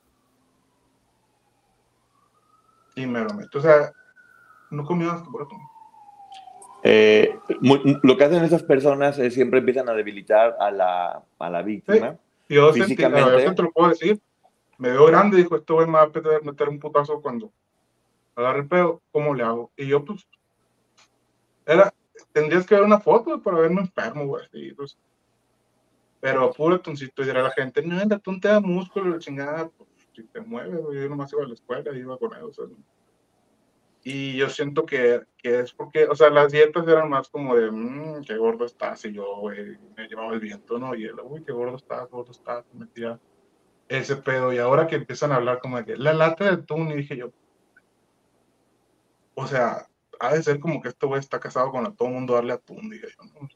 Y 2.96 3.06
me 3.06 3.22
lo 3.22 3.34
meto. 3.34 3.60
O 3.60 3.62
sea, 3.62 3.94
no 4.72 4.84
más 4.84 5.22
que 5.22 5.30
pura 5.30 5.46
atún. 5.46 5.62
Eh, 6.86 7.40
lo 7.62 8.18
que 8.18 8.24
hacen 8.26 8.44
esas 8.44 8.64
personas 8.64 9.18
es 9.18 9.34
siempre 9.34 9.60
empiezan 9.60 9.88
a 9.88 9.94
debilitar 9.94 10.58
a 10.60 10.70
la, 10.70 11.24
a 11.40 11.50
la 11.50 11.62
víctima. 11.62 12.18
Yo 12.50 12.74
sentí, 12.74 12.98
la 12.98 13.10
verdad 13.10 13.56
te 13.56 13.62
lo 13.62 13.72
puedo 13.72 13.90
decir, 13.90 14.20
me 14.78 14.90
veo 14.90 15.06
grande, 15.06 15.38
dijo, 15.38 15.56
esto 15.56 15.76
güey 15.76 15.88
me 15.88 15.94
va 15.94 16.04
a 16.04 16.40
meter 16.44 16.68
un 16.68 16.80
putazo 16.80 17.22
cuando 17.22 17.54
agarre 18.36 18.60
el 18.60 18.68
pedo, 18.68 19.02
¿cómo 19.12 19.34
le 19.34 19.44
hago? 19.44 19.72
Y 19.78 19.88
yo, 19.88 20.04
pues, 20.04 20.28
era, 21.66 21.94
tendrías 22.34 22.66
que 22.66 22.76
ver 22.76 22.84
una 22.84 23.00
foto 23.00 23.42
para 23.42 23.60
verme 23.60 23.82
enfermo, 23.82 24.26
güey, 24.26 24.74
pues. 24.74 24.98
Pero 26.24 26.54
puro 26.54 26.80
tuncito, 26.80 27.22
y 27.22 27.28
era 27.28 27.44
la 27.44 27.52
gente, 27.52 27.82
no, 27.82 28.02
el 28.02 28.14
atún 28.14 28.40
te 28.40 28.48
da 28.48 28.62
músculo, 28.62 29.20
chingada, 29.20 29.68
pues, 29.68 29.90
si 30.16 30.24
te 30.24 30.40
mueves, 30.40 30.80
yo 30.80 31.10
nomás 31.10 31.34
iba 31.34 31.44
a 31.44 31.48
la 31.48 31.54
escuela, 31.54 31.94
iba 31.94 32.18
con 32.18 32.34
él, 32.34 32.44
o 32.44 32.52
y 34.06 34.38
yo 34.38 34.50
siento 34.50 34.86
que, 34.86 35.24
que, 35.38 35.60
es 35.60 35.74
porque, 35.74 36.06
o 36.06 36.16
sea, 36.16 36.30
las 36.30 36.54
dietas 36.54 36.88
eran 36.88 37.10
más 37.10 37.28
como 37.28 37.58
de, 37.58 37.70
mmm, 37.70 38.24
qué 38.24 38.38
gordo 38.38 38.64
estás, 38.64 39.04
y 39.04 39.12
yo, 39.12 39.36
güey, 39.36 39.78
me 39.98 40.08
llevaba 40.08 40.34
el 40.34 40.40
viento, 40.40 40.80
¿no? 40.80 40.96
Y 40.96 41.04
él, 41.04 41.16
uy, 41.22 41.44
qué 41.44 41.52
gordo 41.52 41.76
estás, 41.76 42.10
gordo 42.10 42.32
estás, 42.32 42.64
me 42.72 42.86
metía 42.86 43.20
ese 43.90 44.16
pedo. 44.16 44.54
Y 44.54 44.60
ahora 44.60 44.88
que 44.88 44.96
empiezan 44.96 45.34
a 45.34 45.36
hablar 45.36 45.60
como 45.60 45.76
de 45.78 45.84
que 45.86 45.98
la 45.98 46.14
lata 46.14 46.46
de 46.46 46.52
atún, 46.52 46.90
y 46.92 46.96
dije 46.96 47.18
yo, 47.18 47.32
o 49.36 49.46
sea, 49.46 49.88
ha 50.22 50.34
de 50.34 50.44
ser 50.44 50.62
como 50.62 50.82
que 50.82 50.88
este 50.88 51.06
güey 51.06 51.20
está 51.20 51.42
casado 51.42 51.70
con 51.72 51.86
a 51.86 51.94
todo 51.94 52.08
mundo 52.08 52.34
darle 52.34 52.54
atún, 52.54 52.90
dije 52.90 53.08
yo, 53.18 53.26
¿no? 53.26 53.50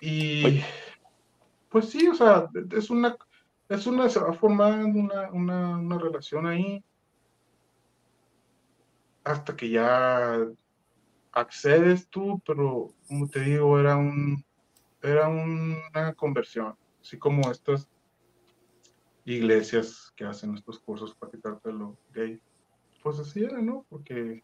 Y, 0.00 0.62
pues 1.68 1.90
sí, 1.90 2.08
o 2.08 2.14
sea, 2.14 2.48
es 2.72 2.90
una, 2.90 3.16
es 3.68 3.86
una, 3.86 4.08
se 4.08 4.20
va 4.20 4.32
formando 4.32 4.98
una, 4.98 5.30
una, 5.30 5.78
una 5.78 5.98
relación 5.98 6.46
ahí 6.46 6.82
hasta 9.24 9.54
que 9.54 9.70
ya 9.70 10.38
accedes 11.32 12.08
tú, 12.08 12.40
pero 12.46 12.94
como 13.06 13.28
te 13.28 13.40
digo, 13.40 13.78
era 13.78 13.96
un 13.96 14.44
era 15.02 15.28
una 15.28 16.14
conversión, 16.14 16.76
así 17.00 17.18
como 17.18 17.50
estas 17.50 17.88
iglesias 19.24 20.12
que 20.16 20.24
hacen 20.24 20.54
estos 20.54 20.78
cursos 20.78 21.14
para 21.14 21.32
quitarte 21.32 21.72
lo 21.72 21.96
gay. 22.12 22.40
Pues 23.02 23.18
así 23.18 23.42
era, 23.42 23.62
¿no? 23.62 23.86
Porque 23.88 24.42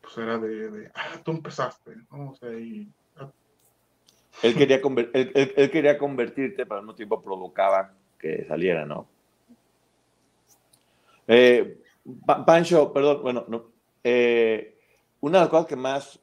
pues 0.00 0.18
era 0.18 0.38
de, 0.38 0.90
ah, 0.94 1.20
tú 1.24 1.30
empezaste, 1.32 1.94
¿no? 2.10 2.30
O 2.30 2.34
sea, 2.34 2.52
y... 2.58 2.92
Él 4.42 4.54
quería, 4.54 4.80
él, 5.12 5.70
quería 5.70 5.98
convertirte, 5.98 6.64
pero 6.64 6.76
al 6.76 6.82
mismo 6.82 6.94
tiempo 6.94 7.22
provocaba 7.22 7.92
que 8.18 8.44
saliera, 8.46 8.86
¿no? 8.86 9.06
Eh, 11.26 11.78
Pancho, 12.46 12.92
perdón, 12.92 13.22
bueno, 13.22 13.44
no, 13.48 13.64
eh, 14.02 14.76
una 15.20 15.38
de 15.38 15.44
las 15.44 15.50
cosas 15.50 15.66
que 15.66 15.76
más 15.76 16.20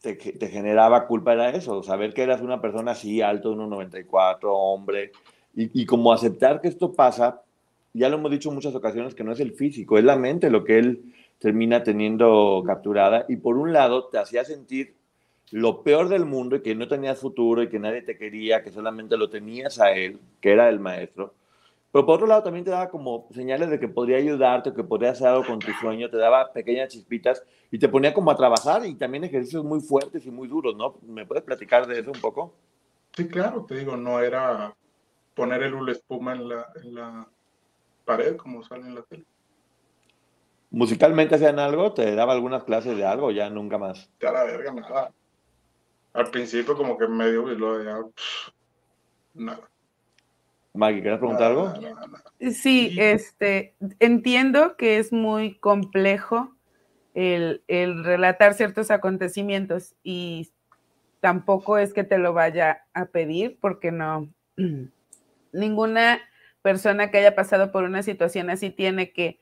te, 0.00 0.16
generaba 0.48 1.06
culpa 1.06 1.34
era 1.34 1.50
eso, 1.50 1.82
saber 1.82 2.14
que 2.14 2.22
eras 2.22 2.40
una 2.40 2.60
persona 2.60 2.92
así, 2.92 3.20
alto, 3.20 3.54
1,94, 3.54 4.38
hombre, 4.42 5.12
y, 5.54 5.82
y, 5.82 5.86
como 5.86 6.12
aceptar 6.12 6.60
que 6.60 6.68
esto 6.68 6.92
pasa, 6.92 7.42
ya 7.92 8.08
lo 8.08 8.16
hemos 8.16 8.30
dicho 8.30 8.48
en 8.48 8.54
muchas 8.54 8.74
ocasiones, 8.74 9.14
que 9.14 9.24
no 9.24 9.32
es 9.32 9.40
el 9.40 9.52
físico, 9.52 9.98
es 9.98 10.04
la 10.04 10.16
mente 10.16 10.48
lo 10.48 10.64
que 10.64 10.78
él 10.78 11.14
termina 11.38 11.82
teniendo 11.82 12.62
capturada, 12.66 13.26
y 13.28 13.36
por 13.36 13.56
un 13.56 13.72
lado 13.72 14.06
te 14.06 14.18
hacía 14.18 14.44
sentir 14.44 14.94
lo 15.52 15.82
peor 15.82 16.08
del 16.08 16.24
mundo 16.24 16.56
y 16.56 16.62
que 16.62 16.74
no 16.74 16.88
tenías 16.88 17.18
futuro 17.18 17.62
y 17.62 17.68
que 17.68 17.78
nadie 17.78 18.02
te 18.02 18.16
quería, 18.16 18.62
que 18.62 18.70
solamente 18.70 19.16
lo 19.16 19.28
tenías 19.28 19.80
a 19.80 19.92
él, 19.92 20.18
que 20.40 20.52
era 20.52 20.68
el 20.68 20.78
maestro, 20.80 21.34
pero 21.92 22.06
por 22.06 22.16
otro 22.16 22.26
lado 22.26 22.44
también 22.44 22.64
te 22.64 22.70
daba 22.70 22.88
como 22.88 23.26
señales 23.32 23.68
de 23.68 23.80
que 23.80 23.88
podría 23.88 24.18
ayudarte, 24.18 24.72
que 24.72 24.84
podría 24.84 25.10
hacer 25.10 25.26
algo 25.26 25.44
con 25.44 25.58
tu 25.58 25.72
sueño, 25.72 26.08
te 26.08 26.18
daba 26.18 26.52
pequeñas 26.52 26.88
chispitas 26.88 27.42
y 27.70 27.78
te 27.78 27.88
ponía 27.88 28.14
como 28.14 28.30
a 28.30 28.36
trabajar 28.36 28.86
y 28.86 28.94
también 28.94 29.24
ejercicios 29.24 29.64
muy 29.64 29.80
fuertes 29.80 30.24
y 30.24 30.30
muy 30.30 30.46
duros, 30.46 30.76
¿no? 30.76 30.96
¿Me 31.02 31.26
puedes 31.26 31.42
platicar 31.42 31.86
de 31.88 31.98
eso 31.98 32.12
un 32.12 32.20
poco? 32.20 32.54
Sí, 33.16 33.26
claro, 33.26 33.64
te 33.64 33.74
digo, 33.74 33.96
no 33.96 34.20
era 34.20 34.72
poner 35.34 35.64
el 35.64 35.74
hula 35.74 35.92
espuma 35.92 36.32
en 36.32 36.48
la, 36.48 36.68
en 36.80 36.94
la 36.94 37.26
pared 38.04 38.36
como 38.36 38.62
sale 38.62 38.86
en 38.86 38.94
la 38.94 39.02
tele. 39.02 39.24
¿Musicalmente 40.70 41.34
hacían 41.34 41.58
algo? 41.58 41.92
¿Te 41.92 42.14
daba 42.14 42.34
algunas 42.34 42.62
clases 42.62 42.96
de 42.96 43.04
algo 43.04 43.32
ya 43.32 43.50
nunca 43.50 43.78
más? 43.78 44.08
Ya 44.20 44.30
la 44.30 44.44
verga, 44.44 44.72
nada. 44.72 45.10
Al 46.12 46.30
principio 46.30 46.76
como 46.76 46.98
que 46.98 47.06
medio 47.06 47.50
y 47.52 47.56
luego 47.56 47.78
de 47.78 47.84
nada. 49.34 49.60
Maggie, 50.72 51.02
¿quieres 51.02 51.18
preguntar 51.18 51.50
algo? 51.50 51.72
Sí, 52.52 52.96
este, 52.98 53.74
entiendo 53.98 54.76
que 54.76 54.98
es 54.98 55.12
muy 55.12 55.54
complejo 55.58 56.54
el, 57.14 57.62
relatar 58.04 58.54
ciertos 58.54 58.90
acontecimientos 58.90 59.94
y 60.02 60.50
tampoco 61.20 61.78
es 61.78 61.92
que 61.92 62.04
te 62.04 62.18
lo 62.18 62.32
vaya 62.32 62.84
a 62.94 63.06
pedir 63.06 63.58
porque 63.60 63.90
no, 63.90 64.32
ninguna 65.52 66.20
persona 66.62 67.10
que 67.10 67.18
haya 67.18 67.34
pasado 67.34 67.72
por 67.72 67.84
una 67.84 68.02
situación 68.02 68.50
así 68.50 68.70
tiene 68.70 69.12
que 69.12 69.40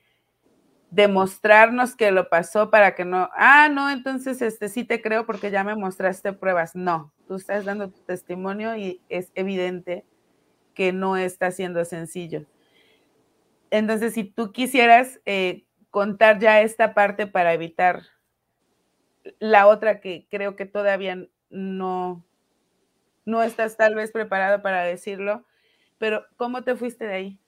demostrarnos 0.91 1.95
que 1.95 2.11
lo 2.11 2.28
pasó 2.28 2.70
para 2.70 2.95
que 2.95 3.05
no, 3.05 3.28
ah, 3.34 3.68
no, 3.68 3.91
entonces 3.91 4.41
este 4.41 4.68
sí 4.68 4.84
te 4.84 5.03
creo 5.03 5.26
porque 5.26 5.51
ya 5.51 5.64
me 5.64 5.76
mostraste 5.76 6.32
pruebas. 6.32 6.74
No, 6.74 7.12
tú 7.26 7.36
estás 7.36 7.64
dando 7.64 7.91
tu 7.91 8.01
testimonio 8.01 8.76
y 8.76 9.01
es 9.09 9.30
evidente 9.34 10.05
que 10.74 10.93
no 10.93 11.16
está 11.16 11.51
siendo 11.51 11.84
sencillo. 11.84 12.47
Entonces, 13.70 14.14
si 14.14 14.24
tú 14.24 14.53
quisieras 14.53 15.20
eh, 15.26 15.64
contar 15.91 16.39
ya 16.39 16.62
esta 16.62 16.95
parte 16.95 17.26
para 17.26 17.53
evitar 17.53 18.03
la 19.39 19.66
otra 19.66 20.01
que 20.01 20.26
creo 20.30 20.57
que 20.57 20.64
todavía 20.64 21.26
no, 21.51 22.24
no 23.26 23.43
estás 23.43 23.76
tal 23.76 23.95
vez 23.95 24.11
preparado 24.11 24.62
para 24.62 24.82
decirlo, 24.84 25.45
pero 25.99 26.24
¿cómo 26.36 26.62
te 26.62 26.76
fuiste 26.76 27.07
de 27.07 27.14
ahí? 27.14 27.41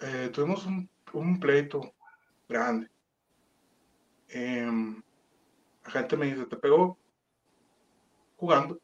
Eh, 0.00 0.30
tuvimos 0.32 0.66
un, 0.66 1.40
pleito 1.40 1.94
grande. 2.48 2.90
Em, 4.28 5.02
la 5.84 5.90
gente 5.90 6.16
me 6.16 6.26
dice, 6.26 6.46
¿te 6.46 6.56
pegó 6.56 6.98
jugando? 8.36 8.80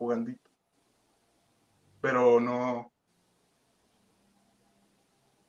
jugandito. 0.00 0.50
Pero 2.00 2.40
no. 2.40 2.90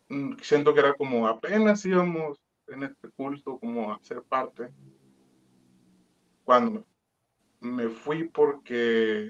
Mm, 0.09 0.34
siento 0.41 0.73
que 0.73 0.82
era 0.82 0.93
como 0.93 1.25
apenas 1.25 1.86
íbamos 1.86 2.38
en 2.67 2.84
este 2.84 3.09
culto 3.11 3.57
como 3.59 3.93
a 3.93 3.99
ser 4.03 4.21
parte. 4.23 4.73
Cuando 6.43 6.86
me 7.61 7.88
fui 7.88 8.27
porque 8.27 9.29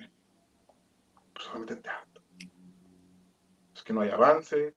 pues 1.34 1.46
solamente 1.46 1.88
Es 1.88 2.11
no 3.92 4.02
hay 4.02 4.10
avance. 4.10 4.76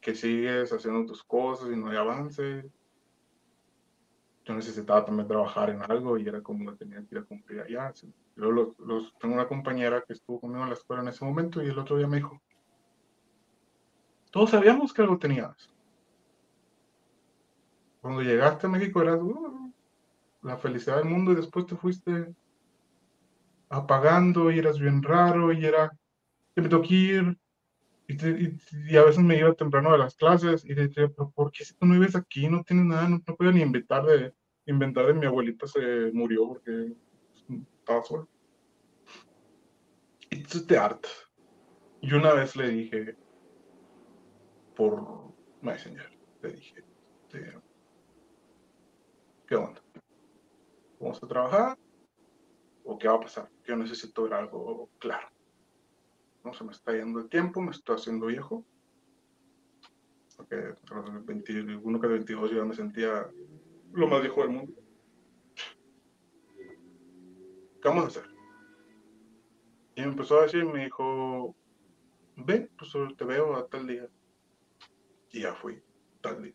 Que 0.00 0.14
sigues 0.14 0.72
haciendo 0.72 1.06
tus 1.06 1.22
cosas 1.22 1.70
y 1.70 1.76
no 1.76 1.90
hay 1.90 1.96
avance. 1.96 2.70
yo 4.44 4.54
necesitaba 4.54 5.04
también 5.04 5.26
trabajar 5.26 5.70
en 5.70 5.82
algo 5.82 6.18
y 6.18 6.28
era 6.28 6.42
como 6.42 6.70
que 6.70 6.76
tenía 6.76 6.98
que 7.00 7.14
ir 7.14 7.18
a 7.18 7.24
cumplir 7.24 7.60
allá. 7.62 7.92
Luego 8.36 8.74
los, 8.78 9.16
tengo 9.18 9.34
una 9.34 9.48
compañera 9.48 10.02
que 10.02 10.12
estuvo 10.12 10.40
conmigo 10.40 10.62
en 10.62 10.70
la 10.70 10.74
escuela 10.74 11.02
en 11.02 11.08
ese 11.08 11.24
momento 11.24 11.62
y 11.62 11.68
el 11.68 11.78
otro 11.78 11.96
día 11.96 12.06
me 12.06 12.18
dijo, 12.18 12.40
todos 14.30 14.50
sabíamos 14.50 14.92
que 14.92 15.02
algo 15.02 15.18
tenías. 15.18 15.70
Cuando 18.00 18.20
llegaste 18.20 18.66
a 18.66 18.70
México 18.70 19.00
eras 19.00 19.20
uh, 19.22 19.72
la 20.42 20.58
felicidad 20.58 20.96
del 20.96 21.06
mundo 21.06 21.32
y 21.32 21.36
después 21.36 21.64
te 21.66 21.76
fuiste 21.76 22.34
apagando 23.68 24.50
y 24.50 24.58
eras 24.58 24.78
bien 24.78 25.02
raro 25.02 25.52
y 25.52 25.64
era 25.64 25.90
que 26.54 26.62
me 26.62 26.68
tengo 26.68 26.84
ir 26.84 27.38
y, 28.06 28.96
a 28.96 29.04
veces 29.04 29.22
me 29.22 29.38
iba 29.38 29.54
temprano 29.54 29.92
de 29.92 29.98
las 29.98 30.14
clases 30.14 30.64
y 30.64 30.74
decía, 30.74 31.08
pero 31.08 31.30
¿por 31.30 31.50
qué 31.50 31.64
si 31.64 31.74
tú 31.74 31.86
no 31.86 31.94
vives 31.94 32.14
aquí? 32.14 32.48
No 32.48 32.62
tienes 32.62 32.84
nada, 32.84 33.08
no, 33.08 33.20
no 33.26 33.36
puedo 33.36 33.50
ni 33.50 33.62
inventar 33.62 34.04
de, 34.04 34.34
inventar 34.66 35.06
de 35.06 35.14
mi 35.14 35.26
abuelita 35.26 35.66
se 35.66 36.10
murió 36.12 36.48
porque 36.48 36.92
estaba 37.78 38.04
sola. 38.04 38.26
Entonces 40.30 40.66
te 40.66 40.76
hartas. 40.76 41.30
Y 42.02 42.12
una 42.12 42.34
vez 42.34 42.54
le 42.56 42.68
dije, 42.68 43.16
por 44.76 45.32
Messenger, 45.62 46.10
le 46.42 46.52
dije, 46.52 46.84
este, 47.22 47.58
¿qué 49.46 49.56
onda? 49.56 49.80
¿Vamos 51.00 51.22
a 51.22 51.26
trabajar? 51.26 51.78
¿O 52.84 52.98
qué 52.98 53.08
va 53.08 53.14
a 53.14 53.20
pasar? 53.20 53.48
Yo 53.66 53.76
necesito 53.76 54.24
ver 54.24 54.34
algo 54.34 54.90
claro. 54.98 55.33
No 56.44 56.52
se 56.52 56.64
me 56.64 56.72
está 56.72 56.92
yendo 56.92 57.20
el 57.20 57.28
tiempo, 57.28 57.60
me 57.60 57.70
estoy 57.70 57.96
haciendo 57.96 58.26
viejo. 58.26 58.64
Porque 60.36 60.56
a 60.56 60.94
los 60.94 61.24
21 61.24 62.00
que 62.00 62.06
22 62.06 62.50
yo 62.50 62.56
ya 62.58 62.64
me 62.64 62.74
sentía 62.74 63.30
lo 63.92 64.08
más 64.08 64.20
viejo 64.20 64.42
del 64.42 64.50
mundo. 64.50 64.72
¿Qué 67.80 67.88
vamos 67.88 68.04
a 68.04 68.08
hacer? 68.08 68.34
Y 69.96 70.00
me 70.00 70.08
empezó 70.08 70.38
a 70.38 70.42
decir, 70.42 70.64
me 70.64 70.84
dijo, 70.84 71.54
ve, 72.36 72.68
pues 72.76 72.92
te 73.16 73.24
veo 73.24 73.56
a 73.56 73.66
tal 73.68 73.86
día. 73.86 74.08
Y 75.30 75.42
ya 75.42 75.54
fui, 75.54 75.82
tal 76.20 76.42
día. 76.42 76.54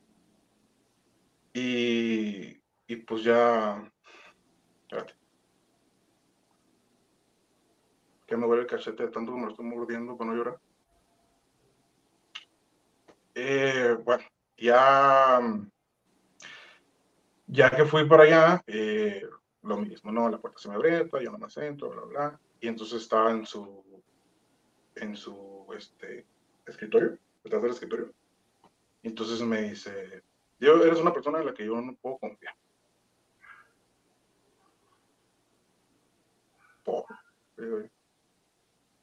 Y, 1.53 2.61
y 2.87 2.95
pues 2.97 3.23
ya, 3.23 3.91
espérate. 4.81 5.18
Que 8.29 8.37
me 8.37 8.45
duele 8.45 8.61
el 8.61 8.67
cachete 8.67 9.03
de 9.03 9.09
tanto 9.09 9.31
me 9.31 9.45
lo 9.45 9.49
estoy 9.49 9.65
mordiendo 9.65 10.15
para 10.15 10.29
no 10.29 10.37
llorar. 10.37 10.59
Eh, 13.33 13.97
bueno, 14.03 14.23
ya, 14.55 15.41
ya 17.47 17.69
que 17.71 17.85
fui 17.85 18.05
para 18.05 18.23
allá, 18.23 18.63
eh, 18.67 19.23
lo 19.63 19.77
mismo, 19.77 20.11
¿no? 20.11 20.29
La 20.29 20.37
puerta 20.37 20.59
se 20.59 20.69
me 20.69 20.75
abrió, 20.75 21.07
yo 21.19 21.31
no 21.31 21.39
me 21.39 21.49
centro, 21.49 21.89
bla, 21.89 22.01
bla, 22.03 22.39
Y 22.61 22.67
entonces 22.67 23.01
estaba 23.01 23.31
en 23.31 23.45
su, 23.45 23.83
en 24.95 25.15
su, 25.15 25.65
este, 25.75 26.27
escritorio, 26.67 27.17
detrás 27.43 27.63
del 27.63 27.71
escritorio. 27.71 28.13
Entonces 29.01 29.41
me 29.41 29.63
dice, 29.63 30.23
yo, 30.59 30.83
eres 30.83 30.99
una 30.99 31.13
persona 31.13 31.39
en 31.39 31.47
la 31.47 31.53
que 31.53 31.65
yo 31.65 31.81
no 31.81 31.95
puedo 31.95 32.19
confiar. 32.19 32.53
Por, 36.83 37.05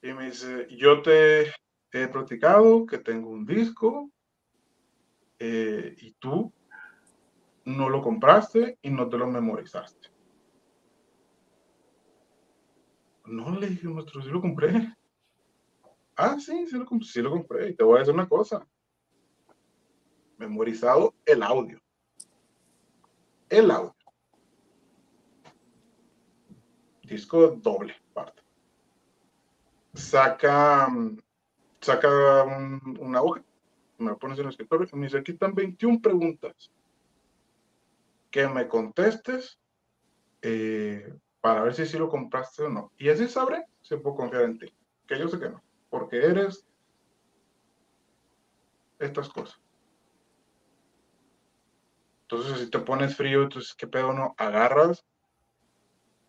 y 0.08 0.14
me 0.14 0.26
dice, 0.26 0.68
yo 0.70 1.02
te 1.02 1.52
he 1.92 2.08
platicado 2.08 2.86
que 2.86 2.98
tengo 2.98 3.30
un 3.30 3.44
disco 3.44 4.10
eh, 5.38 5.96
y 5.98 6.12
tú 6.12 6.52
no 7.64 7.88
lo 7.88 8.02
compraste 8.02 8.78
y 8.82 8.90
no 8.90 9.08
te 9.08 9.18
lo 9.18 9.26
memorizaste. 9.26 10.10
No, 13.24 13.58
le 13.58 13.66
dije, 13.66 13.88
nuestro, 13.88 14.22
sí 14.22 14.28
lo 14.28 14.40
compré. 14.40 14.94
Ah, 16.14 16.38
sí, 16.38 16.66
sí 16.66 16.76
lo, 16.76 16.86
sí 17.02 17.20
lo 17.20 17.30
compré. 17.30 17.70
Y 17.70 17.74
te 17.74 17.82
voy 17.82 17.96
a 17.96 17.98
decir 17.98 18.14
una 18.14 18.28
cosa. 18.28 18.66
Memorizado 20.38 21.14
el 21.24 21.42
audio. 21.42 21.78
El 23.48 23.70
audio. 23.70 23.94
Disco 27.02 27.48
doble 27.48 27.94
parte 28.14 28.45
saca, 29.96 30.88
saca 31.80 32.44
una 33.00 33.22
hoja, 33.22 33.42
me 33.98 34.10
lo 34.10 34.18
pones 34.18 34.38
en 34.38 34.44
el 34.44 34.50
escritorio 34.50 34.86
y 34.92 34.96
me 34.96 35.06
dice, 35.06 35.18
aquí 35.18 35.32
están 35.32 35.54
21 35.54 36.00
preguntas 36.00 36.70
que 38.30 38.46
me 38.48 38.68
contestes 38.68 39.58
eh, 40.42 41.14
para 41.40 41.62
ver 41.62 41.74
si 41.74 41.86
sí 41.86 41.98
lo 41.98 42.08
compraste 42.08 42.64
o 42.64 42.68
no. 42.68 42.92
Y 42.98 43.08
así 43.08 43.26
sabré 43.28 43.64
si 43.80 43.96
puedo 43.96 44.16
confiar 44.16 44.42
en 44.42 44.58
ti, 44.58 44.72
que 45.06 45.18
yo 45.18 45.28
sé 45.28 45.38
que 45.38 45.48
no, 45.48 45.62
porque 45.88 46.18
eres 46.18 46.66
estas 48.98 49.28
cosas. 49.28 49.60
Entonces, 52.22 52.58
si 52.58 52.70
te 52.70 52.80
pones 52.80 53.16
frío, 53.16 53.44
entonces, 53.44 53.74
¿qué 53.74 53.86
pedo 53.86 54.12
no? 54.12 54.34
Agarras 54.36 55.06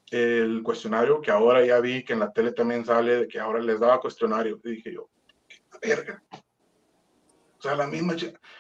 el 0.10 0.64
cuestionario, 0.64 1.22
que 1.22 1.32
ahora 1.32 1.66
ya 1.66 1.80
vi 1.80 2.04
que 2.04 2.14
en 2.14 2.20
la 2.20 2.32
tele 2.32 2.52
también 2.52 2.86
sale, 2.86 3.18
de 3.18 3.28
que 3.28 3.40
ahora 3.40 3.60
les 3.60 3.80
daba 3.80 4.00
cuestionario. 4.00 4.60
Y 4.64 4.72
dije 4.72 4.94
yo, 4.94 5.10
qué 5.48 5.60
verga. 5.88 6.24
O 6.32 7.62
sea, 7.62 7.76
la 7.76 7.88
misma, 7.88 8.16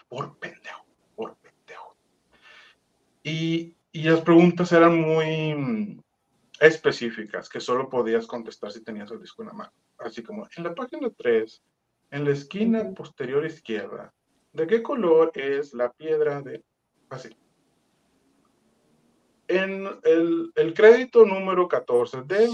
por 0.09 0.37
pendejo, 0.39 0.85
por 1.15 1.37
pendejo. 1.37 1.95
Y, 3.23 3.75
y 3.91 4.03
las 4.03 4.21
preguntas 4.21 4.71
eran 4.71 4.99
muy 4.99 5.53
mm, 5.55 6.01
específicas, 6.59 7.47
que 7.47 7.59
solo 7.59 7.89
podías 7.89 8.27
contestar 8.27 8.71
si 8.71 8.83
tenías 8.83 9.11
el 9.11 9.21
disco 9.21 9.43
en 9.43 9.49
la 9.49 9.53
mano. 9.53 9.73
Así 9.99 10.23
como, 10.23 10.47
en 10.55 10.63
la 10.63 10.75
página 10.75 11.09
3, 11.09 11.63
en 12.11 12.25
la 12.25 12.31
esquina 12.31 12.91
posterior 12.93 13.45
izquierda, 13.45 14.13
¿de 14.51 14.67
qué 14.67 14.83
color 14.83 15.31
es 15.35 15.73
la 15.73 15.91
piedra 15.91 16.41
de... 16.41 16.63
Así 17.09 17.29
en 19.47 19.87
el, 20.03 20.51
el, 20.55 20.73
crédito 20.73 21.25
número 21.25 21.67
14 21.67 22.23
del, 22.23 22.49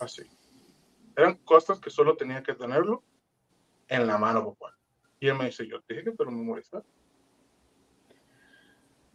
así, 0.00 0.22
eran 1.16 1.34
cosas 1.38 1.78
que 1.78 1.90
solo 1.90 2.16
tenía 2.16 2.42
que 2.42 2.54
tenerlo 2.54 3.02
en 3.88 4.06
la 4.06 4.18
mano, 4.18 4.54
papá. 4.54 4.76
Y 5.20 5.28
él 5.28 5.36
me 5.36 5.46
dice, 5.46 5.66
yo 5.66 5.80
te 5.82 5.94
dije 5.94 6.10
que 6.10 6.16
te 6.16 6.24
lo 6.24 6.30
memorizaste. 6.30 6.88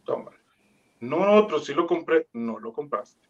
Toma. 0.04 0.30
No, 1.00 1.46
pero 1.46 1.60
sí 1.60 1.74
lo 1.74 1.86
compré. 1.86 2.28
No 2.32 2.58
lo 2.58 2.72
compraste. 2.72 3.28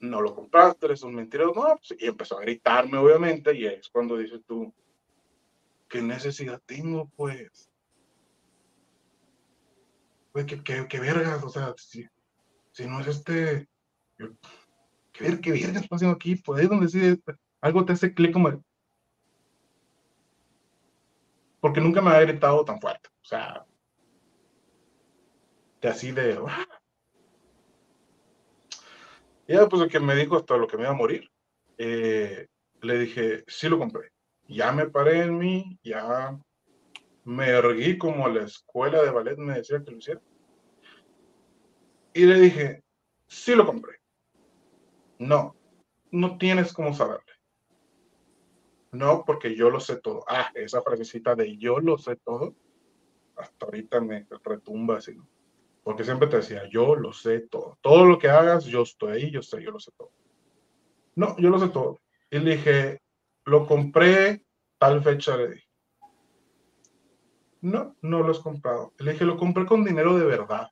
No 0.00 0.22
lo 0.22 0.34
compraste, 0.34 0.86
eres 0.86 1.02
un 1.02 1.14
mentiroso. 1.14 1.52
No, 1.54 1.76
pues, 1.76 2.00
y 2.00 2.06
empezó 2.06 2.38
a 2.38 2.42
gritarme, 2.42 2.96
obviamente, 2.96 3.54
y 3.54 3.66
es 3.66 3.88
cuando 3.90 4.16
dices 4.16 4.40
tú, 4.46 4.72
¿qué 5.88 6.00
necesidad 6.00 6.62
tengo, 6.64 7.10
pues? 7.16 7.69
Güey, 10.32 10.46
qué, 10.46 10.86
qué, 10.88 11.00
vergas, 11.00 11.42
o 11.42 11.48
sea, 11.48 11.74
si, 11.76 12.06
si 12.72 12.86
no 12.86 13.00
es 13.00 13.08
este, 13.08 13.68
qué, 14.16 15.24
ver, 15.24 15.40
qué 15.40 15.52
vergas 15.52 15.86
haciendo 15.90 16.14
aquí, 16.14 16.36
pues 16.36 16.60
ahí 16.60 16.66
donde 16.66 16.88
sí, 16.88 17.20
algo 17.60 17.84
te 17.84 17.92
hace 17.92 18.14
clic 18.14 18.32
como, 18.32 18.62
porque 21.60 21.80
nunca 21.80 22.00
me 22.00 22.10
había 22.10 22.26
gritado 22.26 22.64
tan 22.64 22.80
fuerte, 22.80 23.08
o 23.08 23.24
sea, 23.24 23.66
de 25.80 25.88
así 25.88 26.12
de, 26.12 26.38
¡ah! 26.46 26.66
y 29.46 29.52
ya 29.52 29.60
después 29.60 29.82
de 29.82 29.88
que 29.88 30.00
me 30.00 30.14
dijo 30.14 30.36
hasta 30.36 30.56
lo 30.56 30.66
que 30.66 30.76
me 30.76 30.84
iba 30.84 30.92
a 30.92 30.96
morir, 30.96 31.28
eh, 31.78 32.46
le 32.82 32.98
dije, 32.98 33.44
sí 33.46 33.68
lo 33.68 33.78
compré, 33.78 34.12
ya 34.46 34.72
me 34.72 34.86
paré 34.88 35.22
en 35.22 35.38
mí, 35.38 35.78
ya 35.82 36.38
me 37.24 37.48
erguí 37.48 37.98
como 37.98 38.28
la 38.28 38.44
escuela 38.44 39.02
de 39.02 39.10
ballet 39.10 39.36
me 39.36 39.54
decía 39.54 39.82
que 39.84 39.90
lo 39.90 39.98
hiciera. 39.98 40.20
Y 42.12 42.24
le 42.24 42.40
dije, 42.40 42.82
sí 43.28 43.54
lo 43.54 43.66
compré. 43.66 43.98
No, 45.18 45.54
no 46.10 46.38
tienes 46.38 46.72
cómo 46.72 46.94
saberle. 46.94 47.32
No, 48.92 49.24
porque 49.24 49.54
yo 49.54 49.70
lo 49.70 49.78
sé 49.78 49.96
todo. 50.00 50.24
Ah, 50.26 50.50
esa 50.54 50.82
frasecita 50.82 51.34
de 51.34 51.56
yo 51.56 51.78
lo 51.78 51.96
sé 51.98 52.16
todo, 52.16 52.54
hasta 53.36 53.66
ahorita 53.66 54.00
me 54.00 54.26
retumba 54.42 54.96
así. 54.96 55.16
Porque 55.84 56.04
siempre 56.04 56.28
te 56.28 56.38
decía, 56.38 56.68
yo 56.68 56.96
lo 56.96 57.12
sé 57.12 57.40
todo. 57.40 57.78
Todo 57.80 58.04
lo 58.04 58.18
que 58.18 58.28
hagas, 58.28 58.64
yo 58.64 58.82
estoy 58.82 59.12
ahí, 59.12 59.30
yo 59.30 59.42
sé, 59.42 59.62
yo 59.62 59.70
lo 59.70 59.78
sé 59.78 59.92
todo. 59.96 60.10
No, 61.14 61.36
yo 61.38 61.50
lo 61.50 61.58
sé 61.58 61.68
todo. 61.68 62.00
Y 62.30 62.38
le 62.38 62.56
dije, 62.56 63.02
lo 63.44 63.66
compré 63.66 64.44
tal 64.78 65.02
fecha, 65.02 65.36
le 65.36 65.50
dije. 65.50 65.69
No, 67.60 67.96
no 68.02 68.22
lo 68.22 68.30
has 68.30 68.38
comprado. 68.38 68.94
Le 68.98 69.12
dije, 69.12 69.24
lo 69.24 69.36
compré 69.36 69.66
con 69.66 69.84
dinero 69.84 70.16
de 70.16 70.24
verdad. 70.24 70.70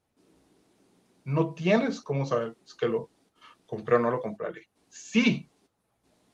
No 1.25 1.55
tienes 1.55 2.01
cómo 2.01 2.25
saber 2.25 2.57
que 2.79 2.89
lo 2.89 3.11
compré 3.67 3.97
o 3.97 3.99
no 3.99 4.11
lo 4.11 4.21
compré. 4.21 4.69
Sí, 4.89 5.51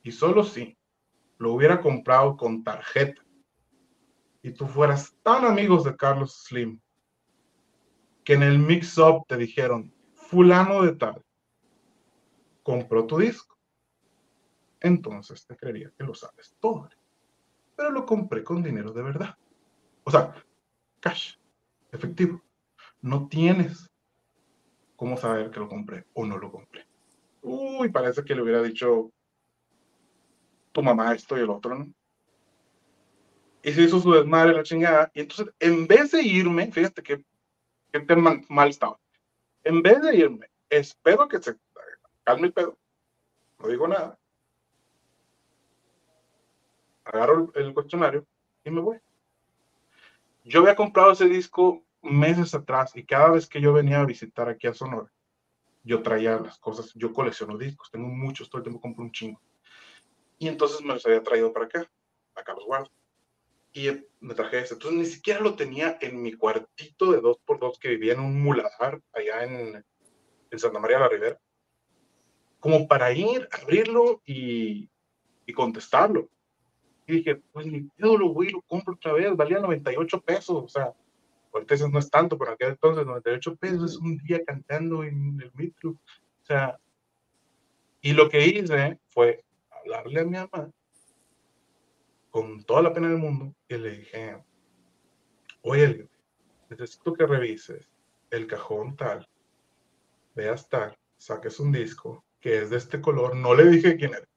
y 0.02 0.12
solo 0.12 0.44
sí, 0.44 0.78
lo 1.38 1.52
hubiera 1.52 1.80
comprado 1.80 2.36
con 2.36 2.62
tarjeta 2.62 3.24
y 4.44 4.52
tú 4.52 4.66
fueras 4.66 5.16
tan 5.22 5.46
amigos 5.46 5.84
de 5.84 5.96
Carlos 5.96 6.44
Slim 6.46 6.78
que 8.22 8.34
en 8.34 8.42
el 8.42 8.58
mix-up 8.58 9.24
te 9.26 9.38
dijeron, 9.38 9.92
fulano 10.14 10.82
de 10.82 10.92
tal, 10.92 11.24
compró 12.62 13.06
tu 13.06 13.18
disco. 13.18 13.58
Entonces 14.80 15.46
te 15.46 15.56
creería 15.56 15.90
que 15.96 16.04
lo 16.04 16.14
sabes 16.14 16.54
todo. 16.60 16.88
Pero 17.74 17.90
lo 17.90 18.04
compré 18.04 18.44
con 18.44 18.62
dinero 18.62 18.92
de 18.92 19.02
verdad. 19.02 19.34
O 20.04 20.10
sea, 20.10 20.34
cash, 21.00 21.34
efectivo. 21.90 22.42
No 23.00 23.28
tienes 23.28 23.90
cómo 24.96 25.16
saber 25.16 25.50
que 25.50 25.60
lo 25.60 25.68
compré 25.68 26.06
o 26.14 26.24
no 26.24 26.38
lo 26.38 26.52
compré. 26.52 26.86
Uy, 27.42 27.90
parece 27.90 28.24
que 28.24 28.34
le 28.34 28.42
hubiera 28.42 28.62
dicho 28.62 29.10
tu 30.72 30.82
mamá 30.82 31.14
esto 31.14 31.36
y 31.36 31.40
el 31.40 31.50
otro, 31.50 31.78
¿no? 31.78 31.92
Y 33.62 33.72
se 33.72 33.82
hizo 33.82 34.00
su 34.00 34.12
desmadre 34.12 34.52
la 34.52 34.62
chingada. 34.62 35.10
Y 35.14 35.20
entonces, 35.20 35.54
en 35.58 35.86
vez 35.86 36.10
de 36.10 36.22
irme, 36.22 36.70
fíjate 36.70 37.02
que, 37.02 37.24
que 37.92 38.16
mal, 38.16 38.44
mal 38.48 38.68
estaba. 38.68 38.98
En 39.62 39.82
vez 39.82 40.02
de 40.02 40.16
irme, 40.16 40.50
espero 40.68 41.26
que 41.28 41.40
se 41.40 41.56
calme 42.24 42.48
el 42.48 42.52
pedo. 42.52 42.76
No 43.58 43.68
digo 43.68 43.88
nada. 43.88 44.18
Agarro 47.04 47.52
el 47.54 47.72
cuestionario 47.72 48.26
y 48.64 48.70
me 48.70 48.80
voy. 48.80 48.98
Yo 50.44 50.60
había 50.60 50.76
comprado 50.76 51.12
ese 51.12 51.26
disco 51.26 51.82
meses 52.02 52.54
atrás 52.54 52.94
y 52.94 53.04
cada 53.04 53.30
vez 53.30 53.46
que 53.48 53.62
yo 53.62 53.72
venía 53.72 54.00
a 54.00 54.04
visitar 54.04 54.46
aquí 54.46 54.66
a 54.66 54.74
Sonora, 54.74 55.10
yo 55.82 56.02
traía 56.02 56.38
las 56.38 56.58
cosas, 56.58 56.92
yo 56.94 57.14
colecciono 57.14 57.56
discos, 57.56 57.90
tengo 57.90 58.08
muchos, 58.08 58.50
todo 58.50 58.58
el 58.58 58.64
tiempo 58.64 58.80
compro 58.80 59.04
un 59.04 59.10
chingo. 59.10 59.40
Y 60.38 60.48
entonces 60.48 60.82
me 60.82 60.92
los 60.92 61.06
había 61.06 61.22
traído 61.22 61.50
para 61.52 61.64
acá, 61.64 61.90
acá 62.34 62.52
los 62.52 62.66
guardo. 62.66 62.90
Y 63.72 63.88
me 64.20 64.34
traje 64.34 64.58
ese. 64.58 64.74
Entonces 64.74 64.98
ni 64.98 65.06
siquiera 65.06 65.40
lo 65.40 65.54
tenía 65.54 65.96
en 66.00 66.22
mi 66.22 66.34
cuartito 66.34 67.12
de 67.12 67.20
dos 67.20 67.38
por 67.44 67.58
dos 67.58 67.78
que 67.78 67.88
vivía 67.88 68.12
en 68.12 68.20
un 68.20 68.42
muladar 68.42 69.00
allá 69.12 69.44
en, 69.44 69.84
en 70.50 70.58
Santa 70.58 70.78
María 70.78 70.98
la 70.98 71.08
Ribera. 71.08 71.40
Como 72.60 72.86
para 72.86 73.12
ir, 73.12 73.48
abrirlo 73.50 74.22
y, 74.26 74.90
y 75.46 75.52
contestarlo. 75.54 76.28
Y 77.06 77.16
dije, 77.16 77.36
pues 77.52 77.66
ni 77.66 77.82
pedo, 77.82 78.16
lo 78.16 78.32
voy 78.32 78.50
lo 78.50 78.62
compro 78.62 78.94
otra 78.94 79.12
vez. 79.12 79.36
Valía 79.36 79.58
98 79.58 80.20
pesos. 80.20 80.64
O 80.64 80.68
sea, 80.68 80.92
ahorita 81.52 81.74
eso 81.74 81.88
no 81.88 81.98
es 81.98 82.10
tanto, 82.10 82.38
pero 82.38 82.52
aquel 82.52 82.70
entonces 82.70 83.06
98 83.06 83.56
pesos 83.56 83.92
es 83.92 83.98
un 83.98 84.16
día 84.18 84.42
cantando 84.44 85.04
en 85.04 85.40
el 85.40 85.50
metro. 85.54 85.90
O 85.90 86.46
sea, 86.46 86.78
y 88.00 88.12
lo 88.12 88.28
que 88.28 88.46
hice 88.46 88.98
fue 89.08 89.44
hablarle 89.70 90.20
a 90.20 90.24
mi 90.24 90.32
mamá 90.32 90.70
con 92.30 92.64
toda 92.64 92.82
la 92.82 92.92
pena 92.92 93.08
del 93.08 93.18
mundo 93.18 93.54
y 93.68 93.76
le 93.76 93.98
dije, 93.98 94.36
oye, 95.62 96.08
necesito 96.68 97.14
que 97.14 97.26
revises 97.26 97.88
el 98.30 98.46
cajón 98.48 98.96
tal, 98.96 99.26
veas 100.34 100.68
tal, 100.68 100.98
saques 101.16 101.60
un 101.60 101.70
disco 101.70 102.24
que 102.40 102.60
es 102.60 102.70
de 102.70 102.76
este 102.76 103.00
color, 103.00 103.36
no 103.36 103.54
le 103.54 103.64
dije 103.70 103.96
quién 103.96 104.14
era, 104.14 104.28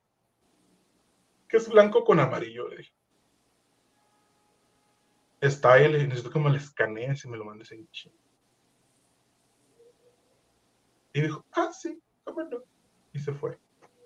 que 1.48 1.58
es 1.58 1.70
blanco 1.70 2.04
con 2.04 2.20
amarillo, 2.20 2.68
le 2.68 2.78
dije. 2.78 2.94
Está 5.40 5.78
le 5.78 6.08
necesito 6.08 6.32
que 6.32 6.40
me 6.40 6.50
lo 6.50 6.56
escanees 6.56 7.24
y 7.24 7.30
me 7.30 7.38
lo 7.38 7.46
mandes 7.46 7.72
en 7.72 7.88
chino. 7.90 8.16
Y 11.14 11.22
dijo, 11.22 11.46
ah, 11.54 11.72
sí, 11.72 12.02
cómo 12.24 12.44
no. 12.44 12.64
Y 13.14 13.20
se 13.20 13.34
fue. 13.34 13.60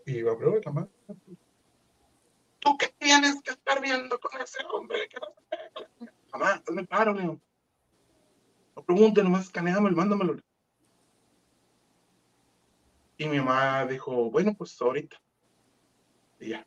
Y 0.05 0.17
iba 0.17 0.33
a 0.33 0.37
probar 0.37 0.61
la 0.65 0.71
mano. 0.71 0.89
¿Tú 2.59 2.77
qué 2.77 2.93
tienes 2.99 3.41
que 3.41 3.51
estar 3.51 3.81
viendo 3.81 4.19
con 4.19 4.39
ese 4.39 4.59
hombre? 4.71 5.09
No 5.19 6.07
Mamá, 6.31 6.61
hazme 6.65 6.85
paro, 6.85 7.13
Leo. 7.13 7.41
No 8.75 8.83
pregunte, 8.83 9.23
nomás 9.23 9.45
escaneámelo, 9.45 9.95
mándamelo. 9.95 10.37
Y 13.17 13.27
mi 13.27 13.39
mamá 13.39 13.85
dijo, 13.85 14.31
bueno, 14.31 14.53
pues 14.53 14.81
ahorita. 14.81 15.21
Y 16.39 16.49
ya, 16.49 16.65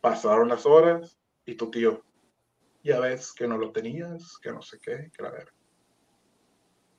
Pasaron 0.00 0.48
las 0.48 0.66
horas 0.66 1.18
y 1.46 1.54
tu 1.54 1.70
tío, 1.70 2.04
ya 2.82 3.00
ves 3.00 3.32
que 3.32 3.46
no 3.46 3.56
lo 3.58 3.72
tenías, 3.72 4.38
que 4.38 4.52
no 4.52 4.62
sé 4.62 4.78
qué, 4.78 5.10
que 5.16 5.22
la 5.22 5.30
verga. 5.30 5.52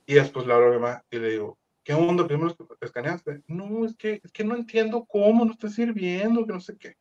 Y 0.05 0.13
después 0.15 0.45
le 0.45 0.53
hablo 0.53 0.87
a 0.87 1.01
mi 1.11 1.17
y 1.17 1.19
le 1.19 1.31
digo, 1.31 1.57
¿qué 1.83 1.93
onda? 1.93 2.27
Primero 2.27 2.53
te 2.53 2.85
escaneaste. 2.85 3.43
No, 3.47 3.85
es 3.85 3.95
que, 3.95 4.21
es 4.23 4.31
que 4.31 4.43
no 4.43 4.55
entiendo 4.55 5.05
cómo, 5.05 5.45
no 5.45 5.51
está 5.51 5.69
sirviendo, 5.69 6.45
que 6.45 6.53
no 6.53 6.59
sé 6.59 6.77
qué. 6.77 6.95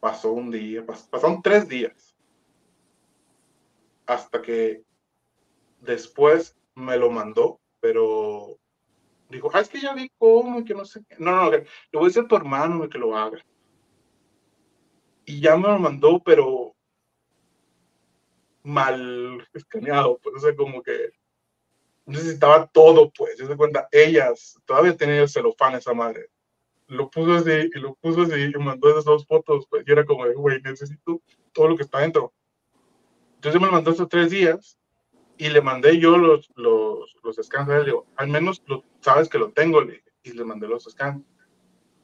Pasó 0.00 0.32
un 0.32 0.50
día, 0.50 0.84
pas, 0.84 1.02
pasaron 1.02 1.42
tres 1.42 1.68
días. 1.68 2.16
Hasta 4.06 4.40
que 4.40 4.82
después 5.80 6.56
me 6.74 6.96
lo 6.96 7.10
mandó, 7.10 7.60
pero 7.80 8.58
dijo, 9.28 9.50
ah, 9.52 9.60
es 9.60 9.68
que 9.68 9.80
ya 9.80 9.94
vi 9.94 10.10
cómo, 10.18 10.64
que 10.64 10.74
no 10.74 10.84
sé 10.84 11.02
qué. 11.08 11.16
No, 11.18 11.32
no, 11.32 11.50
le 11.50 11.66
voy 11.92 12.04
a 12.04 12.06
decir 12.06 12.24
a 12.24 12.28
tu 12.28 12.36
hermano 12.36 12.88
que 12.88 12.98
lo 12.98 13.16
haga. 13.16 13.38
Y 15.24 15.40
ya 15.40 15.56
me 15.56 15.68
lo 15.68 15.78
mandó, 15.78 16.22
pero 16.22 16.74
mal 18.62 19.46
escaneado, 19.52 20.18
pues, 20.22 20.36
o 20.36 20.40
sea, 20.40 20.56
como 20.56 20.82
que 20.82 21.10
necesitaba 22.06 22.66
todo, 22.66 23.10
pues, 23.10 23.36
se 23.36 23.56
cuenta, 23.56 23.88
ellas, 23.92 24.58
todavía 24.64 24.96
tenía 24.96 25.22
el 25.22 25.28
celofán 25.28 25.74
esa 25.74 25.92
madre, 25.92 26.30
lo 26.86 27.10
puso 27.10 27.34
así, 27.34 27.70
y 27.74 27.78
lo 27.78 27.94
puso 27.96 28.22
así, 28.22 28.34
y 28.34 28.58
mandó 28.58 28.90
esas 28.90 29.04
dos 29.04 29.26
fotos, 29.26 29.66
pues, 29.68 29.84
y 29.86 29.92
era 29.92 30.04
como 30.04 30.24
güey, 30.32 30.60
necesito 30.62 31.20
todo 31.52 31.68
lo 31.68 31.76
que 31.76 31.82
está 31.82 32.00
dentro. 32.00 32.32
Entonces 33.34 33.60
me 33.60 33.66
lo 33.66 33.72
mandó 33.72 33.90
estos 33.90 34.08
tres 34.08 34.30
días, 34.30 34.77
y 35.38 35.48
le 35.48 35.60
mandé 35.62 35.98
yo 35.98 36.18
los, 36.18 36.50
los, 36.56 37.16
los 37.22 37.36
scans, 37.36 37.68
le 37.68 37.84
digo, 37.84 38.06
al 38.16 38.28
menos 38.28 38.62
lo, 38.66 38.84
sabes 39.00 39.28
que 39.28 39.38
lo 39.38 39.52
tengo, 39.52 39.80
le, 39.80 40.02
y 40.24 40.32
le 40.32 40.44
mandé 40.44 40.66
los 40.66 40.84
scans. 40.84 41.24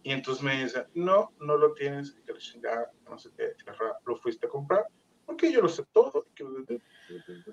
Y 0.05 0.12
entonces 0.12 0.43
me 0.43 0.62
dice, 0.62 0.86
no, 0.94 1.32
no 1.40 1.56
lo 1.56 1.73
tienes, 1.73 2.12
que 2.27 2.32
no 2.32 3.19
sé 3.19 3.31
qué, 3.36 3.55
lo 4.06 4.16
fuiste 4.16 4.47
a 4.47 4.51
comprar, 4.51 4.86
porque 5.27 5.51
yo 5.51 5.61
lo 5.61 5.69
sé 5.69 5.85
todo, 5.93 6.27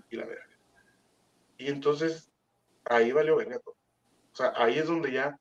y 0.09 0.15
la 0.15 0.25
verdad. 0.25 0.45
Y 1.57 1.67
entonces 1.67 2.31
ahí 2.85 3.11
valió 3.11 3.35
verga 3.35 3.59
todo. 3.59 3.75
O 4.33 4.35
sea, 4.35 4.53
ahí 4.55 4.77
es 4.77 4.87
donde 4.87 5.11
ya 5.11 5.39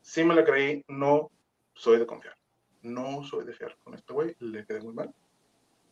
sí 0.00 0.22
me 0.24 0.34
la 0.34 0.44
creí, 0.44 0.84
no 0.88 1.30
soy 1.74 1.98
de 1.98 2.06
confiar. 2.06 2.34
No 2.82 3.24
soy 3.24 3.44
de 3.44 3.52
fiar 3.52 3.76
con 3.84 3.94
este 3.94 4.12
güey, 4.12 4.34
le 4.38 4.64
quedé 4.64 4.80
muy 4.80 4.94
mal. 4.94 5.14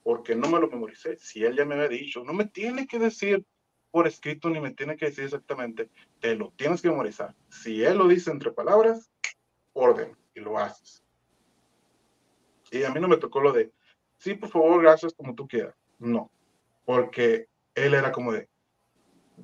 Porque 0.03 0.35
no 0.35 0.49
me 0.49 0.59
lo 0.59 0.69
memoricé. 0.69 1.17
Si 1.19 1.45
él 1.45 1.57
ya 1.57 1.65
me 1.65 1.75
había 1.75 1.89
dicho, 1.89 2.25
no 2.25 2.33
me 2.33 2.47
tiene 2.47 2.87
que 2.87 2.99
decir 2.99 3.45
por 3.91 4.07
escrito 4.07 4.51
ni 4.51 4.61
me 4.61 4.73
tiene 4.73 4.97
que 4.97 5.07
decir 5.07 5.25
exactamente, 5.25 5.91
te 6.21 6.35
lo 6.35 6.53
tienes 6.57 6.83
que 6.83 6.91
memorizar. 6.91 7.35
Si 7.49 7.83
él 7.83 7.99
lo 7.99 8.09
dice 8.09 8.31
entre 8.31 8.53
palabras, 8.53 9.11
orden 9.73 10.17
y 10.35 10.41
lo 10.41 10.59
haces. 10.59 11.05
Y 12.71 12.85
a 12.85 12.91
mí 12.91 13.01
no 13.01 13.09
me 13.09 13.17
tocó 13.17 13.41
lo 13.41 13.53
de, 13.53 13.73
sí, 14.19 14.35
por 14.35 14.51
favor, 14.51 14.83
gracias, 14.83 15.15
como 15.15 15.35
tú 15.35 15.49
quieras. 15.49 15.75
No, 15.99 16.31
porque 16.85 17.49
él 17.75 17.95
era 17.95 18.13
como 18.13 18.33
de, 18.33 18.49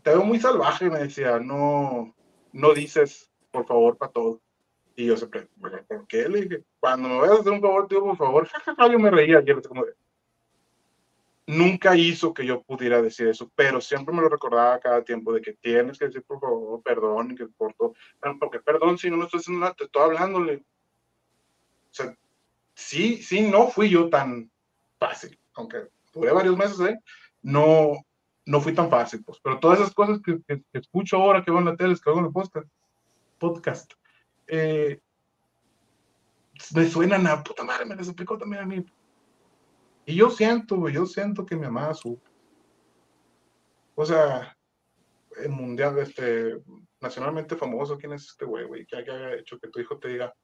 te 0.03 0.11
veo 0.11 0.25
muy 0.25 0.39
salvaje, 0.39 0.91
me 0.91 0.99
decía, 0.99 1.39
no, 1.39 2.15
no 2.53 2.75
dices 2.75 3.31
por 3.51 3.67
favor 3.67 3.97
para 3.97 4.13
todo. 4.13 4.41
Y 4.97 5.07
yo 5.07 5.17
siempre, 5.17 5.49
¿por 5.61 6.07
qué? 6.07 6.29
Le 6.29 6.43
dije, 6.43 6.65
cuando 6.81 7.09
me 7.09 7.19
vayas 7.19 7.39
a 7.39 7.41
hacer 7.41 7.53
un 7.53 7.61
favor, 7.61 7.89
tío, 7.89 8.01
por 8.01 8.17
favor, 8.17 8.49
yo 8.91 8.99
me 8.99 9.11
reía. 9.11 9.43
Y 9.45 9.51
él 9.51 9.63
como 9.63 9.85
de, 9.85 9.95
nunca 11.47 11.97
hizo 11.97 12.33
que 12.33 12.47
yo 12.47 12.63
pudiera 12.63 13.03
decir 13.03 13.29
eso, 13.29 13.51
pero 13.55 13.81
siempre 13.81 14.15
me 14.15 14.23
lo 14.23 14.29
recordaba 14.29 14.79
cada 14.81 15.05
tiempo 15.05 15.33
de 15.33 15.41
que 15.41 15.53
tienes 15.55 15.99
que 15.99 16.07
decir 16.07 16.23
por 16.23 16.41
favor, 16.41 16.83
perdón, 16.83 17.37
que 17.37 17.47
por 17.47 17.75
todo. 17.75 17.95
Porque 18.41 18.61
perdón, 18.61 18.99
si 18.99 19.11
no 19.11 19.17
me 19.17 19.25
estoy 19.25 19.41
haciendo 19.41 19.61
nada, 19.61 19.75
te 19.75 19.85
estoy 19.85 20.03
hablándole. 20.03 20.57
O 20.57 21.95
sea, 21.95 22.17
sí, 22.75 23.23
sí, 23.23 23.43
no 23.43 23.69
fui 23.69 23.91
yo 23.91 24.09
tan 24.09 24.51
fácil, 24.99 25.39
aunque 25.55 25.89
duré 26.13 26.33
varios 26.33 26.57
meses, 26.57 26.81
¿eh? 26.81 26.99
No, 27.43 27.93
no 28.47 28.61
fui 28.61 28.73
tan 28.75 28.91
fácil, 28.91 29.23
pues. 29.25 29.39
Pero 29.43 29.61
todas 29.61 29.81
esas 29.81 29.95
cosas 29.95 30.21
que, 30.25 30.39
que, 30.47 30.63
que 30.73 30.79
escucho 30.79 31.17
ahora, 31.17 31.45
que 31.45 31.51
veo 31.51 31.61
en 31.61 31.67
la 31.67 31.77
tele, 31.77 31.95
que 31.95 32.11
hago 32.11 32.21
en 32.21 32.27
el 32.27 32.33
podcast, 32.33 32.67
podcast 33.39 33.93
eh, 34.47 35.01
me 36.75 36.89
suenan 36.89 37.27
a 37.27 37.43
puta 37.43 37.65
madre, 37.65 37.85
me 37.85 37.97
las 37.97 38.07
explicó 38.07 38.39
también 38.39 38.63
a 38.63 38.67
mí. 38.67 38.85
Y 40.07 40.17
yo 40.17 40.31
siento, 40.31 40.89
yo 40.89 41.07
siento 41.07 41.47
que 41.47 41.57
mi 41.57 41.63
mamá 41.63 41.95
supo. 41.95 42.23
O 43.95 44.05
sea, 44.05 44.57
el 45.37 45.51
mundial, 45.51 45.99
este, 45.99 46.61
nacionalmente 47.01 47.57
famoso, 47.57 47.97
¿quién 47.97 48.13
es 48.13 48.25
este 48.27 48.45
güey, 48.45 48.65
güey? 48.67 48.87
Que 48.87 48.97
haya 48.97 49.35
hecho 49.35 49.59
que 49.59 49.69
tu 49.69 49.81
hijo 49.81 49.99
te 49.99 50.09
diga, 50.09 50.35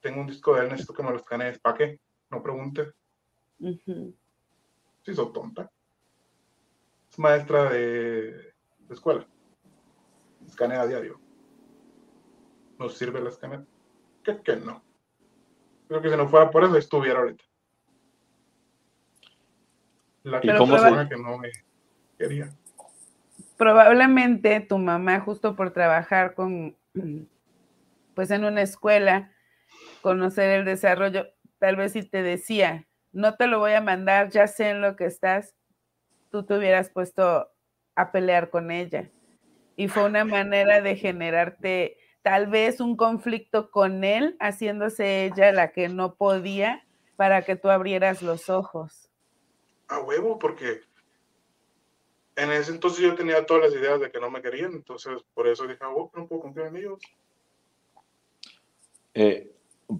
tengo 0.00 0.20
un 0.20 0.26
disco 0.26 0.54
de 0.54 0.62
él, 0.62 0.68
necesito 0.68 0.94
que 0.94 1.02
me 1.02 1.10
lo 1.10 1.16
escanees. 1.16 1.58
¿Para 1.58 1.76
qué? 1.76 2.00
No 2.30 2.42
pregunte. 2.42 2.92
Uh 3.58 3.68
-huh. 3.68 4.14
Sí, 5.02 5.14
soy 5.14 5.32
tonta. 5.32 5.70
Es 7.10 7.18
maestra 7.18 7.70
de, 7.70 8.32
de 8.32 8.94
escuela. 8.94 9.26
Escanea 10.46 10.82
a 10.82 10.86
diario. 10.86 11.20
¿Nos 12.78 12.96
sirve 12.96 13.20
la 13.20 13.30
escanea? 13.30 13.64
¿Qué 14.22 14.40
que 14.42 14.56
no? 14.56 14.84
Creo 15.88 16.02
que 16.02 16.10
si 16.10 16.16
no 16.16 16.28
fuera 16.28 16.50
por 16.50 16.64
eso, 16.64 16.76
estuviera 16.76 17.20
ahorita. 17.20 17.44
La 20.28 20.40
¿Y 20.42 20.56
cómo 20.56 20.78
se... 20.78 21.08
que 21.08 21.16
no 21.16 21.38
me... 21.38 21.50
quería. 22.18 22.50
Probablemente 23.56 24.60
tu 24.60 24.78
mamá, 24.78 25.20
justo 25.20 25.56
por 25.56 25.72
trabajar 25.72 26.34
con, 26.34 26.76
pues 28.14 28.30
en 28.30 28.44
una 28.44 28.62
escuela, 28.62 29.32
conocer 30.00 30.50
el 30.50 30.64
desarrollo, 30.64 31.26
tal 31.58 31.76
vez 31.76 31.92
si 31.92 32.02
te 32.02 32.22
decía, 32.22 32.86
no 33.12 33.34
te 33.34 33.46
lo 33.46 33.58
voy 33.58 33.72
a 33.72 33.80
mandar, 33.80 34.30
ya 34.30 34.46
sé 34.46 34.70
en 34.70 34.80
lo 34.80 34.94
que 34.94 35.06
estás, 35.06 35.56
tú 36.30 36.44
te 36.44 36.56
hubieras 36.56 36.90
puesto 36.90 37.50
a 37.96 38.12
pelear 38.12 38.50
con 38.50 38.70
ella. 38.70 39.10
Y 39.76 39.88
fue 39.88 40.04
una 40.04 40.24
manera 40.24 40.80
de 40.80 40.96
generarte 40.96 41.96
tal 42.22 42.48
vez 42.48 42.80
un 42.80 42.96
conflicto 42.96 43.70
con 43.70 44.04
él, 44.04 44.36
haciéndose 44.40 45.24
ella 45.24 45.52
la 45.52 45.72
que 45.72 45.88
no 45.88 46.14
podía 46.14 46.84
para 47.16 47.42
que 47.42 47.56
tú 47.56 47.70
abrieras 47.70 48.22
los 48.22 48.50
ojos. 48.50 49.07
A 49.88 50.00
huevo, 50.00 50.38
porque 50.38 50.80
en 52.36 52.52
ese 52.52 52.70
entonces 52.70 53.00
yo 53.00 53.14
tenía 53.14 53.44
todas 53.44 53.64
las 53.64 53.80
ideas 53.80 54.00
de 54.00 54.10
que 54.10 54.20
no 54.20 54.30
me 54.30 54.40
querían, 54.40 54.72
entonces 54.72 55.22
por 55.34 55.48
eso 55.48 55.66
dije, 55.66 55.84
oh, 55.84 56.10
no 56.14 56.26
puedo 56.26 56.42
confiar 56.42 56.68
en 56.68 56.76
ellos. 56.76 56.98
Eh, 59.14 59.52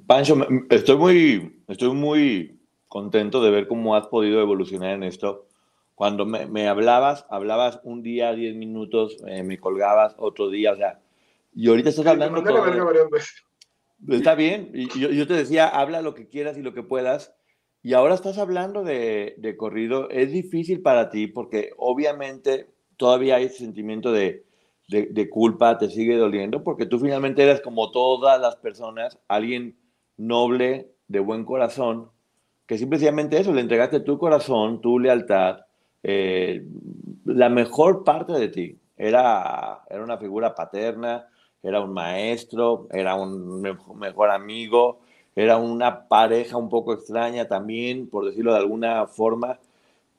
Pancho, 0.07 0.37
estoy 0.71 0.97
muy, 0.97 1.63
estoy 1.67 1.93
muy 1.93 2.61
contento 2.87 3.43
de 3.43 3.51
ver 3.51 3.67
cómo 3.67 3.97
has 3.97 4.07
podido 4.07 4.41
evolucionar 4.41 4.91
en 4.91 5.03
esto. 5.03 5.47
Cuando 5.95 6.25
me, 6.27 6.47
me 6.47 6.69
hablabas, 6.69 7.27
hablabas 7.29 7.81
un 7.83 8.03
día, 8.03 8.33
diez 8.33 8.55
minutos, 8.55 9.17
eh, 9.27 9.43
me 9.43 9.59
colgabas 9.59 10.15
otro 10.19 10.49
día, 10.49 10.73
o 10.73 10.77
sea, 10.77 11.01
y 11.55 11.69
ahorita 11.69 11.89
estás 11.89 12.07
hablando... 12.07 12.43
Todo, 12.45 12.61
varias 12.85 13.11
veces. 13.11 13.45
Está 14.09 14.37
bien, 14.37 14.71
y 14.75 14.89
yo, 14.97 15.11
yo, 15.11 15.27
te 15.27 15.35
decía, 15.35 15.67
habla 15.67 16.03
lo 16.03 16.15
que 16.15 16.29
quieras 16.29 16.57
y 16.57 16.63
lo 16.63 16.73
que 16.73 16.85
puedas, 16.85 17.35
y 17.83 17.95
ahora 17.95 18.15
estás 18.15 18.39
hablando 18.39 18.83
de, 18.85 19.35
de 19.39 19.57
corrido, 19.57 20.11
es 20.11 20.33
difícil 20.33 20.83
para 20.83 21.11
ti 21.11 21.27
porque 21.27 21.71
obviamente 21.77 22.71
todavía 22.97 23.37
hay 23.37 23.45
ese 23.45 23.59
sentimiento 23.59 24.13
de, 24.13 24.45
de, 24.89 25.29
culpa, 25.29 25.79
te 25.79 25.91
sigue 25.91 26.17
doliendo, 26.17 26.65
porque 26.65 26.87
tú 26.87 26.99
finalmente 26.99 27.43
eres 27.43 27.61
como 27.61 27.91
todas 27.91 28.41
las 28.41 28.57
personas, 28.57 29.19
alguien 29.29 29.77
noble, 30.17 30.91
de 31.09 31.21
buen 31.21 31.45
corazón, 31.45 32.11
que 32.67 32.77
simplemente 32.77 33.39
eso, 33.39 33.53
le 33.53 33.61
entregaste 33.61 34.01
tu 34.01 34.19
corazón, 34.19 34.81
tu 34.81 34.99
lealtad, 34.99 35.61
eh, 36.03 36.67
la 37.25 37.49
mejor 37.49 38.05
parte 38.05 38.33
de 38.33 38.49
ti. 38.49 38.79
Era, 38.97 39.83
era 39.89 40.03
una 40.03 40.19
figura 40.19 40.55
paterna, 40.55 41.29
era 41.63 41.81
un 41.81 41.93
maestro, 41.93 42.89
era 42.91 43.15
un 43.15 43.63
mejor 43.97 44.31
amigo, 44.31 45.01
era 45.39 45.57
una 45.57 46.09
pareja 46.09 46.57
un 46.57 46.69
poco 46.69 46.93
extraña 46.93 47.47
también, 47.47 48.09
por 48.09 48.25
decirlo 48.25 48.53
de 48.53 48.59
alguna 48.59 49.07
forma. 49.07 49.61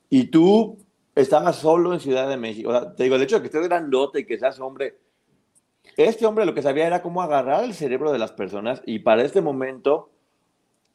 Y 0.10 0.28
tú 0.28 0.78
estabas 1.14 1.58
solo 1.58 1.94
en 1.94 2.00
Ciudad 2.00 2.30
de 2.30 2.38
México. 2.38 2.70
O 2.70 2.72
sea, 2.72 2.96
te 2.96 3.04
digo, 3.04 3.18
el 3.18 3.24
hecho 3.24 3.36
de 3.36 3.41
que 3.41 3.48
estés 3.48 3.68
grandote 3.68 4.22
y 4.22 4.26
que 4.26 4.40
seas 4.40 4.62
hombre, 4.62 4.98
este 5.98 6.26
hombre 6.26 6.46
lo 6.46 6.54
que 6.54 6.62
sabía 6.62 6.88
era 6.88 7.02
cómo 7.02 7.22
agarrar 7.22 7.66
el 7.66 7.74
cerebro 7.74 8.14
de 8.14 8.18
las 8.18 8.32
personas 8.32 8.82
y 8.86 9.00
para 9.00 9.24
este 9.24 9.41
momento 9.41 10.10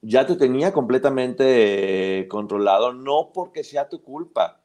ya 0.01 0.25
te 0.25 0.37
tenía 0.37 0.73
completamente 0.73 2.21
eh, 2.21 2.29
controlado, 2.29 2.95
no 2.95 3.31
porque 3.35 3.63
sea 3.63 3.91
tu 3.91 4.03
culpa, 4.03 4.59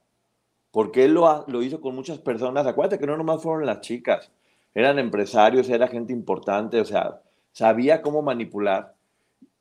porque 0.72 1.04
él 1.04 1.16
lo, 1.16 1.44
lo 1.50 1.62
hizo 1.64 1.82
con 1.82 1.96
muchas 1.96 2.20
personas. 2.20 2.66
Acuérdate 2.66 2.98
que 2.98 3.08
no 3.08 3.18
nomás 3.18 3.44
fueron 3.44 3.66
las 3.66 3.82
chicas, 3.82 4.32
eran 4.74 5.00
empresarios, 5.00 5.68
era 5.68 5.90
gente 5.90 6.14
importante, 6.14 6.80
o 6.80 6.86
sea, 6.86 7.22
sabía 7.52 8.02
cómo 8.02 8.22
manipular 8.22 8.96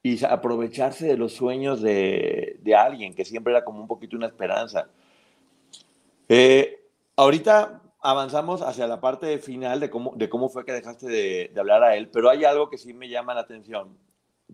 y 0.02 0.24
aprovecharse 0.24 1.06
de 1.06 1.16
los 1.16 1.32
sueños 1.32 1.82
de, 1.82 2.58
de 2.62 2.74
alguien, 2.74 3.14
que 3.14 3.24
siempre 3.24 3.52
era 3.52 3.64
como 3.64 3.80
un 3.80 3.88
poquito 3.88 4.16
una 4.16 4.26
esperanza. 4.26 4.88
Eh, 6.28 6.80
ahorita 7.16 7.82
avanzamos 8.00 8.62
hacia 8.62 8.86
la 8.86 9.00
parte 9.00 9.38
final 9.38 9.80
de 9.80 9.90
cómo, 9.90 10.12
de 10.16 10.28
cómo 10.28 10.48
fue 10.48 10.64
que 10.64 10.72
dejaste 10.72 11.06
de, 11.06 11.50
de, 11.52 11.60
hablar 11.60 11.82
a 11.82 11.96
él, 11.96 12.08
pero 12.08 12.30
hay 12.30 12.44
algo 12.44 12.70
que 12.70 12.78
sí 12.78 12.94
me 12.94 13.08
llama 13.08 13.34
la 13.34 13.40
atención. 13.40 13.96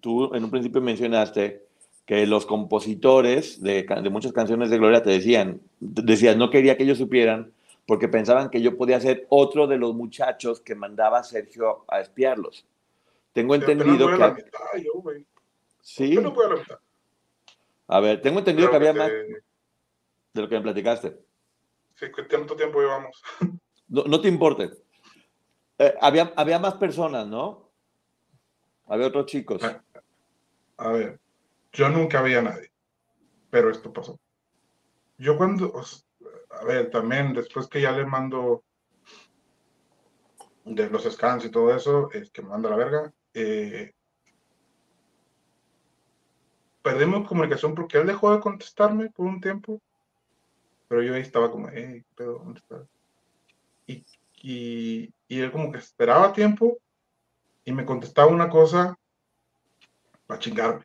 Tú 0.00 0.34
en 0.34 0.44
un 0.44 0.50
principio 0.50 0.80
mencionaste 0.80 1.66
que 2.06 2.26
los 2.26 2.46
compositores 2.46 3.62
de, 3.62 3.82
de 3.82 4.10
muchas 4.10 4.32
canciones 4.32 4.70
de 4.70 4.78
Gloria 4.78 5.02
te 5.02 5.10
decían, 5.10 5.60
decías, 5.80 6.36
no 6.36 6.50
quería 6.50 6.76
que 6.76 6.84
ellos 6.84 6.98
supieran 6.98 7.52
porque 7.86 8.08
pensaban 8.08 8.50
que 8.50 8.62
yo 8.62 8.76
podía 8.76 9.00
ser 9.00 9.26
otro 9.28 9.66
de 9.66 9.76
los 9.76 9.94
muchachos 9.94 10.60
que 10.60 10.74
mandaba 10.74 11.22
Sergio 11.22 11.84
a 11.88 12.00
espiarlos. 12.00 12.66
Tengo 13.32 13.54
entendido 13.54 14.08
que... 14.08 14.44
Sí. 15.84 16.16
No 16.16 16.32
puedo 16.32 16.48
a, 16.48 16.54
la 16.54 16.60
mitad? 16.60 16.78
a 17.88 18.00
ver, 18.00 18.22
tengo 18.22 18.38
entendido 18.38 18.70
Creo 18.70 18.80
que 18.80 18.88
había 18.88 19.04
que 19.06 19.10
te... 19.10 19.28
más 19.28 19.42
de 20.32 20.42
lo 20.42 20.48
que 20.48 20.54
me 20.56 20.62
platicaste. 20.62 21.18
Sí, 21.94 22.06
¿cuánto 22.10 22.56
tiempo 22.56 22.80
llevamos? 22.80 23.22
No, 23.86 24.02
no 24.04 24.18
te 24.18 24.28
importe. 24.28 24.70
Eh, 25.78 25.94
había, 26.00 26.32
había 26.36 26.58
más 26.58 26.74
personas, 26.76 27.28
¿no? 27.28 27.70
Había 28.86 29.08
otros 29.08 29.26
chicos. 29.26 29.62
A, 29.62 29.84
a 30.78 30.88
ver, 30.90 31.20
yo 31.70 31.90
nunca 31.90 32.20
había 32.20 32.40
nadie, 32.40 32.72
pero 33.50 33.70
esto 33.70 33.92
pasó. 33.92 34.18
Yo 35.18 35.36
cuando, 35.36 35.70
a 36.48 36.64
ver, 36.64 36.90
también 36.90 37.34
después 37.34 37.68
que 37.68 37.82
ya 37.82 37.92
le 37.92 38.06
mando 38.06 38.64
de 40.64 40.88
los 40.88 41.04
scans 41.04 41.44
y 41.44 41.50
todo 41.50 41.72
eso, 41.76 42.10
es 42.10 42.30
que 42.30 42.40
me 42.40 42.48
manda 42.48 42.70
la 42.70 42.76
verga, 42.76 43.12
eh, 43.34 43.92
perdimos 46.84 47.26
comunicación 47.26 47.74
porque 47.74 47.96
él 47.96 48.06
dejó 48.06 48.34
de 48.34 48.40
contestarme 48.40 49.08
por 49.08 49.24
un 49.24 49.40
tiempo, 49.40 49.80
pero 50.86 51.02
yo 51.02 51.14
ahí 51.14 51.22
estaba 51.22 51.50
como, 51.50 51.70
hey, 51.72 52.04
pero 52.14 52.34
¿dónde 52.34 52.60
estás? 52.60 52.86
Y, 53.86 54.04
y, 54.42 55.10
y 55.26 55.40
él 55.40 55.50
como 55.50 55.72
que 55.72 55.78
esperaba 55.78 56.34
tiempo 56.34 56.76
y 57.64 57.72
me 57.72 57.86
contestaba 57.86 58.30
una 58.30 58.50
cosa 58.50 58.98
para 60.26 60.38
chingarme. 60.38 60.84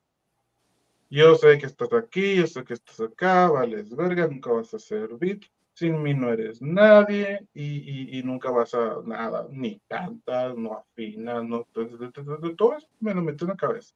Yo 1.09 1.35
sé 1.35 1.57
que 1.57 1.65
estás 1.65 1.91
aquí, 1.91 2.37
yo 2.37 2.47
sé 2.47 2.63
que 2.63 2.75
estás 2.75 3.01
acá, 3.01 3.49
vales 3.49 3.93
verga, 3.93 4.25
nunca 4.25 4.53
vas 4.53 4.73
a 4.73 4.79
servir, 4.79 5.41
sin 5.73 6.01
mí 6.01 6.13
no 6.13 6.31
eres 6.31 6.61
nadie 6.61 7.45
y, 7.53 7.63
y, 7.63 8.19
y 8.19 8.23
nunca 8.23 8.51
vas 8.51 8.73
a 8.73 9.01
nada, 9.03 9.47
ni 9.49 9.81
cantas, 9.89 10.55
no 10.55 10.77
afinas, 10.77 11.43
no, 11.43 11.67
todo 11.73 12.77
eso 12.77 12.87
me 13.01 13.13
lo 13.13 13.21
metió 13.21 13.45
en 13.45 13.51
la 13.51 13.57
cabeza. 13.57 13.93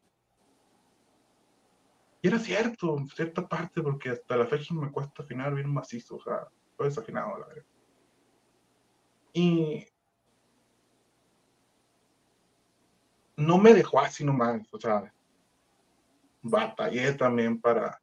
Y 2.23 2.29
era 2.29 2.39
cierto, 2.39 2.97
en 2.97 3.09
cierta 3.09 3.45
parte, 3.45 3.81
porque 3.81 4.11
hasta 4.11 4.37
la 4.37 4.47
fecha 4.47 4.73
me 4.73 4.89
cuesta 4.89 5.23
afinar 5.23 5.53
bien 5.53 5.69
macizo, 5.69 6.15
o 6.15 6.23
sea, 6.23 6.47
todo 6.77 6.87
desafinado, 6.87 7.37
la 7.37 7.47
verdad. 7.47 7.65
Y 9.33 9.85
no 13.35 13.57
me 13.57 13.73
dejó 13.73 13.99
así 13.99 14.23
nomás, 14.23 14.65
o 14.71 14.79
sea, 14.79 15.13
batallé 16.41 17.11
también 17.15 17.59
para, 17.59 18.01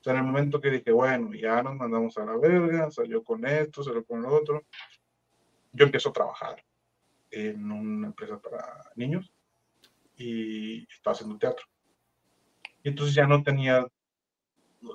o 0.00 0.02
sea, 0.04 0.12
en 0.12 0.20
el 0.20 0.26
momento 0.26 0.60
que 0.60 0.70
dije, 0.70 0.92
bueno, 0.92 1.34
ya 1.34 1.60
nos 1.60 1.74
mandamos 1.74 2.16
a 2.18 2.24
la 2.24 2.36
verga, 2.36 2.88
salió 2.92 3.24
con 3.24 3.44
esto, 3.44 3.82
salió 3.82 4.04
con 4.04 4.22
lo 4.22 4.32
otro, 4.32 4.64
yo 5.72 5.86
empiezo 5.86 6.10
a 6.10 6.12
trabajar 6.12 6.64
en 7.32 7.72
una 7.72 8.06
empresa 8.06 8.38
para 8.38 8.92
niños 8.94 9.34
y 10.16 10.86
estaba 10.88 11.14
haciendo 11.14 11.36
teatro. 11.36 11.66
Y 12.86 12.90
entonces 12.90 13.16
ya 13.16 13.26
no 13.26 13.42
tenía, 13.42 13.84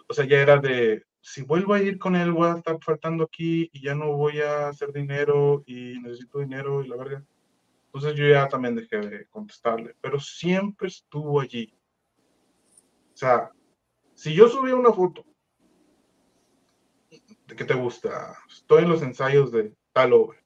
o 0.08 0.14
sea, 0.14 0.24
ya 0.24 0.42
era 0.42 0.56
de, 0.56 1.04
si 1.20 1.42
vuelvo 1.42 1.74
a 1.74 1.82
ir 1.82 2.00
con 2.00 2.16
él, 2.16 2.32
voy 2.32 2.48
a 2.48 2.54
estar 2.54 2.78
faltando 2.82 3.26
aquí 3.26 3.70
y 3.74 3.82
ya 3.82 3.96
no 3.96 4.16
voy 4.16 4.40
a 4.40 4.70
hacer 4.70 4.94
dinero 4.94 5.62
y 5.66 6.00
necesito 6.00 6.40
dinero 6.40 6.82
y 6.82 6.88
la 6.88 6.96
verga. 6.96 7.26
Entonces 7.88 8.16
yo 8.16 8.26
ya 8.30 8.48
también 8.48 8.78
dejé 8.78 8.98
de 9.00 9.28
contestarle, 9.28 9.94
pero 10.00 10.22
siempre 10.22 10.88
estuvo 10.88 11.42
allí. 11.42 11.78
O 13.14 13.18
sea, 13.18 13.52
si 14.14 14.34
yo 14.34 14.48
subía 14.48 14.76
una 14.76 14.94
foto 14.94 15.26
de 17.10 17.56
que 17.58 17.66
te 17.66 17.74
gusta, 17.74 18.38
estoy 18.50 18.84
en 18.84 18.90
los 18.90 19.02
ensayos 19.02 19.52
de 19.52 19.76
tal 19.92 20.14
obra, 20.14 20.42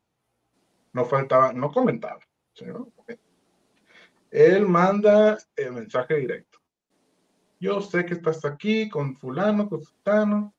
no 0.93 1.05
faltaba, 1.05 1.53
no 1.53 1.71
comentaba. 1.71 2.21
Él 4.31 4.67
manda 4.67 5.37
el 5.55 5.73
mensaje 5.73 6.15
directo. 6.15 6.64
Yo 7.59 7.81
sé 7.81 8.05
que 8.05 8.13
estás 8.13 8.43
aquí 8.45 8.89
con 8.89 9.15
fulano, 9.15 9.69
con 9.69 9.81
sultano, 9.81 10.53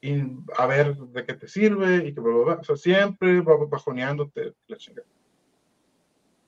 y 0.00 0.22
a 0.56 0.66
ver 0.66 0.96
de 0.96 1.24
qué 1.24 1.34
te 1.34 1.48
sirve, 1.48 1.96
y 2.06 2.14
que 2.14 2.20
bla, 2.20 2.34
bla, 2.34 2.44
bla. 2.44 2.54
O 2.60 2.64
sea, 2.64 2.76
siempre 2.76 3.40
bajoneándote 3.40 4.54
la 4.66 4.76
chingada. 4.76 5.08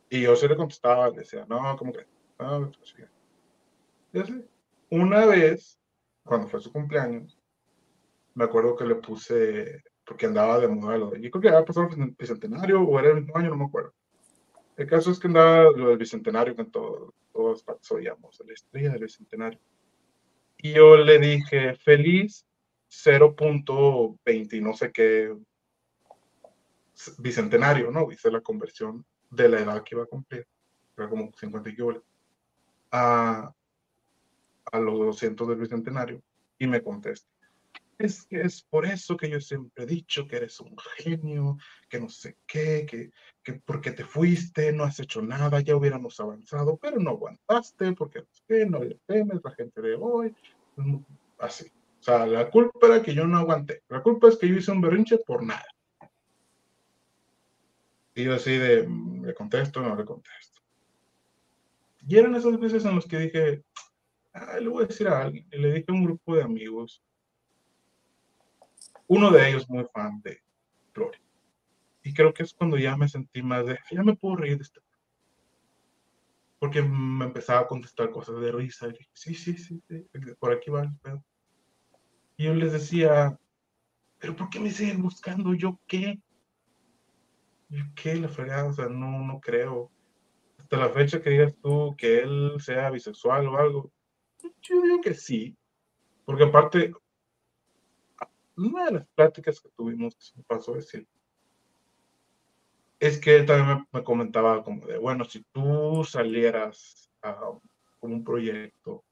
Y 0.08 0.22
yo 0.22 0.34
se 0.36 0.48
le 0.48 0.56
contestaba, 0.56 1.08
le 1.10 1.18
decía, 1.18 1.46
no, 1.48 1.76
¿cómo 1.76 1.92
que? 1.92 2.06
No, 2.38 2.70
y. 4.12 4.44
Una 4.90 5.24
vez, 5.24 5.78
cuando 6.24 6.48
fue 6.48 6.60
su 6.60 6.72
cumpleaños, 6.72 7.38
me 8.34 8.44
acuerdo 8.44 8.74
que 8.74 8.84
le 8.84 8.96
puse, 8.96 9.84
porque 10.04 10.26
andaba 10.26 10.58
de 10.58 10.66
modelo, 10.66 11.14
yo 11.14 11.30
creo 11.30 11.42
que 11.42 11.48
había 11.48 11.64
pasado 11.64 11.88
el 11.96 12.10
bicentenario 12.18 12.82
o 12.82 12.98
era 12.98 13.10
el 13.10 13.22
mismo 13.22 13.36
año, 13.36 13.50
no 13.50 13.56
me 13.56 13.64
acuerdo. 13.66 13.92
El 14.76 14.88
caso 14.88 15.10
es 15.12 15.20
que 15.20 15.28
andaba 15.28 15.70
lo 15.70 15.90
del 15.90 15.98
bicentenario, 15.98 16.56
que 16.56 16.64
todo, 16.64 17.14
todos 17.32 17.64
oíamos, 17.90 18.42
la 18.44 18.52
estrella 18.52 18.90
del 18.90 19.02
bicentenario. 19.02 19.60
Y 20.62 20.74
yo 20.74 20.96
le 20.96 21.18
dije, 21.18 21.74
feliz 21.76 22.46
0.20 22.90 24.56
y 24.56 24.60
no 24.60 24.74
sé 24.74 24.92
qué 24.92 25.34
bicentenario, 27.18 27.90
¿no? 27.90 28.10
Hice 28.12 28.30
la 28.30 28.42
conversión 28.42 29.06
de 29.30 29.48
la 29.48 29.60
edad 29.60 29.82
que 29.82 29.94
iba 29.94 30.04
a 30.04 30.06
cumplir, 30.06 30.46
era 30.96 31.08
como 31.08 31.32
50 31.32 31.70
y 31.70 31.76
a, 32.90 33.54
a 34.72 34.78
los 34.78 34.98
200 34.98 35.48
del 35.48 35.58
bicentenario 35.58 36.22
y 36.58 36.66
me 36.66 36.82
contesta. 36.82 37.28
Es 37.96 38.26
que 38.26 38.40
es 38.40 38.62
por 38.62 38.86
eso 38.86 39.16
que 39.16 39.30
yo 39.30 39.40
siempre 39.40 39.84
he 39.84 39.86
dicho 39.86 40.26
que 40.26 40.36
eres 40.36 40.60
un 40.60 40.76
genio, 40.96 41.56
que 41.88 42.00
no 42.00 42.08
sé 42.08 42.36
qué, 42.46 42.86
que, 42.86 43.10
que 43.42 43.54
porque 43.54 43.92
te 43.92 44.04
fuiste, 44.04 44.72
no 44.72 44.84
has 44.84 45.00
hecho 45.00 45.22
nada, 45.22 45.60
ya 45.60 45.76
hubiéramos 45.76 46.18
avanzado, 46.20 46.76
pero 46.76 46.98
no 46.98 47.10
aguantaste, 47.10 47.92
porque 47.92 48.24
no 48.68 48.84
le 48.84 48.98
temes, 49.06 49.40
la 49.42 49.50
gente 49.52 49.80
de 49.80 49.94
hoy, 49.94 50.34
así. 51.38 51.66
O 52.00 52.02
sea, 52.02 52.26
la 52.26 52.50
culpa 52.50 52.86
era 52.86 53.02
que 53.02 53.14
yo 53.14 53.26
no 53.26 53.38
aguanté. 53.38 53.82
La 53.88 54.02
culpa 54.02 54.28
es 54.28 54.36
que 54.36 54.48
yo 54.48 54.56
hice 54.56 54.72
un 54.72 54.80
berrinche 54.80 55.18
por 55.18 55.42
nada. 55.42 55.66
Y 58.14 58.24
yo 58.24 58.34
así 58.34 58.56
de, 58.56 58.86
mm, 58.86 59.24
le 59.26 59.34
contesto, 59.34 59.80
no 59.80 59.94
le 59.94 60.04
contesto. 60.04 60.60
Y 62.06 62.16
eran 62.16 62.34
esas 62.34 62.58
veces 62.58 62.84
en 62.84 62.96
las 62.96 63.06
que 63.06 63.18
dije, 63.18 63.64
le 64.60 64.68
voy 64.68 64.84
a 64.84 64.86
decir 64.86 65.08
a 65.08 65.22
alguien. 65.22 65.46
Le 65.50 65.72
dije 65.72 65.86
a 65.88 65.92
un 65.92 66.04
grupo 66.04 66.34
de 66.34 66.42
amigos, 66.42 67.02
uno 69.06 69.30
de 69.30 69.48
ellos 69.48 69.68
muy 69.68 69.84
fan 69.92 70.20
de 70.22 70.40
Gloria. 70.94 71.20
Y 72.02 72.14
creo 72.14 72.32
que 72.32 72.42
es 72.42 72.54
cuando 72.54 72.78
ya 72.78 72.96
me 72.96 73.08
sentí 73.08 73.42
más 73.42 73.66
de, 73.66 73.78
ya 73.90 74.02
me 74.02 74.16
puedo 74.16 74.36
reír 74.36 74.56
de 74.56 74.62
este. 74.62 74.80
Porque 76.58 76.82
me 76.82 77.26
empezaba 77.26 77.60
a 77.60 77.66
contestar 77.66 78.10
cosas 78.10 78.40
de 78.40 78.52
risa. 78.52 78.88
Y 78.88 79.06
sí, 79.12 79.34
sí, 79.34 79.56
sí, 79.56 79.82
sí, 79.88 80.08
por 80.38 80.52
aquí 80.52 80.70
va 80.70 80.82
el 80.82 80.96
pedo. 80.98 81.24
Y 82.36 82.44
yo 82.44 82.54
les 82.54 82.72
decía, 82.72 83.38
pero 84.18 84.36
¿por 84.36 84.50
qué 84.50 84.60
me 84.60 84.70
siguen 84.70 85.02
buscando? 85.02 85.54
¿Yo 85.54 85.80
qué? 85.86 86.20
¿Yo 87.68 87.84
qué? 87.94 88.16
La 88.16 88.28
fregada, 88.28 88.88
no, 88.88 89.22
no 89.24 89.40
creo. 89.40 89.90
Hasta 90.58 90.76
la 90.76 90.90
fecha 90.90 91.20
que 91.20 91.30
digas 91.30 91.54
tú 91.62 91.94
que 91.96 92.20
él 92.20 92.54
sea 92.58 92.90
bisexual 92.90 93.46
o 93.48 93.56
algo, 93.56 93.92
yo 94.62 94.82
digo 94.82 95.00
que 95.00 95.14
sí, 95.14 95.56
porque 96.24 96.44
aparte, 96.44 96.92
una 98.56 98.86
de 98.86 98.92
las 98.92 99.06
pláticas 99.08 99.60
que 99.60 99.68
tuvimos, 99.70 100.34
pasó 100.46 100.74
a 100.74 100.76
decir, 100.76 101.06
es 103.00 103.18
que 103.18 103.36
él 103.36 103.46
también 103.46 103.86
me, 103.90 104.04
comentaba 104.04 104.62
como 104.62 104.86
de, 104.86 104.98
bueno, 104.98 105.24
si 105.24 105.42
tú 105.52 106.04
salieras 106.04 107.10
con 107.98 108.12
un 108.12 108.22
proyecto, 108.22 109.02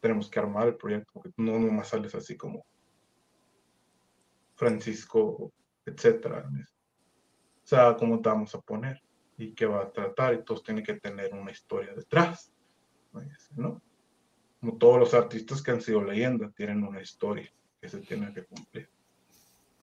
tenemos 0.00 0.28
que 0.28 0.38
armar 0.38 0.68
el 0.68 0.76
proyecto, 0.76 1.10
porque 1.12 1.30
no 1.36 1.58
nomás 1.58 1.88
sales 1.88 2.14
así 2.14 2.36
como 2.36 2.64
Francisco, 4.56 5.52
etcétera. 5.84 6.48
O 6.48 7.66
sea, 7.66 7.94
cómo 7.96 8.20
te 8.20 8.28
vamos 8.30 8.54
a 8.54 8.60
poner 8.60 9.00
y 9.36 9.52
qué 9.52 9.66
va 9.66 9.82
a 9.82 9.92
tratar, 9.92 10.34
y 10.34 10.44
todos 10.44 10.62
tienen 10.62 10.84
que 10.84 10.94
tener 10.94 11.34
una 11.34 11.50
historia 11.50 11.94
detrás, 11.94 12.52
¿no? 13.56 13.82
como 14.60 14.78
todos 14.78 14.98
los 14.98 15.14
artistas 15.14 15.62
que 15.62 15.72
han 15.72 15.82
sido 15.82 16.02
leyenda, 16.02 16.50
tienen 16.50 16.84
una 16.84 17.02
historia 17.02 17.52
que 17.80 17.88
se 17.88 18.00
tiene 18.00 18.32
que 18.32 18.44
cumplir. 18.44 18.88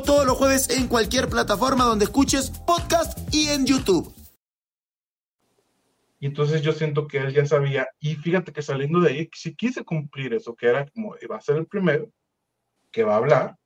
todos 0.00 0.24
los 0.24 0.38
jueves 0.38 0.70
en 0.70 0.88
cualquier 0.88 1.28
plataforma 1.28 1.84
donde 1.84 2.06
escuches 2.06 2.50
podcast 2.50 3.18
y 3.34 3.48
en 3.48 3.66
YouTube. 3.66 4.14
Y 6.18 6.26
entonces 6.26 6.62
yo 6.62 6.72
siento 6.72 7.06
que 7.06 7.18
él 7.18 7.34
ya 7.34 7.44
sabía, 7.44 7.88
y 7.98 8.14
fíjate 8.14 8.52
que 8.52 8.62
saliendo 8.62 9.00
de 9.00 9.10
ahí, 9.10 9.30
si 9.34 9.54
quise 9.54 9.84
cumplir 9.84 10.32
eso, 10.32 10.54
que 10.54 10.68
era 10.68 10.86
como, 10.86 11.16
iba 11.20 11.36
a 11.36 11.40
ser 11.40 11.56
el 11.56 11.66
primero 11.66 12.10
que 12.90 13.02
va 13.02 13.14
a 13.14 13.18
hablar 13.18 13.56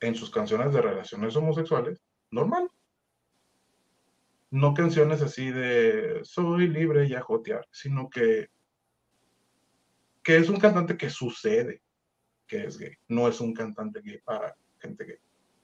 en 0.00 0.14
sus 0.14 0.28
canciones 0.28 0.74
de 0.74 0.82
relaciones 0.82 1.34
homosexuales, 1.36 2.02
normal. 2.30 2.68
No 4.50 4.74
canciones 4.74 5.22
así 5.22 5.50
de 5.50 6.20
soy 6.24 6.68
libre 6.68 7.06
y 7.06 7.14
a 7.14 7.22
jotear, 7.22 7.66
sino 7.70 8.10
que, 8.10 8.48
que 10.22 10.36
es 10.36 10.48
un 10.48 10.58
cantante 10.58 10.96
que 10.96 11.10
sucede 11.10 11.80
que 12.46 12.64
es 12.64 12.76
gay, 12.76 12.94
no 13.08 13.28
es 13.28 13.40
un 13.40 13.54
cantante 13.54 14.00
gay 14.02 14.18
para 14.18 14.54
gente 14.78 15.04
gay 15.04 15.18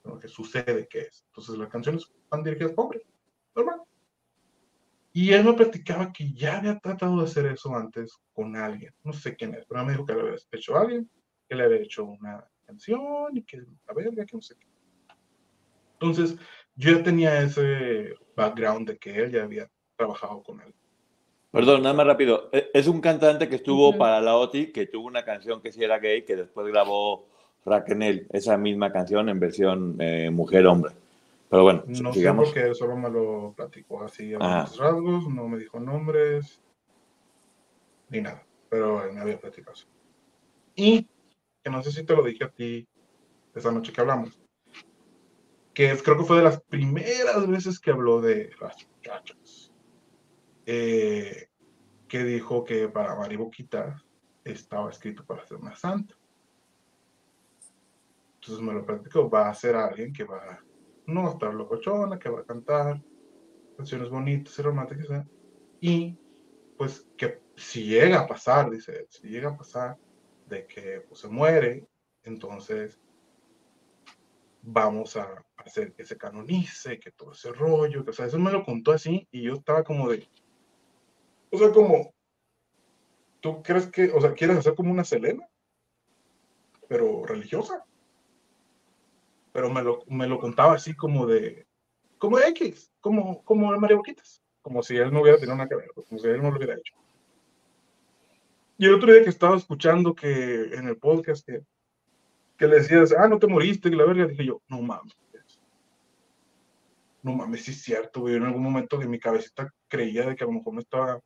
lo 0.04 0.18
que 0.18 0.28
sucede 0.28 0.86
que 0.88 1.00
es. 1.00 1.24
Entonces 1.28 1.58
las 1.58 1.68
canciones 1.68 2.10
van 2.28 2.42
dirigidas 2.42 2.72
a 2.76 2.80
hombres, 2.80 3.02
normal. 3.54 3.82
Y 5.12 5.32
él 5.32 5.44
me 5.44 5.54
platicaba 5.54 6.12
que 6.12 6.32
ya 6.32 6.58
había 6.58 6.78
tratado 6.78 7.18
de 7.18 7.24
hacer 7.24 7.46
eso 7.46 7.74
antes 7.74 8.16
con 8.32 8.56
alguien, 8.56 8.94
no 9.02 9.12
sé 9.12 9.34
quién 9.34 9.54
es, 9.54 9.66
pero 9.66 9.84
me 9.84 9.92
dijo 9.92 10.06
que 10.06 10.14
le 10.14 10.20
había 10.20 10.36
hecho 10.52 10.76
a 10.76 10.82
alguien, 10.82 11.10
que 11.48 11.54
le 11.56 11.64
había 11.64 11.78
hecho 11.78 12.04
una 12.04 12.48
canción 12.64 13.36
y 13.36 13.42
que 13.42 13.58
la 13.58 13.94
verga, 13.94 14.24
que 14.24 14.36
no 14.36 14.42
sé 14.42 14.54
qué. 14.56 14.66
Entonces, 15.94 16.38
yo 16.76 16.96
ya 16.96 17.02
tenía 17.02 17.42
ese 17.42 18.14
background 18.36 18.88
de 18.88 18.98
que 18.98 19.14
él 19.16 19.32
ya 19.32 19.42
había 19.42 19.68
trabajado 19.96 20.42
con 20.42 20.60
él. 20.62 20.72
Perdón, 21.50 21.82
nada 21.82 21.94
más 21.94 22.06
rápido. 22.06 22.48
E, 22.52 22.70
es 22.72 22.86
un 22.86 23.00
cantante 23.00 23.48
que 23.48 23.56
estuvo 23.56 23.98
para 23.98 24.20
la 24.20 24.36
OTI, 24.36 24.72
que 24.72 24.86
tuvo 24.86 25.08
una 25.08 25.24
canción 25.24 25.60
que 25.60 25.72
sí 25.72 25.82
era 25.82 25.98
gay, 25.98 26.24
que 26.24 26.36
después 26.36 26.66
grabó 26.68 27.28
Raquel, 27.64 28.26
esa 28.30 28.56
misma 28.56 28.92
canción 28.92 29.28
en 29.28 29.38
versión 29.38 29.96
eh, 30.00 30.30
mujer-hombre. 30.30 30.92
Pero 31.48 31.64
bueno, 31.64 31.82
no 31.86 32.12
digamos. 32.12 32.48
sé 32.48 32.54
porque 32.54 32.74
solo 32.74 32.96
me 32.96 33.10
lo 33.10 33.52
platicó 33.56 34.04
así 34.04 34.34
a 34.34 34.38
los 34.38 34.78
rasgos, 34.78 35.28
no 35.28 35.48
me 35.48 35.58
dijo 35.58 35.80
nombres 35.80 36.60
ni 38.08 38.20
nada, 38.20 38.44
pero 38.68 39.12
me 39.12 39.20
había 39.20 39.38
platicado. 39.38 39.76
Y 40.74 41.08
que 41.62 41.70
no 41.70 41.82
sé 41.82 41.92
si 41.92 42.04
te 42.04 42.14
lo 42.14 42.22
dije 42.22 42.44
a 42.44 42.50
ti 42.50 42.86
esa 43.54 43.72
noche 43.72 43.92
que 43.92 44.00
hablamos, 44.00 44.40
que 45.74 45.96
creo 45.98 46.18
que 46.18 46.24
fue 46.24 46.38
de 46.38 46.44
las 46.44 46.60
primeras 46.62 47.46
veces 47.48 47.78
que 47.80 47.90
habló 47.90 48.20
de 48.20 48.50
las 48.60 48.76
muchachas, 48.96 49.72
eh, 50.66 51.48
que 52.06 52.24
dijo 52.24 52.64
que 52.64 52.88
para 52.88 53.16
Mari 53.16 53.36
Boquita 53.36 54.02
estaba 54.44 54.90
escrito 54.90 55.24
para 55.24 55.46
ser 55.46 55.56
una 55.58 55.74
santa. 55.74 56.14
Entonces 58.50 58.66
me 58.66 58.80
lo 58.80 58.84
platico, 58.84 59.30
va 59.30 59.48
a 59.48 59.54
ser 59.54 59.76
alguien 59.76 60.12
que 60.12 60.24
va, 60.24 60.58
no 61.06 61.28
a 61.28 61.30
estar 61.30 61.54
locochona, 61.54 62.18
que 62.18 62.28
va 62.28 62.40
a 62.40 62.44
cantar 62.44 63.00
canciones 63.76 64.10
bonitas 64.10 64.58
y 64.58 64.62
románticas, 64.62 65.08
¿eh? 65.08 65.24
y 65.80 66.18
pues 66.76 67.06
que 67.16 67.42
si 67.54 67.84
llega 67.84 68.18
a 68.18 68.26
pasar, 68.26 68.68
dice 68.68 69.06
si 69.08 69.28
llega 69.28 69.50
a 69.50 69.56
pasar 69.56 69.96
de 70.48 70.66
que 70.66 71.04
pues, 71.08 71.20
se 71.20 71.28
muere, 71.28 71.86
entonces 72.24 73.00
vamos 74.62 75.16
a 75.16 75.44
hacer 75.56 75.92
que 75.92 76.04
se 76.04 76.18
canonice, 76.18 76.98
que 76.98 77.12
todo 77.12 77.30
ese 77.30 77.52
rollo, 77.52 78.04
o 78.04 78.12
sea, 78.12 78.26
eso 78.26 78.38
me 78.40 78.50
lo 78.50 78.64
contó 78.64 78.90
así 78.90 79.28
y 79.30 79.42
yo 79.42 79.54
estaba 79.54 79.84
como 79.84 80.08
de, 80.08 80.28
o 81.52 81.56
sea, 81.56 81.70
como, 81.70 82.12
¿tú 83.38 83.62
crees 83.62 83.86
que, 83.86 84.10
o 84.10 84.20
sea, 84.20 84.34
quieres 84.34 84.56
hacer 84.56 84.74
como 84.74 84.90
una 84.90 85.04
Selena, 85.04 85.48
pero 86.88 87.24
religiosa? 87.24 87.84
Pero 89.60 89.70
me 89.70 89.82
lo, 89.82 90.02
me 90.06 90.26
lo 90.26 90.38
contaba 90.38 90.72
así 90.72 90.96
como 90.96 91.26
de, 91.26 91.66
como 92.16 92.38
X, 92.38 92.90
como, 92.98 93.44
como 93.44 93.70
de 93.70 93.78
María 93.78 93.98
Boquitas, 93.98 94.42
como 94.62 94.82
si 94.82 94.96
él 94.96 95.12
no 95.12 95.20
hubiera 95.20 95.36
tenido 95.36 95.54
nada 95.54 95.68
que 95.68 95.76
ver, 95.76 95.90
como 95.94 96.18
si 96.18 96.26
él 96.28 96.40
no 96.40 96.50
lo 96.50 96.56
hubiera 96.56 96.76
hecho. 96.76 96.94
Y 98.78 98.86
el 98.86 98.94
otro 98.94 99.12
día 99.12 99.22
que 99.22 99.28
estaba 99.28 99.58
escuchando 99.58 100.14
que 100.14 100.74
en 100.74 100.88
el 100.88 100.96
podcast 100.96 101.46
que, 101.46 101.60
que 102.56 102.66
le 102.66 102.76
decías, 102.76 103.12
ah, 103.12 103.28
no 103.28 103.38
te 103.38 103.48
moriste, 103.48 103.90
que 103.90 103.96
la 103.96 104.06
verga, 104.06 104.28
dije 104.28 104.46
yo, 104.46 104.62
no 104.66 104.80
mames. 104.80 105.14
No 107.22 107.34
mames, 107.34 107.62
sí 107.62 107.72
es 107.72 107.82
cierto, 107.82 108.20
güey. 108.22 108.36
En 108.36 108.44
algún 108.44 108.62
momento 108.62 108.98
que 108.98 109.06
mi 109.06 109.18
cabecita 109.18 109.70
creía 109.88 110.24
de 110.24 110.36
que 110.36 110.44
a 110.44 110.46
lo 110.46 110.54
mejor 110.54 110.72
me 110.72 110.80
estaba 110.80 111.20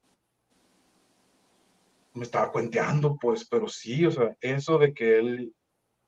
me 2.14 2.24
estaba 2.24 2.50
cuenteando, 2.50 3.16
pues, 3.16 3.46
pero 3.48 3.68
sí, 3.68 4.04
o 4.06 4.10
sea, 4.10 4.36
eso 4.40 4.76
de 4.78 4.92
que 4.92 5.18
él 5.18 5.54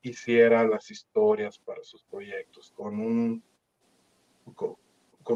hiciera 0.09 0.67
las 0.67 0.89
historias 0.91 1.59
para 1.59 1.83
sus 1.83 2.03
proyectos, 2.03 2.71
con 2.75 2.99
un 2.99 3.43
con, 4.55 4.77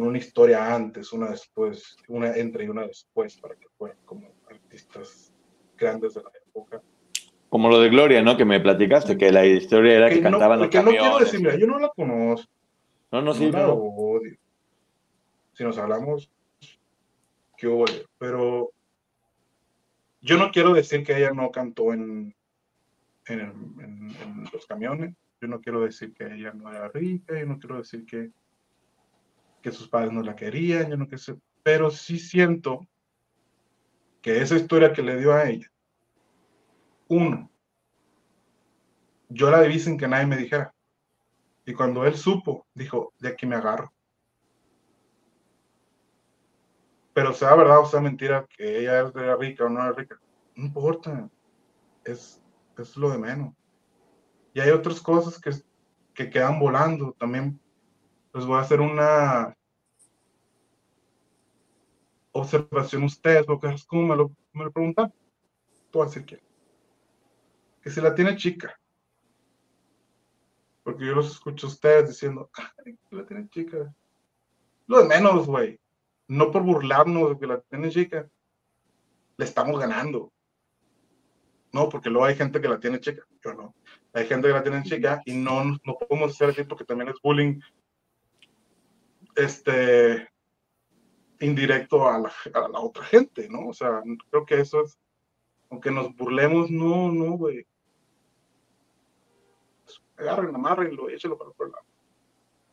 una 0.03 0.18
historia 0.18 0.73
antes, 0.73 1.11
una 1.11 1.30
después, 1.30 1.98
una 2.07 2.35
entre 2.35 2.64
y 2.64 2.69
una 2.69 2.88
después, 2.88 3.38
para 3.38 3.56
que 3.56 3.68
fueran 3.77 3.98
como 4.06 4.30
artistas 4.49 5.34
grandes 5.77 6.14
de 6.14 6.23
la 6.23 6.31
época. 6.48 6.81
Como 7.49 7.69
lo 7.69 7.80
de 7.81 7.89
Gloria, 7.89 8.22
¿no? 8.22 8.38
Que 8.38 8.45
me 8.45 8.61
platicaste, 8.61 9.18
que 9.18 9.31
la 9.31 9.45
historia 9.45 9.98
era 9.98 10.10
que, 10.10 10.22
cantaban 10.22 10.61
no, 10.61 10.69
que 10.69 10.81
no 10.81 10.91
quiero 10.91 11.19
decir, 11.19 11.41
yo 11.57 11.68
no 11.68 11.80
la 11.80 11.89
conozco. 11.89 12.49
No, 13.11 13.22
no, 13.22 13.34
sí, 13.34 13.52
no 13.52 13.73
odio. 13.73 14.38
si 15.52 15.65
nos 15.65 15.77
hablamos, 15.77 16.31
¿qué 17.57 17.68
hubo? 17.68 17.84
Pero 18.18 18.72
yo 20.22 20.38
no 20.38 20.52
quiero 20.52 20.73
decir 20.73 21.03
que 21.03 21.18
ella 21.18 21.31
no 21.31 21.52
cantó 21.52 21.91
en, 21.91 22.34
en, 23.27 24.14
los 24.52 24.65
camiones, 24.65 25.15
yo 25.39 25.48
no 25.48 25.61
quiero 25.61 25.81
decir 25.81 26.14
que 26.14 26.26
ella 26.26 26.53
no 26.53 26.72
era 26.72 26.88
rica, 26.89 27.39
yo 27.39 27.45
no 27.45 27.60
quiero 27.60 27.77
decir 27.77 28.06
que, 28.06 28.31
que 29.61 29.72
sus 29.72 29.88
padres 29.88 30.11
no 30.11 30.22
la 30.22 30.35
querían, 30.35 30.89
yo 30.89 30.98
no 30.98 31.07
quiero 31.07 31.19
sé, 31.19 31.35
pero 31.64 31.89
sí 31.89 32.19
siento 32.19 32.88
que 34.22 34.41
esa 34.41 34.56
historia 34.56 34.93
que 34.93 35.02
le 35.02 35.18
dio 35.18 35.34
a 35.34 35.49
ella, 35.49 35.72
uno, 37.07 37.52
yo 39.30 39.49
la 39.49 39.61
debí 39.61 39.80
sin 39.80 39.98
que 39.98 40.07
nadie 40.07 40.27
me 40.27 40.38
dijera. 40.38 40.73
Y 41.65 41.73
cuando 41.73 42.06
él 42.06 42.15
supo, 42.15 42.65
dijo, 42.73 43.14
de 43.19 43.30
aquí 43.30 43.45
me 43.45 43.56
agarro. 43.56 43.93
Pero 47.14 47.34
sea 47.34 47.56
verdad 47.56 47.80
o 47.80 47.85
sea 47.85 47.99
mentira 47.99 48.45
que 48.56 48.80
ella 48.80 48.99
era 48.99 49.35
rica 49.35 49.65
o 49.65 49.69
no 49.69 49.81
era 49.81 49.91
rica, 49.91 50.19
no 50.56 50.65
importa. 50.65 51.30
Es, 52.03 52.40
es 52.77 52.98
lo 52.98 53.10
de 53.10 53.18
menos. 53.18 53.53
Y 54.53 54.60
hay 54.60 54.69
otras 54.72 54.99
cosas 54.99 55.39
que, 55.39 55.52
que 56.14 56.30
quedan 56.30 56.60
volando. 56.60 57.14
También 57.14 57.60
les 58.34 58.45
voy 58.45 58.57
a 58.57 58.61
hacer 58.61 58.81
una 58.81 59.56
observación 62.31 63.03
a 63.03 63.07
ustedes, 63.07 63.45
porque 63.45 63.68
es 63.68 63.85
como 63.85 64.07
me 64.07 64.15
lo, 64.15 64.31
me 64.53 64.65
lo 64.65 64.72
preguntan. 64.72 65.14
Tú 65.91 66.02
así 66.02 66.23
que. 66.23 66.41
Que 67.81 67.89
si 67.89 68.02
la 68.02 68.14
tiene 68.14 68.35
chica. 68.38 68.80
Porque 70.84 71.06
yo 71.06 71.14
los 71.14 71.31
escucho 71.31 71.68
a 71.68 71.69
ustedes 71.69 72.10
diciendo, 72.10 72.49
ay, 72.53 72.98
la 73.11 73.26
tiene 73.26 73.49
chica. 73.49 73.93
Lo 74.88 75.02
de 75.02 75.07
menos, 75.07 75.48
güey. 75.48 75.80
No 76.27 76.52
por 76.52 76.64
burlarnos 76.64 77.30
de 77.30 77.39
que 77.39 77.48
la 77.48 77.61
tiene 77.61 77.89
chica. 77.89 78.30
Le 79.38 79.45
estamos 79.45 79.80
ganando. 79.80 80.31
No, 81.73 81.89
porque 81.89 82.10
luego 82.10 82.26
hay 82.26 82.35
gente 82.35 82.60
que 82.60 82.68
la 82.68 82.80
tiene 82.80 82.99
chica. 82.99 83.26
Yo 83.43 83.53
no. 83.53 83.76
Hay 84.14 84.27
gente 84.27 84.48
que 84.48 84.53
la 84.53 84.64
tiene 84.64 84.84
chica 84.84 85.22
y 85.26 85.34
no, 85.34 85.64
no 85.64 85.98
podemos 85.98 86.31
hacer 86.31 86.49
así 86.49 86.64
porque 86.64 86.84
también 86.84 87.10
es 87.10 87.15
bullying. 87.23 87.60
Este, 89.35 90.27
indirecto 91.39 92.07
a 92.07 92.19
la, 92.19 92.31
a 92.53 92.68
la, 92.68 92.80
otra 92.80 93.03
gente, 93.03 93.48
¿no? 93.49 93.68
O 93.68 93.73
sea, 93.73 94.02
creo 94.30 94.45
que 94.45 94.60
eso 94.60 94.84
es, 94.84 94.98
aunque 95.69 95.91
nos 95.91 96.15
burlemos, 96.15 96.69
no, 96.69 97.11
no, 97.11 97.38
güey. 97.38 97.65
Agarren, 100.18 100.53
amárrenlo 100.53 101.10
échelo 101.10 101.38
para 101.38 101.49
otro 101.49 101.68
lado. 101.68 101.85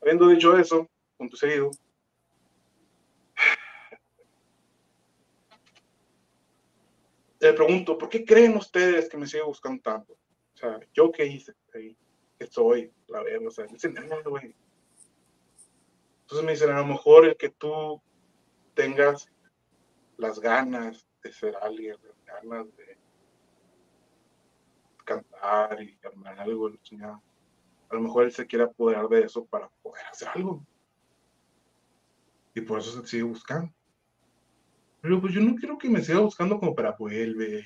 Habiendo 0.02 0.28
dicho 0.28 0.56
eso, 0.58 0.88
punto 1.16 1.36
seguido, 1.36 1.70
le 7.40 7.52
pregunto, 7.52 7.96
¿por 7.96 8.08
qué 8.08 8.24
creen 8.24 8.56
ustedes 8.56 9.08
que 9.08 9.16
me 9.16 9.26
sigue 9.26 9.42
buscando 9.44 9.82
tanto? 9.82 10.12
O 10.12 10.56
sea, 10.56 10.80
¿yo 10.92 11.12
qué 11.12 11.26
hice? 11.26 11.54
¿Qué 11.72 12.46
soy? 12.46 12.92
La 13.06 13.22
verdad, 13.22 13.46
o 13.46 13.50
sea, 13.50 13.66
dicen, 13.66 13.94
güey. 14.24 14.54
Entonces 16.22 16.44
me 16.44 16.52
dicen, 16.52 16.70
a 16.70 16.80
lo 16.80 16.86
mejor 16.86 17.26
el 17.26 17.36
que 17.36 17.50
tú 17.50 18.02
tengas 18.74 19.28
las 20.16 20.40
ganas 20.40 21.06
de 21.22 21.32
ser 21.32 21.56
alguien, 21.62 21.96
las 22.02 22.42
ganas 22.42 22.66
de 22.76 22.98
cantar 25.04 25.82
y 25.82 25.98
armar 26.04 26.38
algo, 26.40 26.68
a 26.68 27.94
lo 27.94 28.00
mejor 28.00 28.24
él 28.24 28.32
se 28.32 28.46
quiere 28.46 28.64
apoderar 28.64 29.08
de 29.08 29.22
eso 29.22 29.44
para 29.46 29.70
poder 29.82 30.04
hacer 30.06 30.28
algo. 30.28 30.66
Y 32.54 32.60
por 32.60 32.80
eso 32.80 33.00
se 33.00 33.06
sigue 33.06 33.22
buscando. 33.22 33.72
Pero 35.00 35.20
pues 35.20 35.32
yo 35.32 35.40
no 35.40 35.54
quiero 35.54 35.78
que 35.78 35.88
me 35.88 36.02
siga 36.02 36.20
buscando 36.20 36.58
como 36.58 36.74
para 36.74 36.92
vuelve, 36.92 37.64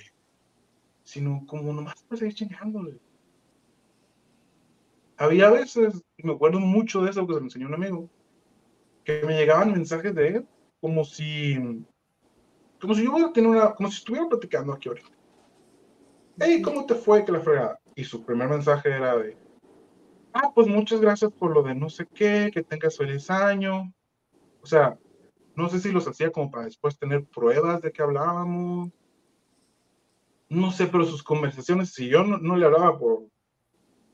sino 1.03 1.45
como 1.47 1.73
nomás 1.73 2.03
para 2.05 2.19
seguir 2.19 2.35
chingándole. 2.35 2.99
Había 5.17 5.51
veces, 5.51 6.03
y 6.17 6.27
me 6.27 6.33
acuerdo 6.33 6.61
mucho 6.61 7.03
de 7.03 7.11
eso 7.11 7.27
que 7.27 7.35
se 7.35 7.41
me 7.41 7.47
enseñó 7.47 7.69
un 7.69 7.75
amigo, 7.75 8.11
que 9.05 9.23
me 9.25 9.35
llegaban 9.35 9.73
mensajes 9.73 10.15
de 10.15 10.29
él 10.29 10.49
como 10.81 11.05
si, 11.05 11.85
como 12.81 12.95
si 12.95 13.05
yo 13.05 13.15
una, 13.15 13.75
como 13.75 13.89
si 13.89 13.99
estuviera 13.99 14.29
platicando 14.29 14.73
aquí 14.73 14.89
ahorita. 14.89 15.09
Hey, 16.39 16.61
¿cómo 16.63 16.87
te 16.87 16.95
fue 16.95 17.25
que 17.25 17.33
la 17.33 17.41
fregada? 17.41 17.79
Y 17.95 18.05
su 18.05 18.25
primer 18.25 18.49
mensaje 18.49 18.91
era 18.91 19.17
de, 19.17 19.37
ah, 20.33 20.51
pues 20.55 20.67
muchas 20.67 21.01
gracias 21.01 21.31
por 21.33 21.53
lo 21.53 21.63
de 21.63 21.75
no 21.75 21.89
sé 21.89 22.07
qué, 22.07 22.51
que 22.53 22.63
tengas 22.63 22.97
feliz 22.97 23.31
año. 23.31 23.93
O 24.63 24.67
sea, 24.67 24.99
no 25.55 25.69
sé 25.69 25.81
si 25.81 25.93
los 25.93 26.07
hacía 26.09 26.31
como 26.31 26.51
para 26.51 26.65
después 26.65 26.99
tener 26.99 27.25
pruebas 27.27 27.83
de 27.83 27.93
que 27.93 28.03
hablábamos. 28.03 28.91
No 30.49 30.71
sé, 30.71 30.87
pero 30.87 31.05
sus 31.05 31.23
conversaciones, 31.23 31.93
si 31.93 32.09
yo 32.09 32.25
no, 32.25 32.57
le 32.57 32.67
hablaba 32.67 32.99
por, 32.99 33.27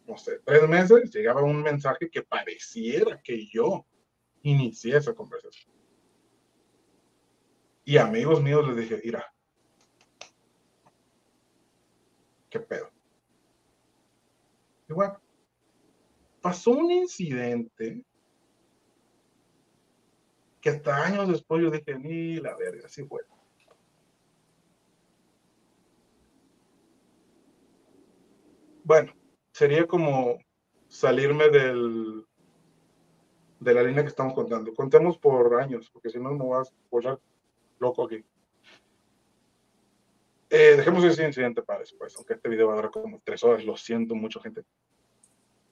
no 0.06 0.16
sé, 0.16 0.40
tres 0.44 0.69
meses, 0.69 1.12
llegaba 1.12 1.43
un 1.43 1.62
mensaje 1.62 2.09
que 2.10 2.23
pareciera 2.23 3.20
que 3.23 3.47
yo 3.47 3.86
inicié 4.43 4.97
esa 4.97 5.15
conversación. 5.15 5.74
Y 7.85 7.97
amigos 7.97 8.43
míos 8.43 8.66
les 8.69 8.77
dije, 8.77 9.01
mira, 9.05 9.32
¿qué 12.51 12.60
pedo? 12.60 12.90
Igual, 14.89 15.19
pasó 16.40 16.70
un 16.70 16.90
incidente 16.90 18.05
que 20.60 20.70
hasta 20.70 21.05
años 21.05 21.28
después 21.28 21.62
yo 21.62 21.70
dije, 21.70 21.98
ni 21.98 22.36
la 22.36 22.56
verga, 22.56 22.86
así 22.86 23.05
fue. 23.05 23.22
Bueno, 28.85 29.12
sería 29.52 29.86
como 29.86 30.39
salirme 30.89 31.51
del, 31.51 32.24
de 33.60 33.74
la 33.74 33.82
línea 33.82 34.02
que 34.02 34.09
estamos 34.09 34.35
contando. 34.35 34.72
Contemos 34.74 35.18
por 35.18 35.60
años, 35.60 35.90
porque 35.90 36.10
si 36.10 36.18
no, 36.18 36.30
no 36.30 36.48
vas 36.48 36.70
a 36.70 36.89
poner 36.89 37.18
loco 37.78 38.06
aquí. 38.06 38.24
Eh, 40.51 40.76
dejemos 40.76 41.05
ese 41.05 41.26
incidente 41.26 41.62
para 41.62 41.80
después, 41.80 42.16
aunque 42.16 42.32
este 42.35 42.48
video 42.48 42.68
va 42.68 42.72
a 42.72 42.76
durar 42.76 42.90
como 42.90 43.20
tres 43.22 43.44
horas, 43.44 43.64
lo 43.64 43.76
siento 43.76 44.14
mucho, 44.14 44.40
gente. 44.40 44.64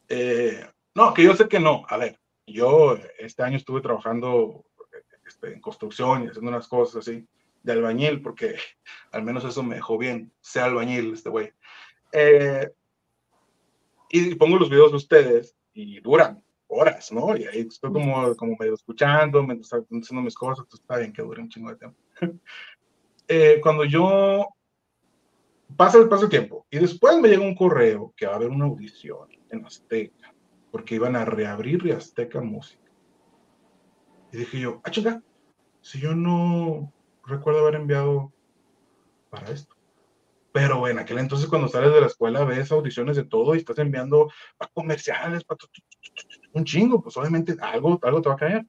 Eh, 0.09 0.63
no, 0.95 1.15
que 1.15 1.25
yo 1.25 1.35
sé 1.35 1.49
que 1.49 1.59
no. 1.59 1.85
A 1.89 1.97
ver, 1.97 2.21
yo 2.47 2.99
este 3.19 3.43
año 3.43 3.57
estuve 3.57 3.81
trabajando 3.81 4.67
este, 5.27 5.53
en 5.53 5.61
construcción 5.61 6.25
y 6.25 6.29
haciendo 6.29 6.51
unas 6.51 6.69
cosas 6.69 6.97
así 6.97 7.27
de 7.63 7.73
albañil, 7.73 8.23
porque 8.23 8.57
al 9.13 9.23
menos 9.23 9.45
eso 9.45 9.63
me 9.63 9.77
dejó 9.77 9.99
bien, 9.99 10.33
sea 10.41 10.67
albañil 10.67 11.13
este 11.13 11.29
güey. 11.29 11.53
Eh, 12.13 12.71
y 14.11 14.35
pongo 14.37 14.59
los 14.59 14.71
videos 14.71 14.93
de 14.93 14.97
ustedes 14.99 15.57
y 15.75 16.01
duran 16.01 16.43
horas, 16.69 17.13
¿no? 17.13 17.37
Y 17.37 17.45
ahí 17.45 17.61
estoy 17.61 17.93
como, 17.93 18.35
como 18.37 18.57
medio 18.59 18.75
escuchando, 18.75 19.43
me 19.43 19.55
haciendo 19.55 20.23
mis 20.23 20.35
cosas, 20.35 20.65
entonces 20.65 20.81
está 20.81 20.99
bien 20.99 21.13
que 21.13 21.23
dure 21.23 21.43
un 21.43 21.49
chingo 21.49 21.71
de 21.71 21.77
tiempo. 21.77 21.99
eh, 23.29 23.61
cuando 23.63 23.85
yo 23.85 24.47
pasa 25.77 25.99
el 25.99 26.09
paso 26.09 26.25
el 26.25 26.31
tiempo 26.31 26.67
y 26.71 26.79
después 26.79 27.19
me 27.21 27.29
llega 27.29 27.43
un 27.43 27.55
correo 27.55 28.15
que 28.17 28.27
va 28.27 28.33
a 28.33 28.37
haber 28.37 28.51
una 28.51 28.67
audición 28.67 29.29
en 29.51 29.65
Azteca, 29.65 30.33
porque 30.71 30.95
iban 30.95 31.17
a 31.17 31.25
reabrir 31.25 31.93
Azteca 31.93 32.41
Música. 32.41 32.86
Y 34.37 34.41
dije 34.41 34.61
yo, 34.61 34.83
ah, 34.85 34.91
chica, 34.91 35.23
si 35.81 35.99
yo 35.99 36.15
no 36.15 36.93
recuerdo 37.25 37.61
haber 37.61 37.77
enviado 37.77 38.35
para 39.31 39.51
esto. 39.51 39.75
Pero 40.53 40.87
en 40.89 40.99
aquel 40.99 41.21
entonces 41.21 41.49
cuando 41.49 41.69
sales 41.69 41.91
de 41.95 42.03
la 42.03 42.09
escuela 42.09 42.45
ves 42.45 42.71
audiciones 42.71 43.17
de 43.17 43.25
todo 43.25 43.55
y 43.55 43.59
estás 43.59 43.79
enviando 43.79 44.31
para 44.59 44.71
comerciales, 44.75 45.43
para 45.43 45.57
un 46.53 46.65
chingo, 46.67 47.03
pues 47.03 47.17
obviamente 47.17 47.57
algo, 47.63 47.99
algo 48.03 48.21
te 48.21 48.29
va 48.29 48.35
a 48.35 48.39
caer. 48.39 48.67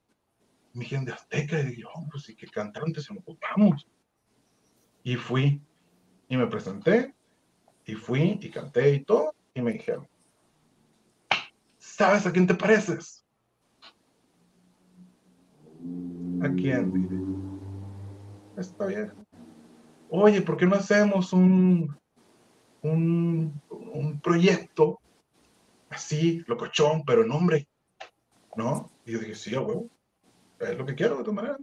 Me 0.72 0.86
dijeron 0.86 1.04
de 1.04 1.12
Azteca, 1.12 1.60
y 1.60 1.66
dije, 1.66 1.84
oh, 1.94 2.08
pues 2.10 2.24
sí, 2.24 2.34
que 2.34 2.48
cantantes 2.48 3.04
se 3.04 3.14
nos 3.14 3.26
vamos. 3.26 3.86
Y 5.04 5.18
fui, 5.18 5.62
y 6.30 6.38
me 6.38 6.48
presenté, 6.48 7.14
y 7.84 7.96
fui, 7.96 8.40
y 8.42 8.50
canté 8.50 8.94
y 8.94 9.04
todo, 9.04 9.36
y 9.54 9.62
me 9.62 9.74
dijeron, 9.74 10.08
¿sabes 11.78 12.26
a 12.26 12.32
quién 12.32 12.48
te 12.48 12.56
pareces? 12.56 13.17
¿A 16.42 16.50
quién? 16.54 17.60
Está 18.58 18.86
bien. 18.86 19.12
Oye, 20.10 20.42
¿por 20.42 20.58
qué 20.58 20.66
no 20.66 20.76
hacemos 20.76 21.34
un, 21.34 21.96
un, 22.82 23.62
un 23.70 24.20
proyecto 24.22 25.00
así, 25.90 26.44
locochón, 26.48 27.04
pero 27.06 27.24
en 27.24 27.30
nombre 27.30 27.68
¿no? 28.58 28.90
Y 29.06 29.14
yo 29.14 29.20
dije, 29.20 29.36
sí, 29.36 29.56
a 29.56 29.62
huevo, 29.62 29.90
es 30.60 30.78
lo 30.78 30.86
que 30.86 30.96
quiero 30.96 31.18
de 31.18 31.24
tu 31.24 31.32
manera. 31.32 31.58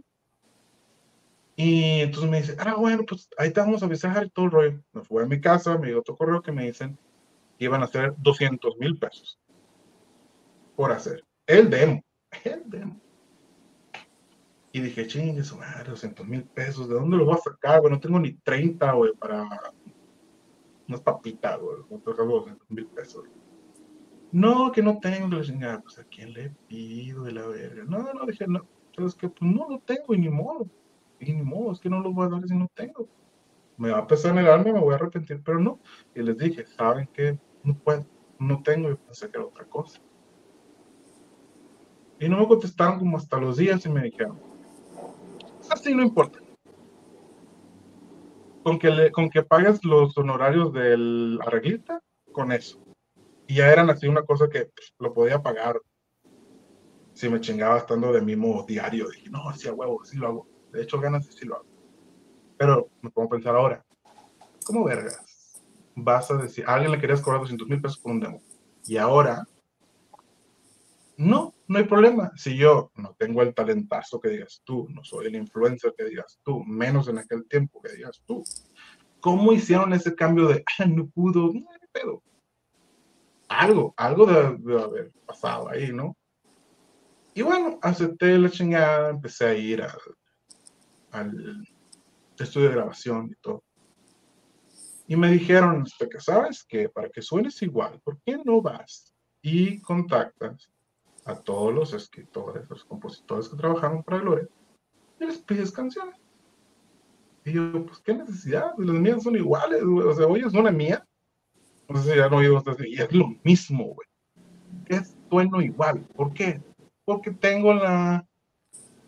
Y 1.57 2.01
entonces 2.01 2.29
me 2.29 2.41
dice, 2.41 2.55
ah, 2.57 2.75
bueno, 2.75 3.03
pues 3.07 3.29
ahí 3.37 3.51
te 3.51 3.59
vamos 3.59 3.83
a 3.83 3.85
avisar 3.85 4.29
todo 4.29 4.45
el 4.45 4.51
rollo. 4.51 4.83
Me 4.93 5.03
fui 5.03 5.21
a 5.21 5.25
mi 5.25 5.39
casa, 5.39 5.77
me 5.77 5.87
dio 5.87 5.99
otro 5.99 6.15
correo 6.15 6.41
que 6.41 6.51
me 6.51 6.65
dicen 6.65 6.97
que 7.57 7.65
iban 7.65 7.81
a 7.81 7.85
hacer 7.85 8.13
200 8.17 8.77
mil 8.77 8.97
pesos 8.97 9.37
por 10.75 10.91
hacer 10.91 11.23
el 11.47 11.69
demo, 11.69 12.01
el 12.43 12.63
demo. 12.65 12.99
Y 14.75 14.81
dije, 14.81 15.07
chingue 15.07 15.41
su 15.41 15.55
madre, 15.55 15.91
200 15.91 16.27
mil 16.27 16.43
pesos, 16.43 16.89
¿de 16.89 16.95
dónde 16.95 17.15
lo 17.15 17.23
voy 17.23 17.35
a 17.35 17.37
sacar? 17.37 17.79
Güey, 17.79 17.93
no 17.93 17.99
tengo 18.01 18.19
ni 18.19 18.33
30, 18.33 18.91
güey, 18.91 19.13
para 19.13 19.47
unas 20.85 20.99
papitas, 20.99 21.57
güey, 21.61 21.77
no 21.89 21.97
tengo 21.99 22.25
200 22.25 22.69
mil 22.71 22.85
pesos. 22.87 23.23
No, 24.33 24.73
que 24.73 24.83
no 24.83 24.99
tengo, 24.99 25.29
la 25.29 25.43
chingada, 25.43 25.79
pues 25.79 25.97
a 25.97 26.03
quién 26.03 26.33
le 26.33 26.49
pido 26.67 27.23
de 27.23 27.31
la 27.31 27.47
verga. 27.47 27.85
No, 27.85 28.11
no, 28.11 28.25
dije, 28.25 28.47
no, 28.47 28.67
es 28.97 29.15
que 29.15 29.29
pues 29.29 29.49
no 29.49 29.65
lo 29.69 29.79
tengo 29.79 30.13
y 30.13 30.17
ni 30.17 30.27
modo, 30.27 30.67
y 31.21 31.31
ni 31.31 31.41
modo, 31.41 31.71
es 31.71 31.79
que 31.79 31.89
no 31.89 32.01
lo 32.01 32.11
voy 32.11 32.25
a 32.25 32.31
dar 32.31 32.45
si 32.45 32.53
no 32.53 32.69
tengo. 32.75 33.07
Me 33.77 33.91
va 33.91 33.99
a 33.99 34.07
pesar 34.07 34.33
en 34.33 34.39
el 34.39 34.47
alma, 34.49 34.73
me 34.73 34.81
voy 34.81 34.91
a 34.91 34.97
arrepentir, 34.97 35.41
pero 35.41 35.57
no. 35.57 35.79
Y 36.13 36.21
les 36.21 36.37
dije, 36.37 36.65
¿saben 36.65 37.07
qué? 37.13 37.39
No 37.63 37.77
puedo, 37.77 38.05
no 38.39 38.61
tengo, 38.61 38.91
y 38.91 38.95
pensé 38.95 39.31
que 39.31 39.37
era 39.37 39.47
otra 39.47 39.63
cosa. 39.63 40.01
Y 42.19 42.27
no 42.27 42.39
me 42.39 42.47
contestaron 42.49 42.99
como 42.99 43.15
hasta 43.15 43.39
los 43.39 43.55
días 43.55 43.85
y 43.85 43.89
me 43.89 44.03
dijeron, 44.03 44.54
así 45.69 45.93
no 45.93 46.03
importa. 46.03 46.39
Con 48.63 48.79
que, 48.79 48.89
le, 48.89 49.11
con 49.11 49.29
que 49.29 49.43
pagues 49.43 49.83
los 49.83 50.17
honorarios 50.17 50.73
del 50.73 51.39
arreglista, 51.45 52.01
con 52.31 52.51
eso. 52.51 52.83
Y 53.47 53.55
ya 53.55 53.71
eran 53.71 53.89
así 53.89 54.07
una 54.07 54.23
cosa 54.23 54.49
que 54.49 54.65
pues, 54.65 54.93
lo 54.99 55.13
podía 55.13 55.41
pagar. 55.41 55.79
Si 57.13 57.29
me 57.29 57.39
chingaba 57.39 57.77
estando 57.77 58.11
de 58.11 58.21
mismo 58.21 58.65
diario, 58.67 59.09
dije, 59.09 59.29
no, 59.29 59.49
así 59.49 59.67
a 59.67 59.73
huevo, 59.73 60.03
sí 60.03 60.17
lo 60.17 60.27
hago. 60.27 60.47
De 60.71 60.81
hecho, 60.81 60.99
ganas 60.99 61.25
sí 61.27 61.45
lo 61.45 61.55
hago. 61.55 61.65
Pero 62.57 62.89
me 63.01 63.09
pongo 63.09 63.27
a 63.27 63.31
pensar 63.31 63.55
ahora, 63.55 63.85
¿cómo 64.65 64.83
vergas? 64.83 65.23
Vas 65.95 66.29
a 66.31 66.37
decir, 66.37 66.65
a 66.67 66.73
alguien 66.73 66.91
le 66.91 66.99
querías 66.99 67.21
cobrar 67.21 67.41
200 67.41 67.67
mil 67.67 67.81
pesos 67.81 67.99
por 67.99 68.11
un 68.11 68.19
demo. 68.19 68.41
Y 68.85 68.97
ahora, 68.97 69.45
no, 71.17 71.54
no 71.67 71.79
hay 71.79 71.85
problema. 71.85 72.31
Si 72.35 72.55
yo 72.55 72.91
no 72.95 73.15
tengo 73.17 73.41
el 73.41 73.53
talentazo 73.53 74.19
que 74.19 74.29
digas 74.29 74.61
tú, 74.63 74.87
no 74.89 75.03
soy 75.03 75.27
el 75.27 75.35
influencer 75.35 75.93
que 75.97 76.05
digas 76.05 76.39
tú, 76.43 76.63
menos 76.63 77.07
en 77.07 77.17
aquel 77.17 77.47
tiempo 77.47 77.81
que 77.81 77.93
digas 77.93 78.21
tú, 78.25 78.43
¿cómo 79.19 79.53
hicieron 79.53 79.93
ese 79.93 80.13
cambio 80.15 80.47
de, 80.47 80.63
ah, 80.79 80.85
no 80.85 81.07
pudo? 81.07 81.51
Pedo. 81.91 82.21
Algo, 83.47 83.93
algo 83.97 84.25
debe, 84.25 84.81
haber 84.81 85.11
pasado 85.25 85.69
ahí, 85.69 85.91
¿no? 85.91 86.15
Y 87.33 87.41
bueno, 87.41 87.79
acepté 87.81 88.37
la 88.37 88.49
chingada, 88.49 89.09
empecé 89.09 89.45
a 89.45 89.53
ir 89.53 89.83
al, 91.11 91.67
estudio 92.37 92.69
de 92.69 92.75
grabación 92.75 93.29
y 93.31 93.35
todo. 93.41 93.63
Y 95.07 95.15
me 95.15 95.29
dijeron, 95.31 95.85
sabes 96.19 96.65
que 96.67 96.89
para 96.89 97.09
que 97.09 97.21
suenes 97.21 97.61
igual, 97.61 97.99
¿por 98.03 98.19
qué 98.25 98.37
no 98.43 98.61
vas 98.61 99.13
y 99.41 99.79
contactas 99.81 100.69
a 101.25 101.35
todos 101.35 101.73
los 101.73 101.93
escritores, 101.93 102.69
los 102.69 102.85
compositores 102.85 103.49
que 103.49 103.57
trabajaron 103.57 104.03
para 104.03 104.19
Gloria 104.19 104.47
y 105.19 105.25
les 105.25 105.39
pides 105.39 105.71
canciones. 105.71 106.15
Y 107.43 107.53
yo, 107.53 107.85
pues, 107.85 107.99
¿qué 107.99 108.13
necesidad? 108.13 108.71
Las 108.77 108.95
mías 108.95 109.23
son 109.23 109.35
iguales, 109.35 109.83
güey. 109.83 110.07
O 110.07 110.13
sea, 110.13 110.25
oyes 110.27 110.53
una 110.53 110.71
mía. 110.71 111.05
No 111.87 112.01
sé 112.01 112.11
si 112.11 112.17
ya 112.17 112.29
no 112.29 112.37
oído 112.37 112.63
y 112.79 112.99
es 112.99 113.11
lo 113.13 113.27
mismo, 113.43 113.85
güey. 113.85 114.07
Es 114.87 115.15
bueno 115.29 115.61
igual. 115.61 116.01
¿Por 116.15 116.33
qué? 116.33 116.61
Porque 117.05 117.31
tengo 117.31 117.73
la 117.73 118.25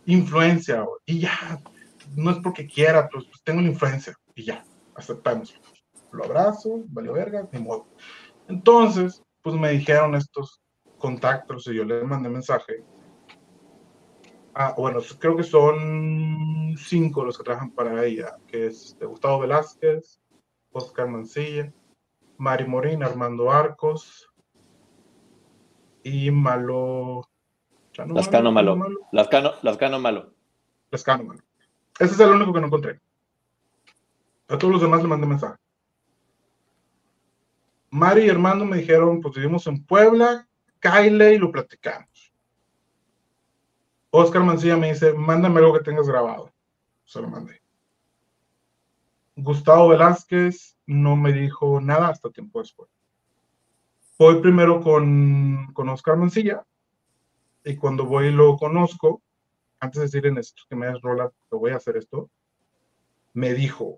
influencia, 0.06 0.82
güey. 0.82 1.00
Y 1.06 1.20
ya, 1.22 1.60
no 2.16 2.32
es 2.32 2.38
porque 2.38 2.68
quiera, 2.68 3.10
pues, 3.10 3.26
pues 3.26 3.42
tengo 3.44 3.62
la 3.62 3.70
influencia. 3.70 4.14
Y 4.36 4.44
ya, 4.44 4.64
aceptamos. 4.96 5.60
Lo 6.12 6.26
abrazo, 6.26 6.84
valió 6.90 7.14
verga, 7.14 7.48
ni 7.52 7.60
modo. 7.60 7.88
Entonces, 8.48 9.24
pues 9.42 9.56
me 9.56 9.72
dijeron 9.72 10.14
estos 10.14 10.62
contactos 10.98 11.68
y 11.68 11.76
yo 11.76 11.84
le 11.84 12.04
mandé 12.04 12.30
mensaje. 12.30 12.84
Ah, 14.54 14.74
bueno, 14.76 15.00
creo 15.20 15.38
que 15.38 15.44
son 15.44 16.76
cinco 16.78 17.24
los 17.24 17.38
que 17.38 17.44
trabajan 17.44 17.72
para 17.72 18.04
ella, 18.06 18.38
que 18.48 18.68
es 18.68 18.88
este, 18.88 19.06
Gustavo 19.06 19.40
Velázquez, 19.40 20.20
Oscar 20.72 21.08
Mancilla, 21.08 21.72
Mari 22.38 22.66
Morín, 22.66 23.04
Armando 23.04 23.52
Arcos 23.52 24.28
y 26.04 26.32
Malo. 26.32 27.28
Lascano 27.96 28.52
Malo. 28.52 28.76
Malo. 28.76 29.00
Lascano, 29.12 29.54
Lascano 29.62 30.00
Malo. 30.00 30.34
Lascano 30.92 31.24
Malo. 31.24 31.42
Ese 32.00 32.14
es 32.14 32.20
el 32.20 32.30
único 32.30 32.54
que 32.54 32.60
no 32.60 32.68
encontré. 32.68 33.00
A 34.48 34.58
todos 34.58 34.74
los 34.74 34.82
demás 34.82 35.02
le 35.02 35.08
mandé 35.08 35.28
mensaje. 35.28 35.58
Mari 37.90 38.26
y 38.26 38.30
Armando 38.30 38.66
me 38.66 38.78
dijeron, 38.78 39.22
pues 39.22 39.36
vivimos 39.36 39.66
en 39.68 39.84
Puebla, 39.84 40.47
Kyle 40.92 41.34
y 41.34 41.38
lo 41.38 41.52
platicamos. 41.52 42.34
Oscar 44.10 44.44
Mancilla 44.44 44.78
me 44.78 44.94
dice, 44.94 45.14
mándame 45.14 45.60
algo 45.60 45.74
que 45.74 45.84
tengas 45.84 46.08
grabado. 46.08 46.52
Se 47.06 47.22
lo 47.22 47.28
mandé. 47.28 47.62
Gustavo 49.36 49.90
Velázquez 49.90 50.78
no 50.86 51.16
me 51.16 51.32
dijo 51.32 51.80
nada 51.80 52.10
hasta 52.10 52.32
tiempo 52.32 52.60
después. 52.60 52.90
Voy 54.18 54.42
primero 54.42 54.82
con, 54.82 55.72
con 55.74 55.90
Oscar 55.90 56.18
Mancilla 56.18 56.66
y 57.64 57.76
cuando 57.76 58.06
voy 58.06 58.28
y 58.28 58.32
lo 58.32 58.58
conozco, 58.58 59.22
antes 59.80 60.00
de 60.00 60.06
decir 60.06 60.26
en 60.26 60.38
esto 60.38 60.64
que 60.68 60.76
me 60.76 60.88
das 60.88 61.02
rola, 61.02 61.32
voy 61.52 61.72
a 61.72 61.76
hacer 61.76 61.98
esto, 61.98 62.32
me 63.34 63.54
dijo 63.54 63.98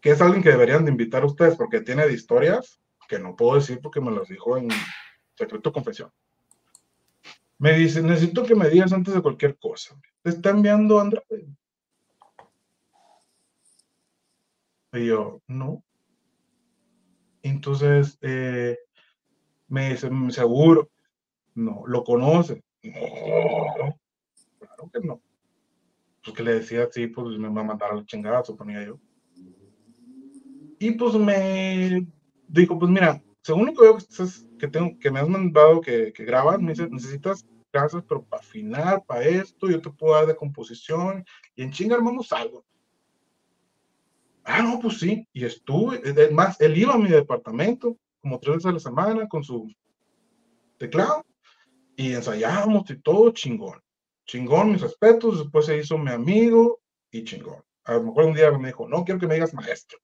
que 0.00 0.10
es 0.10 0.20
alguien 0.22 0.42
que 0.42 0.50
deberían 0.50 0.84
de 0.84 0.92
invitar 0.92 1.22
a 1.22 1.26
ustedes 1.26 1.56
porque 1.56 1.80
tiene 1.80 2.06
de 2.06 2.14
historias 2.14 2.80
que 3.08 3.18
no 3.18 3.34
puedo 3.34 3.56
decir 3.56 3.80
porque 3.82 4.00
me 4.00 4.12
las 4.12 4.28
dijo 4.28 4.56
en 4.56 4.68
secreto 5.34 5.72
confesión. 5.72 6.12
Me 7.58 7.72
dice, 7.72 8.02
necesito 8.02 8.44
que 8.44 8.54
me 8.54 8.68
digas 8.68 8.92
antes 8.92 9.14
de 9.14 9.22
cualquier 9.22 9.58
cosa. 9.58 9.98
Te 10.22 10.30
está 10.30 10.50
enviando 10.50 11.00
Andrade. 11.00 11.48
Y 14.92 15.06
yo, 15.06 15.42
no. 15.48 15.82
Entonces, 17.42 18.18
eh, 18.20 18.78
me 19.66 19.90
dice, 19.90 20.08
seguro. 20.30 20.88
No, 21.54 21.82
¿lo 21.86 22.04
conoce? 22.04 22.62
No, 22.84 23.98
claro 24.60 24.90
que 24.92 25.00
no. 25.00 25.20
Pues 26.22 26.36
que 26.36 26.42
le 26.44 26.54
decía 26.54 26.84
así, 26.84 27.08
pues 27.08 27.36
me 27.38 27.48
va 27.48 27.62
a 27.62 27.64
mandar 27.64 27.90
a 27.90 27.96
la 27.96 28.04
chingada, 28.04 28.44
suponía 28.44 28.84
yo. 28.84 29.00
Y 30.78 30.92
pues 30.92 31.14
me 31.14 32.06
dijo, 32.48 32.78
pues 32.78 32.90
mira, 32.90 33.22
según 33.42 33.66
lo 33.66 33.74
que 33.74 33.82
veo 33.82 33.98
que, 34.58 34.68
tengo, 34.68 34.98
que 34.98 35.10
me 35.10 35.20
has 35.20 35.28
mandado 35.28 35.80
que, 35.80 36.12
que 36.12 36.24
grabas, 36.24 36.60
me 36.60 36.72
dice, 36.72 36.88
necesitas 36.90 37.46
casas, 37.70 38.02
pero 38.08 38.24
para 38.24 38.40
afinar, 38.40 39.04
para 39.04 39.22
esto, 39.24 39.68
yo 39.68 39.80
te 39.80 39.90
puedo 39.90 40.14
dar 40.14 40.26
de 40.26 40.36
composición, 40.36 41.24
y 41.54 41.62
en 41.62 41.70
chinga 41.70 41.96
armamos 41.96 42.32
algo. 42.32 42.64
Ah, 44.44 44.62
no, 44.62 44.78
pues 44.80 44.98
sí, 44.98 45.28
y 45.32 45.44
estuve, 45.44 46.00
es 46.04 46.32
más, 46.32 46.60
él 46.60 46.76
iba 46.78 46.94
a 46.94 46.98
mi 46.98 47.10
departamento 47.10 47.96
como 48.20 48.40
tres 48.40 48.56
veces 48.56 48.66
a 48.66 48.72
la 48.72 48.80
semana 48.80 49.28
con 49.28 49.44
su 49.44 49.70
teclado, 50.78 51.24
y 51.96 52.14
ensayábamos 52.14 52.88
y 52.90 53.00
todo 53.00 53.30
chingón. 53.32 53.80
Chingón, 54.24 54.72
mis 54.72 54.80
respetos, 54.80 55.38
después 55.38 55.66
se 55.66 55.78
hizo 55.78 55.98
mi 55.98 56.10
amigo 56.10 56.80
y 57.10 57.24
chingón. 57.24 57.62
A 57.84 57.94
lo 57.94 58.04
mejor 58.04 58.24
un 58.26 58.34
día 58.34 58.50
me 58.52 58.68
dijo, 58.68 58.88
no 58.88 59.04
quiero 59.04 59.18
que 59.18 59.26
me 59.26 59.34
digas 59.34 59.54
maestro. 59.54 59.98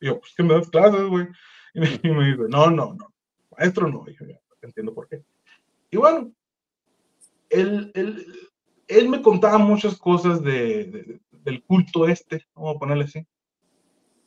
Y 0.00 0.06
yo, 0.06 0.20
pues 0.20 0.32
que 0.36 0.42
me 0.42 0.54
das 0.54 0.68
clases, 0.68 1.02
güey. 1.08 1.26
Y 2.02 2.10
me, 2.10 2.26
dice, 2.26 2.42
no, 2.48 2.70
no, 2.70 2.94
no, 2.94 3.12
maestro 3.56 3.88
no. 3.88 4.04
Y 4.08 4.14
yo, 4.16 4.26
ya, 4.26 4.40
entiendo 4.62 4.94
por 4.94 5.08
qué. 5.08 5.22
Y 5.90 5.96
bueno, 5.96 6.32
él, 7.48 7.90
él, 7.94 8.26
él 8.88 9.08
me 9.08 9.22
contaba 9.22 9.58
muchas 9.58 9.96
cosas 9.96 10.42
de, 10.42 11.20
del 11.30 11.62
culto 11.64 12.06
este, 12.08 12.46
vamos 12.54 12.76
a 12.76 12.78
ponerle 12.78 13.04
así. 13.04 13.26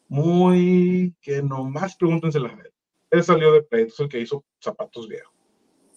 Muy 0.08 1.16
que 1.22 1.42
nomás 1.42 1.96
pregúntense 1.96 2.40
la 2.40 2.50
él. 2.50 2.74
Él 3.12 3.24
salió 3.24 3.52
de 3.52 3.62
pleito, 3.62 3.94
es 3.94 4.00
el 4.00 4.10
que 4.10 4.20
hizo 4.20 4.44
zapatos 4.60 5.08
viejos. 5.08 5.34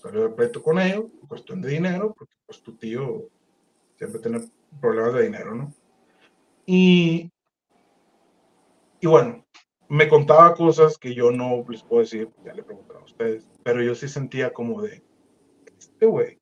Salió 0.02 0.22
de 0.22 0.28
pleito 0.30 0.62
con 0.62 0.78
ellos, 0.78 1.06
cuestión 1.28 1.60
de 1.60 1.70
dinero, 1.70 2.14
porque 2.16 2.34
pues 2.44 2.62
tu 2.62 2.76
tío 2.76 3.28
siempre 3.96 4.20
tiene 4.20 4.50
problemas 4.80 5.14
de 5.14 5.22
dinero, 5.22 5.54
¿no? 5.54 5.74
Y, 6.66 7.30
y 9.00 9.06
bueno, 9.06 9.46
me 9.88 10.08
contaba 10.08 10.54
cosas 10.54 10.98
que 10.98 11.14
yo 11.14 11.30
no 11.30 11.64
les 11.68 11.82
puedo 11.82 12.02
decir, 12.02 12.30
ya 12.44 12.52
le 12.54 12.62
preguntaron 12.62 13.02
a 13.02 13.06
ustedes, 13.06 13.48
pero 13.62 13.82
yo 13.82 13.94
sí 13.94 14.08
sentía 14.08 14.52
como 14.52 14.82
de, 14.82 15.02
este 15.78 16.06
güey, 16.06 16.38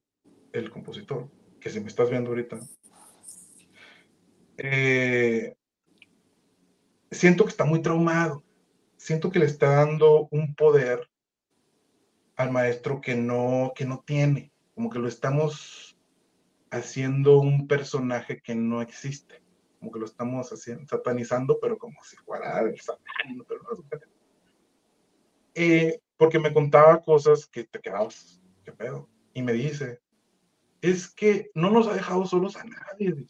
el 0.53 0.71
compositor, 0.71 1.29
que 1.61 1.71
si 1.71 1.81
me 1.81 1.89
estás 1.89 2.11
viendo 2.11 2.31
ahorita, 2.31 2.61
eh, 4.57 5.55
siento 7.11 7.45
que 7.45 7.51
está 7.51 7.65
muy 7.65 7.83
traumado, 7.83 8.43
siento 8.97 9.31
que 9.31 9.39
le 9.39 9.47
está 9.47 9.77
dando 9.77 10.29
un 10.31 10.55
poder 10.55 11.09
al 12.37 12.51
maestro 12.51 13.01
que 13.01 13.15
no, 13.15 13.73
que 13.75 13.85
no 13.85 14.03
tiene, 14.07 14.53
como 14.75 14.91
que 14.91 14.99
lo 14.99 15.09
estamos 15.09 15.99
haciendo 16.71 17.39
un 17.39 17.69
personaje 17.69 18.41
que 18.41 18.55
no 18.55 18.83
existe 18.83 19.44
como 19.85 19.93
que 19.93 20.01
lo 20.01 20.07
estamos 20.07 20.51
haciendo, 20.51 20.87
satanizando, 20.89 21.59
pero 21.61 21.77
como 21.77 22.03
si 22.05 22.17
fuera 22.17 22.61
el 22.61 22.81
satán, 22.81 23.45
pero 23.47 23.61
no 23.63 23.73
es 23.73 24.03
eh, 25.55 26.01
porque 26.17 26.39
me 26.39 26.55
contaba 26.55 27.03
cosas 27.03 27.47
que 27.47 27.65
te 27.65 27.81
quedabas, 27.81 28.41
qué 28.65 28.73
pedo, 28.73 29.11
y 29.35 29.43
me 29.43 29.53
dice, 29.53 30.01
es 30.81 31.13
que 31.13 31.51
no 31.55 31.71
nos 31.71 31.87
ha 31.87 31.93
dejado 31.93 32.25
solos 32.25 32.57
a 32.57 32.65
nadie. 32.65 33.27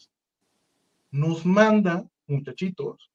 Nos 1.11 1.45
manda 1.45 2.09
muchachitos 2.25 3.11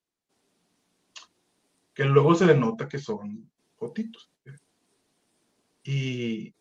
que 1.95 2.05
luego 2.05 2.35
se 2.35 2.45
le 2.45 2.55
nota 2.55 2.89
que 2.89 2.99
son 2.99 3.51
fotitos. 3.77 4.31
Y, 5.83 6.55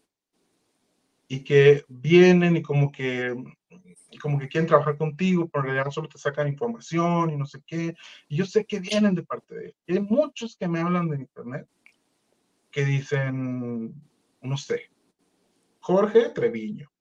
y 1.27 1.43
que 1.43 1.84
vienen 1.89 2.56
y 2.56 2.61
como 2.61 2.89
que 2.89 3.35
como 4.18 4.40
que 4.40 4.48
quieren 4.48 4.68
trabajar 4.68 4.98
contigo, 4.98 5.48
pero 5.48 5.64
en 5.64 5.72
realidad 5.72 5.91
solo 5.91 6.10
te 6.10 6.18
sacan 6.18 6.48
información 6.48 7.30
y 7.30 7.38
no 7.38 7.45
sé 7.45 7.61
qué. 7.65 7.95
Y 8.27 8.38
yo 8.38 8.45
sé 8.45 8.65
que 8.65 8.80
vienen 8.80 9.14
de 9.15 9.23
parte 9.23 9.56
de 9.56 9.65
él. 9.68 9.76
Y 9.86 9.94
hay 9.94 10.02
muchos 10.02 10.56
que 10.57 10.68
me 10.68 10.80
hablan 10.80 11.10
de 11.10 11.18
internet 11.18 11.68
que 12.72 12.86
dicen, 12.86 13.94
no 14.41 14.57
sé, 14.57 14.90
Jorge 15.80 16.30
Treviño, 16.30 16.91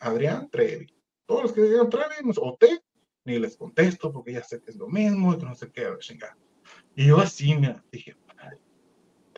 Adrián 0.00 0.48
Trevi. 0.50 0.94
Todos 1.26 1.42
los 1.42 1.52
que 1.52 1.62
digan 1.62 1.90
Trevi, 1.90 2.32
o 2.36 2.56
T, 2.56 2.80
ni 3.24 3.38
les 3.38 3.56
contesto 3.56 4.12
porque 4.12 4.32
ya 4.32 4.42
sé 4.42 4.60
que 4.60 4.70
es 4.70 4.76
lo 4.76 4.88
mismo 4.88 5.34
y 5.34 5.38
que 5.38 5.44
no 5.44 5.54
sé 5.54 5.70
qué, 5.70 5.86
chingada. 5.98 6.36
Y 6.94 7.06
yo 7.06 7.18
así, 7.18 7.54
me 7.56 7.80
dije, 7.92 8.16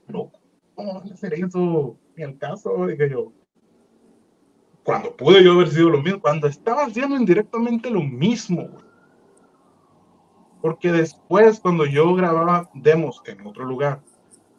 loco, 0.06 0.40
¿cómo 0.74 0.94
van 0.94 1.10
a 1.10 1.14
hacer 1.14 1.34
eso? 1.34 1.98
Ni 2.16 2.24
al 2.24 2.38
caso, 2.38 2.86
dije 2.86 3.10
yo 3.10 3.32
cuando 4.90 5.16
pude 5.16 5.44
yo 5.44 5.52
haber 5.52 5.68
sido 5.68 5.88
lo 5.88 6.02
mismo, 6.02 6.20
cuando 6.20 6.48
estaba 6.48 6.82
haciendo 6.82 7.14
indirectamente 7.14 7.88
lo 7.88 8.02
mismo. 8.02 8.76
Porque 10.60 10.90
después, 10.90 11.60
cuando 11.60 11.86
yo 11.86 12.12
grababa 12.16 12.68
demos 12.74 13.22
en 13.26 13.46
otro 13.46 13.64
lugar 13.64 14.02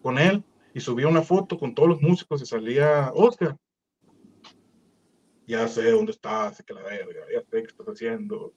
con 0.01 0.17
él 0.17 0.41
y 0.73 0.79
subía 0.79 1.09
una 1.09 1.21
foto 1.21 1.59
con 1.59 1.75
todos 1.75 1.89
los 1.89 2.01
músicos 2.01 2.41
y 2.41 2.45
salía 2.45 3.11
Oscar, 3.13 3.57
ya 5.45 5.67
sé 5.67 5.91
dónde 5.91 6.13
estás, 6.13 6.63
que 6.65 6.73
la 6.73 6.83
verga, 6.83 7.25
ya 7.33 7.41
sé 7.41 7.63
qué 7.63 7.67
estás 7.67 7.87
haciendo. 7.87 8.53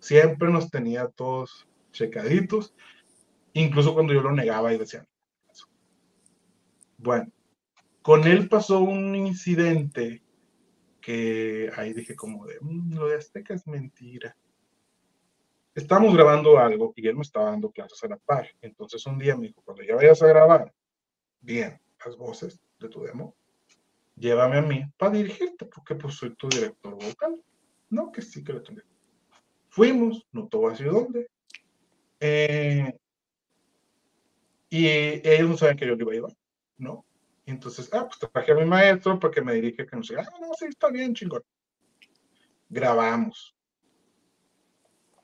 Siempre 0.00 0.50
nos 0.50 0.68
tenía 0.68 1.06
todos 1.06 1.68
checaditos, 1.92 2.74
incluso 3.52 3.94
cuando 3.94 4.12
yo 4.12 4.22
lo 4.22 4.32
negaba 4.32 4.74
y 4.74 4.78
decía. 4.78 5.06
Bueno, 6.96 7.30
con 8.08 8.26
él 8.26 8.48
pasó 8.48 8.80
un 8.80 9.14
incidente 9.14 10.22
que 10.98 11.70
ahí 11.76 11.92
dije 11.92 12.16
como 12.16 12.46
de, 12.46 12.56
mm, 12.58 12.94
lo 12.94 13.06
de 13.06 13.16
Azteca 13.16 13.52
es 13.52 13.66
mentira. 13.66 14.34
Estábamos 15.74 16.14
grabando 16.14 16.58
algo 16.58 16.94
y 16.96 17.06
él 17.06 17.16
me 17.16 17.20
estaba 17.20 17.50
dando 17.50 17.70
clases 17.70 18.02
a 18.02 18.08
la 18.08 18.16
par. 18.16 18.48
Entonces 18.62 19.04
un 19.04 19.18
día 19.18 19.36
me 19.36 19.48
dijo, 19.48 19.60
cuando 19.62 19.82
ya 19.82 19.94
vayas 19.94 20.22
a 20.22 20.26
grabar 20.26 20.72
bien 21.42 21.78
las 22.02 22.16
voces 22.16 22.58
de 22.80 22.88
tu 22.88 23.02
demo, 23.02 23.36
llévame 24.16 24.56
a 24.56 24.62
mí 24.62 24.84
para 24.96 25.12
dirigirte, 25.12 25.66
porque 25.66 25.94
pues 25.94 26.14
soy 26.14 26.34
tu 26.34 26.48
director 26.48 26.94
vocal. 26.94 27.38
No, 27.90 28.10
que 28.10 28.22
sí 28.22 28.42
que 28.42 28.54
lo 28.54 28.62
tengo. 28.62 28.80
Fuimos, 29.68 30.26
no 30.32 30.48
todo 30.48 30.68
así 30.68 30.84
dónde. 30.84 31.28
Eh, 32.20 32.90
y 34.70 34.86
ellos 34.86 35.50
no 35.50 35.58
saben 35.58 35.76
que 35.76 35.86
yo 35.86 35.92
iba 35.92 36.10
a 36.10 36.14
llevar, 36.14 36.36
¿no? 36.78 37.04
Entonces, 37.50 37.88
ah, 37.92 38.06
pues 38.06 38.18
traje 38.32 38.52
a 38.52 38.54
mi 38.54 38.64
maestro 38.64 39.18
para 39.18 39.32
que 39.32 39.40
me 39.40 39.54
dirija, 39.54 39.86
que 39.86 39.96
no 39.96 40.02
sé, 40.02 40.16
ah, 40.18 40.28
no, 40.40 40.48
sí, 40.58 40.66
está 40.66 40.88
bien, 40.88 41.14
chingón. 41.14 41.42
Grabamos. 42.68 43.56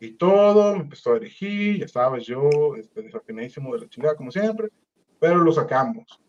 Y 0.01 0.13
todo, 0.13 0.75
me 0.75 0.83
empezó 0.83 1.13
a 1.13 1.19
dirigir, 1.19 1.81
ya 1.81 1.89
sabes, 1.89 2.27
yo, 2.27 2.77
este, 2.77 3.03
desafinadísimo 3.03 3.75
de 3.75 3.83
la 3.83 3.89
chingada, 3.89 4.17
como 4.17 4.31
siempre, 4.31 4.69
pero 5.19 5.37
lo 5.37 5.53
sacamos. 5.53 6.21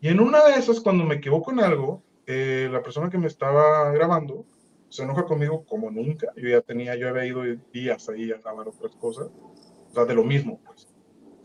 Y 0.00 0.08
en 0.08 0.20
una 0.20 0.44
de 0.44 0.54
esas, 0.54 0.80
cuando 0.80 1.04
me 1.04 1.16
equivoco 1.16 1.52
en 1.52 1.60
algo, 1.60 2.02
eh, 2.26 2.68
la 2.70 2.82
persona 2.82 3.08
que 3.08 3.18
me 3.18 3.26
estaba 3.26 3.90
grabando 3.92 4.46
se 4.88 5.02
enoja 5.02 5.24
conmigo 5.24 5.64
como 5.64 5.90
nunca. 5.90 6.32
Yo 6.36 6.48
ya 6.48 6.60
tenía, 6.60 6.96
yo 6.96 7.08
había 7.08 7.26
ido 7.26 7.42
días 7.72 8.08
ahí 8.08 8.30
a 8.30 8.38
grabar 8.38 8.68
otras 8.68 8.94
cosas, 8.96 9.28
o 9.28 9.90
sea, 9.92 10.04
de 10.04 10.14
lo 10.14 10.24
mismo, 10.24 10.60
pues 10.64 10.88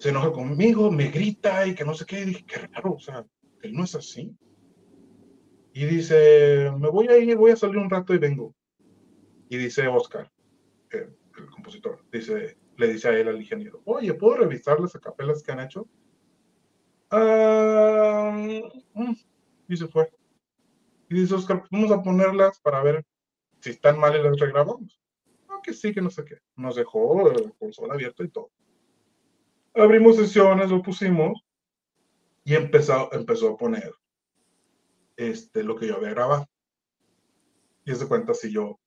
se 0.02 0.10
enoja 0.10 0.32
conmigo, 0.32 0.90
me 0.90 1.12
grita 1.12 1.68
y 1.68 1.76
que 1.76 1.86
no 1.86 1.94
sé 1.94 2.08
qué. 2.08 2.22
Y 2.22 2.26
dije, 2.26 2.44
qué 2.48 2.58
raro, 2.58 2.94
o 2.94 3.00
sea, 3.00 3.24
él 3.62 3.74
no 3.74 3.84
es 3.84 3.94
así. 3.94 4.36
Y 5.74 5.86
dice, 5.86 6.72
me 6.76 6.90
voy 6.90 7.08
a 7.08 7.20
ir, 7.20 7.38
voy 7.38 7.52
a 7.52 7.56
salir 7.56 7.78
un 7.78 7.88
rato 7.88 8.12
y 8.16 8.18
vengo. 8.18 8.56
Y 9.48 9.58
dice 9.58 9.88
Oscar, 9.88 10.32
el, 10.90 11.16
compositor, 11.52 12.04
dice, 12.12 12.58
le 12.78 12.88
dice 12.88 13.10
a 13.10 13.12
él 13.12 13.28
al 13.28 13.40
ingeniero, 13.40 13.84
oye, 13.86 14.16
¿puedo 14.16 14.38
revisar 14.38 14.80
las 14.80 14.96
acapelas 14.96 15.44
que 15.44 15.52
han 15.52 15.60
hecho? 15.60 15.88
Mm", 18.96 19.14
y 19.68 19.78
se 19.78 19.88
fue. 19.88 20.12
Y 21.10 21.14
dice 21.14 21.36
Oscar, 21.36 21.64
vamos 21.70 21.92
a 21.92 22.02
ponerlas 22.02 22.60
para 22.60 22.82
ver 22.82 23.06
si 23.60 23.70
están 23.70 24.00
mal 24.00 24.16
y 24.16 24.24
las 24.24 24.40
regrabamos. 24.40 25.00
Ah, 25.48 25.60
que 25.62 25.74
sí, 25.74 25.94
que 25.94 26.02
no 26.02 26.10
sé 26.10 26.26
qué. 26.26 26.40
Nos 26.56 26.76
dejó 26.76 27.30
el 27.30 27.54
consola 27.60 27.94
abierto 27.94 28.24
y 28.24 28.30
todo 28.30 28.50
abrimos 29.74 30.16
sesiones, 30.16 30.70
lo 30.70 30.82
pusimos 30.82 31.42
y 32.44 32.56
empezó, 32.56 33.12
empezó 33.14 33.52
a 33.52 33.58
poner 33.58 33.94
este, 35.18 35.64
lo 35.64 35.76
que 35.76 35.88
yo 35.88 35.96
había 35.96 36.12
grabado. 36.12 36.48
Y 37.86 37.96
se 37.96 38.08
cuenta 38.08 38.34
si 38.34 38.52
yo, 38.52 38.80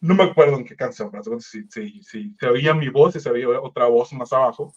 no 0.00 0.14
me 0.14 0.24
acuerdo 0.24 0.56
en 0.56 0.64
qué 0.64 0.76
canción, 0.76 1.10
pero 1.10 1.40
si, 1.40 1.64
si, 1.68 2.02
si 2.02 2.34
se 2.38 2.46
oía 2.46 2.74
mi 2.74 2.88
voz 2.88 3.16
y 3.16 3.20
se 3.20 3.30
oía 3.30 3.60
otra 3.60 3.86
voz 3.86 4.12
más 4.12 4.32
abajo 4.32 4.72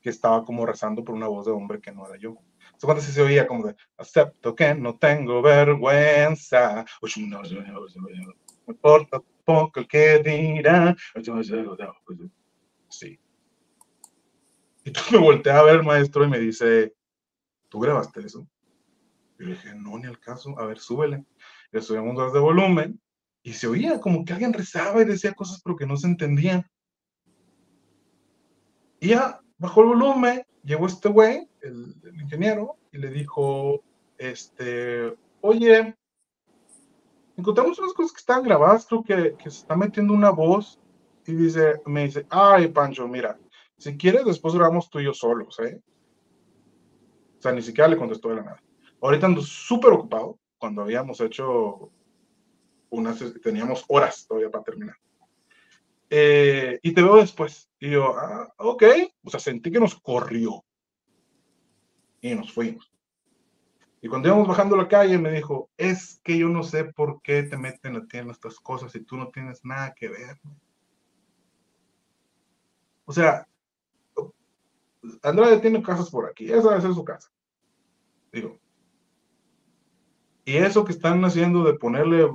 que 0.00 0.10
estaba 0.10 0.44
como 0.44 0.66
rezando 0.66 1.04
por 1.04 1.14
una 1.14 1.28
voz 1.28 1.46
de 1.46 1.52
hombre 1.52 1.80
que 1.80 1.92
no 1.92 2.06
era 2.06 2.18
yo. 2.18 2.36
Se 2.76 2.86
cuenta 2.86 3.02
si 3.02 3.12
se 3.12 3.22
oía 3.22 3.46
como 3.46 3.66
de, 3.66 3.76
acepto 3.96 4.54
que 4.54 4.74
no 4.74 4.98
tengo 4.98 5.40
vergüenza, 5.40 6.84
no 8.66 8.72
importa 8.72 9.22
poco 9.44 9.86
que 9.86 10.18
dirá, 10.18 10.94
sí. 12.88 13.18
Y 14.84 14.90
tú 14.90 15.00
me 15.12 15.18
volteé 15.18 15.52
a 15.52 15.62
ver, 15.62 15.82
maestro, 15.82 16.24
y 16.24 16.28
me 16.28 16.38
dice, 16.38 16.94
¿tú 17.68 17.80
grabaste 17.80 18.20
eso? 18.20 18.46
Y 19.38 19.44
le 19.44 19.50
dije, 19.52 19.74
no, 19.74 19.98
ni 19.98 20.06
al 20.06 20.18
caso, 20.18 20.58
a 20.58 20.66
ver, 20.66 20.78
súbele. 20.78 21.24
Le 21.70 21.80
subimos 21.80 22.16
dos 22.16 22.32
de 22.32 22.40
volumen 22.40 23.00
y 23.42 23.52
se 23.52 23.66
oía 23.66 24.00
como 24.00 24.24
que 24.24 24.32
alguien 24.32 24.52
rezaba 24.52 25.02
y 25.02 25.04
decía 25.04 25.34
cosas 25.34 25.60
pero 25.62 25.76
que 25.76 25.86
no 25.86 25.96
se 25.96 26.06
entendían. 26.06 26.66
Y 29.00 29.08
ya 29.08 29.40
bajó 29.58 29.82
el 29.82 29.88
volumen, 29.88 30.42
llegó 30.62 30.86
este 30.86 31.08
güey, 31.08 31.48
el, 31.60 31.94
ingeniero, 32.20 32.76
y 32.92 32.98
le 32.98 33.10
dijo, 33.10 33.82
este, 34.18 35.16
oye, 35.40 35.96
encontramos 37.36 37.78
unas 37.78 37.94
cosas 37.94 38.12
que 38.12 38.20
están 38.20 38.44
grabadas, 38.44 38.86
creo 38.86 39.02
que, 39.02 39.36
que 39.36 39.50
se 39.50 39.58
está 39.60 39.76
metiendo 39.76 40.12
una 40.14 40.30
voz. 40.30 40.78
Y 41.26 41.34
dice, 41.34 41.80
me 41.86 42.04
dice, 42.04 42.26
ay, 42.30 42.68
Pancho, 42.68 43.06
mira, 43.06 43.38
si 43.82 43.96
quieres, 43.96 44.24
después 44.24 44.54
grabamos 44.54 44.88
tú 44.88 45.00
y 45.00 45.04
yo 45.04 45.12
solos, 45.12 45.58
¿eh? 45.58 45.80
O 47.38 47.42
sea, 47.42 47.50
ni 47.50 47.62
siquiera 47.62 47.88
le 47.88 47.96
contestó 47.96 48.28
de 48.28 48.36
la 48.36 48.42
nada. 48.42 48.62
Ahorita 49.00 49.26
ando 49.26 49.40
súper 49.40 49.92
ocupado 49.92 50.38
cuando 50.56 50.82
habíamos 50.82 51.20
hecho 51.20 51.90
unas, 52.90 53.18
teníamos 53.42 53.84
horas 53.88 54.24
todavía 54.28 54.50
para 54.50 54.62
terminar. 54.62 54.96
Eh, 56.08 56.78
y 56.80 56.92
te 56.92 57.02
veo 57.02 57.16
después. 57.16 57.68
Y 57.80 57.90
yo, 57.90 58.16
ah, 58.16 58.52
ok. 58.58 58.84
O 59.24 59.30
sea, 59.30 59.40
sentí 59.40 59.72
que 59.72 59.80
nos 59.80 59.96
corrió. 59.96 60.64
Y 62.20 62.36
nos 62.36 62.52
fuimos. 62.52 62.92
Y 64.00 64.06
cuando 64.06 64.28
íbamos 64.28 64.46
bajando 64.46 64.76
la 64.76 64.86
calle, 64.86 65.18
me 65.18 65.32
dijo, 65.32 65.70
es 65.76 66.20
que 66.22 66.38
yo 66.38 66.48
no 66.48 66.62
sé 66.62 66.84
por 66.84 67.20
qué 67.22 67.42
te 67.42 67.56
meten 67.56 67.96
a 67.96 68.06
ti 68.06 68.18
en 68.18 68.30
estas 68.30 68.60
cosas 68.60 68.94
y 68.94 69.02
tú 69.02 69.16
no 69.16 69.30
tienes 69.30 69.64
nada 69.64 69.92
que 69.92 70.08
ver. 70.08 70.38
O 73.04 73.12
sea, 73.12 73.48
Andrade 75.22 75.58
tiene 75.58 75.82
casas 75.82 76.10
por 76.10 76.28
aquí, 76.28 76.50
esa 76.52 76.80
ser 76.80 76.94
su 76.94 77.04
casa. 77.04 77.28
Digo. 78.32 78.58
Y 80.44 80.56
eso 80.56 80.84
que 80.84 80.92
están 80.92 81.24
haciendo 81.24 81.64
de 81.64 81.74
ponerle 81.74 82.28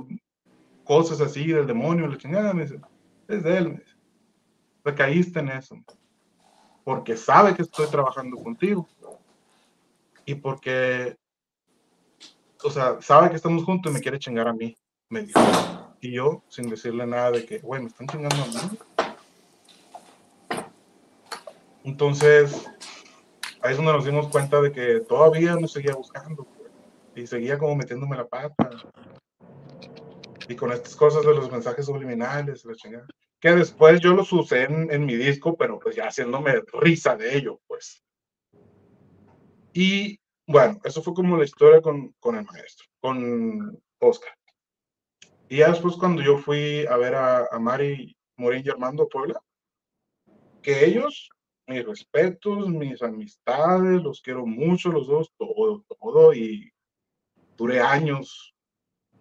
cosas 0.84 1.20
así 1.20 1.46
del 1.46 1.66
demonio, 1.66 2.06
la 2.06 2.16
chingada, 2.16 2.54
me 2.54 2.62
dice, 2.62 2.80
es 3.26 3.42
de 3.42 3.58
él, 3.58 3.68
me 3.68 3.78
dice. 3.78 3.96
Recaíste 4.84 5.40
en 5.40 5.48
eso. 5.50 5.76
Porque 6.84 7.16
sabe 7.16 7.54
que 7.54 7.62
estoy 7.62 7.86
trabajando 7.88 8.36
contigo. 8.42 8.88
Y 10.24 10.34
porque, 10.34 11.16
o 12.64 12.70
sea, 12.70 13.00
sabe 13.00 13.30
que 13.30 13.36
estamos 13.36 13.64
juntos 13.64 13.90
y 13.90 13.94
me 13.94 14.00
quiere 14.00 14.18
chingar 14.18 14.48
a 14.48 14.54
mí, 14.54 14.76
me 15.10 15.22
dijo. 15.22 15.40
Y 16.00 16.12
yo, 16.12 16.44
sin 16.48 16.68
decirle 16.68 17.06
nada 17.06 17.32
de 17.32 17.44
que, 17.44 17.58
güey, 17.58 17.82
me 17.82 17.88
están 17.88 18.06
chingando 18.06 18.36
a 18.36 18.46
mí. 18.46 18.78
Entonces, 21.88 22.70
ahí 23.62 23.70
es 23.70 23.78
donde 23.78 23.94
nos 23.94 24.04
dimos 24.04 24.28
cuenta 24.28 24.60
de 24.60 24.70
que 24.70 25.00
todavía 25.00 25.56
no 25.56 25.66
seguía 25.66 25.94
buscando 25.94 26.46
y 27.14 27.26
seguía 27.26 27.56
como 27.56 27.76
metiéndome 27.76 28.14
la 28.14 28.28
pata. 28.28 28.70
Y 30.46 30.54
con 30.54 30.70
estas 30.70 30.94
cosas 30.94 31.24
de 31.24 31.34
los 31.34 31.50
mensajes 31.50 31.86
subliminales, 31.86 32.66
la 32.66 32.74
chingada. 32.74 33.06
Que 33.40 33.52
después 33.52 34.00
yo 34.02 34.12
los 34.12 34.30
usé 34.34 34.64
en, 34.64 35.06
mi 35.06 35.16
disco, 35.16 35.56
pero 35.56 35.78
pues 35.78 35.96
ya 35.96 36.08
haciéndome 36.08 36.60
risa 36.74 37.16
de 37.16 37.38
ello, 37.38 37.58
pues. 37.66 38.04
Y 39.72 40.20
bueno, 40.46 40.78
eso 40.84 41.02
fue 41.02 41.14
como 41.14 41.38
la 41.38 41.44
historia 41.44 41.80
con, 41.80 42.12
con 42.20 42.36
el 42.36 42.44
maestro, 42.44 42.86
con 43.00 43.82
Oscar. 43.98 44.34
Y 45.48 45.58
ya 45.58 45.70
después 45.70 45.96
cuando 45.96 46.20
yo 46.20 46.36
fui 46.36 46.84
a 46.84 46.98
ver 46.98 47.14
a, 47.14 47.46
a 47.50 47.58
Mari 47.58 48.14
Morín 48.36 48.62
y 48.62 48.68
Armando 48.68 49.08
Puebla, 49.08 49.40
que 50.62 50.84
ellos, 50.84 51.30
mis 51.68 51.84
respetos, 51.84 52.68
mis 52.68 53.02
amistades, 53.02 54.02
los 54.02 54.22
quiero 54.22 54.46
mucho 54.46 54.90
los 54.90 55.06
dos, 55.06 55.30
todo, 55.36 55.84
todo, 56.00 56.32
y 56.32 56.72
duré 57.56 57.80
años 57.80 58.54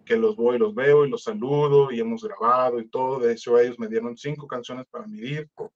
que 0.06 0.16
los 0.16 0.38
voy, 0.38 0.56
y 0.56 0.60
los 0.60 0.74
veo 0.74 1.06
y 1.06 1.10
los 1.10 1.24
saludo 1.24 1.92
y 1.92 2.00
hemos 2.00 2.24
grabado 2.24 2.80
y 2.80 2.88
todo. 2.88 3.20
De 3.20 3.34
hecho, 3.34 3.60
ellos 3.60 3.78
me 3.78 3.90
dieron 3.90 4.16
cinco 4.16 4.48
canciones 4.48 4.86
para 4.90 5.06
mi 5.06 5.20
disco. 5.20 5.74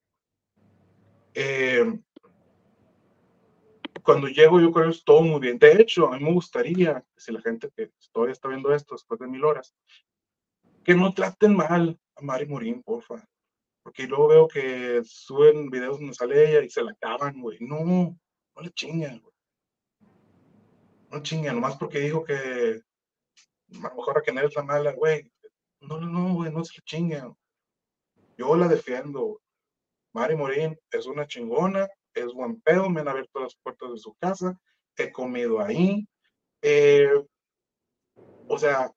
Eh, 1.33 1.99
cuando 4.01 4.27
llego 4.27 4.59
yo 4.61 4.71
con 4.71 4.83
ellos 4.83 5.03
todo 5.03 5.21
muy 5.21 5.41
bien. 5.41 5.59
De 5.59 5.73
hecho, 5.73 6.07
a 6.07 6.17
mí 6.17 6.23
me 6.23 6.33
gustaría, 6.33 7.03
si 7.17 7.33
la 7.33 7.41
gente 7.41 7.69
que 7.75 7.91
todavía 8.13 8.31
está 8.31 8.47
viendo 8.47 8.73
esto 8.73 8.95
después 8.95 9.19
de 9.19 9.27
mil 9.27 9.43
horas, 9.43 9.75
que 10.85 10.95
no 10.95 11.13
traten 11.13 11.55
mal 11.55 11.99
a 12.15 12.21
Mari 12.21 12.45
Morín, 12.45 12.81
porfa. 12.81 13.27
Porque 13.83 14.07
luego 14.07 14.27
veo 14.27 14.47
que 14.47 15.01
suben 15.03 15.69
videos 15.69 15.99
donde 15.99 16.13
sale 16.13 16.49
ella 16.49 16.61
y 16.61 16.69
se 16.69 16.83
la 16.83 16.91
acaban, 16.91 17.41
güey. 17.41 17.57
No, 17.61 17.83
no 17.83 18.61
le 18.61 18.69
chingan, 18.71 19.19
güey. 19.19 19.33
No 21.09 21.21
chingan, 21.21 21.55
nomás 21.55 21.77
porque 21.77 21.99
dijo 21.99 22.23
que 22.23 22.81
a 23.73 23.89
lo 23.89 23.95
mejor 23.95 24.15
Raquel 24.15 24.37
es 24.39 24.55
la 24.55 24.63
mala, 24.63 24.93
güey. 24.93 25.31
No, 25.81 25.99
no, 25.99 26.35
güey, 26.35 26.51
no 26.51 26.63
se 26.63 26.77
le 26.77 26.83
chingan. 26.85 27.35
Yo 28.37 28.55
la 28.55 28.67
defiendo. 28.67 29.41
Mari 30.13 30.35
Morín 30.35 30.77
es 30.91 31.05
una 31.05 31.25
chingona, 31.25 31.87
es 32.13 32.33
buen 32.33 32.59
pedo, 32.61 32.89
me 32.89 33.01
han 33.01 33.07
abierto 33.07 33.39
las 33.39 33.55
puertas 33.55 33.91
de 33.91 33.97
su 33.97 34.13
casa, 34.15 34.59
he 34.97 35.11
comido 35.11 35.61
ahí. 35.61 36.05
Eh, 36.61 37.13
o 38.47 38.57
sea, 38.57 38.91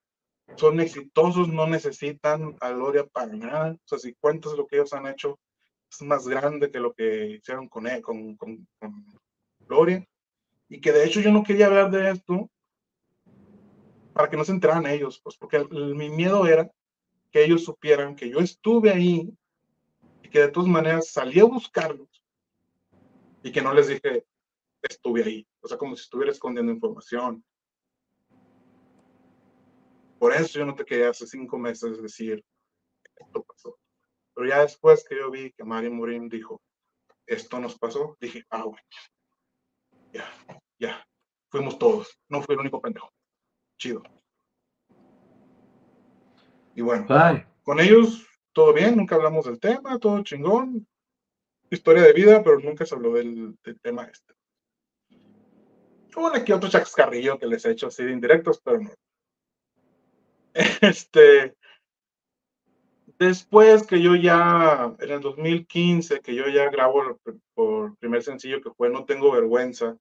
son 0.56 0.80
exitosos, 0.80 1.48
no 1.48 1.66
necesitan 1.66 2.56
a 2.60 2.70
Gloria 2.70 3.06
para 3.06 3.32
nada. 3.32 3.72
O 3.72 3.88
sea, 3.88 3.98
si 3.98 4.14
cuentas 4.14 4.52
lo 4.52 4.66
que 4.66 4.76
ellos 4.76 4.92
han 4.92 5.06
hecho, 5.06 5.38
es 5.90 6.02
más 6.02 6.26
grande 6.26 6.70
que 6.70 6.80
lo 6.80 6.92
que 6.92 7.26
hicieron 7.30 7.68
con, 7.68 7.86
él, 7.86 8.02
con, 8.02 8.36
con, 8.36 8.66
con 8.78 9.04
Gloria. 9.60 10.06
Y 10.68 10.80
que 10.80 10.92
de 10.92 11.04
hecho 11.04 11.20
yo 11.20 11.30
no 11.30 11.42
quería 11.42 11.66
hablar 11.66 11.90
de 11.90 12.10
esto 12.10 12.50
para 14.12 14.30
que 14.30 14.36
no 14.36 14.44
se 14.44 14.52
enteraran 14.52 14.86
ellos, 14.86 15.20
pues 15.22 15.36
porque 15.36 15.56
el, 15.56 15.94
mi 15.94 16.08
miedo 16.08 16.46
era 16.46 16.70
que 17.32 17.44
ellos 17.44 17.64
supieran 17.64 18.14
que 18.14 18.30
yo 18.30 18.38
estuve 18.38 18.90
ahí 18.90 19.28
y 20.22 20.28
que 20.28 20.40
de 20.40 20.48
todas 20.48 20.68
maneras 20.68 21.08
salí 21.08 21.40
a 21.40 21.44
buscarlos 21.44 22.08
y 23.42 23.50
que 23.50 23.60
no 23.60 23.74
les 23.74 23.88
dije 23.88 24.24
estuve 24.82 25.24
ahí, 25.24 25.46
o 25.60 25.68
sea, 25.68 25.78
como 25.78 25.96
si 25.96 26.02
estuviera 26.02 26.30
escondiendo 26.30 26.70
información. 26.70 27.44
Por 30.24 30.32
eso 30.32 30.58
yo 30.58 30.64
no 30.64 30.74
te 30.74 30.86
quería 30.86 31.10
hace 31.10 31.26
cinco 31.26 31.58
meses 31.58 32.00
decir 32.00 32.42
esto 33.14 33.44
pasó. 33.44 33.78
Pero 34.32 34.48
ya 34.48 34.62
después 34.62 35.04
que 35.06 35.18
yo 35.18 35.30
vi 35.30 35.52
que 35.52 35.64
Mari 35.64 35.90
Morín 35.90 36.30
dijo 36.30 36.62
esto 37.26 37.60
nos 37.60 37.78
pasó, 37.78 38.16
dije, 38.18 38.42
ah, 38.48 38.64
bueno, 38.64 38.86
ya, 40.14 40.26
ya, 40.78 41.06
fuimos 41.50 41.78
todos, 41.78 42.18
no 42.30 42.40
fui 42.40 42.54
el 42.54 42.60
único 42.62 42.80
pendejo. 42.80 43.12
Chido. 43.76 44.02
Y 46.74 46.80
bueno, 46.80 47.04
Ay, 47.10 47.44
con 47.62 47.78
ellos 47.78 48.26
todo 48.54 48.72
bien, 48.72 48.96
nunca 48.96 49.16
hablamos 49.16 49.44
del 49.44 49.60
tema, 49.60 49.98
todo 49.98 50.22
chingón. 50.22 50.88
Historia 51.68 52.02
de 52.02 52.14
vida, 52.14 52.42
pero 52.42 52.58
nunca 52.60 52.86
se 52.86 52.94
habló 52.94 53.12
del, 53.12 53.58
del 53.62 53.78
tema 53.78 54.04
este. 54.04 54.32
Hubo 56.16 56.34
aquí 56.34 56.50
otro 56.50 56.70
chascarrillo 56.70 57.38
que 57.38 57.46
les 57.46 57.62
he 57.66 57.72
hecho 57.72 57.88
así 57.88 58.04
de 58.04 58.12
indirectos, 58.12 58.62
pero 58.64 58.80
no. 58.80 58.90
Este, 60.82 61.54
después 63.18 63.86
que 63.86 64.00
yo 64.02 64.14
ya, 64.16 64.94
en 64.98 65.10
el 65.10 65.20
2015, 65.20 66.20
que 66.20 66.34
yo 66.34 66.46
ya 66.48 66.70
grabo 66.70 67.02
el 67.02 67.40
por 67.54 67.96
primer 67.98 68.22
sencillo 68.22 68.60
que 68.60 68.70
fue 68.72 68.90
No 68.90 69.04
Tengo 69.04 69.30
Vergüenza, 69.32 69.96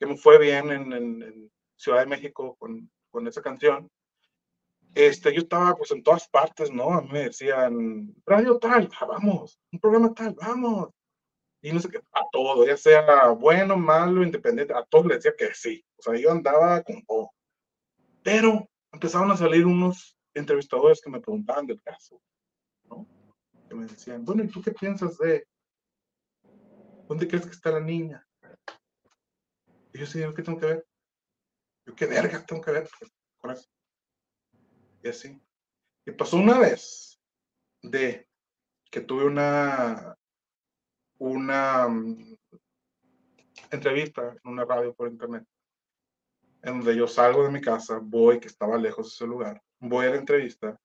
que 0.00 0.06
me 0.06 0.16
fue 0.16 0.38
bien 0.38 0.70
en, 0.70 0.92
en- 0.92 1.22
en 1.22 1.52
Ciudad 1.76 2.00
de 2.00 2.06
México 2.06 2.56
con, 2.58 2.90
con 3.10 3.26
esa 3.28 3.42
canción. 3.42 3.90
Este, 4.94 5.32
yo 5.34 5.40
estaba 5.42 5.74
pues 5.76 5.90
en 5.90 6.02
todas 6.02 6.26
partes, 6.28 6.72
¿no? 6.72 6.90
A 6.92 7.02
mí 7.02 7.08
me 7.12 7.24
decían, 7.24 8.14
radio 8.24 8.58
tal, 8.58 8.88
ah, 8.98 9.04
vamos, 9.04 9.58
un 9.70 9.78
programa 9.78 10.14
tal, 10.14 10.34
vamos. 10.34 10.88
Y 11.62 11.72
no 11.72 11.80
sé 11.80 11.90
qué, 11.90 11.98
a 12.12 12.22
todo, 12.32 12.66
ya 12.66 12.76
sea 12.76 13.28
bueno, 13.30 13.76
malo, 13.76 14.22
independiente, 14.22 14.74
a 14.74 14.84
todos 14.84 15.06
les 15.06 15.18
decía 15.22 15.36
que 15.36 15.54
sí. 15.54 15.84
O 15.98 16.02
sea, 16.02 16.16
yo 16.18 16.30
andaba 16.32 16.82
con 16.82 17.04
todo. 17.06 17.30
Pero 18.22 18.68
empezaron 18.96 19.30
a 19.30 19.36
salir 19.36 19.66
unos 19.66 20.16
entrevistadores 20.32 21.02
que 21.02 21.10
me 21.10 21.20
preguntaban 21.20 21.66
del 21.66 21.82
caso, 21.82 22.20
¿no? 22.84 23.06
Que 23.68 23.74
me 23.74 23.86
decían, 23.86 24.24
bueno, 24.24 24.42
¿y 24.42 24.48
tú 24.48 24.62
qué 24.62 24.72
piensas 24.72 25.18
de? 25.18 25.46
¿Dónde 27.06 27.28
crees 27.28 27.44
que 27.44 27.52
está 27.52 27.70
la 27.70 27.80
niña? 27.80 28.26
Y 29.92 29.98
yo 29.98 30.06
sí, 30.06 30.20
¿yo 30.20 30.32
¿qué 30.32 30.42
tengo 30.42 30.58
que 30.58 30.66
ver? 30.66 30.86
Yo, 31.84 31.94
¿qué 31.94 32.06
verga 32.06 32.44
tengo 32.46 32.62
que 32.62 32.70
ver 32.70 32.88
con 33.36 33.50
eso? 33.50 33.68
Y 35.02 35.08
así. 35.08 35.40
Y 36.06 36.12
pasó 36.12 36.38
una 36.38 36.58
vez 36.58 37.20
de 37.82 38.26
que 38.90 39.02
tuve 39.02 39.26
una, 39.26 40.16
una 41.18 41.86
mm, 41.88 42.34
entrevista 43.70 44.34
en 44.42 44.50
una 44.50 44.64
radio 44.64 44.94
por 44.94 45.08
internet, 45.08 45.46
en 46.62 46.78
donde 46.78 46.96
yo 46.96 47.06
salgo 47.06 47.44
de 47.44 47.50
mi 47.50 47.60
casa, 47.60 48.00
voy, 48.02 48.40
que 48.40 48.48
estaba 48.48 48.76
lejos 48.76 49.06
de 49.06 49.14
ese 49.14 49.26
lugar, 49.26 49.62
voy 49.78 50.06
a 50.06 50.10
la 50.10 50.16
entrevista 50.16 50.78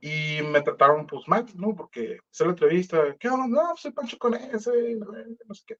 y 0.00 0.40
me 0.42 0.62
trataron 0.62 1.06
pues 1.06 1.26
mal, 1.26 1.46
¿no? 1.54 1.74
Porque 1.74 2.18
hice 2.30 2.44
la 2.44 2.50
entrevista, 2.50 3.16
¿qué 3.18 3.28
onda? 3.28 3.46
No, 3.48 3.76
soy 3.76 3.90
Pancho 3.92 4.18
con 4.18 4.34
ese, 4.34 4.96
no 4.96 5.54
sé 5.54 5.64
qué. 5.66 5.76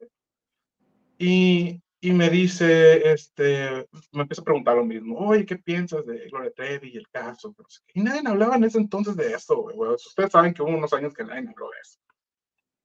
Y, 1.19 1.83
y 2.01 2.13
me 2.13 2.29
dice, 2.29 3.13
este, 3.13 3.89
me 4.13 4.23
empieza 4.23 4.43
a 4.43 4.45
preguntar 4.45 4.77
lo 4.77 4.85
mismo, 4.85 5.19
oye, 5.19 5.47
¿qué 5.47 5.57
piensas 5.57 6.05
de 6.07 6.29
Gloria 6.29 6.53
Trevi 6.53 6.91
y 6.91 6.97
el 6.97 7.09
caso? 7.09 7.55
No 7.57 7.65
sé. 7.69 7.81
Y 7.95 8.03
nadie 8.03 8.23
hablaba 8.25 8.57
en 8.57 8.65
ese 8.65 8.79
entonces 8.79 9.17
de 9.17 9.33
eso, 9.33 9.57
güey. 9.57 9.77
Ustedes 9.95 10.33
saben 10.33 10.53
que 10.53 10.63
hubo 10.63 10.71
unos 10.71 10.93
años 10.93 11.15
que 11.15 11.25
nadie 11.25 11.49
habló 11.49 11.71
de 11.71 11.81
eso. 11.81 11.99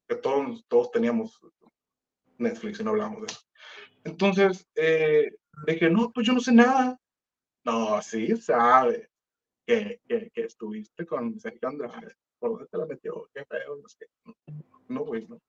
Que 0.07 0.15
todos, 0.15 0.65
todos 0.67 0.91
teníamos 0.91 1.39
Netflix 2.37 2.79
y 2.79 2.83
no 2.83 2.91
hablábamos 2.91 3.21
de 3.21 3.27
eso. 3.27 3.41
Entonces, 4.03 4.67
eh, 4.75 5.31
dije, 5.67 5.89
no, 5.89 6.11
pues 6.11 6.27
yo 6.27 6.33
no 6.33 6.39
sé 6.39 6.51
nada. 6.51 6.99
No, 7.63 8.01
sí, 8.01 8.35
sabe 8.37 9.09
que, 9.65 10.01
que, 10.07 10.31
estuviste 10.35 11.05
con 11.05 11.39
Sergio 11.39 11.69
Andrade. 11.69 12.15
¿Por 12.39 12.51
dónde 12.51 12.67
te 12.67 12.77
la 12.77 12.85
metió? 12.85 13.29
Qué 13.33 13.45
feo, 13.45 13.77
no 13.77 13.87
sé. 13.87 14.09
No, 14.89 15.05
güey, 15.05 15.25
no. 15.27 15.39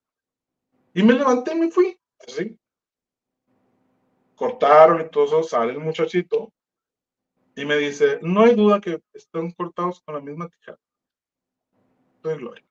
Y 0.93 1.03
me 1.03 1.13
levanté 1.13 1.53
y 1.53 1.59
me 1.59 1.71
fui, 1.71 1.99
así. 2.25 2.57
Cortaron 4.35 5.01
y 5.01 5.09
todo 5.09 5.25
eso, 5.25 5.43
sale 5.43 5.73
el 5.73 5.79
muchachito 5.79 6.53
y 7.55 7.65
me 7.65 7.77
dice, 7.77 8.19
no 8.21 8.41
hay 8.41 8.55
duda 8.55 8.81
que 8.81 9.01
están 9.13 9.51
cortados 9.51 10.01
con 10.01 10.15
la 10.15 10.21
misma 10.21 10.49
tijera. 10.49 10.77
Soy 12.21 12.37
Gloria. 12.37 12.65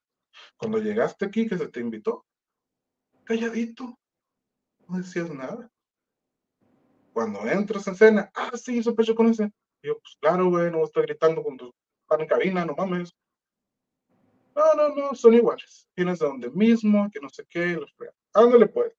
Cuando 0.57 0.79
llegaste 0.79 1.25
aquí, 1.25 1.49
que 1.49 1.57
se 1.57 1.69
te 1.69 1.81
invitó, 1.81 2.27
calladito, 3.25 3.99
no 4.89 4.99
decías 4.99 5.31
nada. 5.31 5.71
Cuando 7.15 7.47
entras 7.47 7.87
en 7.87 7.95
escena, 7.95 8.31
ah, 8.35 8.51
sí, 8.57 8.83
sospecho 8.83 9.15
con 9.15 9.29
ese. 9.29 9.49
Yo, 9.85 10.01
pues 10.01 10.17
claro, 10.21 10.51
güey, 10.51 10.69
no 10.69 10.81
a 10.81 10.85
estar 10.85 11.05
gritando 11.05 11.45
cuando 11.45 11.73
están 12.03 12.23
en 12.23 12.27
cabina, 12.27 12.65
no 12.65 12.75
mames. 12.75 13.15
No, 14.57 14.75
no, 14.75 14.89
no, 14.97 15.15
son 15.15 15.35
iguales. 15.35 15.89
Tienes 15.95 16.19
de 16.19 16.27
donde 16.27 16.51
mismo, 16.51 17.09
que 17.13 17.21
no 17.21 17.29
sé 17.29 17.47
qué, 17.49 17.67
los. 17.69 17.95
Ándale 18.33 18.67
pues. 18.67 18.93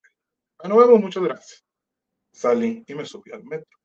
Nos 0.64 0.78
vemos, 0.78 1.02
muchas 1.02 1.24
gracias. 1.24 1.66
Salí 2.32 2.86
y 2.88 2.96
me 2.96 3.06
subí 3.06 3.34
al 3.34 3.44
metro. 3.44 3.78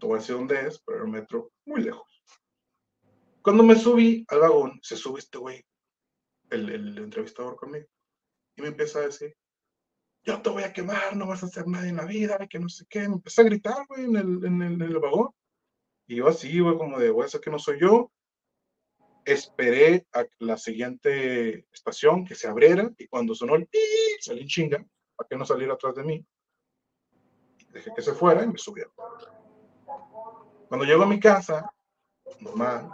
No 0.00 0.08
voy 0.08 0.18
a 0.18 0.20
decir 0.20 0.36
dónde 0.36 0.68
es, 0.68 0.80
pero 0.86 1.02
el 1.02 1.10
metro 1.10 1.50
muy 1.64 1.82
lejos. 1.82 2.22
Cuando 3.42 3.64
me 3.64 3.74
subí 3.74 4.24
al 4.28 4.38
vagón, 4.38 4.78
se 4.80 4.96
sube 4.96 5.18
este 5.18 5.38
güey, 5.38 5.60
el 6.50 6.98
entrevistador 6.98 7.56
conmigo, 7.56 7.86
y 8.56 8.62
me 8.62 8.68
empieza 8.68 9.00
a 9.00 9.06
decir, 9.06 9.36
yo 10.24 10.40
te 10.40 10.50
voy 10.50 10.62
a 10.62 10.72
quemar, 10.72 11.16
no 11.16 11.26
vas 11.26 11.42
a 11.42 11.46
hacer 11.46 11.66
nada 11.66 11.86
en 11.86 11.96
la 11.96 12.06
vida, 12.06 12.38
que 12.48 12.58
no 12.58 12.68
sé 12.68 12.86
qué. 12.88 13.00
Me 13.00 13.16
empecé 13.16 13.42
a 13.42 13.44
gritar, 13.44 13.86
güey, 13.86 14.04
en 14.04 14.16
el, 14.16 14.44
en 14.44 14.62
el, 14.62 14.72
en 14.74 14.82
el 14.82 14.98
vagón. 14.98 15.30
Y 16.06 16.16
yo 16.16 16.28
así, 16.28 16.60
güey, 16.60 16.76
como 16.76 16.98
de, 16.98 17.08
a 17.08 17.24
hacer 17.24 17.40
que 17.40 17.50
no 17.50 17.58
soy 17.58 17.78
yo. 17.80 18.10
Esperé 19.24 20.06
a 20.12 20.24
la 20.38 20.56
siguiente 20.56 21.66
estación 21.72 22.26
que 22.26 22.34
se 22.34 22.46
abriera 22.46 22.90
y 22.98 23.06
cuando 23.06 23.34
sonó 23.34 23.54
el 23.54 23.66
pi, 23.66 23.78
salí 24.20 24.42
en 24.42 24.48
chinga 24.48 24.86
para 25.16 25.28
que 25.28 25.36
no 25.36 25.46
saliera 25.46 25.74
atrás 25.74 25.94
de 25.94 26.04
mí. 26.04 26.26
Dejé 27.70 27.90
que 27.94 28.02
se 28.02 28.12
fuera 28.12 28.44
y 28.44 28.48
me 28.48 28.58
subí. 28.58 28.82
Cuando 30.68 30.84
llego 30.84 31.04
a 31.04 31.06
mi 31.06 31.18
casa, 31.18 31.70
normal, 32.40 32.90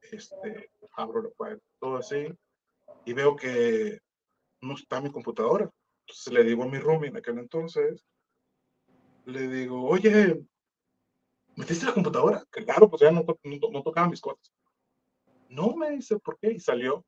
este, 0.00 0.70
abro 0.96 1.22
la 1.22 1.30
puerta, 1.30 1.64
todo 1.80 1.96
así, 1.96 2.28
y 3.04 3.12
veo 3.12 3.34
que 3.34 3.98
no 4.60 4.74
está 4.74 5.00
mi 5.00 5.10
computadora. 5.10 5.68
Entonces 6.02 6.32
le 6.32 6.44
digo 6.44 6.64
a 6.64 6.68
mi 6.68 6.78
roomie 6.78 7.08
en 7.08 7.16
aquel 7.16 7.38
entonces, 7.38 8.04
le 9.24 9.48
digo, 9.48 9.84
oye, 9.88 10.44
¿metiste 11.56 11.86
la 11.86 11.94
computadora? 11.94 12.44
Claro, 12.50 12.90
pues 12.90 13.02
ya 13.02 13.10
no, 13.10 13.24
no, 13.24 13.82
tocaba 13.82 14.08
mis 14.08 14.20
cosas. 14.20 14.52
No, 15.48 15.76
me 15.76 15.90
dice, 15.90 16.18
¿por 16.18 16.38
qué? 16.38 16.52
Y 16.52 16.60
salió. 16.60 17.04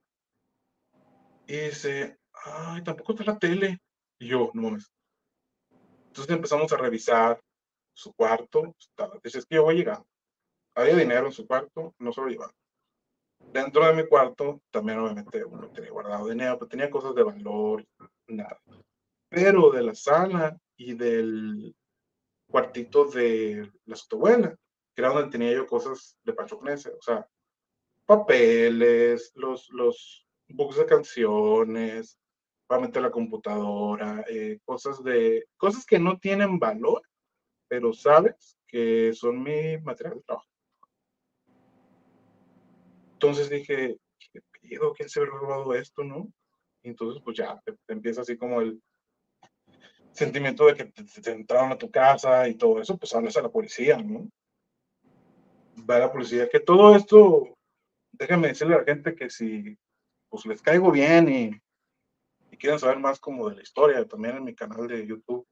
Y 1.47 1.57
dice, 1.57 2.19
ay, 2.45 2.83
tampoco 2.83 3.12
está 3.12 3.25
la 3.25 3.39
tele. 3.39 3.81
Y 4.19 4.29
yo, 4.29 4.51
no 4.55 4.62
mames. 4.62 4.93
Entonces 6.07 6.35
empezamos 6.35 6.73
a 6.73 6.77
revisar 6.77 7.43
su 7.93 8.12
cuarto. 8.15 8.75
Dice, 9.23 9.39
es 9.39 9.47
que 9.47 9.57
yo 9.57 9.65
voy 9.65 9.77
llegando. 9.77 10.07
Había 10.75 10.97
dinero 10.97 11.27
en 11.27 11.33
su 11.33 11.47
cuarto, 11.47 11.95
no 11.99 12.12
se 12.12 12.21
lo 12.21 12.29
llevaba. 12.29 12.55
Dentro 13.55 13.86
de 13.86 13.94
mi 13.94 14.09
cuarto, 14.09 14.62
también 14.68 14.98
obviamente 14.98 15.44
uno 15.44 15.70
tenía 15.70 15.93
guardado 15.93 16.26
dinero, 16.26 16.59
pero 16.59 16.68
tenía 16.68 16.90
cosas 16.90 17.14
de 17.14 17.22
valor, 17.22 17.86
nada. 18.26 18.60
Pero 19.28 19.70
de 19.70 19.81
la 19.81 19.94
sala 19.94 20.59
y 20.76 20.94
del 20.94 21.72
cuartito 22.51 23.05
de 23.05 23.70
la 23.85 23.97
abuela, 24.10 24.56
que 24.93 25.02
era 25.02 25.10
donde 25.10 25.31
tenía 25.31 25.52
yo 25.52 25.68
cosas 25.68 26.18
de 26.24 26.32
Pancho 26.32 26.59
Knese, 26.59 26.90
o 26.90 27.01
sea, 27.01 27.28
papeles, 28.05 29.31
los, 29.36 29.70
los 29.70 30.26
books 30.48 30.78
de 30.78 30.86
canciones, 30.86 32.18
meter 32.81 33.02
la 33.02 33.12
computadora, 33.12 34.24
eh, 34.28 34.59
cosas 34.64 35.01
de, 35.05 35.47
cosas 35.56 35.86
que 35.86 36.01
no 36.01 36.18
tienen 36.18 36.59
valor, 36.59 37.02
pero 37.68 37.93
sabes 37.93 38.59
que 38.66 39.12
son 39.12 39.44
mi 39.44 39.78
material 39.78 40.16
de 40.16 40.22
trabajo. 40.22 40.53
Entonces 43.15 43.49
dije, 43.49 43.97
¿qué 44.19 44.41
pido? 44.61 44.93
¿Quién 44.93 45.09
se 45.09 45.20
ha 45.20 45.24
robado 45.24 45.74
esto, 45.74 46.05
no? 46.05 46.31
Y 46.82 46.91
entonces, 46.91 47.23
pues 47.24 47.36
ya, 47.36 47.61
te, 47.65 47.74
empieza 47.89 48.20
así 48.20 48.36
como 48.36 48.61
el 48.61 48.81
sentimiento 50.12 50.66
de 50.66 50.74
que 50.74 50.85
te, 50.85 51.31
entraron 51.31 51.73
a 51.73 51.78
tu 51.78 51.91
casa 51.91 52.47
y 52.49 52.55
todo 52.55 52.81
eso, 52.81 52.99
pues 52.99 53.15
hablas 53.15 53.36
a 53.36 53.43
la 53.43 53.49
policía, 53.49 53.97
¿no? 53.97 54.28
Va 55.89 55.97
a 55.97 56.01
la 56.01 56.12
policía, 56.12 56.49
que 56.49 56.61
todo 56.61 56.95
esto, 56.95 57.57
déjame 58.12 58.49
decirle 58.49 58.74
a 58.74 58.78
la 58.78 58.85
gente 58.85 59.15
que 59.15 59.31
si 59.31 59.77
pues 60.28 60.47
les 60.47 60.61
caigo 60.61 60.91
bien 60.91 61.28
y, 61.28 61.51
y 62.51 62.57
quieren 62.57 62.78
saber 62.78 62.99
más 62.99 63.19
como 63.19 63.49
de 63.49 63.57
la 63.57 63.62
historia, 63.62 64.07
también 64.07 64.36
en 64.36 64.45
mi 64.45 64.55
canal 64.55 64.86
de 64.86 65.07
YouTube 65.07 65.47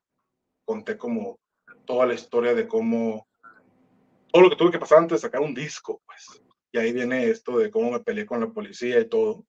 conté 0.64 0.98
como 0.98 1.39
toda 1.84 2.06
la 2.06 2.14
historia 2.14 2.55
de 2.55 2.68
cómo, 2.68 3.26
todo 4.32 4.43
lo 4.43 4.51
que 4.51 4.56
tuve 4.56 4.72
que 4.72 4.78
pasar 4.78 4.98
antes 4.98 5.20
de 5.20 5.28
sacar 5.28 5.40
un 5.40 5.55
disco, 5.55 6.01
pues. 6.05 6.41
Y 6.72 6.78
ahí 6.78 6.92
viene 6.92 7.28
esto 7.28 7.58
de 7.58 7.70
cómo 7.70 7.90
me 7.92 8.00
peleé 8.00 8.24
con 8.24 8.40
la 8.40 8.50
policía 8.50 8.98
y 8.98 9.08
todo. 9.08 9.46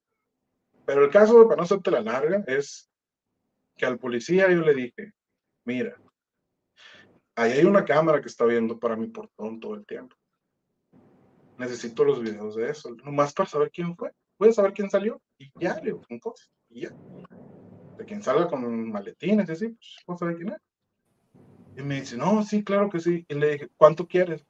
Pero 0.85 1.05
el 1.05 1.09
caso, 1.09 1.47
para 1.47 1.57
no 1.57 1.63
hacerte 1.63 1.89
la 1.89 2.01
larga, 2.01 2.43
es 2.47 2.91
que 3.77 3.85
al 3.85 3.97
policía 3.97 4.51
yo 4.51 4.61
le 4.61 4.73
dije, 4.73 5.13
mira, 5.63 5.97
ahí 7.35 7.53
hay 7.53 7.65
una 7.65 7.85
cámara 7.85 8.21
que 8.21 8.27
está 8.27 8.45
viendo 8.45 8.77
para 8.77 8.97
mi 8.97 9.07
portón 9.07 9.61
todo 9.61 9.75
el 9.75 9.85
tiempo. 9.85 10.15
Necesito 11.57 12.03
los 12.03 12.21
videos 12.21 12.55
de 12.55 12.69
eso, 12.69 12.93
nomás 13.03 13.33
para 13.33 13.49
saber 13.49 13.71
quién 13.71 13.95
fue. 13.95 14.11
Puedes 14.37 14.55
saber 14.55 14.73
quién 14.73 14.89
salió 14.89 15.21
y 15.37 15.49
ya, 15.57 15.79
le 15.79 15.91
con 15.91 16.19
cosas, 16.19 16.51
y 16.69 16.81
ya. 16.81 16.93
De 17.97 18.03
quien 18.05 18.21
salga 18.21 18.49
con 18.49 18.91
maletines, 18.91 19.49
así, 19.49 19.69
pues, 19.69 19.95
puedo 20.05 20.17
saber 20.17 20.35
quién 20.35 20.49
es. 20.49 20.61
Y 21.77 21.83
me 21.83 22.01
dice, 22.01 22.17
no, 22.17 22.43
sí, 22.43 22.63
claro 22.63 22.89
que 22.89 22.99
sí. 22.99 23.25
Y 23.29 23.33
le 23.35 23.53
dije, 23.53 23.69
¿cuánto 23.77 24.07
quieres? 24.07 24.45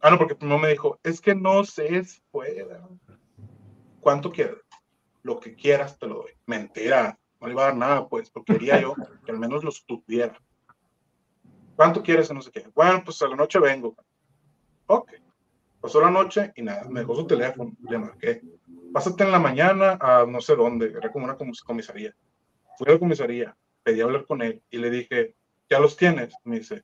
Ah, 0.00 0.10
no, 0.10 0.18
porque 0.18 0.36
no 0.44 0.58
me 0.58 0.68
dijo, 0.68 0.98
es 1.02 1.20
que 1.20 1.34
no 1.34 1.64
sé 1.64 2.04
si 2.04 2.20
pueda. 2.30 2.86
¿Cuánto 4.00 4.30
quieres? 4.30 4.58
Lo 5.22 5.40
que 5.40 5.54
quieras 5.54 5.98
te 5.98 6.06
lo 6.06 6.16
doy. 6.16 6.32
Mentira, 6.46 7.18
no 7.40 7.46
le 7.46 7.54
iba 7.54 7.62
a 7.62 7.66
dar 7.66 7.76
nada, 7.76 8.08
pues, 8.08 8.30
porque 8.30 8.52
quería 8.52 8.80
yo 8.80 8.94
que 9.24 9.32
al 9.32 9.38
menos 9.38 9.64
los 9.64 9.84
tuviera. 9.84 10.38
¿Cuánto 11.74 12.02
quieres? 12.02 12.32
No 12.32 12.40
sé 12.40 12.50
qué. 12.50 12.68
Bueno, 12.74 13.02
pues 13.04 13.20
a 13.22 13.28
la 13.28 13.36
noche 13.36 13.58
vengo. 13.58 13.96
Ok. 14.86 15.12
Pasó 15.80 16.00
la 16.00 16.10
noche 16.10 16.52
y 16.56 16.62
nada, 16.62 16.88
me 16.88 17.00
dejó 17.00 17.14
su 17.14 17.26
teléfono, 17.26 17.72
le 17.88 17.98
marqué. 17.98 18.42
Pásate 18.92 19.24
en 19.24 19.30
la 19.30 19.38
mañana 19.38 19.98
a 20.00 20.26
no 20.26 20.40
sé 20.40 20.56
dónde, 20.56 20.86
era 20.86 21.12
como 21.12 21.26
una 21.26 21.36
comisaría. 21.36 22.14
Fui 22.76 22.88
a 22.88 22.92
la 22.92 22.98
comisaría, 22.98 23.56
pedí 23.82 24.00
hablar 24.00 24.26
con 24.26 24.42
él 24.42 24.62
y 24.70 24.78
le 24.78 24.90
dije, 24.90 25.34
¿ya 25.70 25.78
los 25.78 25.96
tienes? 25.96 26.34
Me 26.44 26.58
dice, 26.58 26.82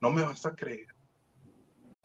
no 0.00 0.10
me 0.10 0.22
vas 0.22 0.46
a 0.46 0.56
creer 0.56 0.89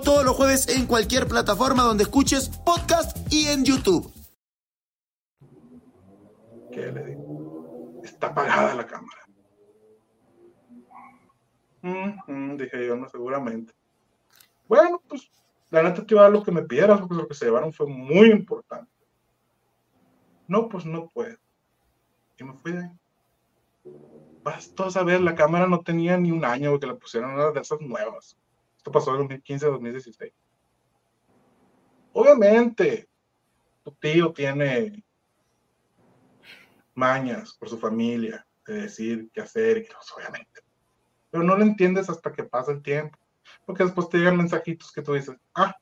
todos 0.00 0.24
los 0.24 0.36
jueves 0.36 0.68
en 0.68 0.86
cualquier 0.86 1.26
plataforma 1.26 1.82
donde 1.82 2.04
escuches 2.04 2.48
podcast 2.48 3.16
y 3.32 3.46
en 3.46 3.64
YouTube. 3.64 4.12
¿Qué 6.72 6.90
le 6.92 7.04
digo? 7.04 8.00
Está 8.02 8.28
apagada 8.28 8.74
la 8.74 8.86
cámara. 8.86 9.20
dije 12.56 12.86
yo, 12.86 12.96
no, 12.96 13.08
seguramente. 13.08 13.72
Bueno, 14.66 15.00
pues 15.08 15.30
la 15.70 15.82
neta 15.82 16.04
te 16.04 16.14
iba 16.14 16.22
a 16.22 16.24
dar 16.24 16.32
lo 16.32 16.42
que 16.42 16.52
me 16.52 16.62
pidieras, 16.62 17.00
porque 17.00 17.14
lo 17.14 17.28
que 17.28 17.34
se 17.34 17.46
llevaron 17.46 17.72
fue 17.72 17.86
muy 17.86 18.30
importante. 18.30 18.90
No, 20.46 20.68
pues 20.68 20.84
no 20.84 21.08
puedo. 21.08 21.36
Y 22.38 22.44
me 22.44 22.54
fui 22.54 22.72
de 22.72 22.84
ahí. 22.84 22.90
Vas 24.42 24.74
todos 24.74 24.96
a 24.96 25.02
ver, 25.02 25.20
la 25.20 25.34
cámara 25.34 25.66
no 25.66 25.80
tenía 25.80 26.16
ni 26.18 26.30
un 26.30 26.44
año 26.44 26.78
que 26.78 26.86
la 26.86 26.96
pusieron 26.96 27.32
una 27.32 27.50
de 27.50 27.60
esas 27.60 27.80
nuevas. 27.80 28.36
Esto 28.84 28.92
pasó 28.92 29.18
en 29.18 29.26
2015-2016. 29.26 30.30
Obviamente, 32.12 33.08
tu 33.82 33.92
tío 33.92 34.30
tiene 34.30 35.02
mañas 36.94 37.54
por 37.54 37.70
su 37.70 37.78
familia 37.78 38.46
de 38.66 38.82
decir 38.82 39.30
qué 39.32 39.40
hacer, 39.40 39.78
y 39.78 39.88
obviamente. 40.14 40.60
Pero 41.30 41.42
no 41.42 41.56
lo 41.56 41.62
entiendes 41.62 42.10
hasta 42.10 42.30
que 42.30 42.44
pasa 42.44 42.72
el 42.72 42.82
tiempo. 42.82 43.18
Porque 43.64 43.84
después 43.84 44.10
te 44.10 44.18
llegan 44.18 44.36
mensajitos 44.36 44.92
que 44.92 45.00
tú 45.00 45.14
dices, 45.14 45.34
ah, 45.54 45.74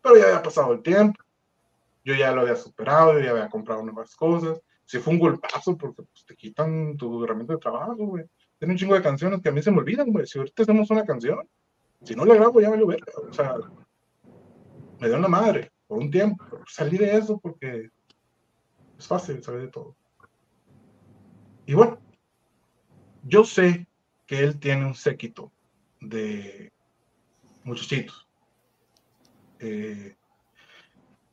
pero 0.00 0.16
ya 0.16 0.26
había 0.26 0.42
pasado 0.44 0.74
el 0.74 0.82
tiempo. 0.84 1.20
Yo 2.04 2.14
ya 2.14 2.30
lo 2.30 2.42
había 2.42 2.54
superado, 2.54 3.14
yo 3.14 3.24
ya 3.24 3.30
había 3.32 3.48
comprado 3.48 3.82
nuevas 3.82 4.14
cosas. 4.14 4.60
Si 4.84 5.00
fue 5.00 5.14
un 5.14 5.18
golpazo, 5.18 5.76
porque 5.76 6.04
pues, 6.04 6.24
te 6.24 6.36
quitan 6.36 6.96
tu 6.96 7.24
herramienta 7.24 7.54
de 7.54 7.58
trabajo, 7.58 7.96
güey. 7.96 8.26
Tiene 8.60 8.74
un 8.74 8.78
chingo 8.78 8.94
de 8.94 9.02
canciones 9.02 9.42
que 9.42 9.48
a 9.48 9.52
mí 9.52 9.60
se 9.60 9.72
me 9.72 9.78
olvidan, 9.78 10.12
güey. 10.12 10.24
Si 10.24 10.38
ahorita 10.38 10.62
hacemos 10.62 10.88
una 10.88 11.04
canción, 11.04 11.40
si 12.04 12.14
no 12.14 12.24
le 12.24 12.34
grabo, 12.34 12.60
ya 12.60 12.70
me 12.70 12.76
lo 12.76 12.86
ver. 12.86 13.02
O 13.28 13.32
sea, 13.32 13.56
me 15.00 15.08
dio 15.08 15.16
una 15.16 15.28
madre 15.28 15.70
por 15.86 15.98
un 15.98 16.10
tiempo. 16.10 16.44
salí 16.66 16.98
de 16.98 17.16
eso 17.16 17.38
porque 17.38 17.90
es 18.98 19.06
fácil 19.06 19.42
salir 19.42 19.62
de 19.62 19.68
todo. 19.68 19.96
Y 21.66 21.74
bueno, 21.74 21.98
yo 23.24 23.44
sé 23.44 23.86
que 24.26 24.40
él 24.40 24.58
tiene 24.58 24.84
un 24.84 24.94
séquito 24.94 25.52
de 26.00 26.72
muchachitos. 27.64 28.28
Eh, 29.60 30.16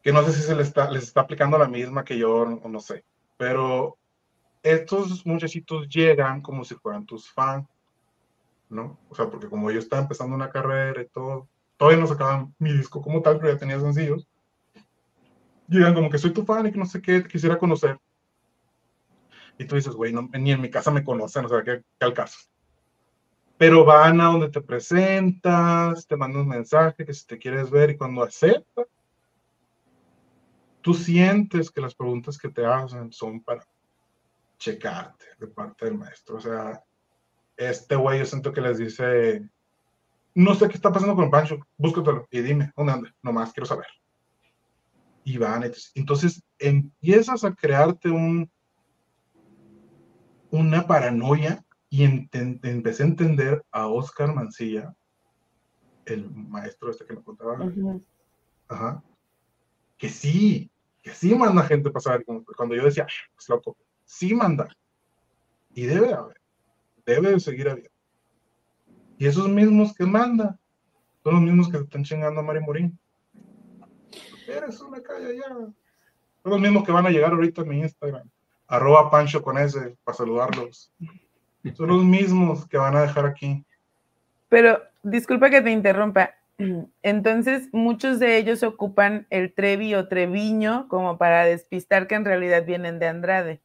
que 0.03 0.13
no 0.13 0.23
sé 0.23 0.33
si 0.33 0.41
se 0.41 0.55
les 0.55 0.67
está, 0.67 0.89
les 0.91 1.03
está 1.03 1.21
aplicando 1.21 1.57
la 1.57 1.67
misma 1.67 2.03
que 2.03 2.17
yo 2.17 2.41
o 2.41 2.69
no 2.69 2.79
sé. 2.79 3.03
Pero 3.37 3.97
estos 4.61 5.25
muchachitos 5.25 5.87
llegan 5.89 6.41
como 6.41 6.63
si 6.63 6.75
fueran 6.75 7.05
tus 7.05 7.29
fans 7.31 7.67
¿no? 8.69 8.99
O 9.09 9.15
sea, 9.15 9.29
porque 9.29 9.49
como 9.49 9.71
yo 9.71 9.79
estaba 9.79 10.01
empezando 10.01 10.35
una 10.35 10.49
carrera 10.49 11.01
y 11.01 11.07
todo, 11.07 11.47
todavía 11.77 11.99
no 11.99 12.07
sacaban 12.07 12.53
mi 12.59 12.71
disco 12.71 13.01
como 13.01 13.21
tal, 13.21 13.39
pero 13.39 13.53
ya 13.53 13.59
tenía 13.59 13.79
sencillos. 13.79 14.27
Llegan 15.67 15.93
como 15.93 16.09
que 16.09 16.17
soy 16.17 16.31
tu 16.31 16.45
fan 16.45 16.67
y 16.67 16.71
que 16.71 16.77
no 16.77 16.85
sé 16.85 17.01
qué, 17.01 17.21
te 17.21 17.27
quisiera 17.27 17.57
conocer. 17.57 17.99
Y 19.57 19.65
tú 19.65 19.75
dices, 19.75 19.93
güey, 19.93 20.13
ni 20.13 20.51
en 20.51 20.61
mi 20.61 20.69
casa 20.69 20.89
me 20.91 21.03
conocen, 21.03 21.45
o 21.45 21.49
sea, 21.49 21.63
¿qué, 21.63 21.83
qué 21.99 22.05
al 22.05 22.13
caso? 22.13 22.39
Pero 23.57 23.83
van 23.83 24.21
a 24.21 24.25
donde 24.25 24.49
te 24.49 24.61
presentas, 24.61 26.07
te 26.07 26.15
mandan 26.15 26.43
un 26.43 26.47
mensaje 26.47 27.05
que 27.05 27.13
si 27.13 27.25
te 27.25 27.37
quieres 27.37 27.69
ver 27.69 27.89
y 27.89 27.97
cuando 27.97 28.23
acepta, 28.23 28.85
tú 30.81 30.93
sientes 30.93 31.69
que 31.69 31.81
las 31.81 31.93
preguntas 31.93 32.37
que 32.37 32.49
te 32.49 32.65
hacen 32.65 33.11
son 33.11 33.41
para 33.41 33.65
checarte 34.57 35.25
de 35.37 35.47
parte 35.47 35.85
del 35.85 35.97
maestro. 35.97 36.37
O 36.37 36.39
sea, 36.39 36.81
este 37.59 37.95
güey 37.97 38.19
yo 38.19 38.25
siento 38.25 38.53
que 38.53 38.61
les 38.61 38.77
dice, 38.77 39.47
no 40.33 40.55
sé 40.55 40.69
qué 40.69 40.75
está 40.75 40.91
pasando 40.91 41.15
con 41.15 41.29
Pancho, 41.29 41.59
búscatelo 41.77 42.27
y 42.31 42.39
dime, 42.39 42.71
¿dónde 42.75 42.93
anda? 42.93 43.15
Nomás 43.21 43.51
quiero 43.51 43.65
saber. 43.65 43.87
Y 45.25 45.37
van, 45.37 45.69
entonces 45.93 46.41
empiezas 46.57 47.43
a 47.43 47.53
crearte 47.53 48.09
un, 48.09 48.49
una 50.49 50.87
paranoia 50.87 51.63
Y 51.89 52.03
empecé 52.03 53.03
a 53.03 53.07
entender 53.07 53.65
a 53.71 53.87
Oscar 53.87 54.33
Mancilla, 54.33 54.95
el 56.05 56.29
maestro 56.31 56.91
este 56.91 57.05
que 57.05 57.13
me 57.13 57.23
contaba, 57.23 57.57
ajá, 58.67 59.03
que 59.97 60.07
sí, 60.07 60.71
que 61.01 61.11
sí 61.11 61.35
manda 61.35 61.63
gente 61.63 61.89
para 61.89 62.01
saber. 62.01 62.25
Cuando 62.55 62.75
yo 62.75 62.85
decía, 62.85 63.05
pues 63.35 63.49
loco, 63.49 63.75
sí 64.05 64.33
manda. 64.33 64.69
Y 65.73 65.85
debe 65.85 66.13
haber, 66.13 66.38
debe 67.05 67.31
de 67.31 67.39
seguir 67.39 67.69
habiendo. 67.69 67.91
Y 69.17 69.27
esos 69.27 69.49
mismos 69.49 69.93
que 69.93 70.05
manda, 70.05 70.57
son 71.23 71.33
los 71.33 71.41
mismos 71.43 71.69
que 71.69 71.77
están 71.77 72.03
chingando 72.03 72.39
a 72.39 72.43
Mari 72.43 72.61
Morín. 72.61 72.97
Eres 74.47 74.79
una 74.81 75.01
calle 75.01 75.37
ya. 75.37 75.49
Son 75.49 76.51
los 76.51 76.59
mismos 76.59 76.83
que 76.83 76.91
van 76.91 77.05
a 77.05 77.09
llegar 77.09 77.33
ahorita 77.33 77.61
a 77.61 77.65
mi 77.65 77.79
Instagram. 77.79 78.29
Arroba 78.67 79.11
Pancho 79.11 79.41
con 79.41 79.57
ese 79.57 79.97
para 80.03 80.17
saludarlos. 80.17 80.91
Son 81.75 81.87
los 81.87 82.03
mismos 82.03 82.67
que 82.67 82.77
van 82.77 82.95
a 82.95 83.01
dejar 83.01 83.25
aquí. 83.25 83.65
Pero, 84.47 84.81
disculpa 85.03 85.49
que 85.49 85.61
te 85.61 85.71
interrumpa. 85.71 86.35
Entonces, 87.03 87.69
muchos 87.73 88.19
de 88.19 88.37
ellos 88.37 88.63
ocupan 88.63 89.27
el 89.29 89.53
Trevi 89.53 89.95
o 89.95 90.07
Treviño 90.07 90.87
como 90.87 91.17
para 91.17 91.45
despistar 91.45 92.07
que 92.07 92.15
en 92.15 92.25
realidad 92.25 92.65
vienen 92.65 92.99
de 92.99 93.07
Andrade. 93.07 93.61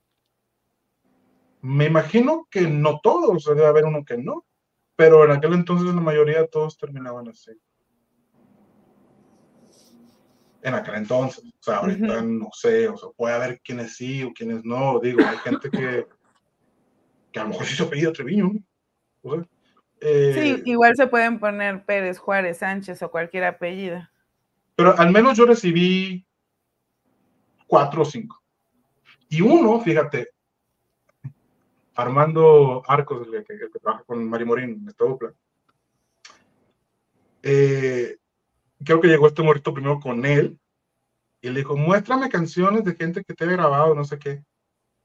Me 1.65 1.87
imagino 1.87 2.47
que 2.51 2.69
no 2.69 3.01
todos, 3.03 3.47
debe 3.47 3.65
haber 3.65 3.87
uno 3.87 4.05
que 4.05 4.19
no, 4.19 4.45
pero 4.97 5.25
en 5.25 5.31
aquel 5.31 5.55
entonces 5.55 5.95
la 5.95 6.01
mayoría 6.03 6.47
todos 6.47 6.77
terminaban 6.77 7.27
así. 7.29 7.53
En 10.61 10.75
aquel 10.75 10.97
entonces, 10.97 11.43
o 11.43 11.63
sea, 11.63 11.79
ahorita 11.79 12.21
no 12.21 12.51
sé, 12.53 12.87
o 12.87 12.99
sea, 12.99 13.09
puede 13.17 13.35
haber 13.35 13.63
quienes 13.63 13.97
sí 13.97 14.23
o 14.23 14.35
quienes 14.35 14.63
no, 14.63 15.01
digo, 15.01 15.21
hay 15.27 15.39
gente 15.39 15.71
que, 15.71 16.07
que 17.33 17.41
a 17.41 17.45
lo 17.45 17.49
mejor 17.49 17.65
sí 17.65 17.77
se 17.77 17.83
apellida 17.83 18.13
Treviño, 18.13 18.53
¿no? 18.53 18.61
O 19.23 19.35
sea, 19.35 19.43
sí, 19.43 19.49
eh, 20.03 20.63
igual 20.67 20.95
se 20.97 21.07
pueden 21.07 21.39
poner 21.39 21.87
Pérez, 21.87 22.19
Juárez, 22.19 22.59
Sánchez 22.59 23.03
o 23.03 23.11
cualquier 23.11 23.45
apellido. 23.45 24.07
Pero 24.77 24.99
al 24.99 25.11
menos 25.11 25.39
yo 25.39 25.47
recibí 25.47 26.27
cuatro 27.67 28.03
o 28.03 28.05
cinco. 28.05 28.43
Y 29.31 29.41
uno, 29.41 29.81
fíjate, 29.81 30.34
Armando 31.95 32.83
Arcos, 32.87 33.27
el 33.33 33.45
que, 33.45 33.69
trabaja 33.81 34.05
con 34.05 34.29
Mari 34.29 34.45
Morín 34.45 34.71
en 34.71 34.89
esta 34.89 35.05
dupla, 35.05 35.33
eh, 37.43 38.17
creo 38.85 39.01
que 39.01 39.09
llegó 39.09 39.27
este 39.27 39.43
morrito 39.43 39.75
primero 39.75 40.01
con 40.01 40.25
él 40.25 40.59
y 41.41 41.51
le 41.51 41.61
dijo, 41.61 41.77
muéstrame 41.77 42.31
canciones 42.31 42.85
de 42.85 42.95
gente 42.95 43.23
que 43.23 43.35
te 43.35 43.45
he 43.45 43.49
grabado, 43.49 43.95
no 43.95 44.05
sé 44.05 44.19
qué. 44.19 44.43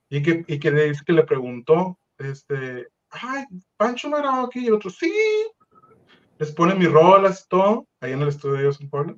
Y 0.09 0.23
que, 0.23 0.45
y 0.47 0.57
que, 0.59 0.71
le, 0.71 0.93
que 1.05 1.13
le 1.13 1.23
preguntó, 1.23 1.99
este, 2.17 2.87
ay, 3.09 3.45
Pancho 3.75 4.09
me 4.09 4.15
ha 4.15 4.21
grabado 4.21 4.45
aquí, 4.45 4.61
y 4.61 4.67
el 4.67 4.75
otro, 4.75 4.89
sí. 4.89 5.13
Les 6.37 6.51
pone 6.53 6.75
mis 6.75 6.89
rolas, 6.89 7.45
todo, 7.49 7.87
ahí 7.99 8.13
en 8.13 8.21
el 8.21 8.29
estudio 8.29 8.55
de 8.55 8.61
ellos 8.61 8.79
en 8.79 8.89
Puebla. 8.89 9.17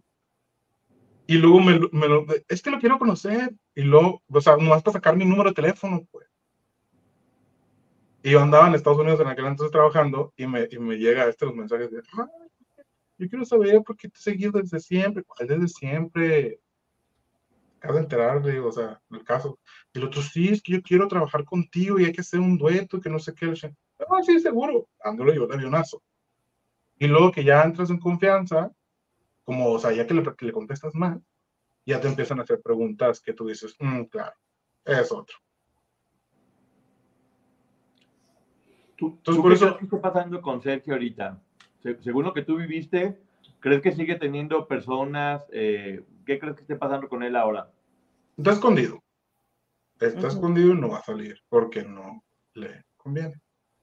Y 1.28 1.36
luego 1.38 1.60
me, 1.60 1.80
me 1.92 2.08
lo, 2.08 2.26
es 2.48 2.62
que 2.62 2.72
lo 2.72 2.80
quiero 2.80 2.98
conocer. 2.98 3.54
Y 3.76 3.84
luego, 3.84 4.24
o 4.28 4.42
sea, 4.42 4.58
no 4.58 4.72
vas 4.72 4.82
para 4.82 4.94
sacar 4.94 5.16
mi 5.16 5.24
número 5.24 5.52
de 5.52 5.56
teléfono, 5.56 6.06
pues. 6.12 6.31
Y 8.24 8.32
yo 8.32 8.42
andaba 8.42 8.68
en 8.68 8.76
Estados 8.76 9.00
Unidos 9.00 9.20
en 9.20 9.28
aquel 9.28 9.46
entonces 9.46 9.72
trabajando 9.72 10.34
y 10.38 10.46
me, 10.46 10.68
y 10.70 10.78
me 10.78 10.98
llega 10.98 11.26
este 11.26 11.46
los 11.46 11.56
mensajes 11.56 11.90
de, 11.90 12.02
yo 13.18 13.30
quiero 13.30 13.46
saber 13.46 13.82
por 13.84 13.96
qué 13.96 14.10
te 14.10 14.18
he 14.18 14.22
seguido 14.22 14.52
desde 14.54 14.80
siempre. 14.80 15.24
¿Cuál 15.24 15.48
desde 15.48 15.68
siempre? 15.68 16.60
Acabo 17.78 17.96
de 17.96 18.02
enterar, 18.02 18.44
digo, 18.44 18.70
o 18.70 18.72
sea, 18.72 19.00
el 19.12 19.24
caso. 19.24 19.60
Y 19.94 20.00
el 20.00 20.06
otro, 20.06 20.22
sí, 20.22 20.50
es 20.50 20.62
que 20.62 20.74
yo 20.74 20.82
quiero 20.82 21.08
trabajar 21.08 21.46
contigo 21.46 22.00
y 22.00 22.06
hay 22.06 22.12
que 22.12 22.22
hacer 22.22 22.40
un 22.40 22.58
dueto, 22.58 23.00
que 23.00 23.10
no 23.10 23.20
sé 23.20 23.34
qué. 23.36 23.54
Ah, 24.00 24.24
sí, 24.24 24.40
seguro. 24.40 24.88
Dándole 25.04 25.36
yo 25.36 25.46
el 25.46 25.52
avionazo. 25.52 26.02
Y 26.98 27.08
luego 27.08 27.32
que 27.32 27.44
ya 27.44 27.64
entras 27.64 27.90
en 27.90 28.00
confianza, 28.00 28.72
como, 29.44 29.72
o 29.72 29.80
sea, 29.80 29.92
ya 29.92 30.06
que 30.06 30.14
le, 30.14 30.24
le 30.40 30.52
contestas 30.52 30.96
mal, 30.96 31.24
ya 31.86 32.00
te 32.00 32.08
empiezan 32.08 32.40
a 32.40 32.44
hacer 32.44 32.62
preguntas 32.62 33.22
que 33.22 33.34
tú 33.34 33.48
dices, 33.48 33.76
mm, 33.80 34.04
claro, 34.04 34.36
es 34.86 35.12
otro. 35.12 35.38
Entonces, 39.02 39.42
por 39.42 39.54
eso... 39.54 39.78
¿Qué 39.78 39.86
está 39.86 40.02
pasando 40.02 40.42
con 40.42 40.62
Sergio 40.62 40.94
ahorita? 40.94 41.42
Según 42.02 42.26
lo 42.26 42.34
que 42.34 42.44
tú 42.44 42.58
viviste, 42.58 43.20
¿crees 43.60 43.82
que 43.82 43.92
sigue 43.92 44.16
teniendo 44.16 44.68
personas? 44.68 45.44
Eh, 45.52 46.04
¿Qué 46.26 46.40
crees 46.40 46.56
que 46.56 46.62
esté 46.62 46.76
pasando 46.76 47.10
con 47.10 47.24
él 47.24 47.36
ahora? 47.36 47.72
Está 48.38 48.52
escondido. 48.52 49.00
Está 50.00 50.28
escondido 50.28 50.74
y 50.74 50.80
no 50.80 50.90
va 50.90 51.00
a 51.00 51.04
salir 51.04 51.40
porque 51.50 51.84
no 51.84 52.24
le 52.54 52.86
conviene. 52.98 53.40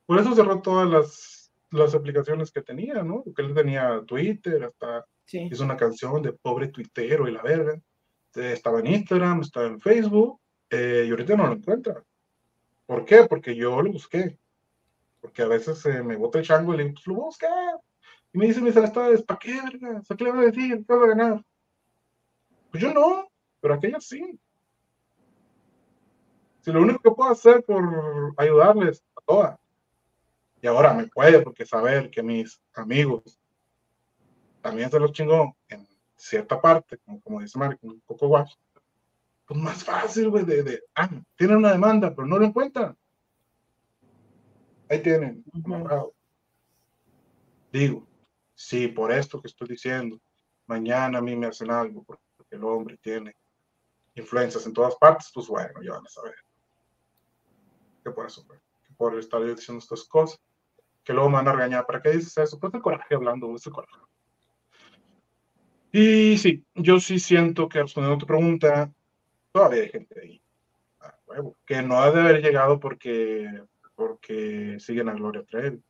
Por 0.07 0.19
eso 0.19 0.35
cerró 0.35 0.61
todas 0.61 0.89
las, 0.89 1.53
las 1.70 1.95
aplicaciones 1.95 2.51
que 2.51 2.62
tenía, 2.62 3.03
¿no? 3.03 3.23
Porque 3.23 3.43
él 3.43 3.55
tenía 3.55 4.03
Twitter, 4.07 4.65
hasta 4.65 5.05
hizo 5.31 5.65
una 5.65 5.77
canción 5.77 6.23
de 6.23 6.32
pobre 6.32 6.69
tuitero 6.69 7.28
y 7.28 7.32
la 7.32 7.43
verga. 7.43 7.78
Estaba 8.35 8.81
en 8.81 8.86
Instagram, 8.89 9.40
estaba 9.40 9.66
en 9.66 9.81
Facebook, 9.81 10.40
eh, 10.70 11.05
y 11.07 11.11
ahorita 11.11 11.36
no 11.36 11.47
lo 11.47 11.55
encuentra. 11.55 12.03
¿Por 12.86 13.05
qué? 13.05 13.24
Porque 13.28 13.55
yo 13.55 13.81
lo 13.82 13.93
busqué. 13.93 14.39
Porque 15.20 15.43
a 15.43 15.49
veces 15.49 15.85
me 16.05 16.16
bota 16.16 16.39
el 16.39 16.45
chango 16.45 16.74
y 16.74 16.77
le 16.77 16.85
digo, 16.85 16.95
pues 16.95 17.07
lo 17.07 17.15
busqué. 17.15 17.47
Y 18.32 18.39
me 18.39 18.47
dice 18.47 18.61
mis 18.61 18.77
amistades, 18.77 19.23
¿para 19.23 19.39
qué, 19.39 19.61
verga? 19.61 20.03
¿Qué 20.16 20.24
le 20.24 20.32
va 20.32 20.40
a 20.40 20.45
decir? 20.45 20.85
¿Qué 20.86 20.95
va 20.95 21.05
a 21.05 21.09
ganar? 21.09 21.45
Pues 22.70 22.82
yo 22.82 22.93
no, 22.93 23.28
pero 23.61 23.74
aquella 23.74 24.01
sí. 24.01 24.39
Si 26.61 26.73
lo 26.73 26.82
único 26.82 27.01
que 27.01 27.11
puedo 27.11 27.31
hacer 27.31 27.65
por 27.65 28.35
ayudarles 28.36 29.03
a 29.16 29.20
todas 29.23 29.59
y 30.61 30.66
ahora 30.66 30.93
me 30.93 31.07
puede 31.07 31.40
porque 31.40 31.65
saber 31.65 32.11
que 32.11 32.23
mis 32.23 32.61
amigos 32.74 33.39
también 34.61 34.90
se 34.90 34.99
los 34.99 35.12
chingó 35.12 35.57
en 35.69 35.86
cierta 36.16 36.61
parte, 36.61 36.99
como, 37.23 37.40
dice 37.40 37.59
Marco, 37.59 37.86
un 37.86 38.01
poco 38.01 38.27
guapo, 38.27 38.51
pues 39.47 39.61
más 39.61 39.85
fácil, 39.85 40.31
güey, 40.31 40.45
de, 40.45 40.62
de, 40.62 40.82
ah, 40.95 41.09
tienen 41.36 41.59
una 41.59 41.73
demanda, 41.73 42.15
pero 42.15 42.27
no 42.27 42.39
lo 42.39 42.45
encuentran. 42.45 42.97
Ahí 44.89 45.02
tienen, 45.02 45.44
Digo, 47.70 48.06
sí, 48.55 48.89
por 48.89 49.12
esto 49.12 49.40
que 49.40 49.48
estoy 49.48 49.69
diciendo, 49.69 50.19
mañana 50.66 51.19
a 51.19 51.23
mí 51.23 51.36
me 51.36 51.47
hacen 51.47 51.70
algo, 51.70 52.02
porque 52.02 52.23
el 52.51 52.65
hombre 52.65 52.97
tiene 52.97 53.36
influencias 54.15 54.66
en 54.66 54.73
todas 54.73 54.97
partes, 54.97 55.31
pues 55.32 55.47
bueno, 55.48 55.82
ya 55.82 55.93
van 55.93 56.06
a 56.06 56.09
saber. 56.09 56.35
Que 58.02 58.10
por 58.10 58.27
eso, 58.27 58.47
que 58.48 58.94
por 58.97 59.19
estar 59.19 59.44
diciendo 59.44 59.81
estas 59.81 60.05
cosas 60.05 60.40
que 61.09 61.15
luego 61.15 61.31
me 61.31 61.36
van 61.36 61.48
a 61.48 61.52
regañar. 61.52 61.86
¿Para 61.86 62.02
qué 62.02 62.10
dices 62.10 62.36
eso? 62.36 62.60
Pues 62.60 62.74
el 62.74 62.82
coraje 62.82 63.15
hablando, 63.15 63.55
ese 63.55 63.70
coraje. 63.70 63.97
Y 65.90 66.36
sí, 66.36 66.66
yo 66.74 67.01
sí 67.01 67.19
siento 67.19 67.66
que 67.66 67.81
respondiendo 67.81 68.16
a 68.16 68.19
tu 68.19 68.27
pregunta, 68.27 68.93
todavía 69.51 69.85
hay 69.85 69.89
gente 69.89 70.20
ahí, 70.20 70.43
que 71.65 71.81
no 71.81 71.98
ha 71.98 72.10
de 72.10 72.20
haber 72.20 72.43
llegado 72.43 72.78
porque, 72.78 73.48
porque 73.98 74.78
siguen 74.78 75.08
a 75.08 75.12
Gloria 75.12 75.42
Trevi, 75.42 75.82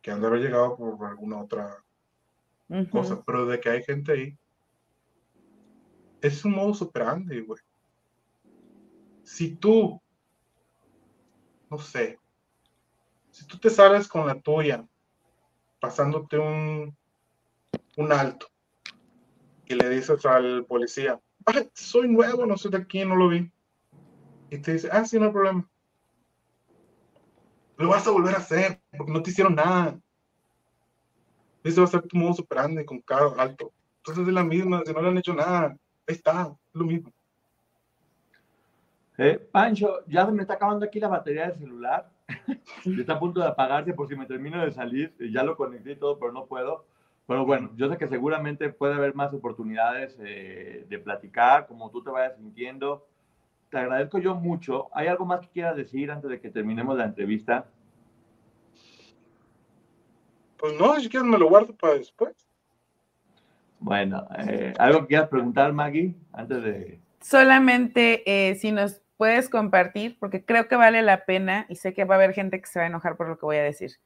que 0.00 0.12
han 0.12 0.20
de 0.20 0.28
haber 0.28 0.40
llegado 0.40 0.76
por 0.76 1.04
alguna 1.04 1.42
otra 1.42 1.84
cosa, 2.92 3.24
pero 3.26 3.44
de 3.44 3.58
que 3.58 3.70
hay 3.70 3.82
gente 3.82 4.12
ahí, 4.12 4.38
es 6.22 6.44
un 6.44 6.52
modo 6.52 6.72
superante, 6.74 7.40
güey. 7.40 7.60
Si 9.24 9.56
tú, 9.56 10.00
no 11.68 11.78
sé, 11.78 12.20
si 13.32 13.44
tú 13.48 13.58
te 13.58 13.68
sales 13.68 14.06
con 14.06 14.28
la 14.28 14.40
tuya, 14.40 14.86
pasándote 15.80 16.38
un, 16.38 16.96
un 17.96 18.12
alto, 18.12 18.46
y 19.66 19.74
le 19.74 19.88
dices 19.88 20.24
al 20.24 20.64
policía, 20.66 21.20
soy 21.72 22.06
nuevo, 22.06 22.46
no 22.46 22.56
sé 22.56 22.68
de 22.68 22.86
quién, 22.86 23.08
no 23.08 23.16
lo 23.16 23.28
vi. 23.28 23.50
Y 24.50 24.58
te 24.58 24.74
dice, 24.74 24.88
ah, 24.92 25.04
sí, 25.04 25.18
no 25.18 25.26
hay 25.26 25.32
problema. 25.32 25.68
Lo 27.76 27.88
vas 27.88 28.06
a 28.06 28.10
volver 28.10 28.34
a 28.34 28.38
hacer, 28.38 28.80
porque 28.96 29.12
no 29.12 29.22
te 29.22 29.30
hicieron 29.30 29.54
nada. 29.54 29.98
Ese 31.62 31.80
va 31.80 31.86
a 31.86 31.90
ser 31.90 32.02
tu 32.02 32.16
modo 32.16 32.34
superante 32.34 32.84
con 32.84 33.00
cada 33.00 33.34
alto. 33.42 33.72
Entonces 33.98 34.28
es 34.28 34.34
la 34.34 34.44
misma, 34.44 34.82
si 34.84 34.92
no 34.92 35.00
le 35.00 35.08
han 35.08 35.18
hecho 35.18 35.34
nada, 35.34 35.76
ahí 36.06 36.14
está, 36.14 36.42
es 36.42 36.74
lo 36.74 36.84
mismo. 36.84 37.10
Eh, 39.16 39.38
Pancho, 39.50 40.04
ya 40.06 40.26
me 40.26 40.42
está 40.42 40.54
acabando 40.54 40.84
aquí 40.84 41.00
la 41.00 41.08
batería 41.08 41.48
del 41.48 41.58
celular. 41.58 42.10
está 42.84 43.14
a 43.14 43.18
punto 43.18 43.40
de 43.40 43.46
apagarse 43.46 43.94
por 43.94 44.08
si 44.08 44.16
me 44.16 44.26
termino 44.26 44.62
de 44.62 44.72
salir. 44.72 45.14
Ya 45.32 45.42
lo 45.42 45.56
conecté 45.56 45.92
y 45.92 45.96
todo, 45.96 46.18
pero 46.18 46.32
no 46.32 46.46
puedo. 46.46 46.84
Pero 47.26 47.46
bueno, 47.46 47.70
yo 47.76 47.88
sé 47.88 47.96
que 47.96 48.08
seguramente 48.08 48.68
puede 48.70 48.94
haber 48.94 49.14
más 49.14 49.32
oportunidades 49.32 50.16
eh, 50.20 50.84
de 50.88 50.98
platicar, 50.98 51.66
como 51.66 51.90
tú 51.90 52.02
te 52.02 52.10
vayas 52.10 52.36
sintiendo. 52.36 53.06
Te 53.74 53.80
agradezco 53.80 54.20
yo 54.20 54.36
mucho. 54.36 54.88
¿Hay 54.92 55.08
algo 55.08 55.24
más 55.24 55.40
que 55.40 55.48
quieras 55.48 55.74
decir 55.74 56.08
antes 56.08 56.30
de 56.30 56.40
que 56.40 56.48
terminemos 56.48 56.96
la 56.96 57.06
entrevista? 57.06 57.66
Pues 60.56 60.78
no, 60.78 60.94
si 61.00 61.08
quieres 61.08 61.26
me 61.26 61.36
lo 61.36 61.48
guardo 61.48 61.74
para 61.74 61.94
después. 61.94 62.36
Bueno, 63.80 64.28
eh, 64.38 64.74
¿algo 64.78 65.00
que 65.00 65.06
quieras 65.08 65.28
preguntar, 65.28 65.72
Maggie, 65.72 66.14
antes 66.32 66.62
de... 66.62 67.00
Solamente 67.20 68.22
eh, 68.26 68.54
si 68.54 68.70
nos 68.70 69.02
puedes 69.16 69.48
compartir, 69.48 70.18
porque 70.20 70.44
creo 70.44 70.68
que 70.68 70.76
vale 70.76 71.02
la 71.02 71.24
pena 71.24 71.66
y 71.68 71.74
sé 71.74 71.94
que 71.94 72.04
va 72.04 72.14
a 72.14 72.18
haber 72.18 72.32
gente 72.32 72.60
que 72.60 72.68
se 72.68 72.78
va 72.78 72.84
a 72.84 72.88
enojar 72.88 73.16
por 73.16 73.28
lo 73.28 73.38
que 73.38 73.46
voy 73.46 73.56
a 73.56 73.64
decir. 73.64 73.98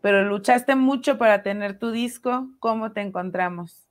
Pero 0.00 0.24
luchaste 0.24 0.74
mucho 0.74 1.16
para 1.16 1.44
tener 1.44 1.78
tu 1.78 1.92
disco. 1.92 2.48
¿Cómo 2.58 2.90
te 2.90 3.02
encontramos? 3.02 3.86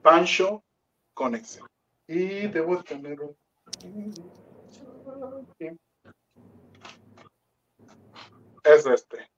Pancho 0.00 0.64
Conexión. 1.12 1.69
Y 2.12 2.48
debo 2.48 2.82
tener 2.82 3.20
un... 3.20 3.36
Es 8.64 8.84
este. 8.84 9.30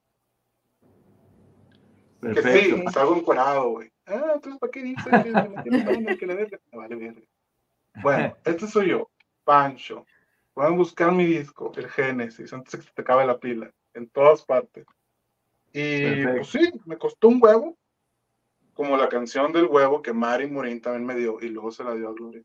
Perfecto. 2.19 2.51
Que 2.51 2.61
sí, 2.61 2.85
salgo 2.94 3.16
encuadrado, 3.16 3.73
güey. 3.73 3.93
Ah, 4.07 4.32
entonces, 4.36 4.59
¿para 4.59 4.70
qué 4.70 4.82
dices 4.85 5.05
que 6.19 6.27
me 6.27 6.35
verga? 6.35 6.59
Me 6.73 6.78
vale 6.78 6.97
verga. 6.97 7.20
Bueno, 8.03 8.36
este 8.47 8.66
soy 8.66 8.89
yo, 8.89 9.11
Pancho. 9.44 10.07
Pueden 10.55 10.78
buscar 10.78 11.12
mi 11.12 11.27
disco, 11.27 11.73
el 11.77 11.90
Génesis, 11.90 12.55
antes 12.55 12.73
de 12.73 12.78
que 12.78 12.85
se 12.85 12.93
te 12.94 13.03
acabe 13.03 13.27
la 13.27 13.39
pila, 13.39 13.70
en 13.93 14.09
todas 14.09 14.47
partes. 14.47 14.86
Y 15.74 16.05
Perfecto. 16.05 16.32
pues 16.36 16.49
sí, 16.49 16.81
me 16.86 16.97
costó 16.97 17.28
un 17.28 17.39
huevo, 17.43 17.77
como 18.73 18.97
la 18.97 19.11
canción 19.11 19.53
del 19.53 19.66
huevo 19.66 20.01
que 20.01 20.15
Mari 20.15 20.47
Morín 20.47 20.81
también 20.81 21.05
me 21.05 21.16
dio, 21.16 21.39
y 21.39 21.51
luego 21.51 21.70
se 21.70 21.85
la 21.85 21.94
dio 21.94 22.09
a 22.09 22.15
Gloria. 22.15 22.43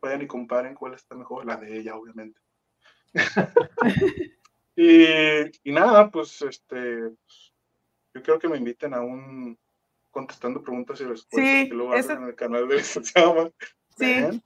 Vayan 0.00 0.22
y 0.22 0.26
comparen 0.26 0.74
cuál 0.74 0.94
está 0.94 1.14
mejor, 1.14 1.44
la 1.44 1.56
de 1.56 1.78
ella, 1.78 1.96
obviamente. 1.96 2.40
y, 4.76 5.68
y 5.68 5.72
nada, 5.72 6.10
pues 6.10 6.40
este, 6.42 7.10
yo 8.14 8.22
quiero 8.22 8.38
que 8.38 8.48
me 8.48 8.56
inviten 8.58 8.94
a 8.94 9.00
un 9.00 9.58
contestando 10.10 10.62
preguntas 10.62 11.00
y 11.00 11.04
respuestas 11.04 11.50
Sí, 11.62 11.68
que 11.68 11.74
luego 11.74 11.94
eso- 11.94 12.12
hacen 12.12 12.22
en 12.22 12.28
el 12.30 12.34
canal 12.34 12.68
de 12.68 12.76
licenciado. 12.78 13.52
Sí. 13.96 14.40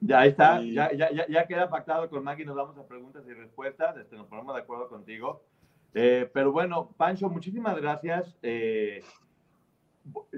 Ya 0.00 0.26
está, 0.26 0.60
Y- 0.62 0.74
ya, 0.74 0.92
ya, 0.92 1.10
ya, 1.12 1.26
ya 1.26 1.46
queda 1.46 1.68
pactado 1.70 2.08
con 2.10 2.22
Maggie, 2.22 2.44
nos 2.44 2.56
vamos 2.56 2.76
a 2.76 2.86
preguntas 2.86 3.24
y 3.26 3.32
respuestas, 3.32 3.96
este, 3.96 4.16
nos 4.16 4.26
ponemos 4.26 4.54
de 4.54 4.62
acuerdo 4.62 4.88
contigo. 4.88 5.44
Eh, 5.94 6.30
pero 6.34 6.52
bueno, 6.52 6.90
Pancho, 6.96 7.28
muchísimas 7.30 7.76
gracias. 7.76 8.36
Eh, 8.42 9.02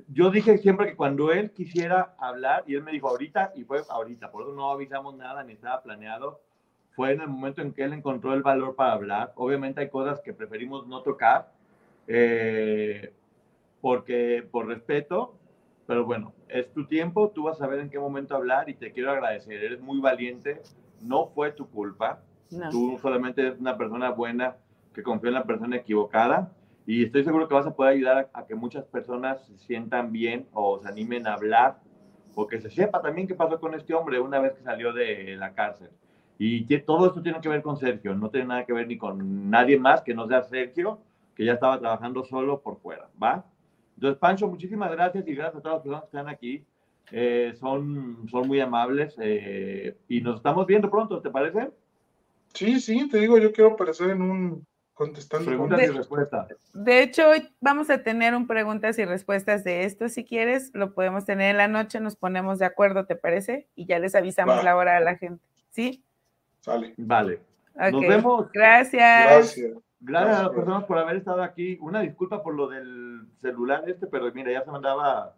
yo 0.08 0.30
dije 0.30 0.58
siempre 0.58 0.86
que 0.86 0.96
cuando 0.96 1.32
él 1.32 1.50
quisiera 1.50 2.14
hablar, 2.18 2.64
y 2.66 2.74
él 2.74 2.82
me 2.82 2.92
dijo 2.92 3.08
ahorita, 3.08 3.52
y 3.54 3.64
fue 3.64 3.82
ahorita, 3.88 4.30
por 4.30 4.42
eso 4.42 4.52
no 4.52 4.70
avisamos 4.70 5.14
nada 5.16 5.44
ni 5.44 5.52
estaba 5.52 5.82
planeado, 5.82 6.40
fue 6.92 7.12
en 7.12 7.20
el 7.20 7.28
momento 7.28 7.62
en 7.62 7.72
que 7.72 7.84
él 7.84 7.92
encontró 7.92 8.34
el 8.34 8.42
valor 8.42 8.74
para 8.74 8.92
hablar. 8.92 9.32
Obviamente 9.36 9.80
hay 9.80 9.88
cosas 9.88 10.20
que 10.20 10.32
preferimos 10.32 10.86
no 10.86 11.02
tocar, 11.02 11.52
eh, 12.06 13.12
porque 13.80 14.46
por 14.50 14.66
respeto, 14.66 15.34
pero 15.86 16.04
bueno, 16.04 16.32
es 16.48 16.72
tu 16.72 16.86
tiempo, 16.86 17.30
tú 17.30 17.44
vas 17.44 17.60
a 17.62 17.66
ver 17.66 17.80
en 17.80 17.90
qué 17.90 17.98
momento 17.98 18.34
hablar 18.34 18.68
y 18.68 18.74
te 18.74 18.92
quiero 18.92 19.12
agradecer, 19.12 19.62
eres 19.62 19.80
muy 19.80 20.00
valiente, 20.00 20.60
no 21.02 21.26
fue 21.28 21.52
tu 21.52 21.68
culpa, 21.68 22.20
No. 22.50 22.70
tú 22.70 22.98
solamente 23.00 23.42
eres 23.42 23.60
una 23.60 23.76
persona 23.76 24.10
buena 24.10 24.56
que 24.94 25.02
confió 25.02 25.28
en 25.28 25.34
la 25.34 25.44
persona 25.44 25.76
equivocada 25.76 26.52
y 26.88 27.04
estoy 27.04 27.22
seguro 27.22 27.46
que 27.46 27.54
vas 27.54 27.66
a 27.66 27.74
poder 27.74 27.92
ayudar 27.92 28.30
a, 28.32 28.38
a 28.38 28.46
que 28.46 28.54
muchas 28.54 28.82
personas 28.86 29.44
se 29.44 29.58
sientan 29.58 30.10
bien 30.10 30.46
o 30.54 30.80
se 30.80 30.88
animen 30.88 31.26
a 31.26 31.34
hablar 31.34 31.80
o 32.34 32.46
que 32.46 32.62
se 32.62 32.70
sepa 32.70 33.02
también 33.02 33.28
qué 33.28 33.34
pasó 33.34 33.60
con 33.60 33.74
este 33.74 33.92
hombre 33.92 34.18
una 34.18 34.38
vez 34.38 34.54
que 34.54 34.62
salió 34.62 34.94
de 34.94 35.36
la 35.36 35.52
cárcel. 35.52 35.90
Y 36.38 36.64
que 36.64 36.78
todo 36.78 37.08
esto 37.08 37.20
tiene 37.20 37.42
que 37.42 37.48
ver 37.50 37.60
con 37.60 37.76
Sergio, 37.76 38.14
no 38.14 38.30
tiene 38.30 38.46
nada 38.46 38.64
que 38.64 38.72
ver 38.72 38.86
ni 38.86 38.96
con 38.96 39.50
nadie 39.50 39.78
más 39.78 40.00
que 40.00 40.14
no 40.14 40.26
sea 40.26 40.44
Sergio, 40.44 40.98
que 41.34 41.44
ya 41.44 41.52
estaba 41.52 41.78
trabajando 41.78 42.24
solo 42.24 42.62
por 42.62 42.78
fuera, 42.78 43.10
¿va? 43.22 43.44
Entonces, 43.96 44.18
Pancho, 44.18 44.48
muchísimas 44.48 44.90
gracias 44.90 45.28
y 45.28 45.34
gracias 45.34 45.56
a 45.56 45.60
todas 45.60 45.74
las 45.74 45.82
personas 45.82 46.02
que 46.04 46.06
están 46.06 46.28
aquí. 46.28 46.64
Eh, 47.12 47.52
son, 47.60 48.26
son 48.30 48.48
muy 48.48 48.60
amables 48.60 49.14
eh, 49.20 49.94
y 50.08 50.22
nos 50.22 50.36
estamos 50.36 50.66
viendo 50.66 50.88
pronto, 50.88 51.20
¿te 51.20 51.28
parece? 51.28 51.68
Sí, 52.54 52.80
sí, 52.80 53.06
te 53.10 53.18
digo, 53.18 53.36
yo 53.36 53.52
quiero 53.52 53.72
aparecer 53.72 54.08
en 54.08 54.22
un 54.22 54.66
contestando 54.98 55.46
Preguntas 55.46 55.80
y 55.80 55.86
respuestas. 55.86 56.48
De 56.74 57.02
hecho, 57.02 57.28
hoy 57.30 57.48
vamos 57.60 57.88
a 57.88 58.02
tener 58.02 58.34
un 58.34 58.48
preguntas 58.48 58.98
y 58.98 59.04
respuestas 59.04 59.62
de 59.62 59.84
esto. 59.84 60.08
Si 60.08 60.24
quieres, 60.24 60.72
lo 60.74 60.92
podemos 60.92 61.24
tener 61.24 61.52
en 61.52 61.56
la 61.56 61.68
noche, 61.68 62.00
nos 62.00 62.16
ponemos 62.16 62.58
de 62.58 62.66
acuerdo, 62.66 63.06
¿te 63.06 63.14
parece? 63.14 63.68
Y 63.76 63.86
ya 63.86 64.00
les 64.00 64.16
avisamos 64.16 64.58
Va. 64.58 64.62
la 64.64 64.76
hora 64.76 64.96
a 64.96 65.00
la 65.00 65.16
gente. 65.16 65.40
¿Sí? 65.70 66.04
Sale. 66.60 66.94
Vale. 66.96 67.40
Nos 67.76 68.00
vemos. 68.00 68.50
Gracias. 68.52 69.24
Gracias. 69.30 69.72
Gracias 70.00 70.36
a 70.38 70.42
las 70.42 70.52
personas 70.52 70.84
por 70.84 70.98
haber 70.98 71.16
estado 71.16 71.42
aquí. 71.44 71.78
Una 71.80 72.00
disculpa 72.00 72.42
por 72.42 72.54
lo 72.54 72.66
del 72.66 73.28
celular 73.40 73.84
este, 73.88 74.08
pero 74.08 74.32
mira, 74.34 74.50
ya 74.50 74.64
se 74.64 74.70
me 74.70 74.78
andaba 74.78 75.36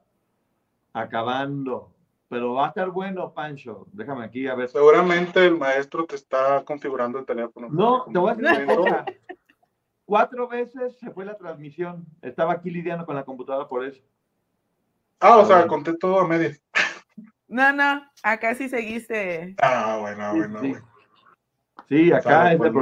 acabando. 0.95 1.93
Pero 2.31 2.55
va 2.55 2.67
a 2.67 2.69
estar 2.69 2.89
bueno, 2.91 3.33
Pancho. 3.35 3.87
Déjame 3.93 4.25
aquí 4.25 4.47
a 4.47 4.55
ver. 4.55 4.69
Seguramente 4.69 5.45
el 5.45 5.59
maestro 5.59 6.07
te 6.07 6.15
está 6.15 6.63
configurando 6.65 7.19
el 7.19 7.27
teléfono. 7.27 7.69
No, 7.71 8.05
te 8.11 8.19
voy 8.19 8.31
a 8.31 8.35
decir 8.35 8.65
una 8.65 8.75
No. 8.75 8.83
cosa. 8.83 9.05
Cuatro 10.11 10.49
veces 10.49 10.99
se 10.99 11.09
fue 11.13 11.25
la 11.25 11.37
transmisión. 11.37 12.05
Estaba 12.21 12.55
aquí 12.55 12.69
lidiando 12.69 13.07
con 13.07 13.15
la 13.15 13.23
computadora 13.23 13.69
por 13.69 13.85
eso. 13.85 14.03
Ah, 15.21 15.37
o 15.37 15.47
sea, 15.47 15.69
conté 15.69 15.97
todo 15.97 16.19
a 16.19 16.27
medias. 16.27 16.61
No, 17.47 17.73
no, 17.73 18.05
acá 18.25 18.57
sí 18.57 18.69
seguiste. 18.69 19.55
Ah, 19.63 19.99
bueno, 20.01 20.35
bueno, 20.35 20.61
sí. 20.63 20.69
bueno. 20.71 20.89
Sí, 21.89 22.13
acá 22.13 22.53
es 22.53 22.61
el 22.61 22.73